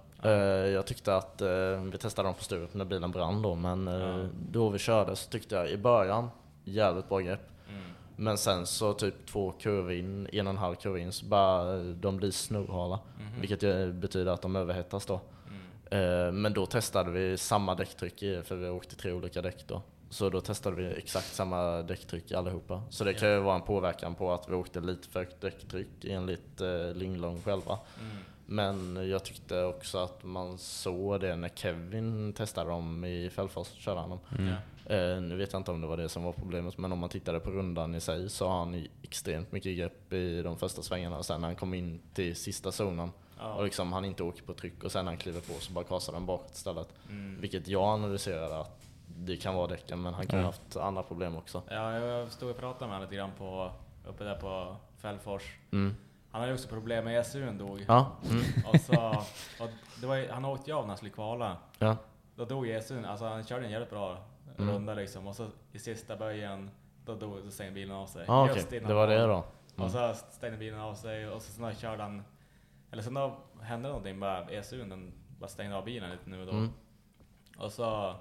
Jag 0.67 0.85
tyckte 0.85 1.15
att 1.15 1.41
vi 1.91 1.97
testade 1.97 2.27
dem 2.27 2.35
på 2.35 2.43
Sturup 2.43 2.73
när 2.73 2.85
bilen 2.85 3.11
brann 3.11 3.41
då, 3.41 3.55
men 3.55 3.87
eh, 3.87 4.25
då 4.51 4.69
vi 4.69 4.79
körde 4.79 5.15
så 5.15 5.29
tyckte 5.29 5.55
jag 5.55 5.69
i 5.69 5.77
början 5.77 6.29
jävligt 6.63 7.09
bra 7.09 7.19
grepp. 7.19 7.49
Mm. 7.69 7.81
Men 8.15 8.37
sen 8.37 8.65
så 8.65 8.93
typ 8.93 9.25
två 9.25 9.51
kurvor 9.51 9.91
in, 9.91 10.27
en 10.31 10.47
och 10.47 10.51
en 10.51 10.57
halv 10.57 10.75
kurva 10.75 10.99
in, 10.99 11.11
så 11.11 11.25
bara 11.25 11.77
de 11.77 12.17
blir 12.17 12.31
snorhala. 12.31 12.99
Vilket 13.39 13.63
ju 13.63 13.93
betyder 13.93 14.31
att 14.31 14.41
de 14.41 14.55
överhettas 14.55 15.05
då. 15.05 15.19
Eh, 15.91 16.31
Men 16.31 16.53
då 16.53 16.65
testade 16.65 17.11
vi 17.11 17.37
samma 17.37 17.75
däcktryck 17.75 18.23
i, 18.23 18.41
för 18.43 18.55
vi 18.55 18.69
åkte 18.69 18.95
tre 18.95 19.11
olika 19.11 19.41
däck 19.41 19.67
då. 19.67 19.81
Så 20.09 20.29
då 20.29 20.41
testade 20.41 20.75
vi 20.75 20.93
exakt 20.93 21.33
samma 21.33 21.81
däcktryck 21.81 22.31
allihopa. 22.31 22.83
Så 22.89 23.03
det 23.03 23.13
kan 23.13 23.29
ju 23.29 23.39
vara 23.39 23.55
en 23.55 23.61
påverkan 23.61 24.15
på 24.15 24.33
att 24.33 24.49
vi 24.49 24.53
åkte 24.55 24.79
lite 24.79 25.07
för 25.07 25.19
högt 25.19 25.41
däcktryck 25.41 26.05
enligt 26.05 26.61
eh, 26.61 26.93
Linglong 26.93 27.41
själva. 27.41 27.79
Men 28.45 29.09
jag 29.09 29.23
tyckte 29.23 29.63
också 29.63 29.97
att 29.97 30.23
man 30.23 30.57
såg 30.57 31.19
det 31.21 31.35
när 31.35 31.49
Kevin 31.49 32.33
testade 32.33 32.69
dem 32.69 33.05
i 33.05 33.29
Fällfors, 33.29 33.67
körde 33.67 33.99
han 33.99 34.09
dem. 34.09 34.19
Eh, 34.85 35.21
nu 35.21 35.35
vet 35.35 35.53
jag 35.53 35.59
inte 35.59 35.71
om 35.71 35.81
det 35.81 35.87
var 35.87 35.97
det 35.97 36.09
som 36.09 36.23
var 36.23 36.31
problemet, 36.31 36.77
men 36.77 36.91
om 36.91 36.99
man 36.99 37.09
tittade 37.09 37.39
på 37.39 37.51
rundan 37.51 37.95
i 37.95 37.99
sig 38.01 38.29
så 38.29 38.47
har 38.47 38.59
han 38.59 38.87
extremt 39.03 39.51
mycket 39.51 39.77
grepp 39.77 40.13
i 40.13 40.41
de 40.41 40.57
första 40.57 40.81
svängarna 40.81 41.17
och 41.17 41.25
sen 41.25 41.41
när 41.41 41.47
han 41.47 41.55
kom 41.55 41.73
in 41.73 41.99
till 42.13 42.35
sista 42.35 42.71
zonen 42.71 43.09
Ja. 43.41 43.53
och 43.53 43.63
liksom 43.63 43.93
han 43.93 44.05
inte 44.05 44.23
åker 44.23 44.43
på 44.43 44.53
tryck 44.53 44.83
och 44.83 44.91
sen 44.91 45.05
när 45.05 45.11
han 45.11 45.17
kliver 45.17 45.41
på 45.41 45.53
så 45.53 45.71
bara 45.73 45.83
kasar 45.83 46.13
den 46.13 46.25
bakåt 46.25 46.51
istället. 46.51 46.87
Mm. 47.09 47.41
Vilket 47.41 47.67
jag 47.67 47.83
analyserade 47.83 48.59
att 48.59 48.81
det 49.07 49.37
kan 49.37 49.55
vara 49.55 49.67
däcken, 49.67 50.01
men 50.01 50.13
han 50.13 50.27
kan 50.27 50.39
ju 50.39 50.45
ha 50.45 50.51
haft 50.51 50.77
andra 50.77 51.03
problem 51.03 51.35
också. 51.35 51.61
Ja, 51.69 51.99
jag 51.99 52.31
stod 52.31 52.49
och 52.49 52.57
pratade 52.57 52.85
med 52.85 52.89
honom 52.95 53.01
lite 53.01 53.15
grann 53.15 53.31
på, 53.37 53.71
uppe 54.07 54.23
där 54.23 54.35
på 54.35 54.75
Fällfors. 54.97 55.57
Mm. 55.71 55.95
Han 56.31 56.41
hade 56.41 56.51
ju 56.51 56.55
också 56.55 56.67
problem 56.67 57.05
med 57.05 57.25
SUn 57.25 57.57
dog. 57.57 57.85
Ja. 57.87 58.11
Mm. 58.29 58.43
Och 58.73 58.79
så, 58.79 59.09
och 59.63 59.69
det 60.01 60.07
var 60.07 60.29
han 60.31 60.45
åkte 60.45 60.71
ju 60.71 60.77
av 60.77 60.81
när 60.83 60.87
han 60.87 60.97
skulle 60.97 61.11
kvala. 61.11 61.57
Ja. 61.79 61.97
Då 62.35 62.45
dog 62.45 62.79
SUn, 62.83 63.05
alltså 63.05 63.25
han 63.25 63.43
körde 63.43 63.65
en 63.65 63.71
jävligt 63.71 63.89
bra 63.89 64.17
Mm. 64.57 64.73
runda 64.73 64.93
liksom. 64.93 65.27
Och 65.27 65.35
så 65.35 65.47
i 65.71 65.79
sista 65.79 66.15
böjen, 66.15 66.71
då, 67.05 67.15
dog, 67.15 67.43
då 67.43 67.51
stängde 67.51 67.73
bilen 67.73 67.95
av 67.95 68.07
sig. 68.07 68.25
Ah, 68.27 68.49
innan 68.71 68.87
Det 68.87 68.93
var 68.93 69.07
det 69.07 69.19
då. 69.19 69.33
Mm. 69.33 69.43
Och 69.75 69.91
så 69.91 70.13
stängde 70.31 70.57
bilen 70.57 70.79
av 70.79 70.95
sig 70.95 71.27
och 71.29 71.41
så 71.41 71.51
sen 71.51 71.75
körde 71.75 72.03
han, 72.03 72.23
eller 72.91 73.03
sen 73.03 73.13
då 73.13 73.37
hände 73.61 73.89
någonting 73.89 74.19
bara, 74.19 74.49
ESUn 74.49 74.89
den 74.89 75.13
bara 75.39 75.47
stängde 75.47 75.75
av 75.75 75.85
bilen 75.85 76.11
lite 76.11 76.29
nu 76.29 76.39
och 76.39 76.45
då. 76.45 76.51
Mm. 76.51 76.69
Och 77.57 77.71
så, 77.71 78.15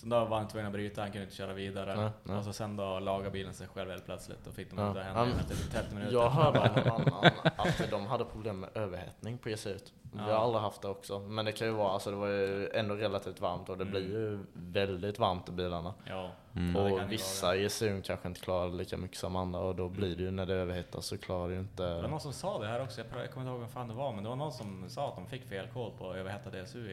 så 0.00 0.06
då 0.06 0.24
var 0.24 0.38
han 0.38 0.48
tvungen 0.48 0.66
att 0.66 0.72
bryta, 0.72 1.00
han 1.00 1.10
kunde 1.10 1.24
inte 1.24 1.36
köra 1.36 1.52
vidare. 1.52 1.96
Nej, 1.96 2.10
nej. 2.22 2.36
Och 2.36 2.44
så 2.44 2.52
sen 2.52 2.76
då 2.76 2.98
lagade 2.98 3.30
bilen 3.30 3.54
sig 3.54 3.66
själv 3.68 3.90
helt 3.90 4.04
plötsligt 4.04 4.46
och 4.46 4.54
fick 4.54 4.70
de 4.70 4.78
Ja. 4.78 4.86
Ja, 4.96 5.02
igen 5.02 5.14
men 5.14 5.38
efter 5.38 5.70
30 5.80 5.94
minuter. 5.94 6.12
Jag 6.12 6.30
hörde 6.30 6.60
av 6.60 6.76
någon 6.76 6.88
annan 7.12 7.24
att 7.56 7.90
de 7.90 8.06
hade 8.06 8.24
problem 8.24 8.60
med 8.60 8.70
överhettning 8.74 9.38
på 9.38 9.48
ECU. 9.48 9.78
Vi 10.12 10.18
har 10.20 10.30
Ja. 10.30 10.36
aldrig 10.38 10.62
haft 10.62 10.82
det 10.82 10.88
också. 10.88 11.18
Men 11.18 11.44
det 11.44 11.52
kan 11.52 11.66
ju 11.66 11.72
vara, 11.72 11.90
alltså 11.92 12.10
det 12.10 12.16
var 12.16 12.26
ju 12.28 12.70
ändå 12.70 12.94
relativt 12.94 13.40
varmt 13.40 13.68
och 13.68 13.78
det 13.78 13.84
blir 13.84 14.00
ju 14.10 14.38
väldigt 14.52 15.18
varmt 15.18 15.48
i 15.48 15.52
bilarna. 15.52 15.94
Ja. 16.04 16.30
Mm. 16.56 16.76
Ja, 16.76 16.82
Och 16.82 17.00
ju 17.00 17.04
vissa 17.06 17.56
i 17.56 17.64
ECU 17.64 18.02
kanske 18.02 18.28
inte 18.28 18.40
klarar 18.40 18.68
lika 18.68 18.96
mycket 18.96 19.18
som 19.18 19.36
andra 19.36 19.60
och 19.60 19.74
då 19.76 19.88
blir 19.88 20.16
det 20.16 20.22
ju 20.22 20.30
när 20.30 20.46
det 20.46 20.54
överhettas 20.54 21.06
så 21.06 21.18
klarar 21.18 21.48
det 21.48 21.54
ju 21.54 21.62
Det 21.76 21.82
var 21.84 21.96
inte... 21.96 22.08
någon 22.08 22.20
som 22.20 22.32
sa 22.32 22.58
det 22.58 22.66
här 22.66 22.82
också, 22.82 23.00
jag, 23.00 23.30
kommer 23.30 23.46
inte 23.46 23.50
ihåg 23.52 23.60
vem 23.60 23.68
fan 23.68 23.88
det 23.88 23.94
var, 23.94 24.12
men 24.12 24.22
det 24.24 24.28
var 24.28 24.36
någon 24.36 24.52
som 24.52 24.84
sa 24.88 25.08
att 25.08 25.14
de 25.16 25.26
fick 25.26 25.48
fel 25.48 25.66
kol 25.72 25.92
på 25.98 26.14
överhettad 26.14 26.50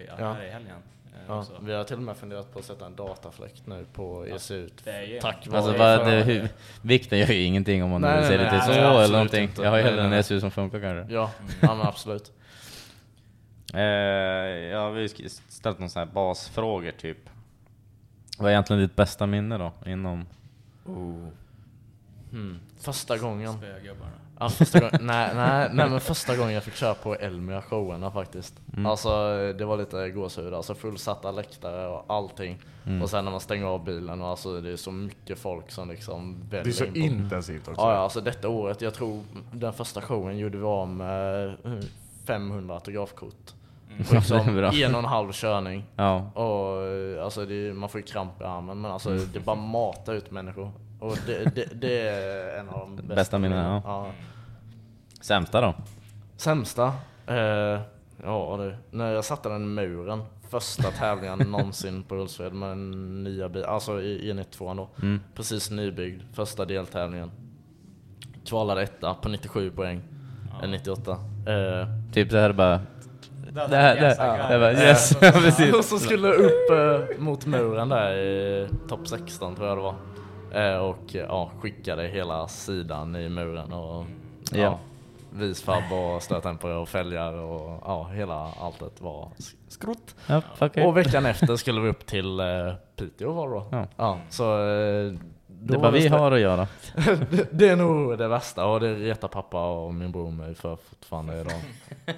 Ja. 0.08 0.34
här 0.34 0.44
i 0.46 0.50
helgen. 0.50 0.78
Eh, 1.16 1.22
Ja, 1.28 1.46
vi 1.62 1.74
har 1.74 1.84
till 1.84 1.96
och 1.96 2.02
med 2.02 2.18
funderat 2.18 2.54
på 2.54 2.60
att 2.60 2.66
sätta 2.66 2.86
en 2.86 2.96
datafläkt 2.96 3.68
nu 3.68 3.86
på 3.94 4.26
ECU. 4.28 4.70
det 4.84 4.90
är 4.92 5.02
ju- 5.02 5.20
Tack 5.20 5.48
vare... 5.48 5.58
Alltså 5.58 5.78
vad, 5.78 6.08
det, 6.08 6.24
hur, 6.24 6.50
vikten 6.82 7.20
gör 7.20 7.28
ju 7.28 7.44
ingenting 7.44 7.84
om 7.84 7.90
man 7.90 8.02
Nej, 8.02 8.24
ser 8.24 8.38
nej, 8.38 8.44
lite 8.46 8.52
nej, 8.58 8.62
så 8.66 8.72
nej, 8.72 8.80
eller 8.80 8.90
absolut 8.92 9.12
någonting. 9.12 9.44
inte. 9.44 9.62
Jag 9.62 9.70
har 9.70 9.78
ju 9.78 9.84
hellre 9.84 10.04
en 10.04 10.10
nej. 10.10 10.24
SU 10.24 10.40
som 10.40 10.52
funkar 10.52 10.80
kanske. 10.80 11.14
Ja, 11.14 11.32
ja 11.62 11.76
men 11.76 11.88
absolut. 11.88 12.32
Eh, 13.74 13.82
ja, 13.82 14.90
vi 14.90 15.02
har 15.02 15.30
ställt 15.52 15.80
några 15.80 15.90
sådana 15.90 16.06
här 16.08 16.14
basfrågor 16.14 16.92
typ. 16.92 17.18
Vad 18.38 18.48
är 18.48 18.52
egentligen 18.54 18.82
ditt 18.82 18.96
bästa 18.96 19.26
minne 19.26 19.58
då? 19.58 19.72
Inom... 19.86 20.26
Hmm. 22.32 22.60
Första 22.80 23.18
gången. 23.18 23.54
Spögubbarna. 23.58 24.12
Ja, 24.40 24.50
första 24.50 24.80
gången, 24.80 25.00
nej, 25.02 25.32
nej, 25.36 25.70
nej 25.74 25.90
men 25.90 26.00
första 26.00 26.36
gången 26.36 26.54
jag 26.54 26.64
fick 26.64 26.76
köra 26.76 26.94
på 26.94 27.16
Elmia 27.16 27.62
showerna 27.62 28.12
faktiskt. 28.12 28.60
Mm. 28.74 28.86
Alltså 28.86 29.10
det 29.58 29.66
var 29.66 29.78
lite 29.78 30.10
gåshud, 30.10 30.54
alltså 30.54 30.76
fullsatta 30.76 31.32
läktare 31.32 31.88
och 31.88 32.06
allting. 32.08 32.60
Mm. 32.86 33.02
Och 33.02 33.10
sen 33.10 33.26
när 33.26 33.32
man 33.32 33.40
stänger 33.40 33.66
av 33.66 33.84
bilen 33.84 34.22
och 34.22 34.28
alltså 34.28 34.62
det 34.62 34.72
är 34.72 34.76
så 34.76 34.92
mycket 34.92 35.40
folk 35.40 35.72
som 35.72 35.90
liksom 35.90 36.38
Det 36.50 36.60
är 36.60 36.72
så 36.72 36.86
in 36.86 36.96
intensivt 36.96 37.68
också. 37.68 37.82
Ja, 37.82 37.94
ja, 37.94 37.98
alltså 37.98 38.22
detta 38.22 38.50
året, 38.50 38.82
jag 38.82 38.94
tror 38.94 39.24
den 39.52 39.74
första 39.74 40.02
showen 40.02 40.38
gjorde 40.38 40.58
vi 40.58 40.64
av 40.64 40.88
med 40.88 41.48
eh, 41.48 41.80
500 42.26 42.74
autografkort. 42.74 43.54
Mm. 43.90 44.06
Liksom 44.12 44.38
en 44.74 44.94
och 44.96 45.00
en 45.00 45.06
halv 45.06 45.32
körning. 45.32 45.84
Ja. 45.96 46.32
Och 46.34 46.84
eh, 46.84 47.24
alltså 47.24 47.46
det, 47.46 47.74
man 47.74 47.90
får 47.90 48.02
ju 48.02 48.08
kramp 48.08 48.42
i 48.42 48.44
armen 48.44 48.82
men 48.82 48.92
alltså 48.92 49.10
det 49.10 49.40
bara 49.40 49.56
matar 49.56 50.14
ut 50.14 50.32
människor. 50.32 50.72
Och 51.00 51.18
det, 51.26 51.56
det, 51.56 51.66
det 51.82 52.08
är 52.08 52.60
en 52.60 52.70
av 52.70 52.80
de 52.80 52.96
bästa, 52.96 53.16
Bästa 53.16 53.40
minnena, 53.40 53.82
ja. 53.86 54.06
ja. 54.06 54.12
Sämsta 55.22 55.62
då? 55.62 55.74
Sämsta? 56.38 56.94
Eh, 57.28 57.80
Ja 58.26 58.58
du, 58.60 58.76
när 58.98 59.12
jag 59.12 59.26
satte 59.26 59.50
den 59.50 59.64
i 59.64 59.66
muren, 59.66 60.24
första 60.50 60.92
tävlingen 60.92 61.40
någonsin 61.52 62.04
på 62.04 62.16
Hultsfred 62.16 62.54
med 62.54 62.72
en 62.72 63.24
nya 63.24 63.50
bil, 63.50 63.64
alltså 63.64 64.02
i 64.02 64.34
E92 64.34 64.76
då. 64.78 64.90
Mm. 65.02 65.20
Precis 65.36 65.72
nybyggd, 65.72 66.22
första 66.34 66.66
deltävlingen. 66.66 67.32
Kvalade 68.46 68.82
etta 68.84 69.14
på 69.14 69.30
97 69.30 69.72
poäng, 69.72 70.02
eller 70.64 70.72
98. 70.72 71.12
Eh, 71.12 71.88
Typ 72.14 72.30
det 72.30 72.40
här 72.40 72.50
är 72.50 72.54
bara... 72.54 72.80
Där- 73.52 73.68
Det 73.68 73.78
här, 73.78 73.96
yes, 73.96 74.18
det, 74.18 74.24
här- 74.24 74.60
det 74.60 74.72
it. 74.74 74.80
yes, 74.80 75.18
ja, 75.22 75.32
precis. 75.32 75.74
och 75.76 75.86
så 75.86 76.00
skulle 76.00 76.28
jag 76.28 76.38
upp 76.38 76.70
eh, 76.72 77.18
mot 77.20 77.46
muren 77.46 77.90
där 77.90 78.14
i 78.18 78.68
topp 78.90 79.08
16 79.08 79.56
tror 79.56 79.68
jag 79.68 79.78
det 79.78 79.82
var. 79.82 79.96
Eh, 80.56 80.78
och 80.78 80.98
ja, 81.12 81.52
skickade 81.60 82.08
hela 82.08 82.48
sidan 82.48 83.16
i 83.16 83.30
muren 83.30 83.74
och 83.74 84.06
ja. 84.52 84.58
Ja. 84.58 84.80
visfabb 85.32 85.84
och 85.92 86.24
stötdämpare 86.24 86.76
och 86.76 86.90
fälgar 86.90 87.34
och 87.34 87.82
ja, 87.86 88.04
hela 88.14 88.52
alltet 88.60 89.02
var 89.02 89.30
sk- 89.38 89.56
skrot. 89.68 90.16
Ja. 90.28 90.42
Och 90.86 90.98
veckan 90.98 91.26
efter 91.26 91.56
skulle 91.56 91.82
vi 91.82 91.90
upp 91.90 92.06
till 92.06 92.40
eh, 92.40 92.46
Piteå 92.96 93.32
var 93.32 93.48
det 93.50 93.54
då. 93.56 93.66
Ja. 93.72 93.88
Ja, 93.98 94.18
så 94.30 94.44
eh, 94.44 95.12
då 95.48 95.74
Det 95.74 95.74
är 95.74 95.78
var 95.78 95.82
bara 95.82 95.92
vi 95.92 96.08
har 96.08 96.32
att 96.32 96.40
göra. 96.40 96.68
det, 97.32 97.48
det 97.52 97.70
är 97.70 97.76
nog 97.76 98.18
det 98.18 98.28
värsta 98.28 98.66
och 98.66 98.80
det 98.80 98.96
retar 98.96 99.28
pappa 99.28 99.70
och 99.70 99.94
min 99.94 100.12
bror 100.12 100.32
mig 100.32 100.56
för 100.56 100.76
fortfarande 100.76 101.42
idag. 101.42 101.62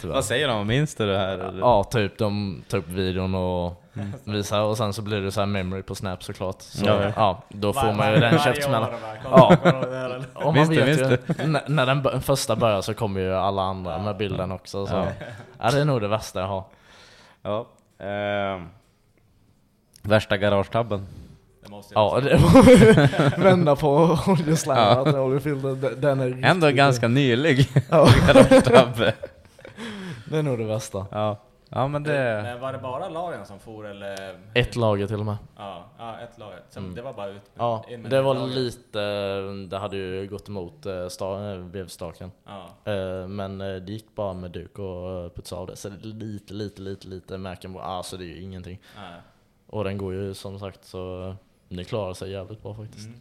Tyvärr. 0.00 0.14
Vad 0.14 0.24
säger 0.24 0.48
de? 0.48 0.66
Minns 0.66 0.94
du 0.94 1.06
det 1.06 1.18
här? 1.18 1.38
eller? 1.38 1.60
Ja, 1.60 1.84
typ 1.84 2.18
de 2.18 2.62
tar 2.68 2.78
upp 2.78 2.88
videon 2.88 3.34
och 3.34 3.83
visar 4.24 4.60
och 4.60 4.76
sen 4.76 4.92
så 4.92 5.02
blir 5.02 5.20
det 5.20 5.32
så 5.32 5.40
här 5.40 5.46
memory 5.46 5.82
på 5.82 5.94
Snap 5.94 6.24
såklart. 6.24 6.62
Så, 6.62 6.86
Ja, 6.86 7.12
ja, 7.16 7.42
då 7.48 7.72
får 7.72 7.80
Var- 7.82 7.92
man 7.92 8.06
ju 8.08 8.12
var- 8.14 8.20
den 8.20 8.38
bara, 8.72 8.90
Ja, 9.24 9.56
och 10.34 10.54
man 10.54 10.68
vet 10.68 11.00
ju, 11.00 11.18
när, 11.46 11.86
den 11.86 12.20
första 12.22 12.56
börjar 12.56 12.80
så 12.82 12.94
kommer 12.94 13.20
ju 13.20 13.34
alla 13.34 13.62
andra 13.62 13.98
med 13.98 14.16
bilden 14.16 14.52
också. 14.52 14.86
Så. 14.86 14.94
Ja. 14.94 15.06
Ja. 15.60 15.70
det 15.70 15.80
är 15.80 15.84
nog 15.84 16.00
det 16.00 16.08
värsta 16.08 16.40
jag 16.40 16.46
har. 16.46 16.64
Ja. 17.42 17.66
ehm. 18.06 18.68
värsta 20.02 20.36
garagetabben? 20.36 21.06
Ja, 21.94 22.20
det 22.22 22.40
vända 23.38 23.76
på 23.76 24.18
Ja. 24.66 25.04
till 25.04 25.16
oljefiltern. 25.16 26.00
Den- 26.00 26.20
är 26.20 26.26
riktigt- 26.26 26.44
Ändå 26.44 26.70
ganska 26.70 27.08
nylig 27.08 27.68
Ja. 27.90 28.08
Det 30.30 30.38
är 30.38 30.42
nog 30.42 30.58
det 30.58 30.64
värsta. 30.64 31.06
Ja. 31.10 31.38
Ja, 31.74 31.88
men 31.88 32.02
det... 32.02 32.40
Men 32.42 32.60
var 32.60 32.72
det 32.72 32.78
bara 32.78 33.08
lagen 33.08 33.46
som 33.46 33.58
for 33.60 33.86
eller? 33.86 34.40
Ett 34.54 34.76
lager 34.76 35.06
till 35.06 35.20
och 35.20 35.26
med. 35.26 35.36
Ja, 35.56 35.84
ja 35.98 36.18
ett 36.20 36.38
lag. 36.38 36.52
Sen, 36.68 36.82
Mm. 36.82 36.94
Det 36.94 37.02
var 37.02 37.12
bara 37.12 37.28
ut 37.28 37.50
Ja, 37.54 37.84
det 38.08 38.22
var 38.22 38.34
laget. 38.34 38.54
lite, 38.54 39.00
det 39.70 39.78
hade 39.78 39.96
ju 39.96 40.26
gått 40.28 40.48
emot 40.48 40.86
eh, 40.86 41.08
eh, 41.20 41.56
vevstaken. 41.56 42.30
Ja. 42.44 42.92
Eh, 42.92 43.28
Men 43.28 43.60
eh, 43.60 43.76
det 43.76 43.92
gick 43.92 44.14
bara 44.14 44.32
med 44.34 44.50
duk 44.50 44.78
och 44.78 45.34
putsa 45.34 45.56
av 45.56 45.66
det. 45.66 45.76
Så 45.76 45.88
det 45.88 45.94
är 46.08 46.12
lite, 46.14 46.54
lite, 46.54 46.82
lite, 46.82 47.08
lite 47.08 47.38
märken. 47.38 47.76
Alltså 47.76 48.16
det 48.16 48.24
är 48.24 48.26
ju 48.26 48.42
ingenting. 48.42 48.80
Nej. 48.96 49.20
Och 49.66 49.84
den 49.84 49.98
går 49.98 50.14
ju 50.14 50.34
som 50.34 50.58
sagt 50.58 50.84
så 50.84 51.34
ni 51.68 51.84
klarar 51.84 52.14
sig 52.14 52.30
jävligt 52.30 52.62
bra 52.62 52.74
faktiskt. 52.74 53.08
Mm. 53.08 53.20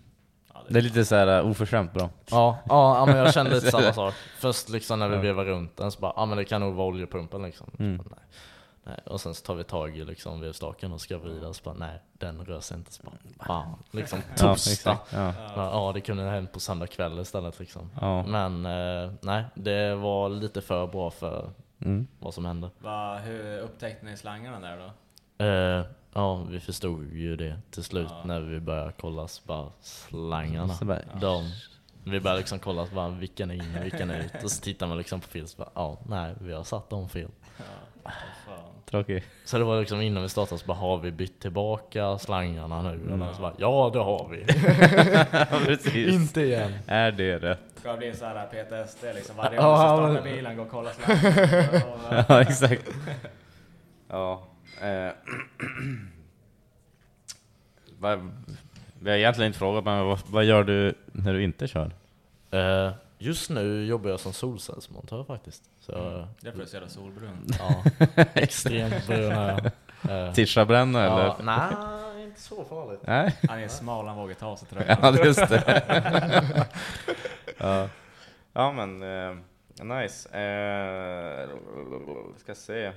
Det 0.68 0.80
är 0.80 0.82
lite 0.82 1.06
så 1.06 1.16
här 1.16 1.42
uh, 1.42 1.50
oförskämt 1.52 1.94
bra. 1.94 2.10
Ja, 2.32 2.58
ja, 2.70 2.98
ja, 2.98 3.06
men 3.06 3.18
jag 3.18 3.34
kände 3.34 3.56
lite 3.56 3.72
samma 3.72 3.94
sak. 3.94 4.14
Först 4.40 4.70
liksom 4.70 5.00
när 5.00 5.10
vi 5.10 5.18
vevade 5.18 5.50
runt 5.50 5.78
den 5.78 5.92
så 5.92 6.00
bara, 6.00 6.14
ja 6.16 6.26
men 6.26 6.38
det 6.38 6.46
kan 6.46 6.62
nog 6.62 6.74
vara 6.74 6.88
oljepumpen 6.88 7.42
liksom. 7.42 7.68
Mm. 7.80 7.98
Så 7.98 8.10
Nej. 8.10 8.20
Nej. 8.86 9.00
Och 9.06 9.22
sen 9.22 9.34
så 9.34 9.46
tar 9.46 9.56
vi 9.56 9.64
tag 9.64 9.98
i 9.98 10.06
liksom 10.06 10.42
vevstaken 10.42 10.92
och 10.92 11.02
ska 11.02 11.18
vrida 11.18 11.48
och 11.48 11.56
så 11.56 11.64
bara, 11.64 11.76
nej 11.76 12.00
den 12.14 12.46
rör 12.46 12.60
sig 12.60 12.78
inte. 12.78 12.94
Så 12.94 13.04
bara, 13.04 13.46
fan, 13.48 13.76
liksom 13.92 14.22
torsdag. 14.38 14.98
Ja. 15.14 15.34
Ja. 15.56 15.56
ja 15.56 15.92
det 15.94 16.02
kunde 16.02 16.24
ha 16.24 16.30
hänt 16.32 16.52
på 16.52 16.60
söndag 16.60 16.88
kväll 16.88 17.20
istället 17.20 17.60
liksom. 17.60 17.90
Ja. 18.02 18.24
Men 18.24 18.66
eh, 18.66 19.12
nej, 19.22 19.44
det 19.56 19.96
var 19.96 20.30
lite 20.30 20.62
för 20.62 20.88
bra 20.88 21.10
för 21.12 21.50
Mm. 21.82 22.08
vad 22.20 22.34
som 22.34 22.46
hände. 22.46 22.70
Va, 22.80 23.18
hur 23.18 23.58
upptäckte 23.60 24.06
ni 24.06 24.18
slangarna 24.18 24.60
där 24.60 24.78
då? 25.38 25.46
Eh, 25.46 25.86
ja, 26.14 26.36
vi 26.50 26.60
förstod 26.60 27.14
ju 27.14 27.36
det 27.36 27.56
till 27.72 27.84
slut 27.84 28.08
Ja. 28.10 28.22
när 28.26 28.40
vi 28.40 28.60
började 28.60 28.92
kolla 29.00 29.28
bara 29.44 29.68
slangarna. 29.82 30.74
Så 30.74 30.86
bara, 30.86 31.00
De, 31.22 31.52
vi 32.04 32.20
började 32.20 32.40
liksom 32.40 32.60
kolla 32.60 32.88
bara, 32.94 33.10
vilken 33.10 33.52
är 33.52 33.56
inne, 33.56 33.82
vilken 33.84 34.10
är 34.10 34.20
ut. 34.20 34.44
Och 34.44 34.52
så 34.52 34.62
tittar 34.62 34.88
man 34.88 34.98
liksom 34.98 35.22
på 35.22 35.28
fel 35.28 35.48
så 35.48 35.58
bara, 35.58 35.70
ja, 35.76 35.98
nej, 36.08 36.34
vi 36.42 36.54
har 36.54 36.64
satt 36.64 36.90
dem 36.90 37.10
fel. 37.10 37.30
Ja, 37.58 37.64
vad 38.04 38.14
fan. 38.46 38.64
Tråkig. 38.86 39.24
Så 39.46 39.58
det 39.58 39.64
var 39.64 39.80
liksom 39.80 40.02
innan 40.02 40.24
vi 40.24 40.30
startade 40.30 40.60
så 40.62 40.66
bara, 40.68 40.78
har 40.78 40.98
vi 40.98 41.12
bytt 41.12 41.40
tillbaka 41.40 42.18
slangarna 42.18 42.82
nu? 42.82 42.90
Mm. 42.94 43.22
Och 43.22 43.36
så 43.36 43.42
bara, 43.42 43.54
ja 43.58 43.90
det 43.94 44.00
har 44.00 44.28
vi. 44.30 44.46
Ja, 45.52 45.60
precis. 45.66 46.14
Inte 46.14 46.42
igen. 46.42 46.74
Är 46.88 47.12
det 47.12 47.38
rätt? 47.40 47.60
Ska 47.76 47.92
det 47.92 47.98
bli 47.98 48.10
en 48.10 48.16
sån 48.16 48.28
här 48.28 48.46
PTSD 48.46 49.04
liksom? 49.16 49.36
Varje 49.36 49.56
Ja, 49.56 49.62
gång 49.68 49.78
så 49.78 50.02
men- 50.02 50.14
startar 50.14 50.36
bilen, 50.36 50.58
går 50.58 50.66
och 50.66 50.72
kollar 50.72 50.92
slangarna. 50.92 52.26
Ja, 52.30 52.42
exakt. 52.42 52.90
Ja. 54.10 54.44
Eh. 54.82 55.12
vad, 58.00 58.32
vi 59.00 59.10
har 59.10 59.18
egentligen 59.18 59.48
inte 59.48 59.60
frågat, 59.60 59.84
men 59.84 60.06
vad, 60.06 60.20
vad 60.28 60.46
gör 60.46 60.64
du 60.64 60.94
när 61.12 61.34
du 61.34 61.44
inte 61.44 61.68
kör? 61.68 61.92
Eh, 62.52 62.92
just 63.18 63.50
nu 63.50 63.86
jobbar 63.86 64.10
jag 64.10 64.20
som 64.20 64.34
solcellsmontör 64.34 65.24
faktiskt. 65.24 65.64
Så, 65.80 65.92
Därför 66.42 66.60
är 66.60 66.64
du 66.64 66.70
så 66.70 66.76
jävla 66.76 66.90
solbrun. 66.90 67.48
ja, 67.60 67.84
extremt 68.34 69.08
brun 69.08 69.32
är 69.32 69.50
jag. 69.50 69.72
Eh, 70.28 70.34
Tischabränna 70.34 71.04
eller? 71.06 71.24
ja, 71.24 71.38
nej, 71.42 72.24
inte 72.24 72.42
så 72.42 72.66
farligt. 72.66 73.00
Nej? 73.04 73.38
Han 73.50 73.60
är 73.60 73.68
smal, 73.68 74.08
han 74.08 74.18
vågar 74.18 74.36
ta 74.36 74.58
sig 74.58 74.68
tror 74.68 74.84
jag. 74.88 74.98
Ja, 75.02 75.26
just 75.26 75.50
det. 75.50 76.68
ja. 77.58 77.90
ja, 78.54 78.72
men 78.72 79.04
eh, 79.04 79.36
nice. 79.84 80.30
Eh, 80.40 81.50
ska 82.38 82.56
se. 82.56 82.92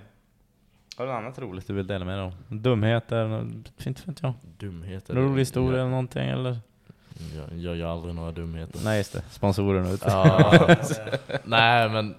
Har 0.97 1.07
du 1.07 1.13
något 1.13 1.19
annat 1.19 1.39
roligt 1.39 1.67
du 1.67 1.75
vill 1.75 1.87
dela 1.87 2.05
med 2.05 2.19
dig 2.19 2.25
om? 2.25 2.33
Dumheter? 2.49 3.49
Inte 3.87 4.03
vet 4.05 4.23
jag. 4.23 4.33
Dumheter. 4.59 5.15
Rolig 5.15 5.39
historia 5.39 5.81
eller 5.81 5.91
någonting 5.91 6.29
eller? 6.29 6.59
jag, 7.57 7.77
gör 7.77 7.93
aldrig 7.93 8.15
några 8.15 8.33
dumheter. 8.33 8.81
Nej 8.85 8.99
just 8.99 9.13
det, 9.13 9.23
sponsorerna 9.31 9.91
ute. 9.91 10.07
Ja, 10.09 10.77
nej 11.45 11.89
men 11.89 12.15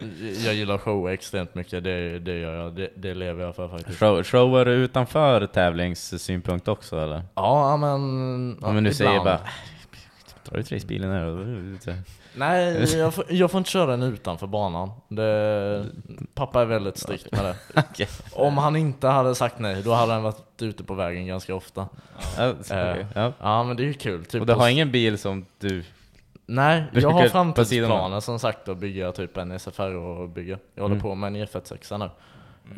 jag 0.46 0.54
gillar 0.54 0.78
show 0.78 1.10
extremt 1.10 1.56
mycket, 1.56 1.84
det, 1.84 2.20
det 2.20 2.40
gör 2.40 2.54
jag, 2.54 2.76
det, 2.76 2.90
det 2.96 3.14
lever 3.14 3.44
jag 3.44 3.56
för 3.56 3.68
faktiskt. 3.68 4.00
Show, 4.00 4.24
showar 4.24 4.66
du 4.66 4.72
utanför 4.72 5.46
tävlingssynpunkt 5.46 6.68
också 6.68 7.00
eller? 7.00 7.22
Ja 7.36 7.78
men... 7.78 8.76
Vi 8.76 8.82
nu 8.82 8.94
säger 8.94 9.12
ibland. 9.12 9.26
bara 9.26 9.40
Dra 10.44 10.60
ut 10.60 10.72
racebilen 10.72 11.12
här. 11.12 11.98
Nej, 12.36 12.94
jag 12.98 13.14
får, 13.14 13.26
jag 13.30 13.52
får 13.52 13.58
inte 13.58 13.70
köra 13.70 13.92
den 13.92 14.04
utanför 14.04 14.48
banan. 14.48 14.92
Det, 15.10 15.86
pappa 16.34 16.62
är 16.62 16.66
väldigt 16.66 16.98
strikt 16.98 17.32
med 17.32 17.46
det. 17.46 17.56
Okej. 17.92 18.08
Om 18.34 18.58
han 18.58 18.76
inte 18.76 19.08
hade 19.08 19.36
sagt 19.36 19.60
nej, 19.60 19.84
då 19.84 19.94
hade 19.94 20.14
han 20.14 20.24
varit 20.24 20.62
ute 20.62 20.84
på 20.84 20.94
vägen 20.94 21.28
ganska 21.28 21.56
ofta. 21.56 21.88
Ja, 22.38 22.54
så- 22.62 22.74
Eh, 22.74 23.06
ja. 23.16 23.34
ja 23.40 23.64
men 23.64 23.78
det 23.78 23.84
är 23.84 23.88
ju 23.88 23.94
kul. 23.94 24.26
Typ 24.26 24.42
Och 24.42 24.48
du 24.48 24.54
har 24.54 24.70
ingen 24.70 24.92
bil 24.92 25.18
som 25.18 25.46
du... 25.60 25.84
Nej, 26.50 26.84
jag 26.94 27.10
har 27.10 27.28
framtidsplaner 27.28 28.20
som 28.20 28.40
sagt 28.40 28.68
att 28.70 28.78
bygga 28.78 29.12
typ 29.12 29.38
en 29.38 29.52
SFR 29.60 29.96
och 29.96 30.30
bygga. 30.30 30.58
Jag 30.76 30.84
håller 30.84 30.96
Mm. 30.96 31.04
på 31.04 31.16
med 31.16 31.28
en 31.28 31.36
E46 31.48 31.98
nu. 31.98 32.10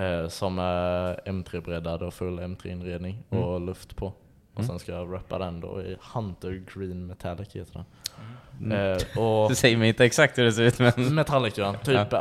Eh, 0.05 0.27
som 0.27 0.59
är 0.59 1.21
M3-breddad 1.25 2.01
och 2.03 2.13
full 2.13 2.39
M3-inredning 2.39 3.23
Mm. 3.29 3.43
och 3.43 3.61
luft 3.61 3.95
på. 3.95 4.05
Och 4.53 4.59
Mm. 4.59 4.67
sen 4.67 4.79
ska 4.79 4.91
jag 4.91 5.13
rappa 5.13 5.37
den 5.37 5.59
då 5.59 5.81
i 5.81 5.97
Hunter 6.13 6.63
Green 6.75 7.07
Metallic 7.07 7.55
heter 7.55 7.73
den. 7.73 7.85
Mm. 8.62 8.91
Eh, 8.91 9.20
och 9.24 9.49
Du 9.49 9.55
säger 9.55 9.78
mig 9.78 9.89
inte 9.89 10.05
exakt 10.05 10.38
hur 10.38 10.43
det 10.43 10.51
ser 10.51 10.64
ut 10.64 10.80
men... 10.80 11.16
Metallic 11.16 11.55
grön, 11.55 11.76
typ 11.84 12.14
eh, 12.14 12.20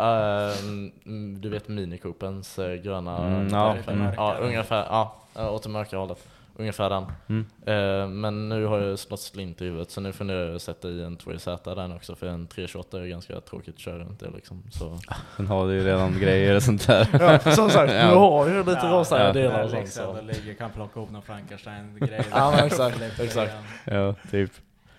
mm, 1.04 1.40
du 1.40 1.48
vet 1.48 1.68
Mini 1.68 1.98
Coopens 1.98 2.58
eh, 2.58 2.74
gröna 2.74 3.18
Mm, 3.26 3.48
ja, 3.48 3.76
mm. 3.86 4.12
ja, 4.16 4.36
ungefär, 4.40 4.84
ja, 4.90 5.16
eh, 5.36 5.54
åt 5.54 5.62
det 5.62 5.68
mörka 5.68 5.96
hållet. 5.96 6.18
Ungefär 6.60 6.90
den. 6.90 7.06
Mm. 7.28 7.46
Eh, 7.66 8.08
men 8.08 8.48
nu 8.48 8.64
har 8.64 8.78
jag 8.80 8.98
slått 8.98 9.20
slint 9.20 9.60
i 9.62 9.64
huvudet 9.64 9.90
så 9.90 10.00
nu 10.00 10.12
funderar 10.12 10.46
jag 10.46 10.54
att 10.56 10.62
sätta 10.62 10.88
i 10.88 11.02
en 11.02 11.16
2JZ 11.18 11.74
den 11.74 11.92
också 11.92 12.14
för 12.14 12.26
en 12.26 12.46
328 12.46 13.00
är 13.00 13.06
ganska 13.06 13.40
tråkigt 13.40 13.74
att 13.74 13.80
köra 13.80 13.98
runt 13.98 14.20
det 14.20 14.30
liksom. 14.34 14.62
Så. 14.70 14.98
Sen 15.36 15.46
har 15.46 15.66
du 15.66 15.74
ju 15.74 15.84
redan 15.84 16.18
grejer 16.20 16.56
och 16.56 16.62
sånt 16.62 16.86
där. 16.86 17.08
Ja, 17.20 17.38
som 17.54 17.70
sagt, 17.70 17.92
du 17.92 17.98
har 18.16 18.48
ju 18.48 18.58
lite 18.58 18.70
Ja, 18.82 18.88
rosiga 18.92 19.26
ja. 19.26 19.32
delar 19.32 19.64
och 19.64 19.70
sånt. 19.70 19.82
liksom, 19.82 20.16
Så. 20.16 20.22
ligger, 20.22 20.54
kan 20.54 20.70
plocka 20.70 21.00
ihop 21.00 21.10
någon 21.10 21.22
Frankenstein-grej. 21.22 22.24
Ja, 22.30 22.50
men 22.56 22.66
exakt, 22.66 23.00
exakt. 23.20 23.52
Ja, 23.84 24.14
typ. 24.30 24.50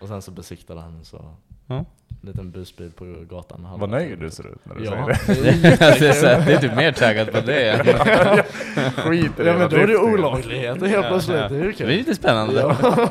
Och 0.01 0.07
sen 0.07 0.21
så 0.21 0.31
besiktar 0.31 0.75
den 0.75 1.05
så. 1.05 1.35
Ja. 1.67 1.85
Liten 2.21 2.51
busbil 2.51 2.91
på 2.91 3.05
gatan. 3.29 3.67
Vad 3.79 3.89
nöjd 3.89 4.19
du 4.19 4.29
ser 4.31 4.47
ut 4.47 4.65
när 4.65 4.75
du 4.75 4.83
Ja. 4.85 5.15
säger 5.25 5.43
det. 5.53 5.99
det, 5.99 6.07
är 6.07 6.13
så 6.13 6.25
här, 6.25 6.45
det 6.45 6.53
är 6.53 6.57
typ 6.57 6.75
mer 6.75 6.91
taggad 6.91 7.31
på 7.31 7.39
det. 7.41 7.83
Skit 8.95 9.39
i 9.39 9.43
Ja 9.43 9.57
men 9.57 9.69
då 9.69 9.75
är 9.75 9.79
det 9.79 9.85
driftingen. 9.85 10.13
olagligheter 10.13 10.85
helt 10.87 11.07
plötsligt, 11.07 11.37
det 11.49 11.55
är 11.55 11.59
ju 11.59 11.63
Det 11.63 11.67
är 11.69 11.71
kul. 11.73 11.87
lite 11.87 12.15
spännande. 12.15 12.59
Ja. 12.61 13.09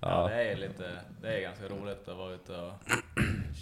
Ja, 0.00 0.28
det 0.28 0.34
är 0.52 0.56
lite, 0.56 0.84
det 1.22 1.28
är 1.36 1.40
ganska 1.40 1.64
roligt 1.64 2.08
att 2.08 2.16
vara 2.16 2.32
ute 2.34 2.52
och 2.52 2.72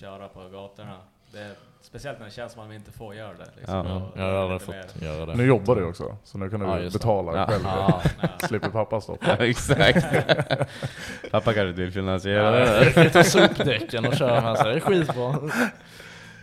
köra 0.01 0.29
på 0.29 0.49
gatorna. 0.49 0.97
Det 1.33 1.39
är, 1.41 1.51
speciellt 1.83 2.18
när 2.18 2.26
det 2.26 2.33
känns 2.33 2.53
som 2.53 2.62
att 2.62 2.68
man 2.68 2.76
inte 2.76 2.93
får 2.93 3.14
göra 3.14 3.33
det. 3.33 3.47
Liksom. 3.57 3.74
Ja. 3.87 4.11
Jag 4.16 4.22
har 4.22 4.33
aldrig 4.43 4.61
lite 4.61 4.72
mer- 4.72 4.83
fått 4.83 5.03
göra 5.03 5.26
det. 5.26 5.35
Nu 5.35 5.47
jobbar 5.47 5.76
du 5.76 5.85
också, 5.85 6.16
så 6.24 6.39
nu 6.39 6.51
kan 6.51 6.61
du 6.61 6.66
Ja, 6.66 6.91
betala 6.93 7.37
Ja. 7.37 7.47
själv. 7.47 7.62
Ja. 7.64 8.03
Slipper 8.49 8.68
pappa 8.68 9.01
stoppa. 9.01 9.26
Ja, 9.39 9.47
exakt. 9.47 10.07
Pappa 11.31 11.53
kanske 11.55 11.72
vill 11.72 11.93
finansiera 11.93 12.59
Ja, 12.61 12.66
det. 12.66 12.93
jag 12.97 13.12
tar 13.12 13.22
sopdäcken 13.22 14.07
och 14.07 14.14
kör 14.14 14.41
med 14.43 14.57
sig, 14.59 14.66
det 14.70 14.76
är 14.76 14.81
skitbra. 14.81 15.35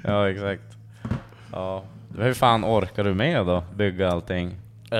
Ja, 0.03 0.29
exakt. 0.29 0.63
Ja. 1.51 1.83
Hur 2.17 2.33
fan 2.33 2.65
orkar 2.65 3.03
du 3.03 3.13
med 3.13 3.45
då? 3.45 3.63
Bygga 3.75 4.11
allting? 4.11 4.47
Eh, 4.91 4.97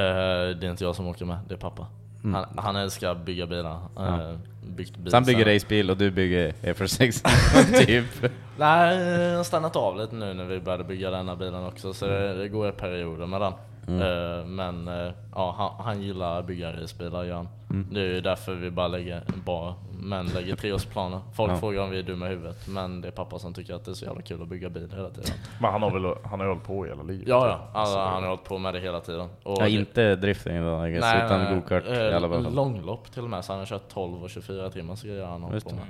det 0.60 0.64
är 0.64 0.70
inte 0.70 0.84
jag 0.84 0.96
som 0.96 1.08
åker 1.08 1.26
med, 1.26 1.38
det 1.48 1.54
är 1.54 1.58
pappa. 1.58 1.88
Mm. 2.28 2.34
Han, 2.56 2.66
han 2.66 2.76
älskar 2.76 3.12
att 3.12 3.26
bygga 3.26 3.48
bilar. 3.48 3.80
Ja. 3.96 4.36
Byggt 4.76 4.98
bil 4.98 5.12
Så 5.12 5.18
han 5.18 5.24
bygger 5.24 5.54
racebil 5.54 5.90
och 5.92 5.98
du 5.98 6.12
bygger 6.12 6.54
E46 6.62 7.86
typ? 7.86 8.32
Nej, 8.58 8.98
jag 8.98 9.38
har 9.38 9.44
stannat 9.44 9.76
av 9.76 9.98
lite 9.98 10.16
nu 10.16 10.34
när 10.34 10.46
vi 10.46 10.60
började 10.60 10.84
bygga 10.84 11.12
denna 11.12 11.36
bilen 11.36 11.66
också, 11.66 11.94
så 11.94 12.06
det, 12.06 12.34
det 12.34 12.48
går 12.48 12.70
i 12.70 12.72
perioder 12.72 13.26
med 13.26 13.42
den. 13.42 13.54
Mm. 13.88 14.02
Eh, 14.02 14.46
men 14.46 14.88
eh, 14.88 15.12
ja, 15.36 15.56
han, 15.58 15.86
han 15.86 16.02
gillar 16.02 16.40
att 16.40 16.46
bygga 16.48 16.82
racebilar, 16.82 17.24
gör 17.24 17.36
han. 17.36 17.48
Mm. 17.70 17.88
Det 17.94 18.00
är 18.02 18.06
ju 18.06 18.22
därför 18.22 18.56
vi 18.56 18.72
bara 18.72 18.88
lägger, 18.88 19.22
bara, 19.46 19.76
men 20.00 20.26
lägger 20.26 20.56
treårsplaner. 20.56 21.20
Folk 21.36 21.52
Ja. 21.52 21.56
frågar 21.58 21.82
om 21.82 21.90
vi 21.90 22.00
är 22.00 22.04
dumma 22.04 22.26
i 22.26 22.30
huvudet, 22.30 22.68
men 22.68 23.02
det 23.02 23.08
är 23.08 23.12
pappa 23.12 23.40
som 23.40 23.54
tycker 23.54 23.74
att 23.74 23.86
det 23.86 23.92
är 23.92 23.96
så 23.96 24.06
jävla 24.06 24.22
kul 24.22 24.42
att 24.42 24.48
bygga 24.48 24.70
bil 24.70 24.92
hela 24.96 25.10
tiden. 25.10 25.32
Men 25.62 25.72
han 25.72 25.82
har 25.84 25.92
väl 25.92 26.14
han 26.24 26.40
har 26.40 26.48
hållit 26.48 26.64
på 26.64 26.86
hela 26.86 27.04
livet? 27.04 27.28
Ja, 27.28 27.48
ja. 27.48 27.80
Alltså, 27.80 27.94
Så- 27.94 28.00
han 28.00 28.24
har 28.24 28.30
hållit 28.30 28.44
på 28.44 28.58
med 28.58 28.74
det 28.74 28.80
hela 28.80 29.00
tiden. 29.00 29.30
Och 29.44 29.58
Ja, 29.62 29.64
det- 29.64 29.72
inte 29.72 30.16
drifting 30.16 30.62
då, 30.66 30.88
I 30.88 30.92
guess, 30.92 31.02
Nej, 31.02 31.26
utan 31.26 31.56
go-kart 31.56 31.84
eh, 31.88 31.94
i 31.98 32.14
alla 32.14 32.30
fall. 32.30 32.54
Långlopp 32.56 33.12
till 33.12 33.24
och 33.24 33.30
med, 33.30 33.46
så 33.46 33.52
han 33.54 33.60
har 33.60 33.66
kört 33.66 33.90
12 33.90 34.24
och 34.24 34.30
24 34.30 34.70
timmar 34.70 34.96
så 34.96 35.08
grejer 35.08 35.26
han 35.26 35.44
hållit 35.44 35.64
på 35.64 35.70
det. 35.70 35.76
med. 35.76 35.84
Eh, 35.84 35.88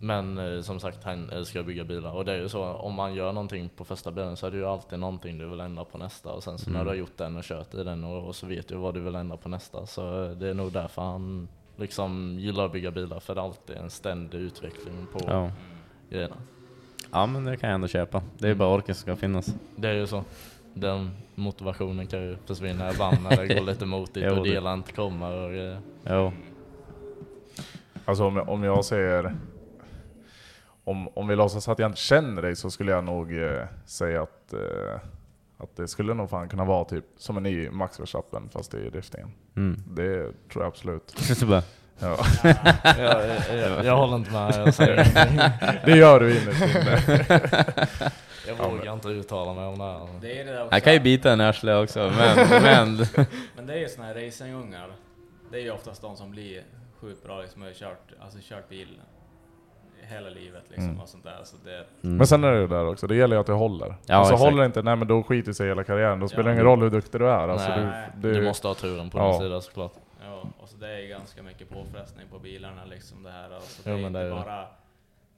Men 0.00 0.38
eh, 0.38 0.60
som 0.60 0.80
sagt, 0.80 1.04
han 1.04 1.30
älskar 1.30 1.60
att 1.60 1.66
bygga 1.66 1.84
bilar. 1.84 2.12
Och 2.12 2.24
det 2.24 2.32
är 2.32 2.36
ju 2.38 2.48
så, 2.48 2.64
om 2.64 2.94
man 2.94 3.14
gör 3.14 3.32
någonting 3.32 3.68
på 3.76 3.84
första 3.84 4.10
bilen 4.10 4.36
så 4.36 4.46
är 4.46 4.50
det 4.50 4.56
ju 4.56 4.66
alltid 4.66 4.98
någonting 4.98 5.38
du 5.38 5.46
vill 5.48 5.60
ändra 5.60 5.84
på 5.84 5.98
nästa. 5.98 6.32
Och 6.32 6.42
sen 6.42 6.58
så 6.58 6.70
när 6.70 6.76
Mm. 6.76 6.84
du 6.84 6.90
har 6.90 6.96
gjort 6.96 7.16
den 7.16 7.36
och 7.36 7.42
kört 7.44 7.74
i 7.74 7.84
den 7.84 8.04
och, 8.04 8.26
och 8.26 8.34
så 8.36 8.46
vet 8.46 8.68
du 8.68 8.76
vad 8.76 8.94
du 8.94 9.00
vill 9.00 9.14
ändra 9.14 9.36
på 9.36 9.48
nästa. 9.48 9.86
Så 9.86 10.24
eh, 10.24 10.30
det 10.30 10.48
är 10.48 10.54
nog 10.54 10.72
därför 10.72 11.02
han 11.02 11.48
liksom 11.76 12.36
gillar 12.38 12.64
att 12.66 12.72
bygga 12.72 12.90
bilar, 12.90 13.20
för 13.20 13.34
det 13.34 13.40
är 13.40 13.44
alltid 13.44 13.76
en 13.76 13.90
ständig 13.90 14.38
utveckling 14.38 15.06
på 15.12 15.18
Ja. 15.26 15.50
grejerna. 16.10 16.36
Ja 17.12 17.26
men 17.26 17.44
det 17.44 17.56
kan 17.56 17.68
jag 17.70 17.74
ändå 17.74 17.88
köpa. 17.88 18.22
Det 18.38 18.44
är 18.46 18.48
ju 18.48 18.54
bara 18.54 18.74
orken 18.74 18.94
som 18.94 19.02
ska 19.02 19.16
finnas. 19.16 19.54
Det 19.76 19.88
är 19.88 19.94
ju 19.94 20.06
så. 20.06 20.24
Den 20.74 21.10
motivationen 21.34 22.06
kan 22.06 22.22
ju 22.22 22.36
försvinna 22.46 22.90
ibland 22.90 23.22
när 23.22 23.36
det 23.36 23.54
går 23.54 23.64
lite 23.66 23.86
motigt 23.86 24.32
och 24.32 24.44
delar 24.44 24.74
inte 24.74 24.92
kommer 24.92 25.32
och 25.44 25.50
grejer. 25.50 25.78
Alltså 28.04 28.24
om 28.26 28.36
jag, 28.36 28.48
om 28.48 28.62
jag 28.64 28.84
säger... 28.84 29.34
Om, 30.86 31.08
om 31.08 31.28
vi 31.28 31.36
låtsas 31.36 31.68
att 31.68 31.78
jag 31.78 31.88
inte 31.88 32.00
känner 32.00 32.42
dig 32.42 32.56
så 32.56 32.70
skulle 32.70 32.92
jag 32.92 33.04
nog 33.04 33.38
eh, 33.42 33.62
säga 33.86 34.22
att, 34.22 34.52
eh, 34.52 35.00
att 35.58 35.76
det 35.76 35.88
skulle 35.88 36.14
nog 36.14 36.30
fan 36.30 36.48
kunna 36.48 36.64
vara 36.64 36.84
typ 36.84 37.04
som 37.16 37.36
en 37.36 37.42
ny 37.42 37.70
Max 37.70 38.00
Verstappen 38.00 38.48
fast 38.52 38.74
i 38.74 38.90
driftingen. 38.90 39.32
Mm. 39.56 39.82
Det 39.88 40.22
tror 40.52 40.64
jag 40.64 40.66
absolut. 40.66 41.10
Så 41.18 41.46
bara- 41.46 41.62
Ja. 41.98 42.16
Jag- 42.84 43.58
jag- 43.58 43.84
jag- 43.84 43.96
håller 43.96 44.16
inte 44.16 44.32
med, 44.32 44.54
jag 44.56 44.74
säger 44.74 44.96
det 45.86 45.96
gör 45.96 46.20
du 46.20 46.30
innerst 46.42 46.62
inne. 46.62 47.00
Jag 48.46 48.56
Ja, 48.58 48.68
vågar 48.68 48.84
men- 48.84 48.94
inte 48.94 49.08
uttala 49.08 49.54
mig 49.54 49.64
om 49.66 49.78
det 49.78 49.84
här. 49.84 50.08
Det 50.20 50.40
är 50.40 50.44
det 50.44 50.60
också. 50.62 50.68
Han 50.70 50.80
kan 50.80 50.92
ju 50.92 51.00
bita 51.00 51.32
en 51.32 51.40
arsle 51.40 51.74
också, 51.74 51.98
men... 52.16 52.48
men 52.62 53.06
Men 53.56 53.66
det 53.66 53.72
är 53.74 53.78
ju 53.78 53.88
såna 53.88 54.06
här 54.06 54.14
racingungar. 54.14 54.88
Det 55.50 55.56
är 55.58 55.62
ju 55.62 55.70
oftast 55.70 56.02
de 56.02 56.16
som 56.16 56.30
blir 56.30 56.62
sjukt 57.04 57.22
bra 57.24 57.40
liksom, 57.42 57.62
och 57.62 57.68
har 57.68 57.74
kört, 57.74 58.12
alltså, 58.20 58.38
kört 58.42 58.68
bil 58.68 59.00
hela 60.02 60.28
livet 60.30 60.62
liksom 60.68 60.84
Mm. 60.88 61.00
och 61.00 61.08
sånt 61.08 61.24
där. 61.24 61.40
Så 61.44 61.56
det, 61.64 61.84
Men 62.00 62.26
sen 62.26 62.44
är 62.44 62.52
det 62.52 62.60
ju 62.60 62.66
där 62.66 62.86
också, 62.88 63.06
det 63.06 63.16
gäller 63.16 63.36
ju 63.36 63.40
att 63.40 63.46
det 63.46 63.52
håller. 63.52 63.94
Ja, 64.06 64.14
alltså 64.16 64.32
exakt. 64.34 64.44
håller 64.50 64.62
det 64.62 64.66
inte, 64.66 64.82
nej 64.82 64.96
men 64.96 65.08
då 65.08 65.22
skiter 65.22 65.52
sig 65.52 65.68
hela 65.68 65.84
karriären. 65.84 66.20
Då 66.20 66.28
spelar 66.28 66.42
det 66.44 66.50
Ja. 66.50 66.54
ingen 66.54 66.64
roll 66.64 66.82
hur 66.82 66.90
duktig 66.90 67.20
du 67.20 67.28
är. 67.28 67.48
Alltså, 67.48 67.68
Nej, 67.68 68.08
du, 68.16 68.34
du 68.34 68.42
måste 68.44 68.68
ha 68.68 68.74
turen 68.74 69.10
på 69.10 69.18
din 69.30 69.38
sida 69.40 69.60
såklart. 69.60 69.92
Ja, 70.24 70.42
och 70.60 70.68
så 70.68 70.76
det 70.76 70.88
är 70.88 70.98
ju 70.98 71.08
ganska 71.08 71.42
mycket 71.42 71.70
påfrestning 71.70 72.26
på 72.32 72.38
bilarna 72.38 72.84
liksom 72.84 73.22
det 73.22 73.30
här. 73.30 73.50
Alltså, 73.54 73.82
det 73.84 73.90
Jo, 73.90 73.96
är 73.96 74.00
men 74.00 74.06
inte 74.06 74.18
det 74.18 74.24
är 74.24 74.28
det. 74.30 74.34
bara, 74.36 74.66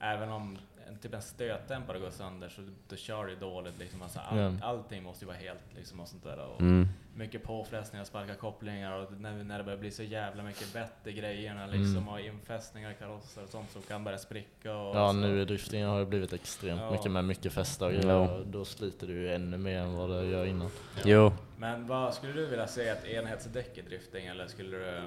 även 0.01 0.31
om 0.31 0.59
en, 0.89 0.97
typ 0.99 1.15
en 1.15 1.23
stötdämpare 1.23 1.99
går 1.99 2.11
sönder 2.11 2.49
så 2.49 2.61
då 2.89 2.97
kör 2.97 3.27
du 3.27 3.37
dåligt 3.37 3.79
liksom. 3.79 4.03
Alltså, 4.03 4.19
all, 4.21 4.39
Ja. 4.39 4.53
Allting 4.63 5.03
måste 5.03 5.25
ju 5.25 5.27
vara 5.27 5.37
helt 5.37 5.75
liksom 5.77 6.01
och 6.01 6.09
sånt 6.09 6.25
där. 6.25 6.39
Och 6.39 6.61
Mm. 6.61 6.89
Mycket 7.17 7.43
påfrestningar, 7.43 8.05
sparka 8.05 8.35
kopplingar 8.35 8.93
och 8.93 9.13
när, 9.13 9.45
när 9.45 9.59
det 9.59 9.65
börjar 9.65 9.79
bli 9.79 9.91
så 9.91 10.03
jävla 10.03 10.43
mycket 10.43 10.73
bett 10.73 10.93
i 11.07 11.13
grejerna 11.13 11.67
liksom 11.67 11.97
Mm. 11.97 12.09
och 12.09 12.21
infästningar 12.21 12.91
i 12.91 12.95
karosser 12.95 13.43
och 13.43 13.49
sånt 13.49 13.71
som 13.71 13.83
kan 13.83 14.05
börja 14.05 14.19
spricka 14.19 14.77
och 14.77 14.97
Ja, 14.97 15.09
så. 15.11 15.17
nu 15.17 15.41
i 15.41 15.45
driftingen 15.45 15.89
har 15.89 15.99
det 16.01 16.07
blivit 16.07 16.33
extremt 16.33 16.81
Ja. 16.81 16.91
mycket 16.91 17.11
med 17.11 17.25
mycket 17.25 17.53
fästa 17.53 17.87
och 17.87 17.93
Ja. 17.95 17.99
grejer. 18.01 18.45
Då 18.47 18.65
sliter 18.65 19.07
du 19.07 19.13
ju 19.13 19.35
ännu 19.35 19.59
mer 19.59 19.79
än 19.79 19.95
vad 19.95 20.11
det 20.11 20.25
gör 20.25 20.45
innan. 20.47 20.71
Jo. 21.05 21.33
Men 21.59 21.87
vad 21.87 22.15
skulle 22.15 22.33
du 22.33 22.47
vilja 22.47 22.67
se 22.67 22.89
ett 22.89 23.05
enhetsdäck 23.05 23.79
i 23.79 23.83
drifting 23.83 24.27
eller 24.27 24.47
skulle 24.47 24.77
du 24.77 25.03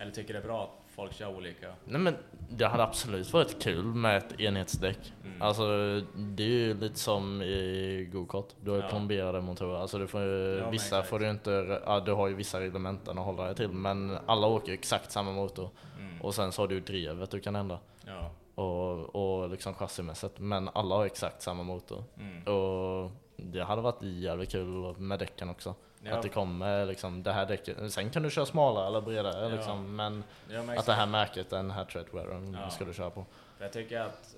eller 0.00 0.12
tycker 0.12 0.34
det 0.34 0.40
är 0.40 0.44
bra 0.44 0.62
att 0.64 0.92
folk 0.94 1.12
kör 1.12 1.36
olika? 1.36 1.66
Nej 1.84 2.00
men 2.00 2.16
det 2.50 2.64
hade 2.66 2.82
absolut 2.82 3.32
varit 3.32 3.62
kul 3.62 3.84
med 3.84 4.16
ett 4.16 4.40
enhetsdäck. 4.40 5.12
Mm. 5.24 5.42
Alltså 5.42 5.62
det 6.16 6.42
är 6.42 6.48
ju 6.48 6.74
lite 6.80 6.98
som 6.98 7.42
i 7.42 8.08
go-kart. 8.12 8.46
Du 8.60 8.70
har 8.70 8.76
ju 8.78 8.82
Ja. 8.82 8.88
plomberade 8.88 9.40
motorer. 9.40 9.76
Alltså 9.80 9.98
du 9.98 10.06
får 10.06 10.20
ju, 10.20 10.58
Ja, 10.58 10.70
vissa 10.70 10.84
exakt. 10.98 11.08
får 11.08 11.18
du 11.18 11.30
inte, 11.30 11.80
ja, 11.86 12.00
du 12.00 12.12
har 12.12 12.28
ju 12.28 12.34
vissa 12.34 12.60
reglementen 12.60 13.18
att 13.18 13.24
hålla 13.24 13.44
dig 13.44 13.54
till. 13.54 13.68
Men 13.72 14.18
alla 14.26 14.46
åker 14.46 14.68
ju 14.68 14.74
exakt 14.74 15.12
samma 15.12 15.32
motor. 15.32 15.70
Mm. 15.98 16.20
Och 16.20 16.34
sen 16.34 16.52
så 16.52 16.62
har 16.62 16.68
du 16.68 16.74
ju 16.74 16.80
drevet 16.80 17.30
du 17.30 17.40
kan 17.40 17.56
ändra. 17.56 17.78
Ja. 18.06 18.30
Och, 18.62 19.16
och 19.42 19.50
liksom 19.50 19.74
chassimässigt. 19.74 20.38
Men 20.38 20.68
alla 20.74 20.94
har 20.94 21.06
exakt 21.06 21.42
samma 21.42 21.62
motor. 21.62 22.04
Mm. 22.20 22.42
Och 22.56 23.10
det 23.36 23.64
hade 23.64 23.82
varit 23.82 24.02
jävligt 24.02 24.50
kul 24.52 24.94
med 24.98 25.18
däcken 25.18 25.48
också. 25.50 25.74
Ja. 26.02 26.14
Att 26.16 26.22
det 26.22 26.28
kommer 26.28 26.86
liksom 26.86 27.22
det 27.22 27.32
här 27.32 27.46
däcket. 27.46 27.92
Sen 27.92 28.10
kan 28.10 28.22
du 28.22 28.30
köra 28.30 28.46
smalare 28.46 28.86
eller 28.86 29.00
bredare 29.00 29.42
Ja. 29.42 29.48
liksom. 29.56 29.96
Men, 29.96 30.24
att 30.78 30.86
det 30.86 30.92
här 30.92 31.06
märket, 31.06 31.50
den 31.50 31.70
här 31.70 31.84
treadwearen 31.84 32.54
Ja. 32.60 32.70
ska 32.70 32.84
du 32.84 32.94
köra 32.94 33.10
på. 33.10 33.26
Jag 33.58 33.72
tycker 33.72 34.00
att 34.00 34.36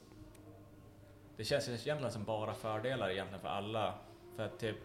det 1.37 1.45
känns 1.45 1.69
egentligen 1.69 2.13
som 2.13 2.25
bara 2.25 2.55
fördelar 2.55 3.11
egentligen 3.11 3.41
för 3.41 3.49
alla. 3.49 3.95
För 4.37 4.45
att 4.45 4.59
typ, 4.59 4.77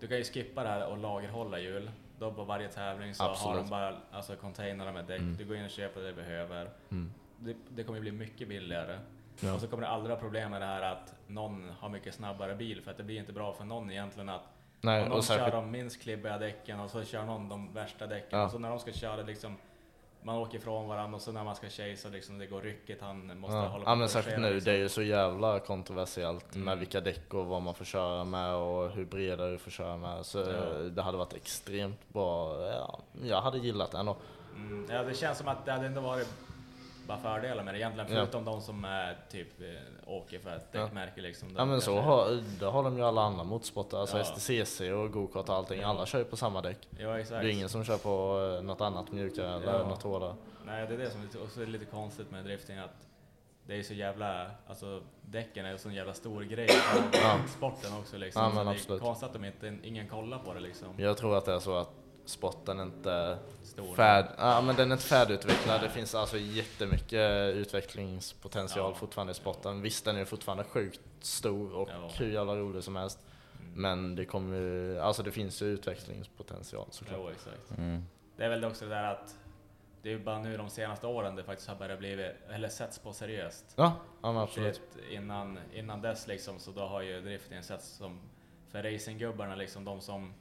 du 0.00 0.06
kan 0.06 0.16
ju 0.16 0.24
skippa 0.24 0.62
det 0.62 0.68
här 0.68 0.86
och 0.86 0.98
lagerhålla 0.98 1.58
hjul. 1.58 1.90
Då 2.18 2.32
på 2.32 2.44
varje 2.44 2.68
tävling 2.68 3.14
så 3.14 3.22
har 3.22 3.30
Absolut. 3.30 3.62
de 3.62 3.70
bara 3.70 3.96
alltså, 4.12 4.36
containrar 4.36 4.92
med 4.92 5.04
däck. 5.04 5.20
Mm. 5.20 5.36
Du 5.36 5.44
går 5.44 5.56
in 5.56 5.64
och 5.64 5.70
köper 5.70 6.00
det 6.00 6.06
du 6.06 6.14
behöver. 6.14 6.70
Mm. 6.90 7.12
Det, 7.38 7.56
det 7.68 7.84
kommer 7.84 8.00
bli 8.00 8.12
mycket 8.12 8.48
billigare. 8.48 8.98
Ja. 9.40 9.54
Och 9.54 9.60
så 9.60 9.66
kommer 9.68 9.82
det 9.82 9.88
aldrig 9.88 10.14
ha 10.16 10.20
problem 10.20 10.50
med 10.50 10.60
det 10.62 10.66
här 10.66 10.82
att 10.82 11.14
någon 11.26 11.70
har 11.78 11.88
mycket 11.88 12.14
snabbare 12.14 12.54
bil. 12.54 12.82
För 12.82 12.90
att 12.90 12.96
det 12.96 13.02
blir 13.02 13.18
inte 13.18 13.32
bra 13.32 13.52
för 13.52 13.64
någon 13.64 13.90
egentligen 13.90 14.28
att 14.28 14.42
Nej, 14.80 15.02
om 15.02 15.08
någon 15.08 15.18
och 15.18 15.24
särskilt- 15.24 15.50
kör 15.52 15.56
de 15.62 15.70
minst 15.70 16.02
klibbiga 16.02 16.38
däcken 16.38 16.80
och 16.80 16.90
så 16.90 17.04
kör 17.04 17.24
någon 17.24 17.48
de 17.48 17.72
värsta 17.74 18.06
däcken. 18.06 18.38
Ja. 18.38 18.44
Och 18.44 18.50
så 18.50 18.58
när 18.58 18.70
de 18.70 18.78
ska 18.78 18.92
köra 18.92 19.22
liksom 19.22 19.56
man 20.22 20.36
åker 20.36 20.58
ifrån 20.58 20.88
varandra 20.88 21.16
och 21.16 21.22
så 21.22 21.32
när 21.32 21.44
man 21.44 21.56
ska 21.56 21.68
chasa 21.68 22.08
liksom 22.08 22.38
det 22.38 22.46
går 22.46 22.60
ryckigt, 22.60 23.02
han 23.02 23.38
måste 23.38 23.56
Ja, 23.56 23.62
hålla 23.68 23.84
på 23.84 23.90
ja 23.90 23.94
men 23.94 24.04
och 24.04 24.10
särskilt 24.10 24.38
nu, 24.38 24.54
liksom. 24.54 24.72
det 24.72 24.78
är 24.78 24.82
ju 24.82 24.88
så 24.88 25.02
jävla 25.02 25.58
kontroversiellt 25.58 26.54
med 26.54 26.62
Mm. 26.62 26.78
vilka 26.78 27.00
däck 27.00 27.34
och 27.34 27.46
vad 27.46 27.62
man 27.62 27.74
får 27.74 27.84
köra 27.84 28.24
med 28.24 28.54
och 28.54 28.90
hur 28.90 29.04
breda 29.04 29.50
du 29.50 29.58
får 29.58 29.70
köra 29.70 29.96
med. 29.96 30.26
Så 30.26 30.38
Ja. 30.38 30.44
det 30.90 31.02
hade 31.02 31.18
varit 31.18 31.32
extremt 31.32 32.08
bra. 32.08 32.60
Ja, 32.66 33.00
jag 33.22 33.40
hade 33.42 33.58
gillat 33.58 33.90
det 33.92 33.98
ändå. 33.98 34.16
Mm, 34.56 34.86
ja, 34.90 35.02
det 35.02 35.14
känns 35.14 35.38
som 35.38 35.48
att 35.48 35.64
det 35.64 35.72
hade 35.72 35.86
ändå 35.86 36.00
varit 36.00 36.28
bara 37.10 37.18
fördelar 37.18 37.62
med 37.64 37.74
det 37.74 37.78
egentligen, 37.78 38.10
Ja. 38.10 38.16
förutom 38.16 38.44
de 38.44 38.60
som 38.60 38.84
är 38.84 39.16
typ 39.30 39.60
eh, 39.60 39.66
åker 40.14 40.38
för 40.38 40.56
ett 40.56 40.66
Ja. 40.72 40.80
däckmärke 40.82 41.20
liksom. 41.20 41.48
Ja 41.56 41.64
men 41.64 41.80
så 41.80 42.00
har, 42.00 42.42
det 42.60 42.66
har 42.66 42.82
de 42.82 42.96
ju 42.96 43.04
alla 43.04 43.22
andra 43.22 43.44
motorsporter, 43.44 43.96
alltså 43.96 44.18
Ja. 44.18 44.24
STCC 44.24 44.80
och 44.80 45.12
gokart 45.12 45.48
och 45.48 45.54
allting. 45.54 45.80
Ja. 45.80 45.88
Alla 45.88 46.06
kör 46.06 46.18
ju 46.18 46.24
på 46.24 46.36
samma 46.36 46.60
däck. 46.60 46.88
Ja, 46.98 47.18
exakt. 47.18 47.42
Det 47.42 47.48
är 47.48 47.52
ingen 47.52 47.68
som 47.68 47.84
kör 47.84 47.98
på 47.98 48.40
eh, 48.58 48.62
något 48.64 48.80
annat 48.80 49.12
mjukare 49.12 49.54
eller 49.54 49.78
Ja. 49.78 49.88
något 49.88 50.02
hårdare. 50.02 50.34
Nej, 50.66 50.86
det 50.86 50.94
är 50.94 50.98
det 50.98 51.10
som 51.10 51.28
också 51.44 51.62
är 51.62 51.66
lite 51.66 51.84
konstigt 51.84 52.30
med 52.30 52.44
drifting, 52.44 52.78
att 52.78 53.06
det 53.66 53.78
är 53.78 53.82
så 53.82 53.94
jävla, 53.94 54.50
alltså 54.68 55.02
däcken 55.22 55.66
är 55.66 55.72
ju 55.72 55.78
så 55.78 55.88
en 55.88 55.94
jävla 55.94 56.12
stor 56.14 56.42
grej 56.42 56.68
Ja. 57.12 57.38
sporten 57.56 57.90
också 58.00 58.16
liksom. 58.18 58.42
Ja, 58.42 58.48
så 58.50 58.54
men 58.56 58.66
det 58.66 58.72
är 58.72 58.74
absolut. 58.76 59.02
konstigt 59.02 59.26
att 59.26 59.32
de 59.32 59.44
inte, 59.44 59.76
ingen 59.82 60.08
kollar 60.08 60.38
på 60.38 60.54
det 60.54 60.60
liksom. 60.60 60.88
Jag 60.96 61.16
tror 61.16 61.36
att 61.36 61.44
det 61.44 61.52
är 61.52 61.58
så 61.58 61.74
att 61.76 61.90
sporten 62.24 62.80
inte 62.80 63.38
Stor. 63.62 63.94
färd, 63.94 64.26
ja, 64.38 64.60
men 64.60 64.76
den 64.76 64.90
är 64.90 64.92
inte 64.96 65.06
färdigutvecklad. 65.06 65.80
Det 65.80 65.88
finns 65.90 66.14
alltså 66.14 66.38
jättemycket 66.38 67.54
utvecklingspotential 67.54 68.90
Ja. 68.92 68.98
fortfarande 68.98 69.30
i 69.30 69.34
sporten. 69.34 69.82
Visst, 69.82 70.04
den 70.04 70.16
är 70.16 70.24
fortfarande 70.24 70.64
sjukt 70.64 71.00
stor 71.20 71.72
och 71.74 71.88
Ja. 71.90 72.10
hur 72.18 72.30
jävla 72.30 72.56
rolig 72.56 72.84
som 72.84 72.96
helst. 72.96 73.18
Men 73.74 74.14
det 74.16 74.24
kommer 74.24 74.56
ju, 74.56 75.00
alltså 75.00 75.22
det 75.22 75.32
finns 75.32 75.62
ju 75.62 75.66
utvecklingspotential 75.66 76.86
såklart. 76.90 77.18
Jo, 77.22 77.28
exakt. 77.28 77.78
Mm. 77.78 78.04
Det 78.36 78.44
är 78.44 78.48
väl 78.48 78.64
också 78.64 78.84
det 78.84 78.90
där 78.94 79.04
att 79.04 79.36
det 80.02 80.12
är 80.12 80.18
bara 80.18 80.38
nu 80.38 80.56
de 80.56 80.70
senaste 80.70 81.06
åren 81.06 81.36
det 81.36 81.44
faktiskt 81.44 81.68
har 81.68 81.76
börjat 81.76 81.98
bli, 81.98 82.32
eller 82.50 82.68
setts 82.68 82.98
på 82.98 83.12
seriöst. 83.12 83.64
Ja, 83.76 83.92
ja 84.22 84.42
absolut. 84.42 84.80
Det, 84.94 85.14
innan, 85.14 85.58
innan 85.74 86.02
dess 86.02 86.26
liksom, 86.26 86.58
så 86.58 86.70
då 86.70 86.80
har 86.80 87.02
ju 87.02 87.20
driftingen 87.20 87.62
setts 87.64 87.88
som, 87.88 88.20
för 88.70 88.82
racinggubbarna 88.82 89.54
liksom, 89.54 89.84
de 89.84 90.00
som 90.00 90.34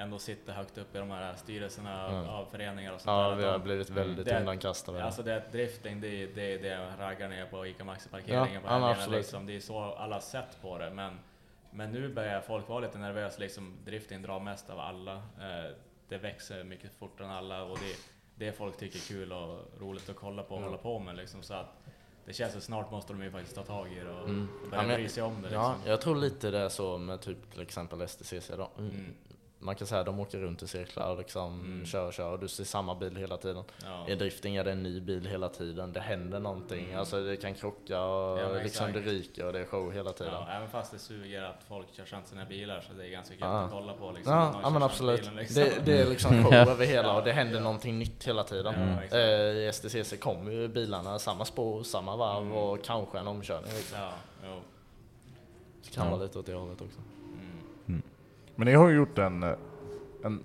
ändå 0.00 0.18
sitter 0.18 0.52
högt 0.52 0.78
upp 0.78 0.94
i 0.94 0.98
de 0.98 1.10
här 1.10 1.34
styrelserna 1.34 2.06
av, 2.06 2.12
Ja. 2.12 2.30
av 2.30 2.44
föreningar 2.46 2.92
och 2.92 3.00
sånt 3.00 3.16
Ja, 3.16 3.28
där. 3.28 3.36
vi 3.36 3.44
har 3.44 3.58
blivit 3.58 3.90
väldigt 3.90 4.26
det- 4.26 4.40
undankastade. 4.40 5.04
Alltså 5.04 5.22
det, 5.22 5.42
drifting, 5.52 6.00
det 6.00 6.08
är 6.08 6.28
det, 6.34 6.54
är 6.54 6.58
det 6.58 6.88
raggar 6.98 7.28
ner 7.28 7.46
på 7.46 7.66
ICA 7.66 7.84
Maxi-parkeringen 7.84 8.54
Ja, 8.54 8.60
på 8.60 8.68
helgerna 8.86 9.06
liksom. 9.16 9.46
Det 9.46 9.56
är 9.56 9.60
så 9.60 9.78
alla 9.80 10.14
har 10.16 10.20
sett 10.20 10.62
på 10.62 10.78
det. 10.78 10.90
Men, 10.90 11.18
men 11.70 11.92
nu 11.92 12.14
börjar 12.14 12.40
folk 12.40 12.68
vara 12.68 12.80
lite 12.80 12.98
nervösa, 12.98 13.38
liksom, 13.40 13.76
drifting 13.84 14.22
drar 14.22 14.40
mest 14.40 14.70
av 14.70 14.80
alla. 14.80 15.14
Eh, 15.16 15.70
det 16.08 16.18
växer 16.18 16.64
mycket 16.64 16.94
fortare 16.94 17.26
än 17.26 17.32
alla 17.32 17.62
och 17.62 17.78
det, 17.78 17.96
det 18.46 18.52
folk 18.52 18.76
tycker 18.76 18.96
är 18.98 19.02
kul 19.02 19.32
och 19.32 19.58
roligt 19.80 20.08
att 20.10 20.16
kolla 20.16 20.42
på 20.42 20.54
och 20.54 20.60
Ja. 20.60 20.64
hålla 20.64 20.78
på 20.78 20.98
med 20.98 21.16
liksom. 21.16 21.42
Så 21.42 21.54
att 21.54 21.76
det 22.24 22.32
känns 22.32 22.56
att 22.56 22.62
snart 22.62 22.90
måste 22.90 23.12
de 23.12 23.22
ju 23.22 23.30
faktiskt 23.30 23.54
ta 23.56 23.62
tag 23.62 23.92
i 23.92 23.98
det 24.00 24.10
och, 24.10 24.28
Mm. 24.28 24.48
börja 24.70 24.82
Ja, 24.82 24.86
men- 24.88 24.96
bry 24.96 25.08
sig 25.08 25.22
om 25.22 25.34
det 25.34 25.40
liksom. 25.48 25.60
Ja, 25.62 25.74
jag 25.86 26.00
tror 26.00 26.16
lite 26.16 26.50
det 26.50 26.58
är 26.58 26.68
så 26.68 26.98
med 26.98 27.20
typ 27.20 27.50
till 27.52 27.62
exempel 27.62 28.00
STCC 28.08 28.50
då. 28.56 28.70
Mm. 28.78 29.14
Man 29.62 29.74
kan 29.74 29.86
säga 29.86 30.00
att 30.00 30.06
de 30.06 30.20
åker 30.20 30.38
runt 30.38 30.62
i 30.62 30.66
cirklar 30.66 31.10
och 31.10 31.18
liksom 31.18 31.60
Mm. 31.60 31.86
kör 31.86 32.06
och 32.06 32.12
kör 32.12 32.32
och 32.32 32.38
du 32.38 32.48
ser 32.48 32.64
samma 32.64 32.94
bil 32.94 33.16
hela 33.16 33.36
tiden. 33.36 33.64
Ja. 33.84 34.08
I 34.08 34.14
drifting 34.14 34.56
är 34.56 34.64
det 34.64 34.72
en 34.72 34.82
ny 34.82 35.00
bil 35.00 35.26
hela 35.26 35.48
tiden, 35.48 35.92
det 35.92 36.00
händer 36.00 36.40
någonting, 36.40 36.94
alltså 36.94 37.24
det 37.24 37.36
kan 37.36 37.54
krocka 37.54 38.00
och 38.04 38.38
Mm. 38.40 38.54
Ja, 38.56 38.62
liksom 38.62 38.92
det 38.92 39.00
ryker 39.00 39.46
och 39.46 39.52
det 39.52 39.58
är 39.60 39.64
show 39.64 39.92
hela 39.92 40.12
tiden. 40.12 40.32
Ja, 40.34 40.48
även 40.50 40.68
fast 40.68 40.92
det 40.92 40.98
suger 40.98 41.42
att 41.42 41.62
folk 41.68 41.86
kör 41.92 42.04
sönder 42.04 42.28
sina 42.28 42.44
bilar 42.44 42.80
så 42.80 42.92
det 42.92 43.06
är 43.06 43.10
ganska 43.10 43.34
kul 43.34 43.40
Ja. 43.42 43.60
att 43.60 43.70
kolla 43.70 43.92
på 43.92 44.12
liksom. 44.12 44.32
Ja, 44.34 44.60
ja 44.62 44.70
men 44.70 44.82
absolut. 44.82 45.20
bilen, 45.20 45.36
liksom. 45.36 45.62
Det, 45.62 45.72
det 45.84 45.98
är 46.02 46.06
liksom 46.06 46.42
show 46.44 46.52
Ja. 46.54 46.70
över 46.70 46.86
hela 46.86 47.16
och 47.16 47.24
det 47.24 47.32
händer 47.32 47.60
någonting 47.60 47.98
nytt 47.98 48.24
hela 48.28 48.44
tiden. 48.44 48.74
Ja, 48.80 48.94
exakt. 49.02 49.12
eh, 49.14 49.20
I 49.20 49.70
STCC 49.72 50.16
kommer 50.20 50.52
ju 50.52 50.68
bilarna 50.68 51.18
samma 51.18 51.44
spår, 51.44 51.82
samma 51.82 52.16
varv 52.16 52.42
Mm. 52.42 52.56
och 52.56 52.84
kanske 52.84 53.18
en 53.18 53.26
omkörning. 53.26 53.72
Liksom. 53.76 53.98
Ja, 53.98 54.12
jo. 54.44 54.60
Det 55.84 55.90
kan 55.94 56.04
Ja. 56.04 56.10
vara 56.10 56.22
lite 56.22 56.38
åt 56.38 56.46
det 56.46 56.54
hållet 56.54 56.80
också. 56.80 57.00
Men 58.60 58.66
ni 58.66 58.74
har 58.74 58.88
ju 58.88 58.96
gjort 58.96 59.18
en, 59.18 59.42
eh, 59.42 59.50
en 60.24 60.44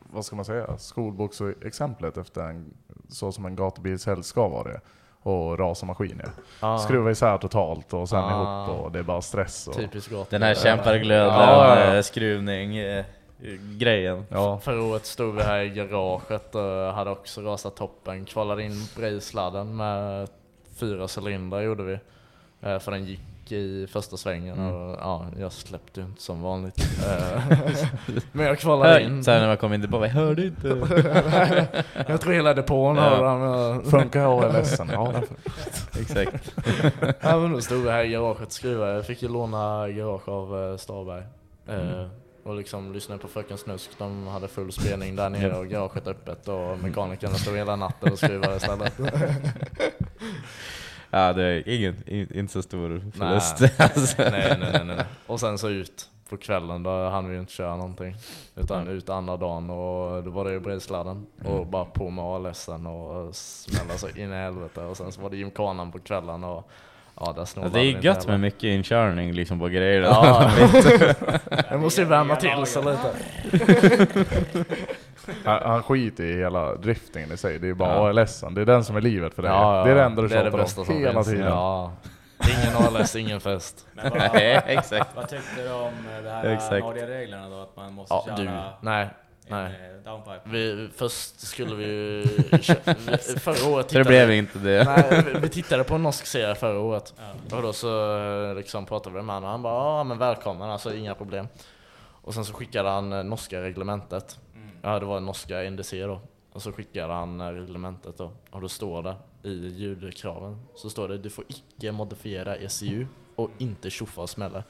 vad 0.00 0.24
ska 0.24 0.36
man 0.36 0.44
säga, 0.44 0.78
skolboksexemplet 0.78 2.16
efter 2.16 2.40
en, 2.42 2.74
så 3.08 3.32
som 3.32 3.46
en 3.46 3.56
gatubilshelg 3.56 4.22
ska 4.22 4.48
vara 4.48 4.62
det. 4.72 4.80
Och 5.22 5.58
rasa 5.58 5.86
maskiner. 5.86 6.30
Ah. 6.60 6.78
Skruva 6.78 7.10
isär 7.10 7.38
totalt 7.38 7.92
och 7.92 8.08
sen 8.08 8.18
Ah. 8.18 8.66
ihop 8.66 8.78
och 8.84 8.92
det 8.92 8.98
är 8.98 9.02
bara 9.02 9.22
stress. 9.22 9.68
Och, 9.68 9.74
Typiskt 9.74 10.10
gott. 10.10 10.30
Den 10.30 10.42
här 10.42 10.54
kämparglöden, 10.54 11.34
Ja, 11.34 11.78
ja. 11.80 11.94
eh, 11.96 12.02
skruvning, 12.02 12.76
eh, 12.76 13.04
grejen. 13.78 14.24
Ja. 14.28 14.58
Förra 14.60 14.82
året 14.82 15.06
stod 15.06 15.34
vi 15.34 15.42
här 15.42 15.60
i 15.60 15.68
garaget 15.68 16.54
och 16.54 16.62
hade 16.94 17.10
också 17.10 17.40
rasat 17.42 17.76
toppen. 17.76 18.24
Kvalade 18.24 18.62
in 18.62 18.72
bredsladden 18.96 19.76
med 19.76 20.28
fyra 20.76 21.08
cylindrar 21.18 21.60
gjorde 21.60 21.82
vi. 21.82 21.98
För 22.80 22.90
den 22.90 23.04
gick 23.04 23.20
i 23.52 23.86
första 23.86 24.16
svängen 24.16 24.58
Mm. 24.58 24.74
och 24.74 24.96
ja, 25.00 25.26
jag 25.38 25.52
släppte 25.52 26.00
inte 26.00 26.22
som 26.22 26.42
vanligt. 26.42 26.76
Eh, 27.08 27.42
Men 28.32 28.46
jag 28.46 28.58
kvalade 28.58 29.02
in. 29.02 29.24
Sen 29.24 29.40
när 29.40 29.46
man 29.48 29.56
kom 29.56 29.72
in 29.72 29.80
tillbaka, 29.80 30.06
jag 30.06 30.12
hörde 30.12 30.46
inte. 30.46 30.68
jag 32.08 32.20
tror 32.20 32.32
hela 32.32 32.54
depån 32.54 32.96
Ja. 32.96 33.28
han. 33.28 33.40
men- 33.40 33.84
Funkar 33.84 34.40
ALSen? 34.48 34.88
Ja, 34.92 35.12
Exakt. 36.00 36.54
ja, 37.20 37.38
men 37.38 37.52
då 37.52 37.60
stod 37.60 37.82
vi 37.82 37.90
här 37.90 38.04
i 38.04 38.08
garaget 38.08 38.46
och 38.46 38.52
skruvade. 38.52 38.92
Jag 38.94 39.06
fick 39.06 39.22
ju 39.22 39.28
låna 39.28 39.88
garage 39.88 40.28
av 40.28 40.70
eh, 40.70 40.76
Starberg. 40.76 41.22
Eh, 41.68 41.74
Mm. 41.74 42.08
Och 42.44 42.54
liksom 42.54 42.92
lyssnade 42.92 43.20
på 43.22 43.28
Fröken 43.28 43.58
Snusk. 43.58 43.90
De 43.98 44.26
hade 44.26 44.48
full 44.48 44.72
spelning 44.72 45.16
där 45.16 45.28
nere 45.30 45.58
och 45.58 45.66
garaget 45.68 46.06
öppet 46.06 46.48
och 46.48 46.78
mekanikerna 46.78 47.34
stod 47.34 47.56
hela 47.56 47.76
natten 47.76 48.12
och 48.12 48.18
skruvade 48.18 48.56
istället. 48.56 48.92
Ja, 51.14 51.32
det 51.32 51.42
är 51.42 51.68
ingen, 51.68 51.96
in- 52.06 52.32
inte 52.34 52.52
så 52.52 52.62
stor 52.62 53.02
förlust. 53.16 53.60
Nej. 53.60 53.70
alltså. 53.78 54.22
nej, 54.22 54.56
nej, 54.60 54.70
nej, 54.72 54.84
nej. 54.84 55.04
Och 55.26 55.40
sen 55.40 55.58
så 55.58 55.68
ut 55.68 56.10
på 56.28 56.36
kvällen, 56.36 56.82
då 56.82 57.08
hann 57.08 57.28
vi 57.28 57.34
ju 57.34 57.40
inte 57.40 57.52
köra 57.52 57.76
någonting. 57.76 58.16
Utan 58.56 58.88
ut 58.88 59.08
andra 59.08 59.36
dagen 59.36 59.70
och 59.70 60.24
då 60.24 60.30
var 60.30 60.44
det 60.44 60.52
ju 60.52 60.60
bredsladden. 60.60 61.26
Och 61.44 61.66
bara 61.66 61.84
på 61.84 62.10
med 62.10 62.24
ALSen 62.24 62.86
och 62.86 63.34
smälla 63.34 63.98
så 63.98 64.08
in 64.08 64.32
i 64.32 64.36
helvete. 64.36 64.80
Och 64.80 64.96
sen 64.96 65.12
så 65.12 65.20
var 65.20 65.30
det 65.30 65.36
gymkanan 65.36 65.92
på 65.92 65.98
kvällen 65.98 66.44
och 66.44 66.70
ja, 67.20 67.34
Ja, 67.36 67.46
snålade 67.46 67.78
det 67.78 67.84
är 67.84 68.00
gött 68.04 68.26
med 68.28 68.40
mycket 68.40 68.64
inkörning 68.64 69.32
liksom 69.32 69.58
på 69.58 69.68
grejer. 69.68 70.00
Ja, 70.00 70.50
jag 71.70 71.80
måste 71.80 72.00
ju 72.00 72.06
värma 72.06 72.36
till 72.36 72.66
sig 72.66 72.82
lite. 72.84 74.64
Han, 75.44 75.62
han 75.62 75.82
skiter 75.82 76.24
i 76.24 76.36
hela 76.38 76.74
driftingen 76.74 77.32
i 77.32 77.36
sig, 77.36 77.58
det 77.58 77.68
är 77.68 77.74
bara 77.74 77.94
Ja. 78.12 78.20
ALSen. 78.20 78.54
Det 78.54 78.60
är 78.60 78.64
den 78.64 78.84
som 78.84 78.96
är 78.96 79.00
livet 79.00 79.34
för 79.34 79.42
dig. 79.42 79.50
Ja, 79.50 79.78
ja, 79.78 79.84
det 79.84 79.90
är 79.90 79.94
det 79.94 80.02
enda 80.02 80.22
du 80.22 80.28
tjatar 80.28 80.50
bästa 80.50 80.80
om 80.80 80.86
som 80.86 80.98
hela 80.98 81.12
finns. 81.12 81.26
tiden. 81.26 81.46
Ja. 81.46 81.92
Ingen 82.48 82.76
ALS, 82.96 83.16
ingen 83.16 83.40
fest. 83.40 83.86
Men 83.92 84.10
vad, 84.10 84.18
Nej, 84.32 84.62
exakt. 84.66 85.10
vad 85.16 85.28
tyckte 85.28 85.62
du 85.62 85.72
om 85.72 85.92
det 86.24 86.30
här 86.30 86.44
Exakt. 86.44 86.84
Norge-reglerna 86.84 87.48
då? 87.48 87.62
Att 87.62 87.76
man 87.76 87.92
måste 87.92 88.14
Ja, 88.14 88.24
köra 88.26 88.36
du. 88.36 88.50
Nej, 88.80 89.08
en 89.46 89.56
nej. 89.56 89.90
eh, 89.96 90.04
downpipe? 90.04 90.40
Vi, 90.44 90.88
först 90.96 91.40
skulle 91.40 91.74
vi 91.74 91.84
ju... 91.84 92.22
Förra 93.38 93.68
året 93.68 93.90
Så 93.90 93.98
det 93.98 94.04
tittade- 94.04 94.04
blev 94.04 94.30
inte 94.32 94.58
det. 94.58 94.84
Nej, 94.84 95.24
vi- 95.34 95.40
vi 95.40 95.48
tittade 95.48 95.84
på 95.84 95.94
en 95.94 96.02
norsk 96.02 96.26
serie 96.26 96.54
förra 96.54 96.78
året. 96.78 97.14
Ja. 97.50 97.56
Och 97.56 97.62
då 97.62 97.72
så 97.72 98.18
eh, 98.50 98.54
liksom 98.56 98.86
pratade 98.86 99.16
vi 99.16 99.22
med 99.22 99.34
honom 99.34 99.44
och 99.44 99.50
han 99.50 99.62
bara 99.62 99.98
ja 99.98 100.04
men 100.04 100.18
välkommen, 100.18 100.70
alltså 100.70 100.94
inga 100.94 101.14
problem. 101.14 101.48
Och 102.00 102.34
sen 102.34 102.44
så 102.44 102.52
skickade 102.52 102.88
han 102.88 103.12
eh, 103.12 103.24
norska 103.24 103.60
reglementet. 103.62 104.38
Mm. 104.54 104.68
Ja 104.82 104.98
det 104.98 105.06
var 105.06 105.20
norska 105.20 105.70
NDC 105.70 106.02
då. 106.02 106.20
Och 106.52 106.62
så 106.62 106.72
skickade 106.72 107.12
han 107.12 107.52
reglementet 107.54 108.18
då. 108.18 108.32
Och 108.50 108.60
då 108.60 108.68
står 108.68 109.02
det 109.02 109.16
i 109.48 109.68
ljudkraven 109.68 110.60
så 110.74 110.90
står 110.90 111.08
det 111.08 111.18
du 111.18 111.30
får 111.30 111.44
icke 111.48 111.92
modifiera 111.92 112.56
ECU 112.56 113.06
och 113.36 113.50
inte 113.58 113.90
tjoffa 113.90 114.20
och 114.20 114.30
smälla. 114.30 114.62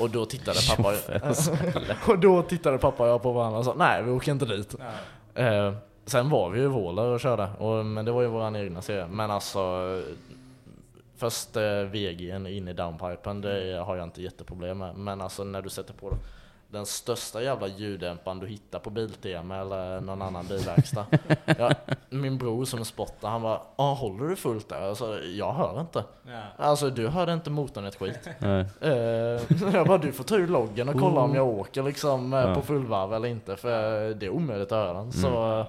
Och 0.00 0.10
då 0.10 0.24
tittade 0.24 0.58
pappa 0.68 0.94
och 2.12 2.18
då 2.18 2.42
tittade 2.42 2.78
pappa 2.78 3.02
och 3.02 3.08
jag 3.08 3.22
på 3.22 3.32
varandra 3.32 3.58
och 3.58 3.64
sa 3.64 3.74
nej 3.74 4.02
vi 4.02 4.10
åker 4.10 4.32
inte 4.32 4.44
dit. 4.44 4.74
Eh, 5.34 5.72
sen 6.04 6.28
var 6.30 6.50
vi 6.50 6.58
ju 6.58 6.64
i 6.64 6.68
Våler 6.68 7.02
och 7.02 7.20
körde, 7.20 7.48
och, 7.58 7.86
men 7.86 8.04
det 8.04 8.12
var 8.12 8.22
ju 8.22 8.28
våran 8.28 8.56
egna 8.56 8.82
serie. 8.82 9.06
Men 9.06 9.30
alltså, 9.30 9.60
först 11.16 11.56
eh, 11.56 11.60
VG'n 11.62 12.48
in 12.48 12.68
i 12.68 12.72
downpipen, 12.72 13.40
det 13.40 13.82
har 13.86 13.96
jag 13.96 14.06
inte 14.06 14.22
jätteproblem 14.22 14.78
med. 14.78 14.96
Men 14.96 15.20
alltså 15.20 15.44
när 15.44 15.62
du 15.62 15.68
sätter 15.68 15.94
på 15.94 16.16
den 16.70 16.86
största 16.86 17.42
jävla 17.42 17.66
ljuddämparen 17.66 18.38
du 18.38 18.46
hittar 18.46 18.78
på 18.78 18.90
Biltema 18.90 19.56
eller 19.56 20.00
någon 20.00 20.22
annan 20.22 20.46
bilverkstad. 20.46 21.06
ja, 21.58 21.70
min 22.08 22.38
bror 22.38 22.64
som 22.64 22.80
är 22.80 22.84
spotter, 22.84 23.28
han 23.28 23.42
bara 23.42 23.60
ah, 23.76 23.94
håller 23.94 24.28
du 24.28 24.36
fullt 24.36 24.68
där? 24.68 24.82
Alltså, 24.88 25.18
jag 25.22 25.52
hör 25.52 25.80
inte. 25.80 26.04
Ja. 26.26 26.40
Alltså 26.56 26.90
du 26.90 27.08
hörde 27.08 27.32
inte 27.32 27.50
motorn 27.50 27.84
ett 27.84 27.96
skit. 27.96 28.28
Nej. 28.38 28.64
Eh, 28.80 28.90
jag 29.72 29.86
bara, 29.86 29.98
du 29.98 30.12
får 30.12 30.24
ta 30.24 30.36
ur 30.36 30.48
loggen 30.48 30.88
och 30.88 31.00
kolla 31.00 31.20
om 31.20 31.34
jag 31.34 31.46
åker 31.48 31.82
liksom 31.82 32.32
eh, 32.34 32.40
Ja. 32.40 32.54
på 32.54 32.62
fullvarv 32.62 33.14
eller 33.14 33.28
inte, 33.28 33.56
för 33.56 33.70
det 34.14 34.26
är 34.26 34.30
omöjligt 34.30 34.72
att 34.72 34.78
höra 34.86 34.92
den. 34.92 35.12
Så 35.12 35.60
eh, 35.60 35.66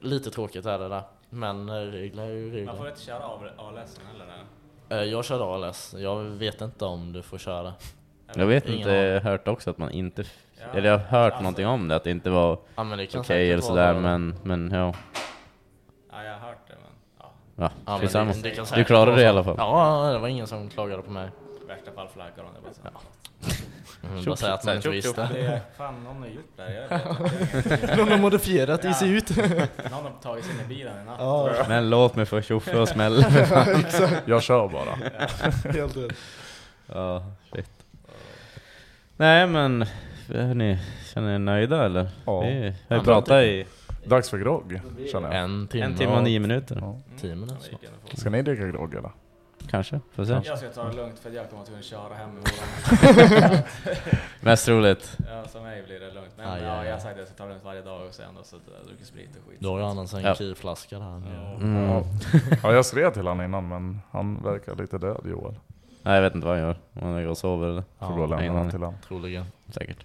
lite 0.00 0.30
tråkigt 0.30 0.66
är 0.66 0.78
det 0.78 0.88
där. 0.88 1.02
Men 1.30 1.90
regler 1.90 2.22
är 2.22 2.28
ju 2.30 2.64
Man 2.66 2.76
får 2.76 2.84
regler. 2.84 2.88
inte 2.90 3.00
köra 3.02 3.24
av 3.26 3.42
ALSen 3.56 4.04
heller? 4.12 4.24
eller? 4.88 5.04
Jag 5.04 5.24
körde 5.24 5.44
ALS, 5.44 5.94
jag 5.98 6.16
vet 6.22 6.60
inte 6.60 6.84
om 6.84 7.12
du 7.12 7.22
får 7.22 7.38
köra. 7.38 7.72
Jag 8.34 8.46
vet 8.46 8.66
Ingen 8.66 8.78
inte, 8.78 8.90
jag 8.90 9.20
har 9.20 9.30
hört 9.30 9.48
också 9.48 9.70
att 9.70 9.78
man 9.78 9.90
inte... 9.90 10.24
Ja, 10.60 10.78
eller 10.78 10.88
jag 10.88 10.98
har 10.98 11.04
hört 11.04 11.32
alltså- 11.32 11.42
någonting 11.42 11.66
om 11.66 11.88
det, 11.88 11.96
att 11.96 12.04
det 12.04 12.10
inte 12.10 12.30
var 12.30 12.52
okej 12.52 12.66
Ja 12.76 12.84
det 12.96 13.06
kan 13.06 13.36
eller 13.36 13.60
sådär, 13.60 13.94
men, 13.94 14.34
men 14.42 14.70
ja. 14.70 14.94
Ja, 16.12 16.24
jag 16.24 16.32
har 16.32 16.40
hört 16.40 16.68
det 16.68 16.74
men 16.74 16.92
ja. 17.18 17.30
Ja, 17.56 17.70
Ja, 18.12 18.24
men 18.24 18.42
det, 18.42 18.50
det 18.50 18.74
Du 18.74 18.84
klarade 18.84 19.16
det 19.16 19.22
i 19.22 19.26
alla 19.26 19.44
fall. 19.44 19.54
Ja, 19.58 20.10
det 20.12 20.18
var 20.18 20.28
ingen 20.28 20.46
som 20.46 20.68
klagade 20.68 21.02
på 21.02 21.10
mig. 21.10 21.28
I 21.64 21.68
värsta 21.68 21.92
fall 21.92 22.08
flaggar 22.14 22.36
de 22.36 22.42
det 22.54 22.60
bara 22.82 22.92
så. 22.92 23.52
Mm, 24.04 24.16
Tjock, 24.18 24.26
bara 24.26 24.36
säga 24.36 24.54
att 24.54 24.64
man 24.64 24.76
inte 24.76 24.88
visste. 24.88 25.28
Det 25.32 25.40
är 25.40 25.60
fan 25.76 26.04
någon 26.04 26.16
har 26.16 26.26
gjort 26.28 26.52
det 26.56 26.62
här. 26.62 27.96
Någon 27.96 28.08
har 28.08 28.18
modifierat 28.18 28.82
det 28.82 28.94
ser 28.94 29.06
ut. 29.06 29.36
Någon 29.36 30.02
har 30.02 30.12
tagit 30.22 30.44
sig 30.44 30.54
in 30.54 30.60
i 30.60 30.64
bilen 30.68 31.02
i 31.02 31.04
natt. 31.04 31.16
Ja. 31.18 31.50
Men 31.68 31.90
låt 31.90 32.16
mig 32.16 32.26
få 32.26 32.40
tjoffa 32.42 32.80
och 32.80 32.88
smälla. 32.88 33.26
Jag 34.24 34.42
kör 34.42 34.68
bara. 34.68 34.94
Helt 35.72 35.96
rätt. 35.96 36.16
ja. 36.86 37.22
Nej 39.20 39.46
men, 39.46 39.84
hörni, 40.28 40.78
känner 41.14 41.28
ni 41.28 41.34
er 41.34 41.38
nöjda 41.38 41.84
eller? 41.84 42.08
Ja. 42.24 42.40
Vi 42.40 42.74
har 42.88 42.96
ju 42.96 43.02
pratat 43.02 43.42
i 43.42 43.66
Dags 44.04 44.30
för 44.30 44.38
grogg, 44.38 44.80
känner 45.12 45.34
jag. 45.34 45.44
En 45.44 45.68
timme, 45.68 45.84
en 45.84 45.94
timme 45.94 46.12
och 46.16 46.22
nio 46.22 46.40
minuter. 46.40 46.78
Ja. 46.80 46.96
Tio 47.20 47.34
minuter. 47.34 47.78
Ska 48.14 48.30
ni 48.30 48.42
dricka 48.42 48.66
grogg 48.66 48.94
eller? 48.94 49.10
Kanske, 49.70 50.00
får 50.14 50.24
se. 50.24 50.40
Jag 50.44 50.58
ska 50.58 50.68
ta 50.68 50.84
det 50.84 50.96
lugnt 50.96 51.18
för 51.18 51.30
jag 51.30 51.50
kommer 51.50 51.62
att 51.62 51.68
kunna 51.68 51.82
köra 51.82 52.14
hem 52.14 52.30
imorgon. 52.30 53.62
Mest 54.40 54.68
roligt. 54.68 55.16
ja, 55.30 55.44
som 55.48 55.62
mig 55.62 55.82
blir 55.82 56.00
det 56.00 56.10
lugnt. 56.14 56.32
Men 56.36 56.48
Aj, 56.48 56.62
ja, 56.62 56.84
jag 56.84 56.92
har 56.92 56.98
sagt 57.00 57.12
att 57.12 57.18
jag 57.18 57.26
ska 57.28 57.36
ta 57.36 57.44
det 57.44 57.50
lugnt 57.50 57.64
varje 57.64 57.82
dag 57.82 58.06
och 58.06 58.14
sen 58.14 58.34
då 58.36 58.42
så 58.42 58.56
att 58.56 58.62
jag 58.78 58.86
dricker 58.88 59.04
sprit 59.04 59.30
och 59.44 59.50
skit. 59.50 59.60
Då 59.60 59.70
har 59.72 59.78
ju 59.78 59.84
annars 59.84 60.14
en 60.14 60.20
Ja. 60.22 60.34
kylflaska 60.34 60.98
där. 60.98 61.22
Ja. 61.34 61.54
Mm. 61.54 62.02
Ja, 62.62 62.72
jag 62.72 62.86
skrev 62.86 63.12
till 63.12 63.26
honom 63.26 63.44
innan 63.44 63.68
men 63.68 64.00
han 64.10 64.42
verkar 64.42 64.74
lite 64.76 64.98
död 64.98 65.20
Joel. 65.24 65.54
Nej 66.02 66.14
jag 66.14 66.22
vet 66.22 66.34
inte 66.34 66.46
vad 66.46 66.56
han 66.56 66.66
gör. 66.66 66.76
Om 66.94 67.02
han 67.12 67.22
går 67.22 67.30
och 67.30 67.38
sover 67.38 67.68
eller? 67.68 67.82
Ja, 67.98 68.08
Får 68.08 68.16
då 68.16 68.26
lämna 68.26 68.58
aning. 68.60 68.70
till 68.70 68.78
honom. 68.78 68.94
Troligen. 69.08 69.44
Säkert. 69.68 70.04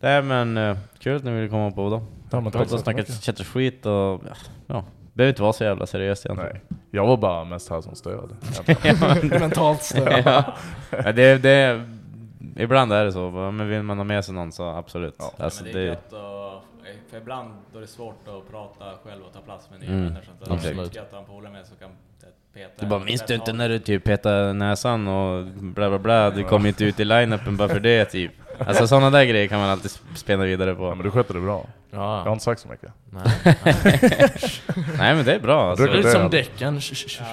Nej 0.00 0.22
men 0.22 0.56
uh, 0.58 0.76
kul 0.98 1.16
att 1.16 1.24
ni 1.24 1.30
ville 1.30 1.48
komma 1.48 1.70
på 1.70 1.90
då. 1.90 2.02
Ja, 2.30 2.40
men 2.40 2.52
tack 2.52 2.68
så 2.68 2.76
mycket. 2.86 3.24
chatter 3.24 3.44
skit 3.44 3.86
och 3.86 3.92
ja, 3.92 4.18
ja. 4.66 4.84
Behöver 5.12 5.28
inte 5.32 5.42
vara 5.42 5.52
så 5.52 5.64
jävla 5.64 5.86
seriöst 5.86 6.26
egentligen. 6.26 6.52
Nej, 6.68 6.78
jag 6.90 7.06
var 7.06 7.16
bara 7.16 7.44
mest 7.44 7.70
här 7.70 7.80
som 7.80 7.94
stöd. 7.94 8.36
egentligen. 8.42 8.96
Ja, 9.00 9.14
men- 9.22 9.28
Mentalt 9.40 9.82
stöd. 9.82 10.22
ja. 10.24 10.54
Ja, 10.90 11.12
det, 11.12 11.38
det, 11.38 11.84
ibland 12.56 12.92
är 12.92 13.04
det 13.04 13.12
så, 13.12 13.30
men 13.30 13.68
vill 13.68 13.82
man 13.82 13.96
ha 13.98 14.04
med 14.04 14.24
sig 14.24 14.34
någon 14.34 14.52
så 14.52 14.64
absolut. 14.68 15.14
Ja. 15.18 15.32
Alltså, 15.44 15.64
men 15.64 15.72
det 15.72 15.78
är 15.78 15.82
det, 15.82 15.88
gött 15.88 16.12
att, 16.12 16.62
för 17.10 17.16
ibland 17.18 17.50
då 17.72 17.78
är 17.78 17.80
det 17.82 17.86
svårt 17.88 18.28
att 18.28 18.50
prata 18.50 18.84
själv 19.04 19.22
och 19.24 19.32
ta 19.32 19.40
plats 19.40 19.70
med 19.70 19.80
nya 19.80 19.88
Mm, 19.90 20.04
människor. 20.04 20.32
Så 20.42 20.54
det 20.54 20.68
är 20.68 20.74
gött 20.74 20.96
att 21.06 21.12
ha 21.12 21.18
en 21.18 21.24
polare 21.24 21.52
med 21.52 21.66
som 21.66 21.76
kan. 21.76 21.90
Du 22.80 22.86
bara, 22.86 23.00
minns 23.00 23.22
du 23.26 23.34
inte 23.34 23.52
när 23.52 23.68
du 23.68 23.78
typ 23.78 24.04
petade 24.04 24.52
näsan 24.52 25.08
och 25.08 25.44
bla 25.46 25.88
bla 25.88 25.98
bla, 25.98 26.30
du 26.30 26.44
kom 26.44 26.66
inte 26.66 26.84
ut 26.84 27.00
i 27.00 27.04
line-upen 27.04 27.56
bara 27.56 27.68
för 27.68 27.80
det 27.80 28.04
typ. 28.04 28.32
Alltså 28.58 28.86
sådana 28.86 29.10
där 29.10 29.24
grejer 29.24 29.48
kan 29.48 29.60
man 29.60 29.70
alltid 29.70 29.90
spela 30.14 30.44
vidare 30.44 30.74
på. 30.74 30.82
Ja, 30.82 30.94
men 30.94 31.04
du 31.04 31.10
sköter 31.10 31.34
det 31.34 31.40
bra. 31.40 31.66
Ja. 31.90 32.16
Jag 32.18 32.24
har 32.24 32.32
inte 32.32 32.44
sagt 32.44 32.60
så 32.60 32.68
mycket. 32.68 32.92
Nej. 33.10 33.24
Nej 34.98 35.14
men 35.14 35.24
det 35.24 35.34
är 35.34 35.40
bra 35.40 35.70
alltså. 35.70 35.84
Det 35.84 35.90
är 35.92 35.96
lite 35.96 36.10
som 36.10 36.30
däcken. 36.30 36.80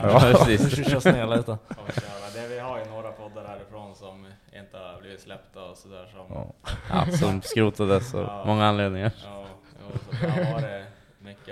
Ja, 0.03 0.19
precis. 0.19 0.89
Körs 0.89 1.05
ner 1.05 1.37
lite. 1.37 1.57
Vi 1.67 1.93
köra. 1.93 2.25
Det, 2.33 2.47
vi 2.47 2.59
har 2.59 2.79
ju 2.79 2.85
några 2.85 3.11
poddar 3.11 3.47
härifrån 3.47 3.95
som 3.95 4.25
inte 4.61 4.77
har 4.77 5.01
blivit 5.01 5.21
släppta 5.21 5.63
och 5.63 5.77
sådär 5.77 6.05
som... 6.11 6.25
Ja. 6.29 6.71
Ja, 6.89 7.17
som 7.17 7.41
skrotades 7.41 8.13
av 8.15 8.21
Ja. 8.21 8.43
många 8.45 8.65
anledningar. 8.65 9.11
Ja, 9.23 9.45
jo, 9.81 9.99
så 10.09 10.61
det 10.61 10.85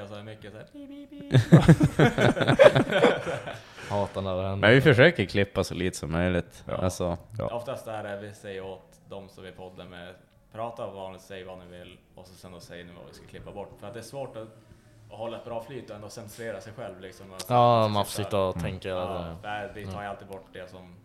varit 0.01 0.25
mycket, 0.25 0.45
alltså 0.45 0.51
mycket 0.51 0.51
såhär 0.51 0.65
pip, 0.65 1.09
pip, 1.09 1.31
pip. 1.31 2.43
Hatar 3.89 4.21
när 4.21 4.35
det 4.35 4.41
händer. 4.41 4.55
Men 4.67 4.71
vi 4.75 4.81
försöker 4.81 5.25
klippa 5.25 5.63
så 5.63 5.73
lite 5.73 5.97
som 5.97 6.11
möjligt. 6.11 6.63
Alltså, 6.67 7.17
Oftast 7.39 7.87
är 7.87 8.03
det 8.03 8.17
vi 8.21 8.33
säger 8.33 8.65
åt 8.65 8.99
de 9.09 9.29
som 9.29 9.43
vi 9.43 9.51
poddar 9.51 9.85
med, 9.85 10.13
prata 10.53 10.87
vanligt, 10.91 11.21
säg 11.21 11.43
vad 11.43 11.57
ni 11.57 11.77
vill 11.77 11.97
och 12.15 12.27
så 12.27 12.33
sen 12.33 12.51
då 12.51 12.59
säger 12.59 12.83
ni 12.85 12.91
vad 12.97 13.07
vi 13.07 13.13
ska 13.13 13.25
klippa 13.27 13.51
bort. 13.51 13.69
För 13.79 13.87
att 13.87 13.93
det 13.93 13.99
är 13.99 14.03
svårt 14.03 14.37
att, 14.37 14.43
att 15.11 15.17
hålla 15.17 15.37
ett 15.37 15.45
bra 15.45 15.63
flyt 15.63 15.89
och 15.89 15.95
ändå 15.95 16.09
censurera 16.09 16.61
sig 16.61 16.73
själv 16.73 17.01
liksom. 17.01 17.31
Och 17.33 17.41
så- 17.41 17.53
Ja, 17.53 17.83
så 17.85 17.89
man 17.89 18.05
får 18.05 18.11
sitta- 18.11 18.39
och 18.41 18.59
tänka 18.59 18.87
hela 18.89 19.01
Ja, 19.01 19.35
nej, 19.43 19.69
vi 19.75 19.85
tar 19.85 20.01
ju 20.01 20.07
alltid 20.07 20.27
bort 20.27 20.45
det 20.53 20.69
som... 20.71 20.95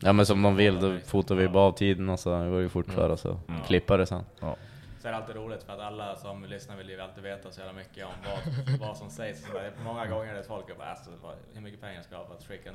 ja 0.00 0.12
men 0.12 0.26
som 0.26 0.42
de 0.42 0.56
vill, 0.56 0.80
då 0.80 0.98
fotar 1.06 1.34
vi 1.34 1.48
bara 1.48 1.64
av 1.64 1.72
tiden 1.72 2.08
och 2.08 2.20
så 2.20 2.30
går 2.30 2.50
vi 2.58 2.68
fortför 2.68 3.08
och 3.08 3.18
så 3.18 3.38
klippar 3.66 3.98
det 3.98 4.06
sen. 4.06 4.24
Ja. 4.40 4.56
Så 5.02 5.08
är 5.08 5.12
det 5.12 5.18
alltid 5.18 5.36
roligt 5.36 5.62
för 5.62 5.72
att 5.72 5.80
alla 5.80 6.16
som 6.16 6.44
lyssnar 6.44 6.76
vill 6.76 6.88
ju 6.90 7.00
alltid 7.00 7.22
veta 7.24 7.50
så 7.50 7.60
jävla 7.60 7.72
mycket 7.72 8.04
om 8.06 8.12
vad, 8.24 8.78
vad 8.80 8.96
som 8.96 9.10
sägs. 9.10 9.46
Så 9.46 9.52
där, 9.52 9.72
många 9.84 10.06
gånger 10.06 10.30
är 10.34 10.34
det 10.34 10.42
folk 10.44 10.68
som 10.68 10.78
bara 10.78 10.88
alltså, 10.90 11.10
vad- 11.22 11.34
hur 11.54 11.60
mycket 11.60 11.80
pengar 11.80 12.02
ska 12.02 12.14
jag 12.14 12.18
ha 12.18 12.26
för 12.26 12.34
att 12.34 12.44
skicka 12.44 12.68
en 12.68 12.74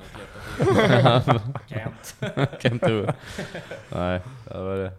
klipp 2.59 2.81
do 2.81 3.03
it. 3.03 3.15
Nej, 3.91 4.21
det, 4.45 4.57
var 4.57 4.75
det. 4.77 4.91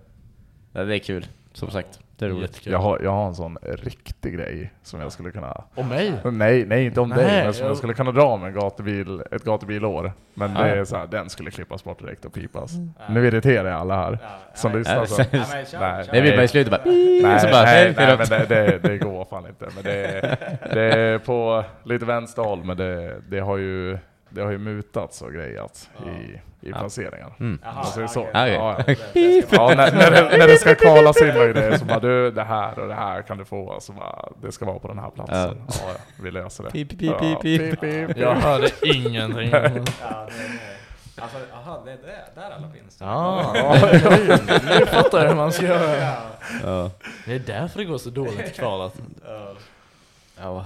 Det 0.85 0.95
är 0.95 0.99
kul. 0.99 1.27
Som 1.53 1.71
sagt, 1.71 2.01
det 2.19 2.25
är 2.25 2.29
roligt. 2.31 2.43
Jättekul. 2.43 2.73
Jag 2.73 2.79
har, 2.79 3.01
jag 3.03 3.11
har 3.11 3.27
en 3.27 3.35
sån 3.35 3.59
riktig 3.63 4.35
grej 4.35 4.73
som 4.83 5.01
jag 5.01 5.13
skulle 5.13 5.31
kunna... 5.31 5.65
Om 5.75 5.89
mig? 5.89 6.13
Nej, 6.25 6.65
nej 6.67 6.85
inte 6.85 7.01
om 7.01 7.09
Nej, 7.09 7.19
dig, 7.19 7.45
men 7.45 7.55
som 7.55 7.63
jag- 7.65 7.71
jag 7.71 7.77
skulle 7.77 7.95
kunna 7.95 8.13
dra 8.13 8.37
med 8.37 8.49
en 8.49 8.55
gatubil, 8.61 9.23
ett 9.31 9.45
gatubilår. 9.45 10.13
Men 10.35 10.53
Ja. 10.57 10.63
det 10.63 10.71
är 10.71 10.85
så 10.85 10.97
här, 10.97 11.07
den 11.07 11.29
skulle 11.31 11.51
klippas 11.51 11.85
bort 11.85 11.99
direkt 11.99 12.25
och 12.25 12.33
pipas. 12.33 12.73
Nu 13.11 13.27
irriterar 13.27 13.69
jag 13.71 13.81
alla 13.81 13.97
här 13.97 14.19
som 14.55 14.71
men- 14.71 14.79
lyssnar. 14.79 14.97
Ja, 14.97 15.07
Så. 15.07 15.23
ja, 15.33 15.81
Nej. 15.81 16.07
Det 16.13 16.21
blir 16.21 16.33
bara 16.37 16.45
i 16.45 16.49
slutet 16.49 16.71
bara... 16.71 16.81
Nej, 16.85 17.41
så 17.41 17.47
bara, 17.49 17.63
nej, 17.65 17.95
nej 17.97 18.17
men 18.19 18.27
det, 18.29 18.47
det, 18.49 18.79
det 18.89 18.99
går 18.99 19.25
fan 19.25 19.47
inte. 19.47 19.69
Men 19.75 19.85
det, 19.85 20.05
är- 20.07 20.37
det 20.75 20.83
är 20.83 21.19
på 21.19 21.65
lite 21.85 22.05
vänster 22.05 22.43
håll, 22.43 22.65
men 22.65 22.77
det, 22.77 23.21
det 23.31 23.41
har 23.41 23.57
ju 23.57 23.99
det 24.31 24.41
har 24.43 24.51
ju 24.51 24.59
mutats 24.59 25.23
och 25.23 25.33
grejat 25.33 25.91
i, 26.07 26.41
i 26.69 26.73
placeringar. 26.73 27.35
Mm. 27.41 27.59
Jaha, 27.63 27.71
Om 27.71 27.77
man 27.77 27.87
säger 27.87 28.07
så. 28.07 28.21
Okej. 28.21 28.53
Ja, 28.53 28.75
ja. 28.87 28.95
Det 29.13 29.47
ska 29.47 29.57
Ja, 29.57 29.69
när, 29.77 29.93
när, 29.93 30.11
det, 30.11 30.39
när 30.39 30.49
det 30.49 30.57
ska 30.57 30.75
kvalas 30.75 31.23
in 31.23 31.29
och 31.29 31.35
grejer 31.49 31.79
så 31.79 31.85
bara 31.85 32.01
du, 32.01 32.31
det 32.31 32.45
här 32.45 32.79
och 32.79 32.89
det 32.89 32.95
här 32.95 33.23
kan 33.23 33.39
du 33.39 33.45
få. 33.45 33.73
Alltså 33.73 33.93
bara, 33.93 34.29
det 34.43 34.53
ska 34.53 34.65
vara 34.65 34.79
på 34.79 34.89
den 34.89 34.99
här 34.99 35.11
platsen. 35.11 35.63
Ja, 35.69 35.75
ja 35.87 35.95
vi 36.23 36.31
löser 36.31 36.65
det. 36.65 36.71
Pip, 36.71 36.89
pip, 36.91 37.03
Ja, 37.03 37.19
pip, 37.19 37.41
pip. 37.41 37.81
pip, 37.81 37.81
pip. 37.81 38.17
Jag 38.17 38.35
hörde 38.35 38.71
ingenting. 38.83 39.51
Ja, 39.53 39.69
det. 39.69 41.23
Alltså, 41.23 41.39
aha, 41.55 41.83
det 41.85 41.93
är 41.93 41.97
det, 41.97 42.41
där 42.41 42.51
alla 42.51 42.69
finns. 42.71 42.97
Ja, 43.01 43.53
nu 44.79 44.87
fattar 44.87 45.23
jag 45.23 45.29
hur 45.29 45.37
man 45.37 45.53
ska 45.53 45.67
göra. 45.67 45.97
Ja. 45.97 46.17
Ja. 46.65 46.91
Det 47.27 47.35
är 47.35 47.39
därför 47.39 47.79
det 47.79 47.85
går 47.85 47.99
så 47.99 48.11
dåligt 48.11 48.51
i 48.51 48.59
kvalet. 48.59 48.93
Ja. 50.41 50.65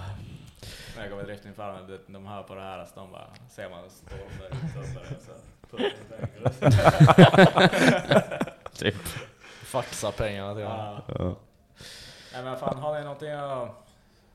När 1.02 1.08
jag 1.08 1.18
kommer 1.18 1.28
drifting 1.28 1.54
fram, 1.54 1.86
de, 1.86 2.12
de 2.12 2.26
hör 2.26 2.42
på 2.42 2.54
det 2.54 2.60
här, 2.60 2.84
så 2.84 3.00
de 3.00 3.12
bara, 3.12 3.26
ser 3.48 3.70
man 3.70 3.90
står 3.90 4.16
där 4.38 4.46
ute 4.46 5.30
och 8.50 8.72
Typ. 8.78 8.94
Faxa 9.64 10.12
pengarna 10.12 10.54
till 10.54 10.64
honom. 10.64 11.00
ja. 11.06 11.14
Ja. 11.18 11.36
Nej 12.32 12.44
men 12.44 12.56
fan, 12.56 12.78
har 12.78 12.94
ni 12.94 13.02
någonting 13.04 13.30
att 13.30 13.68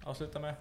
avsluta 0.04 0.40
med? 0.40 0.56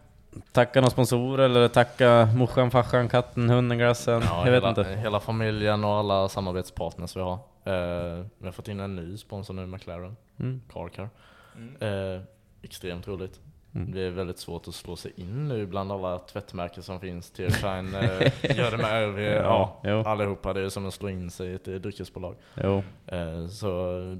Tacka 0.52 0.80
någon 0.80 0.90
sponsor 0.90 1.40
eller 1.40 1.68
tacka 1.68 2.28
morsan, 2.34 2.70
farsan, 2.70 3.08
katten, 3.08 3.50
hunden, 3.50 3.78
glassen. 3.78 4.22
Ja, 4.24 4.44
jag 4.44 4.52
vet 4.52 4.62
hela, 4.62 4.68
inte. 4.68 4.84
hela 4.84 5.20
familjen 5.20 5.84
och 5.84 5.90
alla 5.94 6.28
samarbetspartners 6.28 7.16
vi 7.16 7.20
har. 7.20 7.38
Eh, 7.64 8.24
vi 8.38 8.44
har 8.44 8.52
fått 8.52 8.68
in 8.68 8.80
en 8.80 8.96
ny 8.96 9.16
sponsor 9.16 9.54
nu, 9.54 9.66
McLaren. 9.66 10.16
Mm. 10.38 10.62
Carcar. 10.72 11.08
Mm. 11.56 12.14
Eh, 12.16 12.22
extremt 12.62 13.08
roligt. 13.08 13.40
Mm. 13.76 13.92
Det 13.92 14.00
är 14.00 14.10
väldigt 14.10 14.38
svårt 14.38 14.68
att 14.68 14.74
slå 14.74 14.96
sig 14.96 15.12
in 15.16 15.48
nu 15.48 15.66
bland 15.66 15.92
alla 15.92 16.18
tvättmärken 16.18 16.82
som 16.82 17.00
finns. 17.00 17.30
Tearshine 17.30 17.94
eh, 18.42 18.56
gör 18.56 18.70
det 18.70 18.76
med 18.76 19.02
ÖV, 19.02 19.18
ja, 19.20 19.80
jo. 19.84 20.02
allihopa. 20.02 20.52
Det 20.52 20.60
är 20.60 20.68
som 20.68 20.86
att 20.86 20.94
slå 20.94 21.08
in 21.08 21.30
sig 21.30 21.48
i 21.48 21.54
ett 21.54 21.64
dryckesbolag. 21.64 22.34
Jo. 22.54 22.82
Eh, 23.06 23.46
så 23.46 23.68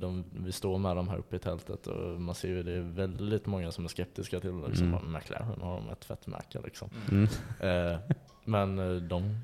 de, 0.01 0.25
vi 0.37 0.53
står 0.53 0.79
med 0.79 0.97
dem 0.97 1.09
här 1.09 1.17
uppe 1.19 1.37
i 1.37 1.39
tältet 1.39 1.87
och 1.87 2.21
man 2.21 2.35
ser 2.35 2.49
ju 2.49 2.63
det 2.63 2.73
är 2.73 2.81
väldigt 2.81 3.47
många 3.47 3.73
som 3.73 3.85
är 3.85 3.89
skeptiska 3.89 4.41
till 4.41 4.61
det. 4.61 4.69
Liksom, 4.69 4.87
Mm. 4.95 5.13
McLaren 5.13 5.61
har 5.63 5.75
de 5.77 5.91
ett 5.91 6.01
tvättmärke 6.01 6.59
liksom. 6.65 6.89
Mm. 7.11 7.29
Eh, 7.61 7.99
men 8.45 8.79
eh, 8.79 9.03
de, 9.03 9.37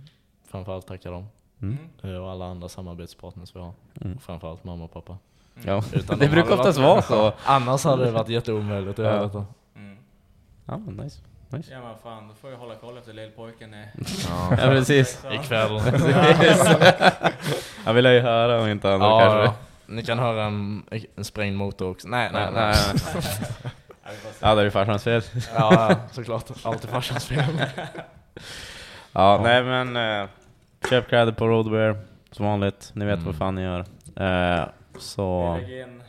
framförallt 0.50 0.86
tackar 0.86 1.12
dem. 1.12 1.26
Mm. 1.62 1.78
Och 2.22 2.30
alla 2.30 2.44
andra 2.44 2.68
samarbetspartners 2.68 3.56
vi 3.56 3.60
har. 3.60 3.72
Mm. 4.00 4.16
Och 4.16 4.22
framförallt 4.22 4.64
mamma 4.64 4.84
och 4.84 4.92
pappa. 4.92 5.18
Ja, 5.66 5.82
Utan 5.92 6.18
det 6.18 6.24
de 6.26 6.30
brukar 6.30 6.52
oftast 6.52 6.78
vara 6.78 7.02
så. 7.02 7.32
Annars 7.44 7.84
hade 7.84 8.04
det 8.04 8.10
varit 8.10 8.28
jätteomöjligt 8.28 8.98
att 8.98 9.04
Ja. 9.04 9.10
göra 9.12 9.22
detta. 9.24 9.44
Ja, 10.66 10.78
men 10.78 10.96
nice. 10.96 11.20
nice. 11.48 11.72
Ja 11.72 11.80
men 11.82 11.96
fan, 12.02 12.28
då 12.28 12.34
får 12.34 12.50
jag 12.50 12.58
hålla 12.58 12.74
koll 12.74 12.98
efter 12.98 13.12
lillpojken 13.12 13.74
i... 13.74 13.84
Ja, 14.28 14.48
Ja, 14.50 14.56
precis. 14.56 15.24
Ikväll. 15.32 15.80
Jag 17.86 17.94
vill 17.94 18.04
ju 18.04 18.20
höra 18.20 18.60
om 18.62 18.68
inte 18.68 18.88
annat 18.94 19.08
Ja, 19.08 19.20
kanske. 19.20 19.38
ja. 19.44 19.54
Ni 19.86 20.02
kan 20.04 20.18
höra 20.18 20.44
en, 20.44 20.82
en 21.16 21.24
sprängd 21.24 21.56
motor 21.56 21.90
också. 21.90 22.08
Nej, 22.08 22.30
nej, 22.32 22.48
Nej, 22.52 22.74
nej. 22.74 22.74
nej. 24.04 24.12
Ja, 24.40 24.54
det 24.54 24.60
är 24.60 24.64
ju 24.64 24.70
farsans 24.70 25.04
fel. 25.04 25.22
Ja, 25.54 25.96
såklart. 26.12 26.50
Alltid 26.62 26.90
farsans 26.90 27.26
fel. 27.26 27.44
Ja, 29.12 29.40
nej 29.42 29.62
men 29.62 29.96
eh, 30.22 30.28
köp 30.90 31.08
kläder 31.08 31.32
på 31.32 31.48
Roadwear 31.48 31.96
som 32.30 32.46
vanligt. 32.46 32.90
Ni 32.94 33.04
vet 33.04 33.14
Mm. 33.14 33.26
vad 33.26 33.36
fan 33.36 33.54
ni 33.54 33.62
gör. 33.62 33.80
Eh, 34.16 34.64
så 34.98 35.54
Vi 35.54 35.60
lägger 35.62 35.82
in 35.82 36.02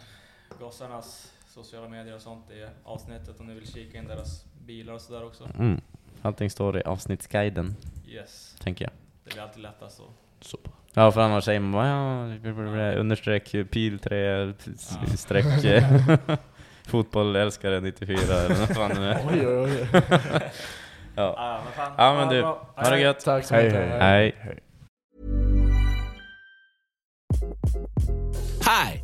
gossarnas 0.59 1.31
sociala 1.53 1.87
medier 1.89 2.15
och 2.15 2.21
sånt 2.21 2.51
i 2.51 2.65
avsnittet 2.83 3.39
om 3.39 3.47
ni 3.47 3.53
vill 3.53 3.67
kika 3.73 3.97
in 3.97 4.07
deras 4.07 4.45
bilar 4.65 4.93
och 4.93 5.01
sådär 5.01 5.25
också. 5.25 5.49
mm, 5.59 5.81
allting 6.21 6.49
står 6.49 6.77
i 6.77 6.81
avsnittsguiden, 6.81 7.75
Yes, 8.07 8.55
tänker 8.63 8.85
jag. 8.85 8.91
det 9.23 9.33
blir 9.33 9.43
alltid 9.43 9.61
lättast 9.61 9.97
så. 9.97 10.03
Super. 10.41 10.71
Ja, 10.93 11.11
för 11.11 11.21
annars 11.21 11.43
säger 11.43 11.59
man 11.59 11.71
bara 11.71 11.87
ja, 11.87 12.37
blablabla, 12.39 12.93
understreck 12.95 13.51
pil 13.71 13.99
3 13.99 14.53
streck 15.17 15.63
eh, 15.65 15.83
fotboll 16.87 17.35
älskare 17.35 17.79
94 17.79 18.17
eller 18.19 18.55
vad 18.55 18.69
fan 18.75 18.89
det 19.01 19.07
är. 19.07 19.27
Oj, 19.31 19.47
oj, 19.47 19.87
oj. 19.93 20.01
Ja. 21.15 21.35
Ah, 21.37 21.61
men 21.63 21.73
fan, 21.73 21.91
ja 21.97 22.13
men 22.15 22.29
du, 22.29 22.41
bra. 22.41 22.73
ha 22.75 22.89
det 22.89 22.99
gött. 22.99 23.19
Tack 23.25 23.45
så 23.45 23.55
Hej, 23.55 23.63
mycket. 23.65 24.01
hej. 24.01 24.35
Hej. 24.39 24.59
Hi, 28.65 29.03